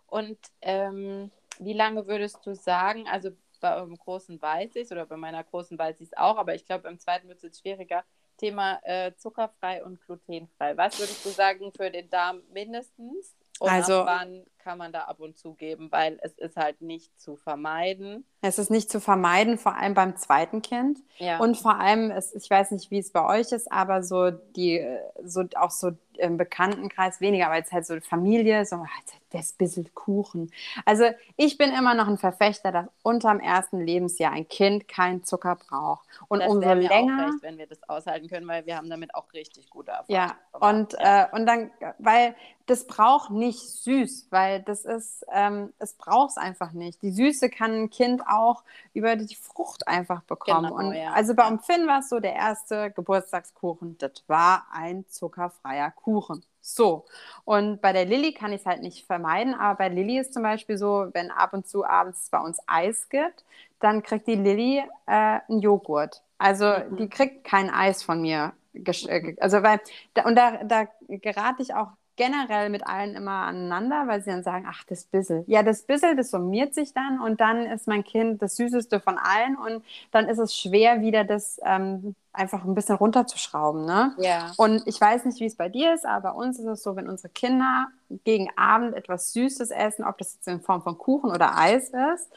Und 0.07 0.37
ähm, 0.61 1.31
wie 1.59 1.73
lange 1.73 2.07
würdest 2.07 2.45
du 2.45 2.55
sagen, 2.55 3.07
also 3.07 3.31
bei 3.63 3.75
eurem 3.77 3.97
großen 3.97 4.41
weiß 4.41 4.75
ich 4.75 4.91
oder 4.91 5.05
bei 5.05 5.15
meiner 5.15 5.41
großen 5.43 5.79
weiß 5.79 6.01
ich 6.01 6.07
es 6.09 6.17
auch, 6.17 6.37
aber 6.37 6.53
ich 6.53 6.65
glaube, 6.65 6.83
beim 6.83 6.99
zweiten 6.99 7.29
wird 7.29 7.37
es 7.37 7.43
jetzt 7.43 7.61
schwieriger. 7.61 8.03
Thema 8.37 8.79
äh, 8.83 9.15
zuckerfrei 9.15 9.83
und 9.85 10.01
glutenfrei. 10.01 10.75
Was 10.75 10.99
würdest 10.99 11.23
du 11.25 11.29
sagen 11.29 11.71
für 11.71 11.89
den 11.89 12.09
Darm 12.09 12.41
mindestens? 12.51 13.35
Und 13.59 13.69
Also- 13.69 14.03
wann 14.05 14.45
kann 14.63 14.77
man 14.77 14.91
da 14.93 15.01
ab 15.01 15.19
und 15.19 15.37
zu 15.37 15.53
geben? 15.53 15.91
Weil 15.91 16.19
es 16.21 16.33
ist 16.33 16.55
halt 16.55 16.81
nicht 16.81 17.19
zu 17.19 17.35
vermeiden. 17.35 18.25
Es 18.41 18.59
ist 18.59 18.71
nicht 18.71 18.89
zu 18.89 18.99
vermeiden, 18.99 19.57
vor 19.57 19.75
allem 19.75 19.93
beim 19.93 20.15
zweiten 20.17 20.61
Kind. 20.61 20.99
Ja. 21.17 21.39
Und 21.39 21.57
vor 21.57 21.79
allem, 21.79 22.11
es, 22.11 22.33
ich 22.33 22.49
weiß 22.49 22.71
nicht, 22.71 22.91
wie 22.91 22.99
es 22.99 23.11
bei 23.11 23.25
euch 23.25 23.51
ist, 23.51 23.71
aber 23.71 24.03
so 24.03 24.31
die, 24.31 24.85
so 25.23 25.43
auch 25.55 25.71
so 25.71 25.91
im 26.17 26.37
Bekanntenkreis 26.37 27.21
weniger, 27.21 27.47
aber 27.47 27.55
jetzt 27.55 27.71
halt 27.71 27.85
so 27.85 27.99
Familie, 28.01 28.65
so, 28.65 28.75
ah, 28.75 28.87
das 29.31 29.45
ist 29.45 29.55
ein 29.55 29.57
bisschen 29.57 29.93
Kuchen. 29.95 30.51
Also 30.85 31.05
ich 31.37 31.57
bin 31.57 31.71
immer 31.71 31.95
noch 31.95 32.07
ein 32.07 32.17
Verfechter, 32.19 32.71
dass 32.71 32.85
unterm 33.01 33.39
ersten 33.39 33.79
Lebensjahr 33.79 34.31
ein 34.31 34.47
Kind 34.47 34.87
keinen 34.87 35.23
Zucker 35.23 35.55
braucht. 35.55 36.05
Und 36.27 36.41
das 36.41 36.51
umso 36.51 36.71
länger. 36.73 37.17
auch 37.23 37.27
recht, 37.33 37.41
wenn 37.43 37.57
wir 37.57 37.65
das 37.67 37.81
aushalten 37.89 38.27
können, 38.27 38.47
weil 38.47 38.65
wir 38.65 38.77
haben 38.77 38.89
damit 38.89 39.15
auch 39.15 39.31
richtig 39.33 39.69
gute 39.69 39.91
Erfahrungen 39.91 40.15
Ja, 40.15 40.35
gemacht. 40.53 40.73
und, 40.73 40.93
ja. 40.93 41.23
Äh, 41.23 41.35
und 41.35 41.45
dann, 41.47 41.71
weil 41.97 42.35
das 42.67 42.87
braucht 42.87 43.31
nicht 43.31 43.59
süß, 43.59 44.27
weil 44.29 44.52
das 44.61 44.85
ist, 44.85 45.25
ähm, 45.31 45.73
es 45.79 45.93
braucht 45.93 46.31
es 46.31 46.37
einfach 46.37 46.71
nicht. 46.73 47.01
Die 47.01 47.11
Süße 47.11 47.49
kann 47.49 47.71
ein 47.73 47.89
Kind 47.89 48.21
auch 48.27 48.63
über 48.93 49.15
die 49.15 49.35
Frucht 49.35 49.87
einfach 49.87 50.21
bekommen. 50.23 50.71
Genau, 50.71 50.75
und 50.77 50.93
ja. 50.93 51.13
also 51.13 51.33
bei 51.35 51.57
Finn 51.59 51.87
war 51.87 51.99
es 51.99 52.09
so, 52.09 52.19
der 52.19 52.33
erste 52.33 52.91
Geburtstagskuchen, 52.91 53.97
das 53.97 54.23
war 54.27 54.67
ein 54.71 55.05
zuckerfreier 55.09 55.91
Kuchen. 55.91 56.43
So. 56.61 57.05
Und 57.45 57.81
bei 57.81 57.93
der 57.93 58.05
Lilly 58.05 58.33
kann 58.33 58.53
ich 58.53 58.61
es 58.61 58.65
halt 58.65 58.81
nicht 58.81 59.05
vermeiden, 59.05 59.53
aber 59.53 59.77
bei 59.77 59.89
Lilly 59.89 60.19
ist 60.19 60.33
zum 60.33 60.43
Beispiel 60.43 60.77
so, 60.77 61.07
wenn 61.13 61.31
ab 61.31 61.53
und 61.53 61.67
zu 61.67 61.85
abends 61.85 62.29
bei 62.29 62.39
uns 62.39 62.59
Eis 62.67 63.09
gibt, 63.09 63.43
dann 63.79 64.03
kriegt 64.03 64.27
die 64.27 64.35
Lilly 64.35 64.79
äh, 65.07 65.39
einen 65.47 65.59
Joghurt. 65.59 66.23
Also 66.37 66.73
Mhm. 66.89 66.97
die 66.97 67.09
kriegt 67.09 67.43
kein 67.45 67.69
Eis 67.69 68.03
von 68.03 68.21
mir. 68.21 68.53
äh, 68.73 69.35
Also 69.39 69.63
weil, 69.63 69.79
da, 70.13 70.23
und 70.25 70.35
da, 70.35 70.63
da 70.63 70.87
gerate 71.07 71.61
ich 71.61 71.73
auch 71.73 71.89
generell 72.15 72.69
mit 72.69 72.85
allen 72.85 73.15
immer 73.15 73.43
aneinander, 73.43 74.07
weil 74.07 74.21
sie 74.21 74.29
dann 74.29 74.43
sagen, 74.43 74.65
ach, 74.69 74.83
das 74.85 75.05
Bissel. 75.05 75.43
Ja, 75.47 75.63
das 75.63 75.83
Bissel, 75.83 76.15
das 76.15 76.31
summiert 76.31 76.73
sich 76.73 76.93
dann 76.93 77.19
und 77.19 77.41
dann 77.41 77.65
ist 77.65 77.87
mein 77.87 78.03
Kind 78.03 78.41
das 78.41 78.55
Süßeste 78.55 78.99
von 78.99 79.17
allen 79.17 79.57
und 79.57 79.83
dann 80.11 80.27
ist 80.29 80.37
es 80.37 80.55
schwer, 80.55 81.01
wieder 81.01 81.23
das 81.23 81.59
ähm, 81.63 82.15
einfach 82.31 82.63
ein 82.63 82.75
bisschen 82.75 82.95
runterzuschrauben. 82.95 83.85
Ne? 83.85 84.13
Ja. 84.17 84.51
Und 84.57 84.83
ich 84.85 84.99
weiß 84.99 85.25
nicht, 85.25 85.39
wie 85.39 85.45
es 85.45 85.55
bei 85.55 85.69
dir 85.69 85.93
ist, 85.93 86.05
aber 86.05 86.31
bei 86.31 86.35
uns 86.35 86.59
ist 86.59 86.65
es 86.65 86.83
so, 86.83 86.95
wenn 86.95 87.09
unsere 87.09 87.29
Kinder 87.29 87.87
gegen 88.23 88.49
Abend 88.55 88.95
etwas 88.95 89.33
Süßes 89.33 89.71
essen, 89.71 90.05
ob 90.05 90.17
das 90.17 90.33
jetzt 90.33 90.47
in 90.47 90.61
Form 90.61 90.81
von 90.81 90.97
Kuchen 90.97 91.31
oder 91.31 91.57
Eis 91.57 91.89
ist, 91.89 92.31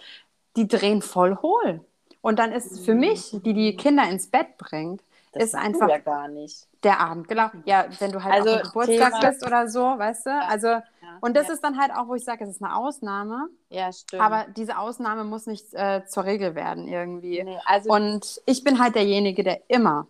die 0.56 0.66
drehen 0.66 1.02
voll 1.02 1.36
hohl. 1.42 1.80
Und 2.22 2.38
dann 2.38 2.52
ist 2.52 2.84
für 2.84 2.94
mich, 2.94 3.36
die 3.44 3.54
die 3.54 3.76
Kinder 3.76 4.08
ins 4.08 4.26
Bett 4.26 4.58
bringt, 4.58 5.00
ist 5.36 5.54
einfach 5.54 5.88
ja 5.88 5.98
gar 5.98 6.28
nicht. 6.28 6.66
der 6.82 7.00
Abend, 7.00 7.28
genau. 7.28 7.48
Ja, 7.64 7.86
wenn 7.98 8.12
du 8.12 8.22
halt 8.22 8.34
Also 8.34 8.54
auf 8.56 8.62
Geburtstag 8.62 9.14
Thema- 9.14 9.28
bist 9.30 9.44
oder 9.46 9.68
so, 9.68 9.80
weißt 9.80 10.26
du? 10.26 10.30
Also, 10.48 10.66
Ja, 10.68 10.82
und 11.20 11.36
das 11.36 11.48
ja. 11.48 11.54
ist 11.54 11.62
dann 11.64 11.78
halt 11.80 11.92
auch, 11.92 12.08
wo 12.08 12.14
ich 12.14 12.24
sage, 12.24 12.44
es 12.44 12.50
ist 12.50 12.62
eine 12.62 12.76
Ausnahme, 12.76 13.48
ja, 13.70 13.92
stimmt. 13.92 14.22
aber 14.22 14.46
diese 14.56 14.78
Ausnahme 14.78 15.24
muss 15.24 15.46
nicht 15.46 15.72
äh, 15.74 16.04
zur 16.06 16.24
Regel 16.24 16.54
werden 16.54 16.86
irgendwie. 16.88 17.42
nee, 17.42 17.58
also 17.64 17.90
Und 17.90 18.40
ich 18.46 18.64
bin 18.64 18.78
halt 18.78 18.94
derjenige, 18.94 19.42
der 19.44 19.62
immer 19.68 20.06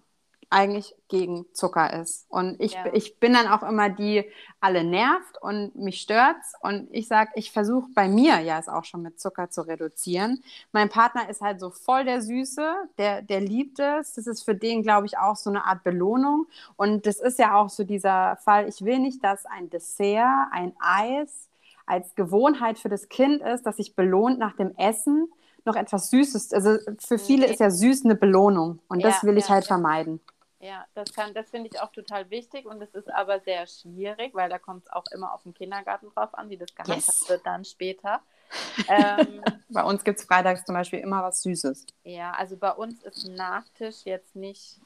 eigentlich 0.49 0.95
gegen 1.09 1.47
Zucker 1.53 1.93
ist. 2.01 2.27
Und 2.29 2.61
ich, 2.61 2.73
Ja. 2.75 2.87
ich 2.93 3.19
bin 3.19 3.33
dann 3.33 3.49
auch 3.49 3.63
immer 3.63 3.89
die, 3.89 4.25
alle 4.61 4.85
nervt 4.85 5.41
und 5.43 5.75
mich 5.77 6.01
stört's. 6.01 6.55
Und 6.61 6.89
ich 6.93 7.09
sage, 7.09 7.31
ich 7.35 7.51
versuche 7.53 7.89
bei 7.95 8.09
mir 8.09 8.39
ja 8.41 8.59
es 8.59 8.69
auch 8.69 8.85
schon 8.85 9.03
mit 9.03 9.19
Zucker 9.21 9.51
zu 9.51 9.63
reduzieren. 9.63 10.43
Mein 10.73 10.89
Partner 10.89 11.29
ist 11.29 11.41
halt 11.41 11.59
so 11.61 11.71
voll 11.71 12.05
der 12.05 12.23
Süße, 12.23 12.75
der, 12.99 13.23
der 13.23 13.41
liebt 13.41 13.79
es. 13.81 14.15
Das 14.15 14.27
ist 14.27 14.45
für 14.45 14.55
den, 14.55 14.83
glaube 14.83 15.07
ich, 15.07 15.19
auch 15.19 15.37
so 15.37 15.51
eine 15.51 15.65
Art 15.65 15.83
Belohnung. 15.85 16.47
Und 16.77 17.07
das 17.07 17.19
ist 17.21 17.39
ja 17.39 17.55
auch 17.57 17.69
so 17.69 17.85
dieser 17.85 18.37
Fall, 18.37 18.69
ich 18.69 18.85
will 18.85 18.99
nicht, 19.01 19.23
dass 19.25 19.47
ein 19.47 19.69
Dessert, 19.71 20.49
ein 20.53 20.75
Eis 20.81 21.49
als 21.87 22.15
Gewohnheit 22.15 22.79
für 22.79 22.89
das 22.89 23.09
Kind 23.09 23.43
ist, 23.43 23.65
dass 23.67 23.77
sich 23.77 23.95
belohnt 23.97 24.39
nach 24.39 24.57
dem 24.57 24.77
Essen 24.77 25.29
noch 25.65 25.77
etwas 25.77 26.11
Süßes. 26.11 26.53
Also 26.53 26.79
für 27.01 27.19
viele 27.19 27.47
Nee. 27.47 27.53
ist 27.53 27.61
ja 27.61 27.71
süß 27.71 28.05
eine 28.05 28.15
Belohnung. 28.15 28.79
Und 28.89 29.05
das 29.05 29.23
Ja, 29.23 29.29
will 29.29 29.37
ich 29.39 29.49
ja, 29.49 29.55
halt 29.55 29.67
vermeiden. 29.67 30.21
Ja, 30.59 30.87
das 30.95 31.13
kann, 31.13 31.35
das 31.35 31.51
finde 31.51 31.69
ich 31.73 31.81
auch 31.81 31.93
total 31.93 32.31
wichtig 32.31 32.65
und 32.65 32.81
es 32.81 32.95
ist 32.95 33.13
aber 33.13 33.41
sehr 33.41 33.67
schwierig, 33.67 34.35
weil 34.35 34.49
da 34.49 34.59
kommt 34.59 34.85
es 34.85 34.93
auch 34.93 35.05
immer 35.13 35.35
auf 35.35 35.43
den 35.43 35.53
Kindergarten 35.53 36.09
drauf 36.15 36.33
an, 36.35 36.49
wie 36.49 36.57
das 36.57 36.75
gehandhabt 36.75 37.03
Yes. 37.07 37.29
wird 37.29 37.45
dann 37.45 37.65
später. 37.65 38.21
ähm, 38.89 39.43
Bei 39.69 39.83
uns 39.85 40.03
gibt 40.05 40.19
es 40.19 40.25
freitags 40.25 40.65
zum 40.65 40.75
Beispiel 40.75 41.01
immer 41.01 41.23
was 41.23 41.43
Süßes. 41.43 41.87
ja, 42.05 42.33
also 42.33 42.57
bei 42.57 42.71
uns 42.73 43.03
ist 43.03 43.29
Nachtisch 43.29 44.05
jetzt 44.05 44.35
nicht, 44.37 44.81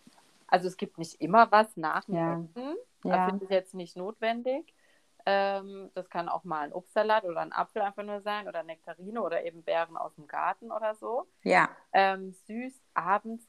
also 0.48 0.66
es 0.66 0.76
gibt 0.76 0.98
nicht 0.98 1.20
immer 1.20 1.50
was 1.52 1.76
nach 1.76 2.04
dem 2.04 2.14
Ja. 2.16 2.32
Essen. 2.34 2.76
Ja. 3.04 3.30
Das 3.30 3.42
ist 3.42 3.50
jetzt 3.50 3.74
nicht 3.74 3.96
notwendig. 3.96 4.74
Ähm, 5.26 5.90
das 5.94 6.08
kann 6.08 6.28
auch 6.30 6.44
mal 6.44 6.62
ein 6.62 6.72
Obstsalat 6.72 7.24
oder 7.24 7.40
ein 7.40 7.52
Apfel 7.52 7.82
einfach 7.82 8.02
nur 8.02 8.22
sein 8.22 8.48
oder 8.48 8.62
Nektarine 8.62 9.20
oder 9.22 9.44
eben 9.44 9.62
Beeren 9.62 9.96
aus 9.98 10.14
dem 10.14 10.26
Garten 10.26 10.72
oder 10.72 10.94
so. 10.94 11.26
Ja. 11.42 11.68
Ähm, 11.92 12.32
süß 12.46 12.72
abends, 12.94 13.46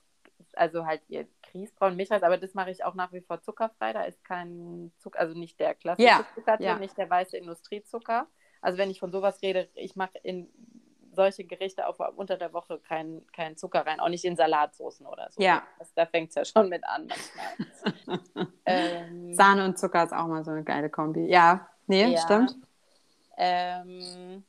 also 0.54 0.86
halt 0.86 1.02
ihr 1.08 1.28
Grießbraun 1.52 1.96
Milchreis, 1.96 2.24
aber 2.24 2.38
das 2.38 2.54
mache 2.54 2.72
ich 2.72 2.84
auch 2.84 2.94
nach 2.96 3.12
wie 3.14 3.22
vor 3.22 3.42
zuckerfrei. 3.42 3.94
Da 3.94 4.04
ist 4.04 4.24
kein 4.24 4.92
Zucker, 4.98 5.20
also 5.20 5.38
nicht 5.38 5.60
der 5.60 5.76
klassische 5.76 6.08
Ja, 6.08 6.26
Zucker 6.36 6.58
drin, 6.58 6.66
ja. 6.66 6.80
nicht 6.80 6.98
der 6.98 7.10
weiße 7.10 7.38
Industriezucker. 7.38 8.28
Also 8.62 8.78
wenn 8.78 8.90
ich 8.92 9.00
von 9.00 9.12
sowas 9.12 9.42
rede, 9.42 9.70
ich 9.76 9.96
mache 9.96 10.18
in 10.24 10.50
solche 11.14 11.44
Gerichte 11.44 11.88
auch 11.88 12.00
unter 12.16 12.38
der 12.38 12.54
Woche 12.54 12.80
keinen 12.80 13.28
kein 13.34 13.58
Zucker 13.58 13.86
rein, 13.86 14.00
auch 14.00 14.08
nicht 14.08 14.24
in 14.24 14.36
Salatsoßen 14.38 15.06
oder 15.06 15.28
so. 15.32 15.42
Ja. 15.42 15.64
Das, 15.78 15.94
da 15.94 16.06
fängt 16.06 16.30
es 16.30 16.36
ja 16.36 16.46
schon 16.46 16.70
mit 16.70 16.84
an 16.86 17.08
manchmal. 17.08 18.48
ähm, 18.66 19.34
Sahne 19.34 19.66
und 19.66 19.78
Zucker 19.78 20.04
ist 20.04 20.14
auch 20.14 20.28
mal 20.28 20.46
so 20.46 20.52
eine 20.52 20.64
geile 20.64 20.90
Kombi. 20.90 21.26
Ja, 21.28 21.68
nee, 21.88 22.14
Ja. 22.14 22.22
stimmt. 22.22 22.56
Ähm, 23.38 24.44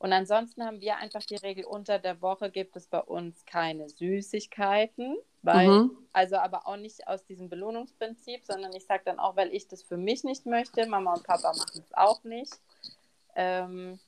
und 0.00 0.14
ansonsten 0.14 0.64
haben 0.64 0.80
wir 0.80 0.96
einfach 0.96 1.22
die 1.22 1.36
Regel, 1.36 1.64
unter 1.66 1.98
der 1.98 2.22
Woche 2.22 2.50
gibt 2.50 2.74
es 2.74 2.86
bei 2.86 3.00
uns 3.00 3.44
keine 3.44 3.88
Süßigkeiten, 3.90 5.16
weil, 5.42 5.68
Mhm. 5.68 5.98
also 6.14 6.36
aber 6.36 6.66
auch 6.66 6.76
nicht 6.78 7.06
aus 7.06 7.24
diesem 7.26 7.50
Belohnungsprinzip, 7.50 8.44
sondern 8.46 8.72
ich 8.74 8.86
sage 8.86 9.02
dann 9.04 9.18
auch, 9.18 9.36
weil 9.36 9.52
ich 9.54 9.68
das 9.68 9.82
für 9.82 9.98
mich 9.98 10.24
nicht 10.24 10.46
möchte, 10.46 10.86
Mama 10.86 11.12
und 11.12 11.24
Papa 11.24 11.52
machen 11.52 11.84
es 11.86 11.94
auch 11.94 12.24
nicht. 12.24 12.52
Ähm, 13.36 14.00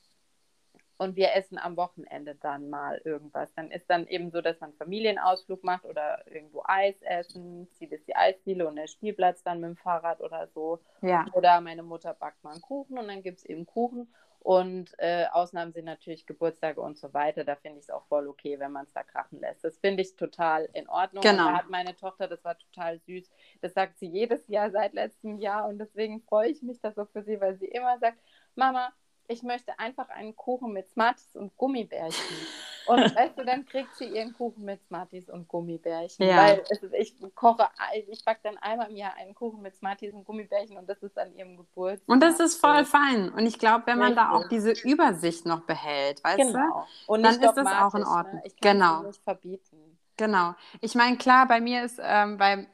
und 0.97 1.15
wir 1.15 1.33
essen 1.33 1.57
am 1.59 1.75
Wochenende 1.77 2.35
dann 2.35 2.69
mal 2.69 2.99
irgendwas. 3.03 3.53
Dann 3.55 3.69
ist 3.71 3.89
dann 3.89 4.07
eben 4.07 4.31
so, 4.31 4.41
dass 4.41 4.59
man 4.61 4.73
Familienausflug 4.73 5.63
macht 5.63 5.85
oder 5.85 6.25
irgendwo 6.31 6.63
Eis 6.65 7.01
essen, 7.01 7.67
zieht 7.73 7.91
es 7.91 8.03
die 8.05 8.15
Eisdiele 8.15 8.67
und 8.67 8.77
der 8.77 8.87
Spielplatz 8.87 9.43
dann 9.43 9.59
mit 9.59 9.69
dem 9.69 9.75
Fahrrad 9.75 10.21
oder 10.21 10.47
so. 10.47 10.79
Ja. 11.01 11.25
Oder 11.33 11.61
meine 11.61 11.83
Mutter 11.83 12.13
backt 12.13 12.43
mal 12.43 12.51
einen 12.51 12.61
Kuchen 12.61 12.97
und 12.97 13.07
dann 13.07 13.21
gibt 13.21 13.39
es 13.39 13.45
eben 13.45 13.65
Kuchen. 13.65 14.13
Und 14.43 14.93
äh, 14.97 15.25
Ausnahmen 15.31 15.71
sind 15.71 15.85
natürlich 15.85 16.25
Geburtstage 16.25 16.81
und 16.81 16.97
so 16.97 17.13
weiter. 17.13 17.45
Da 17.45 17.55
finde 17.55 17.79
ich 17.79 17.85
es 17.85 17.89
auch 17.89 18.05
voll 18.07 18.27
okay, 18.27 18.59
wenn 18.59 18.73
man 18.73 18.85
es 18.85 18.91
da 18.91 19.01
krachen 19.01 19.39
lässt. 19.39 19.63
Das 19.63 19.77
finde 19.77 20.03
ich 20.03 20.17
total 20.17 20.67
in 20.73 20.89
Ordnung. 20.89 21.21
Genau. 21.21 21.47
Und 21.47 21.53
da 21.53 21.57
hat 21.59 21.69
meine 21.69 21.95
Tochter, 21.95 22.27
das 22.27 22.43
war 22.43 22.57
total 22.57 22.99
süß. 22.99 23.31
Das 23.61 23.73
sagt 23.73 23.97
sie 23.99 24.07
jedes 24.07 24.45
Jahr 24.49 24.69
seit 24.69 24.93
letztem 24.93 25.37
Jahr. 25.39 25.69
Und 25.69 25.79
deswegen 25.79 26.21
freue 26.23 26.49
ich 26.49 26.61
mich 26.61 26.81
da 26.81 26.91
so 26.91 27.05
für 27.05 27.23
sie, 27.23 27.39
weil 27.39 27.55
sie 27.57 27.67
immer 27.67 27.97
sagt, 27.99 28.17
Mama, 28.55 28.91
ich 29.29 29.43
möchte 29.43 29.79
einfach 29.79 30.09
einen 30.09 30.35
Kuchen 30.35 30.73
mit 30.73 30.89
Smarties 30.89 31.37
und 31.37 31.55
Gummibärchen. 31.55 32.35
Und 32.87 33.15
weißt 33.15 33.37
du, 33.37 33.45
dann 33.45 33.65
kriegt 33.65 33.95
sie 33.95 34.05
ihren 34.05 34.33
Kuchen 34.33 34.65
mit 34.65 34.83
Smarties 34.87 35.29
und 35.29 35.47
Gummibärchen. 35.47 36.25
Ja. 36.25 36.37
Weil 36.37 36.63
ist, 36.69 36.83
ich 36.93 37.15
koche, 37.35 37.67
ich 38.07 38.23
backe 38.25 38.41
dann 38.43 38.57
einmal 38.57 38.89
im 38.89 38.95
Jahr 38.95 39.13
einen 39.15 39.33
Kuchen 39.33 39.61
mit 39.61 39.75
Smarties 39.75 40.13
und 40.13 40.25
Gummibärchen 40.25 40.77
und 40.77 40.87
das 40.89 41.01
ist 41.03 41.17
an 41.17 41.33
ihrem 41.35 41.57
Geburtstag. 41.57 42.07
Und 42.07 42.21
das 42.21 42.39
ist 42.39 42.59
voll 42.59 42.85
fein. 42.85 43.29
Und 43.29 43.45
ich 43.45 43.59
glaube, 43.59 43.83
wenn 43.87 43.99
man 43.99 44.15
da 44.15 44.31
auch 44.31 44.49
Richtig. 44.49 44.73
diese 44.73 44.87
Übersicht 44.87 45.45
noch 45.45 45.61
behält, 45.61 46.23
weißt 46.23 46.39
du? 46.39 46.53
Genau. 46.53 46.87
Und 47.07 47.23
Dann 47.23 47.31
ist 47.33 47.41
das 47.41 47.57
auch 47.57 47.93
in 47.95 48.01
dogmatisch, 48.01 48.07
Ordnung. 48.07 48.35
Ne? 48.35 48.41
Ich 48.45 48.59
kann 48.59 48.77
Genau. 48.77 49.03
nicht 49.03 49.23
verbieten. 49.23 49.97
Genau. 50.17 50.53
Ich 50.81 50.95
meine, 50.95 51.17
klar, 51.17 51.47
bei 51.47 51.59
mir 51.59 51.83
ist, 51.83 51.99
ähm, 52.03 52.39
weil 52.39 52.67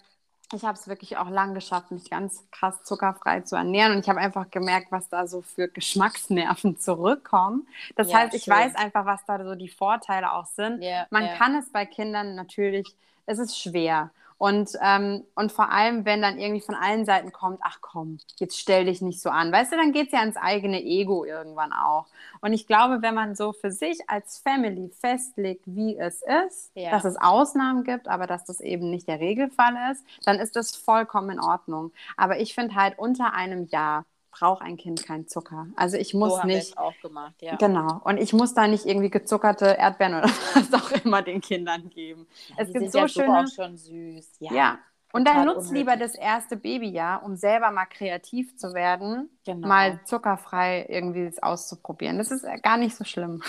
ich 0.53 0.63
habe 0.63 0.77
es 0.77 0.87
wirklich 0.87 1.17
auch 1.17 1.29
lang 1.29 1.53
geschafft, 1.53 1.91
mich 1.91 2.09
ganz 2.09 2.43
krass 2.51 2.83
zuckerfrei 2.83 3.41
zu 3.41 3.55
ernähren. 3.55 3.93
Und 3.93 3.99
ich 3.99 4.09
habe 4.09 4.19
einfach 4.19 4.49
gemerkt, 4.49 4.91
was 4.91 5.07
da 5.09 5.27
so 5.27 5.41
für 5.41 5.67
Geschmacksnerven 5.67 6.77
zurückkommen. 6.79 7.67
Das 7.95 8.11
Ja, 8.11 8.13
heißt, 8.13 8.33
ich 8.33 8.47
schön. 8.47 8.49
weiß 8.49 8.75
einfach, 8.75 9.05
was 9.05 9.23
da 9.25 9.43
so 9.43 9.55
die 9.55 9.69
Vorteile 9.69 10.33
auch 10.33 10.47
sind. 10.47 10.83
Ja, 10.83 11.07
Man 11.09 11.29
ja. 11.29 11.29
kann 11.29 11.55
es 11.55 11.71
bei 11.71 11.85
Kindern 11.85 12.35
natürlich, 12.35 12.95
es 13.27 13.37
ist 13.39 13.59
schwer. 13.59 14.11
Und, 14.39 14.71
ähm, 14.81 15.25
und 15.35 15.51
vor 15.51 15.69
allem, 15.71 16.05
wenn 16.05 16.21
dann 16.21 16.39
irgendwie 16.39 16.61
von 16.61 16.73
allen 16.73 17.05
Seiten 17.05 17.31
kommt, 17.33 17.59
ach 17.61 17.79
komm, 17.81 18.19
jetzt 18.37 18.57
stell 18.57 18.85
dich 18.85 19.01
nicht 19.01 19.21
so 19.21 19.29
an. 19.29 19.51
Weißt 19.51 19.73
du, 19.73 19.75
dann 19.75 19.91
geht 19.91 20.07
es 20.07 20.13
ja 20.13 20.19
ans 20.21 20.37
eigene 20.37 20.81
Ego 20.81 21.25
irgendwann 21.25 21.73
auch. 21.73 22.07
Und 22.41 22.53
ich 22.53 22.65
glaube, 22.65 23.01
wenn 23.01 23.13
man 23.15 23.35
so 23.35 23.51
für 23.53 23.69
sich 23.71 23.99
als 24.09 24.39
Family 24.39 24.91
festlegt, 25.01 25.63
wie 25.65 25.97
es 25.97 26.23
ist, 26.47 26.71
Ja. 26.73 26.89
dass 26.91 27.03
es 27.03 27.17
Ausnahmen 27.17 27.83
gibt, 27.83 28.07
aber 28.07 28.27
dass 28.27 28.45
das 28.45 28.61
eben 28.61 28.89
nicht 28.89 29.09
der 29.09 29.19
Regelfall 29.19 29.75
ist, 29.91 30.05
dann 30.23 30.39
ist 30.39 30.55
das 30.55 30.75
vollkommen 30.75 31.31
in 31.31 31.39
Ordnung. 31.41 31.91
Aber 32.15 32.39
ich 32.39 32.55
finde 32.55 32.75
halt, 32.75 32.97
unter 32.97 33.33
einem 33.33 33.67
Jahr 33.67 34.05
braucht 34.31 34.61
ein 34.61 34.77
Kind 34.77 35.05
keinen 35.05 35.27
Zucker. 35.27 35.67
Also 35.75 35.97
ich 35.97 36.13
muss 36.13 36.39
so 36.41 36.47
nicht. 36.47 36.77
auch 36.77 36.93
gemacht, 37.01 37.35
ja. 37.41 37.55
Genau. 37.57 37.99
Und 38.03 38.17
ich 38.17 38.31
muss 38.33 38.53
da 38.53 38.67
nicht 38.67 38.85
irgendwie 38.85 39.09
gezuckerte 39.09 39.65
Erdbeeren 39.79 40.15
oder 40.15 40.29
was 40.53 40.73
auch 40.73 40.91
immer 41.03 41.21
den 41.21 41.41
Kindern 41.41 41.89
geben. 41.89 42.27
Ja, 42.49 42.55
es 42.59 42.67
gibt 42.73 42.79
sind 42.79 42.91
so 42.91 42.99
ja 42.99 43.07
schöne- 43.07 43.39
auch 43.39 43.47
schon 43.47 43.77
süß. 43.77 44.31
Ja, 44.39 44.53
Ja. 44.53 44.77
Und 45.11 45.27
dann 45.27 45.43
nutzt 45.47 45.71
lieber 45.71 45.97
das 45.97 46.13
erste 46.13 46.55
Babyjahr, 46.55 47.23
um 47.23 47.35
selber 47.35 47.71
mal 47.71 47.87
kreativ 47.87 48.55
zu 48.57 48.75
werden, 48.75 49.27
Genau. 49.43 49.67
mal 49.67 49.99
zuckerfrei 50.05 50.85
irgendwie 50.87 51.25
das 51.25 51.41
auszuprobieren. 51.41 52.19
Das 52.19 52.29
ist 52.29 52.45
gar 52.61 52.77
nicht 52.77 52.95
so 52.95 53.03
schlimm. 53.03 53.41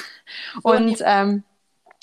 So, 0.62 0.70
und, 0.70 0.96
ähm, 1.04 1.44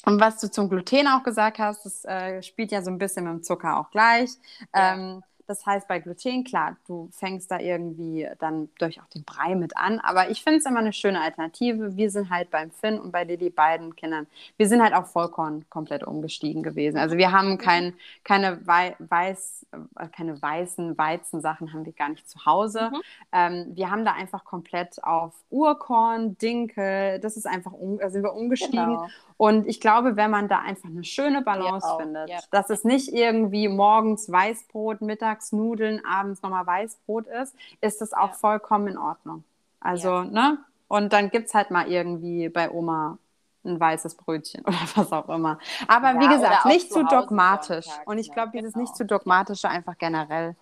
und 0.06 0.22
was 0.22 0.38
du 0.40 0.52
zum 0.52 0.70
Gluten 0.70 1.08
auch 1.08 1.24
gesagt 1.24 1.58
hast, 1.58 1.86
das 1.88 2.06
äh, 2.06 2.44
spielt 2.44 2.72
ja 2.72 2.84
so 2.84 2.92
ein 2.92 3.00
bisschen 3.00 3.24
mit 3.24 3.34
dem 3.34 3.42
Zucker 3.44 3.80
auch 3.80 3.90
gleich. 3.90 4.30
Ja. 4.76 4.94
Ähm, 4.94 5.24
das 5.48 5.66
heißt, 5.66 5.88
bei 5.88 6.00
Gluten, 6.00 6.44
klar, 6.44 6.76
du 6.88 7.10
fängst 7.12 7.50
da 7.50 7.60
irgendwie 7.60 8.28
dann 8.40 8.70
durch 8.80 9.00
auch 9.00 9.08
den 9.08 9.24
Brei 9.24 9.56
mit 9.56 9.78
an. 9.78 10.00
Aber 10.00 10.30
ich 10.30 10.44
finde 10.44 10.60
es 10.60 10.66
immer 10.66 10.80
eine 10.80 10.92
schöne 10.92 11.22
Alternative. 11.22 11.96
Wir 11.96 12.12
sind 12.12 12.30
halt 12.30 12.52
beim 12.52 12.70
Finn 12.70 13.00
und 13.00 13.14
bei 13.14 13.24
Lilly 13.24 13.50
beiden 13.50 13.96
Kindern, 13.96 14.28
wir 14.58 14.68
sind 14.68 14.84
halt 14.84 14.94
auf 14.94 15.12
Vollkorn 15.12 15.66
komplett 15.70 16.04
umgestiegen 16.04 16.64
gewesen. 16.64 16.98
Also 16.98 17.18
wir 17.18 17.32
haben 17.32 17.58
kein, 17.58 17.94
keine, 18.26 18.68
Wei 18.68 18.96
Weiß, 19.00 19.66
äh, 19.72 20.08
keine 20.10 20.42
weißen 20.42 20.98
Weizensachen 20.98 21.72
haben 21.72 21.86
wir 21.86 21.94
gar 21.94 22.10
nicht 22.10 22.30
zu 22.30 22.46
Hause. 22.46 22.92
Mhm. 22.92 23.02
Ähm, 23.32 23.72
wir 23.74 23.90
haben 23.90 24.04
da 24.04 24.14
einfach 24.14 24.44
komplett 24.44 25.02
auf 25.04 25.34
Urkorn, 25.50 26.38
Dinkel, 26.38 27.20
das 27.20 27.38
ist 27.38 27.48
einfach, 27.48 27.72
um, 27.72 28.00
da 28.00 28.10
sind 28.10 28.24
wir 28.24 28.34
umgestiegen. 28.34 28.86
Genau. 28.86 29.08
Und 29.38 29.68
ich 29.68 29.80
glaube, 29.80 30.16
wenn 30.16 30.32
man 30.32 30.48
da 30.48 30.60
einfach 30.60 30.90
eine 30.90 31.04
schöne 31.04 31.44
Balance 31.44 31.86
auch, 31.88 32.00
findet, 32.00 32.30
ja. 32.30 32.40
dass 32.52 32.70
es 32.72 32.84
nicht 32.84 33.14
irgendwie 33.14 33.68
morgens 33.68 34.32
Weißbrot, 34.32 35.02
mittags 35.02 35.52
Nudeln, 35.52 36.04
abends 36.06 36.42
nochmal 36.42 36.66
Weißbrot 36.66 37.28
ist, 37.28 37.56
ist 37.82 38.02
das 38.02 38.14
auch 38.14 38.30
Ja. 38.30 38.34
vollkommen 38.34 38.88
in 38.88 38.98
Ordnung. 38.98 39.44
Also, 39.80 40.24
ne? 40.24 40.58
Und 40.88 41.14
dann 41.14 41.30
gibt 41.30 41.48
es 41.48 41.54
halt 41.54 41.70
mal 41.70 41.88
irgendwie 41.92 42.50
bei 42.50 42.72
Oma 42.72 43.20
ein 43.64 43.80
weißes 43.80 44.16
Brötchen 44.16 44.62
oder 44.66 44.78
was 44.96 45.12
auch 45.12 45.30
immer. 45.30 45.60
Aber 45.88 46.14
Ja, 46.14 46.20
wie 46.20 46.28
gesagt, 46.28 46.66
nicht 46.66 46.88
zu 46.92 47.00
zu 47.00 47.06
dogmatisch. 47.06 47.86
sonntags, 47.86 48.08
Und 48.08 48.18
ich 48.18 48.30
ne? 48.30 48.34
glaube, 48.34 48.52
dieses 48.54 48.74
Genau. 48.74 48.84
nicht 48.84 48.96
zu 48.96 49.06
dogmatische 49.06 49.70
einfach 49.70 49.98
generell 50.00 50.56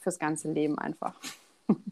fürs 0.00 0.18
ganze 0.18 0.50
Leben 0.50 0.78
einfach. 0.78 1.14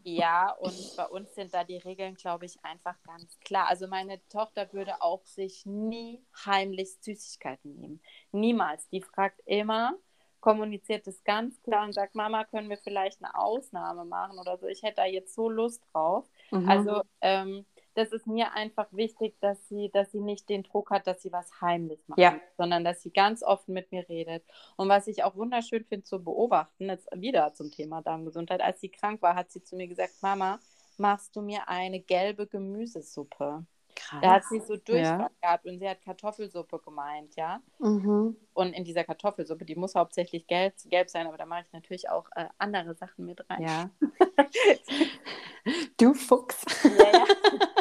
Ja, 0.03 0.51
und 0.51 0.93
bei 0.95 1.05
uns 1.07 1.33
sind 1.33 1.53
da 1.53 1.63
die 1.63 1.77
Regeln, 1.77 2.13
glaube 2.15 2.45
ich, 2.45 2.63
einfach 2.63 2.95
ganz 3.03 3.39
klar. 3.39 3.67
Also 3.67 3.87
meine 3.87 4.25
Tochter 4.29 4.71
würde 4.71 5.01
auch 5.01 5.25
sich 5.25 5.65
nie 5.65 6.23
heimlich 6.45 6.97
Süßigkeiten 7.01 7.75
nehmen. 7.75 8.01
Niemals. 8.31 8.87
Die 8.89 9.01
fragt 9.01 9.41
immer, 9.45 9.97
kommuniziert 10.41 11.07
es 11.07 11.23
ganz 11.23 11.59
klar 11.63 11.85
und 11.85 11.93
sagt, 11.93 12.13
Mama, 12.13 12.43
können 12.43 12.69
wir 12.69 12.77
vielleicht 12.77 13.23
eine 13.23 13.35
Ausnahme 13.35 14.05
machen 14.05 14.37
oder 14.37 14.57
so. 14.57 14.67
Ich 14.67 14.83
hätte 14.83 14.97
da 14.97 15.05
jetzt 15.05 15.33
so 15.33 15.49
Lust 15.49 15.83
drauf. 15.91 16.29
Mhm. 16.51 16.69
Also 16.69 17.01
ähm, 17.21 17.65
das 17.95 18.11
ist 18.11 18.27
mir 18.27 18.53
einfach 18.53 18.87
wichtig, 18.91 19.39
dass 19.39 19.57
sie, 19.67 19.89
dass 19.91 20.11
sie 20.11 20.19
nicht 20.19 20.49
den 20.49 20.63
Druck 20.63 20.91
hat, 20.91 21.07
dass 21.07 21.21
sie 21.21 21.31
was 21.31 21.61
heimlich 21.61 22.03
macht, 22.07 22.19
ja. 22.19 22.39
sondern 22.57 22.83
dass 22.83 23.01
sie 23.01 23.11
ganz 23.11 23.41
offen 23.41 23.73
mit 23.73 23.91
mir 23.91 24.07
redet. 24.07 24.43
Und 24.75 24.89
was 24.89 25.07
ich 25.07 25.23
auch 25.23 25.35
wunderschön 25.35 25.85
finde 25.85 26.03
zu 26.03 26.23
beobachten, 26.23 26.89
jetzt 26.89 27.07
wieder 27.15 27.53
zum 27.53 27.71
Thema 27.71 28.01
Darmgesundheit, 28.01 28.61
als 28.61 28.81
sie 28.81 28.89
krank 28.89 29.21
war, 29.21 29.35
hat 29.35 29.51
sie 29.51 29.63
zu 29.63 29.75
mir 29.77 29.87
gesagt, 29.87 30.13
Mama, 30.21 30.59
machst 30.97 31.35
du 31.35 31.41
mir 31.41 31.67
eine 31.69 32.01
gelbe 32.01 32.47
Gemüsesuppe? 32.47 33.65
Krass. 33.95 34.19
Da 34.21 34.33
hat 34.33 34.43
sie 34.45 34.59
so 34.59 34.75
Durchfall 34.75 35.19
ja. 35.19 35.31
gehabt 35.41 35.65
und 35.65 35.79
sie 35.79 35.87
hat 35.87 36.01
Kartoffelsuppe 36.01 36.79
gemeint, 36.79 37.33
ja. 37.37 37.61
Mhm. 37.79 38.35
Und 38.53 38.73
in 38.73 38.83
dieser 38.83 39.05
Kartoffelsuppe, 39.05 39.63
die 39.63 39.75
muss 39.75 39.95
hauptsächlich 39.95 40.47
gelb, 40.47 40.73
gelb 40.87 41.09
sein, 41.09 41.27
aber 41.27 41.37
da 41.37 41.45
mache 41.45 41.63
ich 41.65 41.71
natürlich 41.71 42.09
auch 42.09 42.27
äh, 42.35 42.47
andere 42.57 42.93
Sachen 42.95 43.25
mit 43.25 43.49
rein. 43.49 43.61
Ja. 43.61 43.89
du 45.97 46.13
Fuchs. 46.13 46.65
Ja, 46.83 46.89
ja 47.13 47.25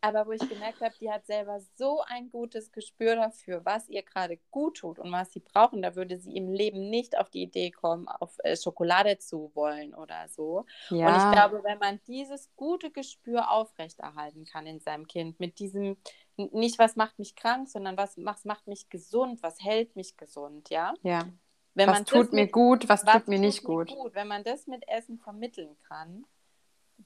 aber 0.00 0.26
wo 0.26 0.32
ich 0.32 0.48
gemerkt 0.48 0.80
habe, 0.80 0.94
die 1.00 1.10
hat 1.10 1.26
selber 1.26 1.60
so 1.76 2.02
ein 2.06 2.30
gutes 2.30 2.70
Gespür 2.72 3.16
dafür, 3.16 3.64
was 3.64 3.88
ihr 3.88 4.02
gerade 4.02 4.38
gut 4.50 4.78
tut 4.78 4.98
und 4.98 5.10
was 5.10 5.32
sie 5.32 5.40
brauchen. 5.40 5.82
Da 5.82 5.96
würde 5.96 6.18
sie 6.18 6.36
im 6.36 6.52
Leben 6.52 6.88
nicht 6.88 7.18
auf 7.18 7.30
die 7.30 7.42
Idee 7.42 7.70
kommen, 7.70 8.06
auf 8.06 8.36
äh, 8.44 8.56
Schokolade 8.56 9.18
zu 9.18 9.50
wollen 9.54 9.94
oder 9.94 10.28
so. 10.28 10.66
Ja. 10.90 11.08
Und 11.08 11.16
ich 11.16 11.32
glaube, 11.32 11.64
wenn 11.64 11.78
man 11.78 12.00
dieses 12.06 12.50
gute 12.54 12.90
Gespür 12.90 13.50
aufrechterhalten 13.50 14.44
kann 14.44 14.66
in 14.66 14.80
seinem 14.80 15.06
Kind, 15.08 15.40
mit 15.40 15.58
diesem, 15.58 15.96
nicht 16.36 16.78
was 16.78 16.94
macht 16.94 17.18
mich 17.18 17.34
krank, 17.34 17.68
sondern 17.68 17.96
was, 17.96 18.14
was 18.18 18.44
macht 18.44 18.68
mich 18.68 18.88
gesund, 18.88 19.42
was 19.42 19.60
hält 19.60 19.96
mich 19.96 20.16
gesund, 20.16 20.70
ja? 20.70 20.94
Ja. 21.02 21.28
Wenn 21.74 21.88
was 21.88 22.04
tut 22.04 22.32
mir 22.32 22.48
gut, 22.48 22.88
was, 22.88 23.06
was 23.06 23.14
tut 23.14 23.28
mir 23.28 23.38
nicht 23.38 23.62
gut. 23.62 23.88
gut. 23.88 24.14
Wenn 24.14 24.26
man 24.26 24.42
das 24.42 24.66
mit 24.66 24.88
Essen 24.88 25.18
vermitteln 25.18 25.76
kann, 25.86 26.24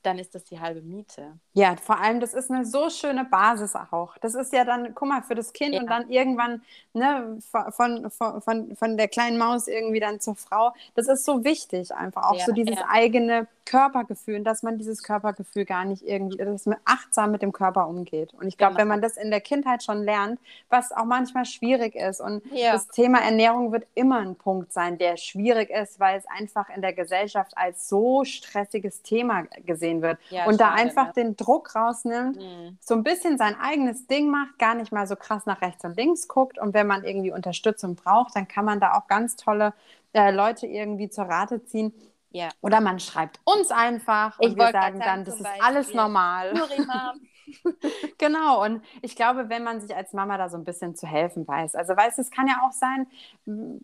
dann 0.02 0.18
ist 0.18 0.34
das 0.34 0.44
die 0.44 0.58
halbe 0.58 0.80
Miete. 0.82 1.38
Ja, 1.52 1.76
vor 1.76 2.00
allem, 2.00 2.20
das 2.20 2.34
ist 2.34 2.50
eine 2.50 2.64
so 2.64 2.90
schöne 2.90 3.24
Basis 3.24 3.74
auch. 3.76 4.16
Das 4.18 4.34
ist 4.34 4.52
ja 4.52 4.64
dann, 4.64 4.94
guck 4.94 5.08
mal, 5.08 5.22
für 5.22 5.34
das 5.34 5.52
Kind 5.52 5.74
ja. 5.74 5.80
und 5.80 5.86
dann 5.86 6.10
irgendwann 6.10 6.62
ne, 6.92 7.38
von, 7.70 8.10
von, 8.10 8.40
von, 8.40 8.76
von 8.76 8.96
der 8.96 9.08
kleinen 9.08 9.38
Maus 9.38 9.68
irgendwie 9.68 10.00
dann 10.00 10.20
zur 10.20 10.34
Frau. 10.34 10.72
Das 10.94 11.08
ist 11.08 11.24
so 11.24 11.44
wichtig, 11.44 11.94
einfach 11.94 12.24
auch 12.30 12.36
ja, 12.36 12.46
so 12.46 12.52
dieses 12.52 12.78
ja. 12.78 12.86
eigene 12.88 13.46
Körpergefühl, 13.64 14.42
dass 14.42 14.62
man 14.62 14.78
dieses 14.78 15.02
Körpergefühl 15.02 15.64
gar 15.64 15.84
nicht 15.84 16.02
irgendwie, 16.02 16.36
dass 16.36 16.66
man 16.66 16.78
achtsam 16.84 17.30
mit 17.30 17.42
dem 17.42 17.52
Körper 17.52 17.88
umgeht. 17.88 18.34
Und 18.34 18.46
ich 18.46 18.56
glaube, 18.56 18.76
wenn 18.76 18.88
man 18.88 19.00
das 19.00 19.16
in 19.16 19.30
der 19.30 19.40
Kindheit 19.40 19.82
schon 19.82 20.02
lernt, 20.02 20.40
was 20.68 20.92
auch 20.92 21.04
manchmal 21.04 21.44
schwierig 21.44 21.94
ist 21.94 22.20
und 22.20 22.42
das 22.52 22.88
Thema 22.88 23.20
Ernährung 23.20 23.72
wird 23.72 23.86
immer 23.94 24.18
ein 24.20 24.36
Punkt 24.36 24.72
sein, 24.72 24.98
der 24.98 25.16
schwierig 25.16 25.70
ist, 25.70 26.00
weil 26.00 26.18
es 26.18 26.24
einfach 26.26 26.68
in 26.74 26.82
der 26.82 26.92
Gesellschaft 26.92 27.52
als 27.56 27.88
so 27.88 28.24
stressiges 28.24 29.02
Thema 29.02 29.44
gesehen 29.64 30.02
wird. 30.02 30.18
Ja, 30.30 30.46
und 30.46 30.60
da 30.60 30.72
einfach 30.72 31.08
ne? 31.08 31.12
den 31.16 31.36
Druck 31.36 31.74
rausnimmt, 31.74 32.36
mhm. 32.36 32.78
so 32.80 32.94
ein 32.94 33.02
bisschen 33.02 33.38
sein 33.38 33.56
eigenes 33.60 34.06
Ding 34.06 34.30
macht, 34.30 34.58
gar 34.58 34.74
nicht 34.74 34.92
mal 34.92 35.06
so 35.06 35.16
krass 35.16 35.46
nach 35.46 35.60
rechts 35.62 35.84
und 35.84 35.96
links 35.96 36.28
guckt. 36.28 36.58
Und 36.58 36.74
wenn 36.74 36.86
man 36.86 37.04
irgendwie 37.04 37.32
Unterstützung 37.32 37.94
braucht, 37.94 38.36
dann 38.36 38.48
kann 38.48 38.64
man 38.64 38.80
da 38.80 38.94
auch 38.94 39.06
ganz 39.06 39.36
tolle 39.36 39.72
äh, 40.12 40.30
Leute 40.30 40.66
irgendwie 40.66 41.08
zur 41.08 41.24
Rate 41.24 41.64
ziehen. 41.64 41.92
Ja. 42.32 42.48
Oder 42.60 42.80
man 42.80 42.98
schreibt 42.98 43.40
uns 43.44 43.70
einfach 43.70 44.38
ich 44.40 44.50
und 44.50 44.56
wir 44.56 44.72
sagen 44.72 45.00
dann, 45.00 45.24
das 45.24 45.36
ist 45.36 45.42
Beispiel. 45.42 45.62
alles 45.62 45.94
normal. 45.94 46.54
genau, 48.18 48.64
und 48.64 48.82
ich 49.02 49.16
glaube, 49.16 49.48
wenn 49.48 49.62
man 49.62 49.80
sich 49.80 49.94
als 49.94 50.12
Mama 50.12 50.38
da 50.38 50.48
so 50.48 50.56
ein 50.56 50.64
bisschen 50.64 50.94
zu 50.94 51.06
helfen 51.06 51.46
weiß, 51.46 51.74
also 51.74 51.96
weißt 51.96 52.18
du, 52.18 52.22
es 52.22 52.30
kann 52.30 52.46
ja 52.46 52.62
auch 52.64 52.72
sein, 52.72 53.06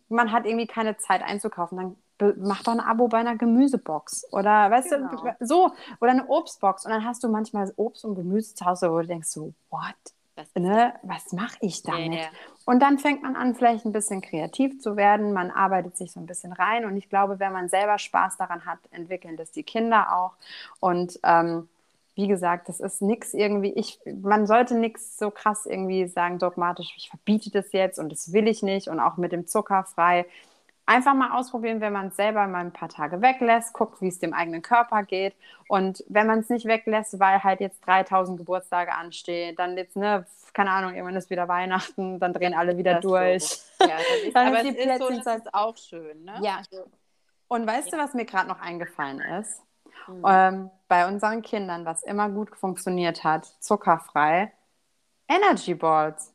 man 0.08 0.32
hat 0.32 0.46
irgendwie 0.46 0.66
keine 0.66 0.96
Zeit 0.96 1.22
einzukaufen, 1.22 1.96
dann 2.18 2.34
mach 2.38 2.62
doch 2.62 2.72
ein 2.72 2.80
Abo 2.80 3.08
bei 3.08 3.18
einer 3.18 3.36
Gemüsebox 3.36 4.32
oder 4.32 4.70
weißt 4.70 4.90
genau. 4.90 5.10
du, 5.10 5.46
so, 5.46 5.72
oder 6.00 6.12
eine 6.12 6.28
Obstbox 6.28 6.84
und 6.84 6.92
dann 6.92 7.04
hast 7.04 7.22
du 7.22 7.28
manchmal 7.28 7.72
Obst 7.76 8.04
und 8.04 8.14
Gemüse 8.14 8.54
zu 8.54 8.64
Hause, 8.64 8.90
wo 8.90 9.00
du 9.00 9.06
denkst 9.06 9.28
so, 9.28 9.52
what? 9.70 9.94
Ne? 10.54 10.94
Was 11.02 11.32
mache 11.32 11.56
ich 11.60 11.82
damit? 11.82 12.12
Yeah. 12.12 12.28
Und 12.64 12.80
dann 12.80 12.98
fängt 12.98 13.22
man 13.22 13.36
an, 13.36 13.54
vielleicht 13.54 13.84
ein 13.84 13.92
bisschen 13.92 14.20
kreativ 14.20 14.80
zu 14.80 14.96
werden. 14.96 15.32
Man 15.32 15.50
arbeitet 15.50 15.96
sich 15.96 16.12
so 16.12 16.20
ein 16.20 16.26
bisschen 16.26 16.52
rein. 16.52 16.84
Und 16.84 16.96
ich 16.96 17.08
glaube, 17.08 17.38
wenn 17.38 17.52
man 17.52 17.68
selber 17.68 17.98
Spaß 17.98 18.36
daran 18.36 18.66
hat, 18.66 18.78
entwickeln 18.90 19.36
das 19.36 19.52
die 19.52 19.62
Kinder 19.62 20.14
auch. 20.14 20.34
Und 20.80 21.18
ähm, 21.22 21.68
wie 22.18 22.26
gesagt, 22.26 22.68
das 22.68 22.80
ist 22.80 23.00
nichts 23.00 23.32
irgendwie, 23.32 23.72
ich, 23.72 24.00
man 24.20 24.48
sollte 24.48 24.74
nichts 24.76 25.16
so 25.18 25.30
krass 25.30 25.66
irgendwie 25.66 26.08
sagen, 26.08 26.40
dogmatisch, 26.40 26.92
ich 26.96 27.08
verbiete 27.08 27.50
das 27.50 27.70
jetzt 27.70 28.00
und 28.00 28.10
das 28.10 28.32
will 28.32 28.48
ich 28.48 28.62
nicht 28.64 28.88
und 28.88 28.98
auch 28.98 29.18
mit 29.18 29.30
dem 29.30 29.46
Zucker 29.46 29.84
frei. 29.84 30.26
Einfach 30.88 31.12
mal 31.12 31.38
ausprobieren, 31.38 31.82
wenn 31.82 31.92
man 31.92 32.06
es 32.06 32.16
selber 32.16 32.46
mal 32.46 32.60
ein 32.60 32.72
paar 32.72 32.88
Tage 32.88 33.20
weglässt, 33.20 33.74
guckt, 33.74 34.00
wie 34.00 34.08
es 34.08 34.20
dem 34.20 34.32
eigenen 34.32 34.62
Körper 34.62 35.02
geht. 35.02 35.34
Und 35.68 36.02
wenn 36.08 36.26
man 36.26 36.38
es 36.38 36.48
nicht 36.48 36.64
weglässt, 36.64 37.20
weil 37.20 37.44
halt 37.44 37.60
jetzt 37.60 37.86
3000 37.86 38.38
Geburtstage 38.38 38.94
anstehen, 38.94 39.54
dann 39.54 39.76
jetzt, 39.76 39.96
ne, 39.96 40.24
keine 40.54 40.70
Ahnung, 40.70 40.94
irgendwann 40.94 41.16
ist 41.16 41.28
wieder 41.28 41.46
Weihnachten, 41.46 42.18
dann 42.18 42.32
drehen 42.32 42.54
alle 42.54 42.78
wieder 42.78 42.94
das 42.94 43.02
durch. 43.02 43.44
So. 43.44 43.86
Ja, 43.86 43.96
ist, 44.24 44.34
dann 44.34 44.48
aber 44.48 44.62
ist 44.62 44.78
die 44.78 44.78
ist 44.78 44.98
so, 44.98 45.10
das 45.10 45.36
ist 45.36 45.52
auch 45.54 45.76
schön, 45.76 46.24
ne? 46.24 46.38
Ja. 46.40 46.56
Also, 46.56 46.86
Und 47.48 47.66
weißt 47.66 47.92
ja. 47.92 47.98
du, 47.98 48.04
was 48.04 48.14
mir 48.14 48.24
gerade 48.24 48.48
noch 48.48 48.60
eingefallen 48.60 49.20
ist? 49.20 49.62
Mhm. 50.06 50.24
Ähm, 50.26 50.70
bei 50.88 51.06
unseren 51.06 51.42
Kindern, 51.42 51.84
was 51.84 52.02
immer 52.02 52.30
gut 52.30 52.56
funktioniert 52.56 53.24
hat, 53.24 53.44
zuckerfrei, 53.60 54.52
Energy 55.28 55.74
Balls. 55.74 56.32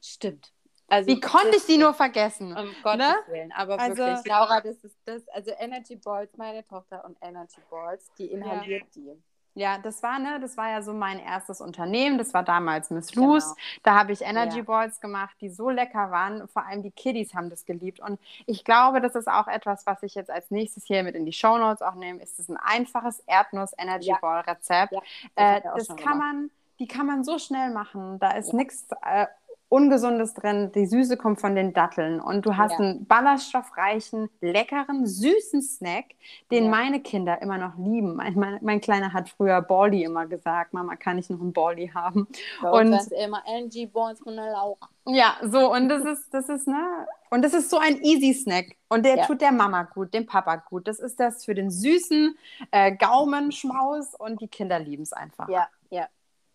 Stimmt. 0.00 0.54
Also, 0.90 1.08
Wie 1.08 1.20
konnte 1.20 1.56
ich 1.56 1.64
die 1.66 1.78
nur 1.78 1.94
vergessen? 1.94 2.48
Um 2.56 2.68
Gottes 2.82 2.98
ne? 2.98 3.14
Willen, 3.28 3.52
aber 3.52 3.78
also, 3.80 3.96
wirklich, 3.96 4.26
Laura, 4.26 4.60
das 4.60 4.82
ist 4.82 4.96
das, 5.04 5.26
also 5.28 5.52
Energy 5.58 5.94
Balls, 5.94 6.36
meine 6.36 6.66
Tochter 6.66 7.04
und 7.04 7.16
Energy 7.20 7.60
Balls, 7.70 8.10
die 8.18 8.26
inhaliert 8.26 8.82
ja. 8.96 9.02
die. 9.02 9.22
Ja, 9.54 9.78
das 9.78 10.02
war, 10.02 10.18
ne, 10.18 10.38
das 10.40 10.56
war 10.56 10.70
ja 10.70 10.80
so 10.80 10.92
mein 10.92 11.18
erstes 11.18 11.60
Unternehmen. 11.60 12.18
Das 12.18 12.32
war 12.34 12.44
damals 12.44 12.90
Miss 12.90 13.14
Luz. 13.14 13.44
Genau. 13.44 13.56
Da 13.82 13.94
habe 13.98 14.12
ich 14.12 14.22
Energy 14.22 14.58
ja. 14.58 14.64
Balls 14.64 15.00
gemacht, 15.00 15.36
die 15.40 15.48
so 15.48 15.70
lecker 15.70 16.10
waren. 16.10 16.46
Vor 16.48 16.66
allem 16.66 16.82
die 16.82 16.92
Kiddies 16.92 17.34
haben 17.34 17.50
das 17.50 17.64
geliebt. 17.64 18.00
Und 18.00 18.20
ich 18.46 18.64
glaube, 18.64 19.00
das 19.00 19.16
ist 19.16 19.28
auch 19.28 19.48
etwas, 19.48 19.86
was 19.86 20.02
ich 20.02 20.14
jetzt 20.14 20.30
als 20.30 20.50
nächstes 20.50 20.84
hier 20.86 21.02
mit 21.02 21.16
in 21.16 21.26
die 21.26 21.32
Show 21.32 21.58
Notes 21.58 21.82
auch 21.82 21.94
nehme. 21.94 22.22
Ist 22.22 22.38
es 22.38 22.48
ein 22.48 22.58
einfaches 22.58 23.20
Erdnuss-Energy 23.26 24.10
ja. 24.10 24.18
Ball-Rezept. 24.20 24.92
Ja, 24.92 25.00
das, 25.34 25.56
äh, 25.56 25.60
das 25.62 25.96
kann 25.96 26.18
man, 26.18 26.50
die 26.78 26.86
kann 26.86 27.06
man 27.06 27.24
so 27.24 27.38
schnell 27.38 27.70
machen. 27.70 28.20
Da 28.20 28.30
ist 28.32 28.54
nichts 28.54 28.86
äh, 29.04 29.26
Ungesundes 29.70 30.34
drin. 30.34 30.72
Die 30.74 30.84
Süße 30.84 31.16
kommt 31.16 31.40
von 31.40 31.54
den 31.54 31.72
Datteln. 31.72 32.20
Und 32.20 32.44
du 32.44 32.56
hast 32.56 32.72
ja. 32.72 32.78
einen 32.78 33.06
ballaststoffreichen, 33.06 34.28
leckeren, 34.40 35.06
süßen 35.06 35.62
Snack, 35.62 36.06
den 36.50 36.64
ja. 36.64 36.70
meine 36.70 37.00
Kinder 37.00 37.40
immer 37.40 37.56
noch 37.56 37.78
lieben. 37.78 38.16
Mein, 38.16 38.34
mein, 38.34 38.58
mein, 38.62 38.80
Kleiner 38.80 39.12
hat 39.12 39.28
früher 39.28 39.62
Baldi 39.62 40.02
immer 40.02 40.26
gesagt, 40.26 40.72
Mama, 40.72 40.96
kann 40.96 41.18
ich 41.18 41.30
noch 41.30 41.40
einen 41.40 41.52
Baldi 41.52 41.88
haben? 41.94 42.26
und 42.72 42.90
das 42.90 43.08
immer 43.08 43.44
NG 43.46 43.86
Balls 43.86 44.18
von 44.18 44.34
der 44.34 44.50
Laura. 44.50 44.88
Ja, 45.06 45.36
so, 45.42 45.72
und 45.72 45.88
das 45.88 46.04
ist, 46.04 46.34
das 46.34 46.48
ist, 46.48 46.66
ne, 46.66 47.06
und 47.30 47.42
das 47.42 47.54
ist 47.54 47.70
so 47.70 47.78
ein 47.78 48.02
easy 48.02 48.34
Snack. 48.34 48.76
Und 48.88 49.04
der 49.04 49.18
ja. 49.18 49.26
tut 49.26 49.40
der 49.40 49.52
Mama 49.52 49.84
gut, 49.84 50.12
dem 50.12 50.26
Papa 50.26 50.56
gut. 50.56 50.88
Das 50.88 50.98
ist 50.98 51.20
das 51.20 51.44
für 51.44 51.54
den 51.54 51.70
süßen 51.70 52.36
äh, 52.72 52.96
Gaumenschmaus 52.96 54.16
und 54.16 54.40
die 54.40 54.48
Kinder 54.48 54.80
lieben 54.80 55.04
es 55.04 55.12
einfach. 55.12 55.48
Ja, 55.48 55.68
ja. 55.90 56.08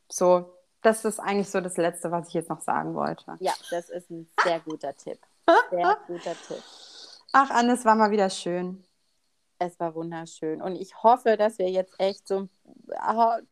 So, 0.10 0.55
das 0.86 1.06
ist 1.06 1.20
eigentlich 1.20 1.50
so 1.50 1.62
das 1.62 1.78
Letzte, 1.78 2.12
was 2.12 2.28
ich 2.28 2.34
jetzt 2.36 2.50
noch 2.50 2.62
sagen 2.62 2.94
wollte. 2.94 3.38
Ja, 3.40 3.54
das 3.72 3.90
ist 3.90 4.10
ein 4.10 4.30
sehr 4.44 4.60
guter 4.60 4.96
Tipp. 4.96 5.20
Sehr 5.72 5.98
guter 6.08 6.34
Tipp. 6.48 6.64
Ach, 7.32 7.50
Anne, 7.50 7.74
es 7.74 7.86
war 7.86 7.96
mal 7.96 8.12
wieder 8.12 8.30
schön. 8.30 8.84
Es 9.58 9.80
war 9.80 9.96
wunderschön. 9.96 10.62
Und 10.62 10.76
ich 10.76 11.02
hoffe, 11.02 11.38
dass 11.38 11.58
wir 11.60 11.70
jetzt 11.70 11.94
echt 11.98 12.28
so 12.28 12.50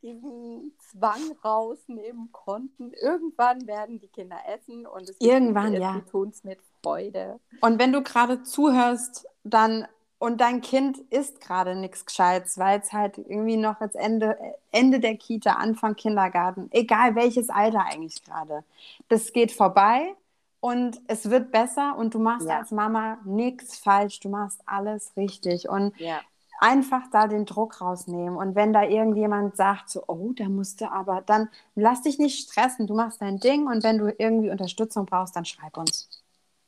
diesen 0.01 0.73
Zwang 0.77 1.21
rausnehmen 1.43 2.31
konnten. 2.31 2.91
Irgendwann 2.93 3.65
werden 3.67 3.99
die 3.99 4.09
Kinder 4.09 4.37
essen 4.47 4.85
und 4.85 5.09
es 5.09 5.15
Irgendwann, 5.19 5.73
ja. 5.73 6.01
tun 6.11 6.29
es 6.29 6.43
mit 6.43 6.59
Freude. 6.81 7.39
Und 7.61 7.79
wenn 7.79 7.93
du 7.93 8.03
gerade 8.03 8.43
zuhörst, 8.43 9.25
dann 9.43 9.87
und 10.23 10.39
dein 10.39 10.61
Kind 10.61 10.99
isst 11.09 11.41
gerade 11.41 11.75
nichts 11.75 12.05
Gescheites, 12.05 12.57
weil 12.57 12.79
es 12.79 12.93
halt 12.93 13.17
irgendwie 13.17 13.57
noch 13.57 13.81
jetzt 13.81 13.97
Ende, 13.97 14.37
Ende 14.71 15.01
der 15.01 15.17
Kita, 15.17 15.55
Anfang 15.55 15.97
Kindergarten, 15.97 16.69
egal 16.71 17.15
welches 17.15 17.49
Alter 17.49 17.83
eigentlich 17.83 18.23
gerade. 18.23 18.63
Das 19.09 19.33
geht 19.33 19.51
vorbei 19.51 20.15
und 20.61 21.01
es 21.07 21.29
wird 21.29 21.51
besser 21.51 21.97
und 21.97 22.13
du 22.13 22.19
machst 22.19 22.47
ja. 22.47 22.59
als 22.59 22.71
Mama 22.71 23.17
nichts 23.25 23.77
falsch, 23.77 24.21
du 24.21 24.29
machst 24.29 24.61
alles 24.65 25.11
richtig 25.17 25.67
und 25.67 25.93
ja. 25.99 26.21
einfach 26.61 27.01
da 27.11 27.27
den 27.27 27.45
Druck 27.45 27.81
rausnehmen 27.81 28.37
und 28.37 28.55
wenn 28.55 28.71
da 28.71 28.83
irgendjemand 28.83 29.57
sagt 29.57 29.89
so, 29.89 30.05
oh, 30.07 30.31
da 30.31 30.47
musst 30.47 30.79
du 30.79 30.89
aber, 30.89 31.19
dann 31.19 31.49
lass 31.75 32.03
dich 32.03 32.17
nicht 32.17 32.49
stressen, 32.49 32.87
du 32.87 32.95
machst 32.95 33.21
dein 33.21 33.39
Ding 33.39 33.67
und 33.67 33.83
wenn 33.83 33.97
du 33.97 34.15
irgendwie 34.17 34.51
Unterstützung 34.51 35.05
brauchst, 35.05 35.35
dann 35.35 35.43
schreib 35.43 35.75
uns. 35.75 36.07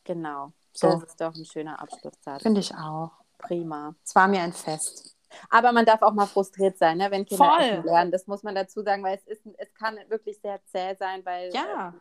Genau, 0.04 0.52
so. 0.74 0.90
das 0.90 1.04
ist 1.04 1.22
doch 1.22 1.34
ein 1.34 1.46
schöner 1.46 1.82
Abschlusssatz. 1.82 2.44
Finde 2.44 2.60
ich 2.60 2.76
auch. 2.76 3.12
Prima. 3.38 3.96
Es 4.04 4.16
war 4.16 4.28
mir 4.28 4.42
ein 4.42 4.54
Fest. 4.54 5.16
Aber 5.50 5.72
man 5.72 5.86
darf 5.86 6.02
auch 6.02 6.14
mal 6.14 6.28
frustriert 6.28 6.78
sein, 6.78 6.98
ne, 6.98 7.12
wenn 7.12 7.26
Kinder 7.26 7.46
Voll. 7.46 7.84
lernen. 7.86 8.12
Das 8.12 8.26
muss 8.28 8.44
man 8.44 8.56
dazu 8.56 8.82
sagen, 8.84 9.04
weil 9.04 9.18
es, 9.18 9.28
ist, 9.28 9.42
es 9.58 9.74
kann 9.74 9.98
wirklich 10.08 10.40
sehr 10.40 10.64
zäh 10.66 10.96
sein, 10.96 11.26
weil 11.26 11.54
Ja. 11.54 11.94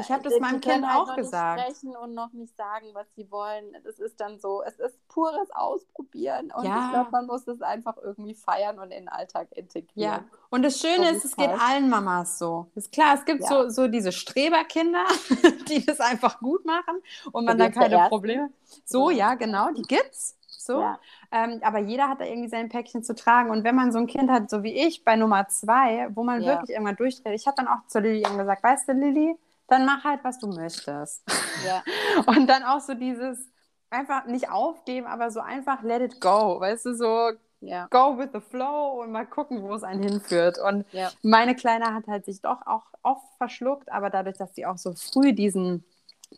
Ich 0.00 0.10
habe 0.10 0.22
das 0.22 0.34
die 0.34 0.40
meinem 0.40 0.60
Kind 0.60 0.86
halt 0.86 0.96
auch 1.00 1.06
noch 1.08 1.16
gesagt. 1.16 1.68
Nicht 1.68 1.78
sprechen 1.78 1.96
und 1.96 2.14
noch 2.14 2.32
nicht 2.32 2.56
sagen, 2.56 2.86
was 2.94 3.06
sie 3.14 3.30
wollen. 3.30 3.76
Das 3.84 3.98
ist 3.98 4.20
dann 4.20 4.40
so, 4.40 4.62
es 4.62 4.78
ist 4.78 5.06
pures 5.08 5.50
Ausprobieren. 5.52 6.52
Und 6.56 6.64
Ja. 6.64 6.84
ich 6.86 6.90
glaube, 6.90 7.10
man 7.12 7.26
muss 7.26 7.46
es 7.46 7.60
einfach 7.62 7.96
irgendwie 7.98 8.34
feiern 8.34 8.78
und 8.78 8.90
in 8.90 9.00
den 9.04 9.08
Alltag 9.08 9.48
integrieren. 9.52 10.12
Ja, 10.12 10.24
und 10.50 10.62
das 10.62 10.80
Schöne 10.80 11.08
So 11.10 11.16
ist, 11.16 11.24
es 11.26 11.36
geht 11.36 11.50
allen 11.50 11.88
Mamas 11.90 12.38
so. 12.38 12.70
Ist 12.74 12.92
klar, 12.92 13.14
es 13.14 13.24
gibt 13.24 13.42
Ja. 13.42 13.48
so, 13.48 13.68
so 13.68 13.88
diese 13.88 14.12
Streberkinder, 14.12 15.04
die 15.68 15.84
das 15.84 16.00
einfach 16.00 16.38
gut 16.40 16.64
machen 16.64 17.02
und 17.32 17.44
man 17.44 17.58
der 17.58 17.70
keine. 17.70 18.08
Probleme. 18.08 18.50
So, 18.84 19.10
ja, 19.10 19.34
genau, 19.34 19.70
die 19.72 19.82
gibt's. 19.82 20.36
So. 20.46 20.80
Ja. 20.80 20.98
Ähm, 21.32 21.60
aber 21.62 21.78
jeder 21.80 22.08
hat 22.08 22.20
da 22.20 22.24
irgendwie 22.24 22.48
sein 22.48 22.68
Päckchen 22.68 23.02
zu 23.02 23.14
tragen. 23.14 23.50
Und 23.50 23.64
wenn 23.64 23.74
man 23.74 23.90
so 23.90 23.98
ein 23.98 24.06
Kind 24.06 24.30
hat, 24.30 24.48
so 24.48 24.62
wie 24.62 24.72
ich, 24.86 25.04
bei 25.04 25.16
Nummer 25.16 25.48
zwei, 25.48 26.08
wo 26.14 26.22
man 26.22 26.44
wirklich 26.44 26.70
irgendwann 26.70 26.96
durchdreht, 26.96 27.34
ich 27.34 27.46
habe 27.46 27.56
dann 27.56 27.66
auch 27.68 27.86
zu 27.88 27.98
Lilly 27.98 28.22
gesagt, 28.22 28.62
weißt 28.62 28.88
du, 28.88 28.92
Lilly, 28.92 29.36
dann 29.72 29.86
mach 29.86 30.04
halt, 30.04 30.22
was 30.22 30.38
du 30.38 30.46
möchtest. 30.48 31.22
Ja. 31.66 31.82
Und 32.26 32.46
dann 32.46 32.62
auch 32.62 32.80
so 32.80 32.94
dieses 32.94 33.48
einfach 33.90 34.26
nicht 34.26 34.50
aufgeben, 34.50 35.06
aber 35.06 35.30
so 35.30 35.40
einfach 35.40 35.82
let 35.82 36.02
it 36.02 36.20
go. 36.20 36.60
Weißt 36.60 36.86
du, 36.86 36.94
so 36.94 37.30
Ja. 37.60 37.86
go 37.90 38.18
with 38.18 38.30
the 38.32 38.40
flow 38.40 39.00
und 39.02 39.12
mal 39.12 39.24
gucken, 39.26 39.62
wo 39.62 39.74
es 39.74 39.82
einen 39.84 40.02
hinführt. 40.02 40.58
Und 40.58 40.84
Ja. 40.92 41.10
meine 41.22 41.54
Kleine 41.54 41.94
hat 41.94 42.06
halt 42.08 42.24
sich 42.24 42.40
doch 42.42 42.66
auch 42.66 42.86
oft 43.02 43.24
verschluckt, 43.38 43.90
aber 43.92 44.10
dadurch, 44.10 44.36
dass 44.36 44.54
sie 44.54 44.66
auch 44.66 44.78
so 44.78 44.94
früh 44.94 45.32
diesen, 45.32 45.84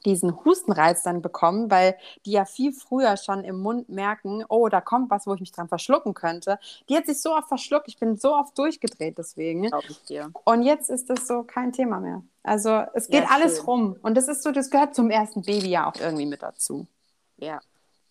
diesen 0.05 0.45
Hustenreiz 0.45 1.03
dann 1.03 1.23
bekommen, 1.23 1.71
weil 1.71 1.97
die 2.27 2.33
ja 2.33 2.45
viel 2.45 2.73
früher 2.73 3.17
schon 3.17 3.45
im 3.45 3.61
Mund 3.61 3.89
merken, 3.89 4.45
oh, 4.49 4.69
da 4.69 4.81
kommt 4.81 5.11
was, 5.11 5.27
wo 5.27 5.35
ich 5.35 5.41
mich 5.41 5.53
dran 5.53 5.69
verschlucken 5.69 6.15
könnte. 6.15 6.59
Die 6.89 6.97
hat 6.97 7.07
sich 7.07 7.21
so 7.21 7.35
oft 7.35 7.49
verschluckt, 7.49 7.89
ich 7.89 7.99
bin 7.99 8.17
so 8.17 8.35
oft 8.35 8.57
durchgedreht 8.59 9.19
deswegen. 9.19 9.69
Glaube 9.69 9.87
ich 9.89 10.03
dir. 10.05 10.31
Und 10.45 10.63
jetzt 10.63 10.91
ist 10.91 11.11
das 11.11 11.27
so 11.27 11.43
kein 11.43 11.73
Thema 11.73 12.01
mehr. 12.01 12.23
Also 12.43 12.83
es 12.95 13.09
Ja, 13.09 13.21
geht 13.21 13.31
alles 13.31 13.57
schön. 13.57 13.65
rum. 13.67 13.97
Und 14.03 14.17
das 14.17 14.29
ist 14.29 14.43
so, 14.43 14.51
das 14.53 14.71
gehört 14.71 14.95
zum 14.95 15.11
ersten 15.11 15.43
Baby 15.43 15.69
ja 15.69 15.89
auch 15.91 15.97
irgendwie 15.97 16.27
mit 16.27 16.43
dazu. 16.43 16.87
Ja. 17.39 17.61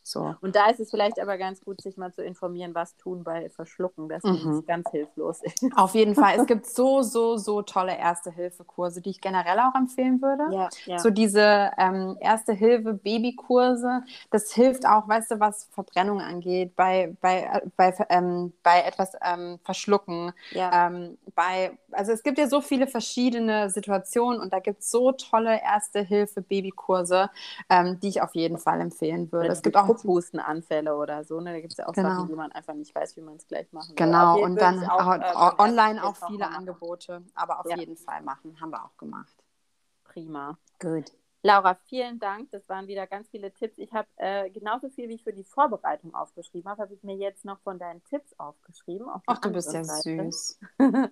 So. 0.04 0.36
Und 0.42 0.56
da 0.56 0.70
ist 0.70 0.80
es 0.82 0.92
vielleicht 0.92 1.20
aber 1.20 1.38
ganz 1.38 1.62
gut, 1.62 1.82
sich 1.82 1.96
mal 1.98 2.12
zu 2.14 2.22
informieren, 2.24 2.76
was 2.76 2.98
tun 2.98 3.24
bei 3.24 3.50
Verschlucken, 3.50 4.10
dass 4.10 4.22
man 4.24 4.34
Mhm. 4.44 4.58
nicht 4.58 4.68
ganz 4.68 4.90
hilflos 4.92 5.42
ist. 5.44 5.64
Auf 5.78 5.96
jeden 5.96 6.14
Fall. 6.14 6.40
Es 6.40 6.46
gibt 6.46 6.66
so, 6.66 7.02
so, 7.04 7.38
so 7.38 7.62
tolle 7.62 7.98
Erste-Hilfe-Kurse, 7.98 9.02
die 9.02 9.12
ich 9.12 9.22
generell 9.22 9.58
auch 9.60 9.76
empfehlen 9.76 10.22
würde. 10.22 10.54
Ja, 10.54 10.70
ja. 10.86 11.00
So 11.00 11.10
diese 11.10 11.72
ähm, 11.78 12.18
Erste-Hilfe-Babykurse, 12.20 14.04
das 14.30 14.52
hilft 14.54 14.86
auch, 14.86 15.08
weißt 15.08 15.32
du, 15.32 15.40
was 15.40 15.66
Verbrennung 15.72 16.20
angeht, 16.22 16.76
bei, 16.76 17.16
bei, 17.22 17.44
äh, 17.44 17.62
bei, 17.78 17.94
ähm, 18.10 18.54
bei 18.64 18.82
etwas 18.82 19.14
ähm, 19.22 19.60
Verschlucken, 19.64 20.34
ja. 20.52 20.88
ähm, 20.88 21.18
bei, 21.36 21.78
also 21.92 22.12
es 22.12 22.24
gibt 22.24 22.38
ja 22.38 22.48
so 22.48 22.62
viele 22.62 22.88
verschiedene 22.88 23.70
Situationen 23.70 24.42
und 24.42 24.52
da 24.52 24.60
gibt 24.60 24.82
es 24.82 24.92
so 24.92 25.12
tolle 25.14 25.62
Erste-Hilfe-Babykurse, 25.62 27.30
ähm, 27.70 28.00
die 28.02 28.10
ich 28.10 28.22
auf 28.22 28.36
jeden 28.36 28.58
Fall 28.58 28.82
empfehlen 28.82 29.32
würde. 29.32 29.50
Es 29.50 29.62
gibt 29.62 29.76
auch 29.78 29.93
Hustenanfälle 30.04 30.96
oder 30.96 31.24
so. 31.24 31.40
Ne? 31.40 31.54
Da 31.54 31.60
gibt 31.60 31.74
es 31.74 31.78
ja 31.78 31.88
auch 31.88 31.94
Genau. 31.94 32.10
Sachen, 32.10 32.28
die 32.28 32.36
man 32.36 32.52
einfach 32.52 32.74
nicht 32.74 32.94
weiß, 32.96 33.16
wie 33.18 33.22
man 33.22 33.36
es 33.36 33.48
gleich 33.48 33.72
machen. 33.72 33.96
Genau, 33.96 34.40
und 34.42 34.56
dann 34.56 34.84
auch, 34.90 35.14
äh, 35.16 35.62
online 35.62 36.04
auch 36.04 36.16
viele 36.28 36.46
machen. 36.46 36.56
Angebote, 36.56 37.24
aber 37.36 37.60
auf 37.60 37.70
Ja. 37.70 37.76
jeden 37.78 37.98
Fall 37.98 38.22
machen, 38.22 38.60
haben 38.60 38.72
wir 38.72 38.84
auch 38.84 38.98
gemacht. 38.98 39.36
Prima. 40.04 40.58
Gut. 40.80 41.12
Laura, 41.46 41.76
vielen 41.76 42.20
Dank. 42.20 42.52
Das 42.52 42.68
waren 42.70 42.88
wieder 42.88 43.06
ganz 43.06 43.30
viele 43.30 43.52
Tipps. 43.52 43.78
Ich 43.78 43.92
habe 43.94 44.08
äh, 44.16 44.50
genauso 44.50 44.90
viel, 44.90 45.10
wie 45.10 45.16
ich 45.16 45.24
für 45.24 45.34
die 45.34 45.44
Vorbereitung 45.44 46.16
aufgeschrieben 46.16 46.70
habe, 46.70 46.84
habe 46.84 46.94
ich 46.94 47.04
mir 47.04 47.16
jetzt 47.16 47.44
noch 47.44 47.60
von 47.60 47.78
deinen 47.80 48.02
Tipps 48.06 48.34
aufgeschrieben. 48.40 49.10
auf 49.10 49.22
Ach, 49.28 49.40
du 49.40 49.50
bist 49.50 49.74
ja 49.74 49.84
Seite. 49.84 50.32
süß. 50.32 50.60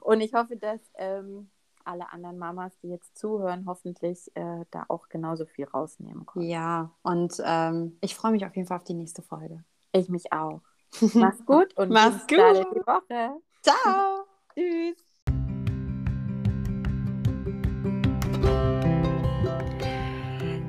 Und 0.00 0.20
ich 0.20 0.34
hoffe, 0.34 0.56
dass 0.56 0.80
ähm, 0.94 1.50
alle 1.84 2.12
anderen 2.12 2.38
Mamas, 2.38 2.76
die 2.82 2.88
jetzt 2.88 3.16
zuhören, 3.16 3.64
hoffentlich 3.66 4.30
äh, 4.34 4.64
da 4.70 4.84
auch 4.88 5.08
genauso 5.08 5.46
viel 5.46 5.66
rausnehmen 5.66 6.26
können. 6.26 6.48
Ja, 6.48 6.90
und 7.02 7.34
ähm, 7.44 7.98
ich 8.00 8.14
freue 8.14 8.32
mich 8.32 8.44
auf 8.44 8.54
jeden 8.56 8.68
Fall 8.68 8.78
auf 8.78 8.84
die 8.84 8.94
nächste 8.94 9.22
Folge. 9.22 9.64
Ich 9.92 10.08
mich 10.08 10.32
auch. 10.32 10.60
Mach's 11.14 11.44
gut 11.46 11.76
und 11.76 11.90
Mach's 11.90 12.26
gut. 12.26 12.38
die 12.38 12.86
Woche. 12.86 13.40
Ciao! 13.62 14.24
Tschüss. 14.54 14.96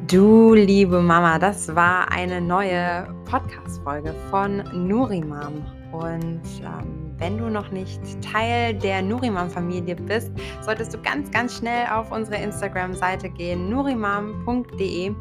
Du 0.08 0.54
liebe 0.54 1.02
Mama, 1.02 1.40
das 1.40 1.76
war 1.76 2.12
eine 2.12 2.40
neue 2.40 3.08
Podcast-Folge 3.26 4.14
von 4.30 4.58
Nurimam. 4.88 5.66
Und 5.92 6.42
ähm, 6.62 7.03
wenn 7.18 7.38
du 7.38 7.50
noch 7.50 7.72
nicht 7.72 8.00
Teil 8.22 8.74
der 8.74 9.02
Nurimam-Familie 9.02 9.96
bist, 9.96 10.32
solltest 10.62 10.94
du 10.94 11.02
ganz, 11.02 11.32
ganz 11.32 11.58
schnell 11.58 11.88
auf 11.88 12.12
unsere 12.12 12.38
Instagram-Seite 12.38 13.30
gehen, 13.30 13.70
nurimam.de 13.70 15.14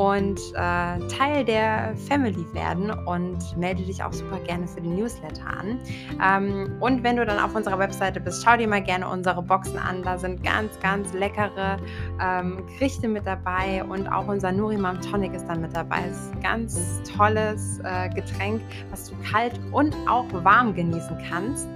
und 0.00 0.40
äh, 0.54 0.98
Teil 1.08 1.44
der 1.44 1.94
Family 2.08 2.46
werden 2.54 2.90
und 3.04 3.54
melde 3.58 3.82
dich 3.82 4.02
auch 4.02 4.14
super 4.14 4.38
gerne 4.46 4.66
für 4.66 4.80
den 4.80 4.96
Newsletter 4.96 5.46
an. 5.46 5.78
Ähm, 6.24 6.72
und 6.80 7.02
wenn 7.02 7.16
du 7.16 7.26
dann 7.26 7.38
auf 7.38 7.54
unserer 7.54 7.78
Webseite 7.78 8.18
bist, 8.18 8.42
schau 8.42 8.56
dir 8.56 8.66
mal 8.66 8.82
gerne 8.82 9.06
unsere 9.06 9.42
Boxen 9.42 9.78
an. 9.78 10.02
Da 10.02 10.16
sind 10.16 10.42
ganz, 10.42 10.80
ganz 10.80 11.12
leckere 11.12 11.76
ähm, 12.18 12.66
Gerichte 12.78 13.08
mit 13.08 13.26
dabei 13.26 13.84
und 13.84 14.08
auch 14.08 14.26
unser 14.26 14.52
Nurimam 14.52 15.02
Tonic 15.02 15.34
ist 15.34 15.46
dann 15.46 15.60
mit 15.60 15.76
dabei. 15.76 15.98
Es 16.10 16.16
ist 16.16 16.34
ein 16.34 16.40
ganz 16.40 17.02
tolles 17.14 17.80
äh, 17.84 18.08
Getränk, 18.08 18.62
was 18.90 19.10
du 19.10 19.14
kalt 19.30 19.60
und 19.70 19.94
auch 20.08 20.24
warm 20.32 20.74
genießen 20.74 21.18
kannst. 21.28 21.68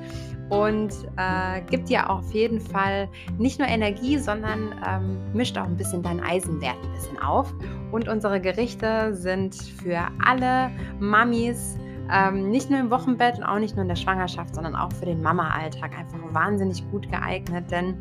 Und 0.51 0.93
äh, 1.16 1.62
gibt 1.71 1.89
dir 1.89 2.11
auf 2.11 2.31
jeden 2.33 2.61
Fall 2.61 3.09
nicht 3.39 3.59
nur 3.59 3.66
Energie, 3.66 4.19
sondern 4.19 4.75
ähm, 4.87 5.19
mischt 5.33 5.57
auch 5.57 5.65
ein 5.65 5.77
bisschen 5.77 6.03
deinen 6.03 6.21
Eisenwert 6.21 6.77
ein 6.83 6.93
bisschen 6.93 7.19
auf. 7.19 7.53
Und 7.93 8.09
unsere 8.09 8.41
Gerichte 8.41 9.15
sind 9.15 9.55
für 9.55 10.07
alle 10.25 10.71
Mamis, 11.01 11.79
ähm, 12.12 12.51
nicht 12.51 12.69
nur 12.71 12.81
im 12.81 12.91
Wochenbett 12.91 13.39
und 13.39 13.45
auch 13.45 13.59
nicht 13.59 13.75
nur 13.77 13.83
in 13.83 13.89
der 13.89 13.97
Schwangerschaft, 13.97 14.55
sondern 14.55 14.77
auch 14.77 14.93
für 14.93 15.07
den 15.07 15.23
Mama-Alltag 15.23 15.97
einfach 15.99 16.19
wahnsinnig 16.33 16.85
gut 16.91 17.11
geeignet, 17.11 17.71
denn 17.71 17.97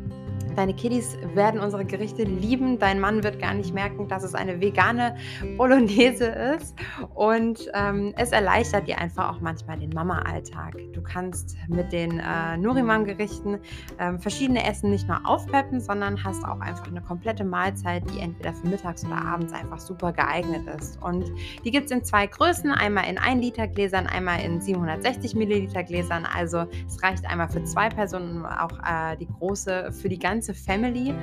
Deine 0.56 0.74
Kiddies 0.74 1.16
werden 1.34 1.58
unsere 1.58 1.84
Gerichte 1.84 2.22
lieben. 2.22 2.78
Dein 2.78 3.00
Mann 3.00 3.24
wird 3.24 3.40
gar 3.40 3.54
nicht 3.54 3.74
merken, 3.74 4.06
dass 4.08 4.22
es 4.22 4.34
eine 4.34 4.60
vegane 4.60 5.16
Bolognese 5.56 6.26
ist. 6.26 6.76
Und 7.14 7.70
ähm, 7.74 8.14
es 8.16 8.30
erleichtert 8.30 8.86
dir 8.86 8.98
einfach 8.98 9.34
auch 9.34 9.40
manchmal 9.40 9.78
den 9.78 9.90
Mama-Alltag. 9.90 10.76
Du 10.92 11.02
kannst 11.02 11.56
mit 11.68 11.92
den 11.92 12.20
äh, 12.20 12.56
Nurimam-Gerichten 12.56 13.58
ähm, 13.98 14.20
verschiedene 14.20 14.64
Essen 14.64 14.90
nicht 14.90 15.08
nur 15.08 15.26
aufpeppen, 15.26 15.80
sondern 15.80 16.22
hast 16.22 16.44
auch 16.44 16.60
einfach 16.60 16.86
eine 16.86 17.02
komplette 17.02 17.44
Mahlzeit, 17.44 18.04
die 18.10 18.20
entweder 18.20 18.52
für 18.52 18.68
mittags 18.68 19.04
oder 19.04 19.16
abends 19.16 19.52
einfach 19.52 19.80
super 19.80 20.12
geeignet 20.12 20.62
ist. 20.78 21.02
Und 21.02 21.32
die 21.64 21.70
gibt 21.72 21.86
es 21.86 21.90
in 21.90 22.04
zwei 22.04 22.26
Größen: 22.26 22.70
einmal 22.70 23.08
in 23.08 23.18
1 23.18 23.42
Liter 23.42 23.66
Gläsern, 23.66 24.06
einmal 24.06 24.40
in 24.40 24.60
760 24.60 25.34
Milliliter 25.34 25.82
Gläsern. 25.82 26.26
Also 26.32 26.66
es 26.86 27.02
reicht 27.02 27.26
einmal 27.26 27.48
für 27.48 27.64
zwei 27.64 27.88
Personen, 27.88 28.46
auch 28.46 28.78
äh, 28.78 29.16
die 29.16 29.26
große 29.26 29.92
für 29.92 30.08
die 30.08 30.18
ganze 30.44 30.54
Family. 30.54 31.14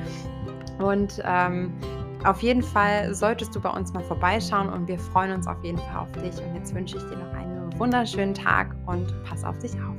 Und 0.80 1.22
ähm, 1.26 1.72
auf 2.24 2.42
jeden 2.42 2.64
Fall 2.64 3.14
solltest 3.14 3.56
du 3.56 3.62
bei 3.62 3.70
uns 3.70 3.94
mal 3.94 4.04
vorbeischauen 4.04 4.70
und 4.70 4.88
wir 4.88 5.00
freuen 5.00 5.32
uns 5.32 5.48
auf 5.48 5.64
jeden 5.64 5.78
Fall 5.78 5.98
auf 5.98 6.12
dich. 6.14 6.36
Und 6.44 6.56
jetzt 6.56 6.74
wünsche 6.74 6.98
ich 6.98 7.04
dir 7.04 7.18
noch 7.18 7.34
einen 7.34 7.80
wunderschönen 7.80 8.34
Tag 8.34 8.76
und 8.86 9.14
pass 9.24 9.44
auf 9.44 9.58
dich 9.60 9.74
auf. 9.74 9.96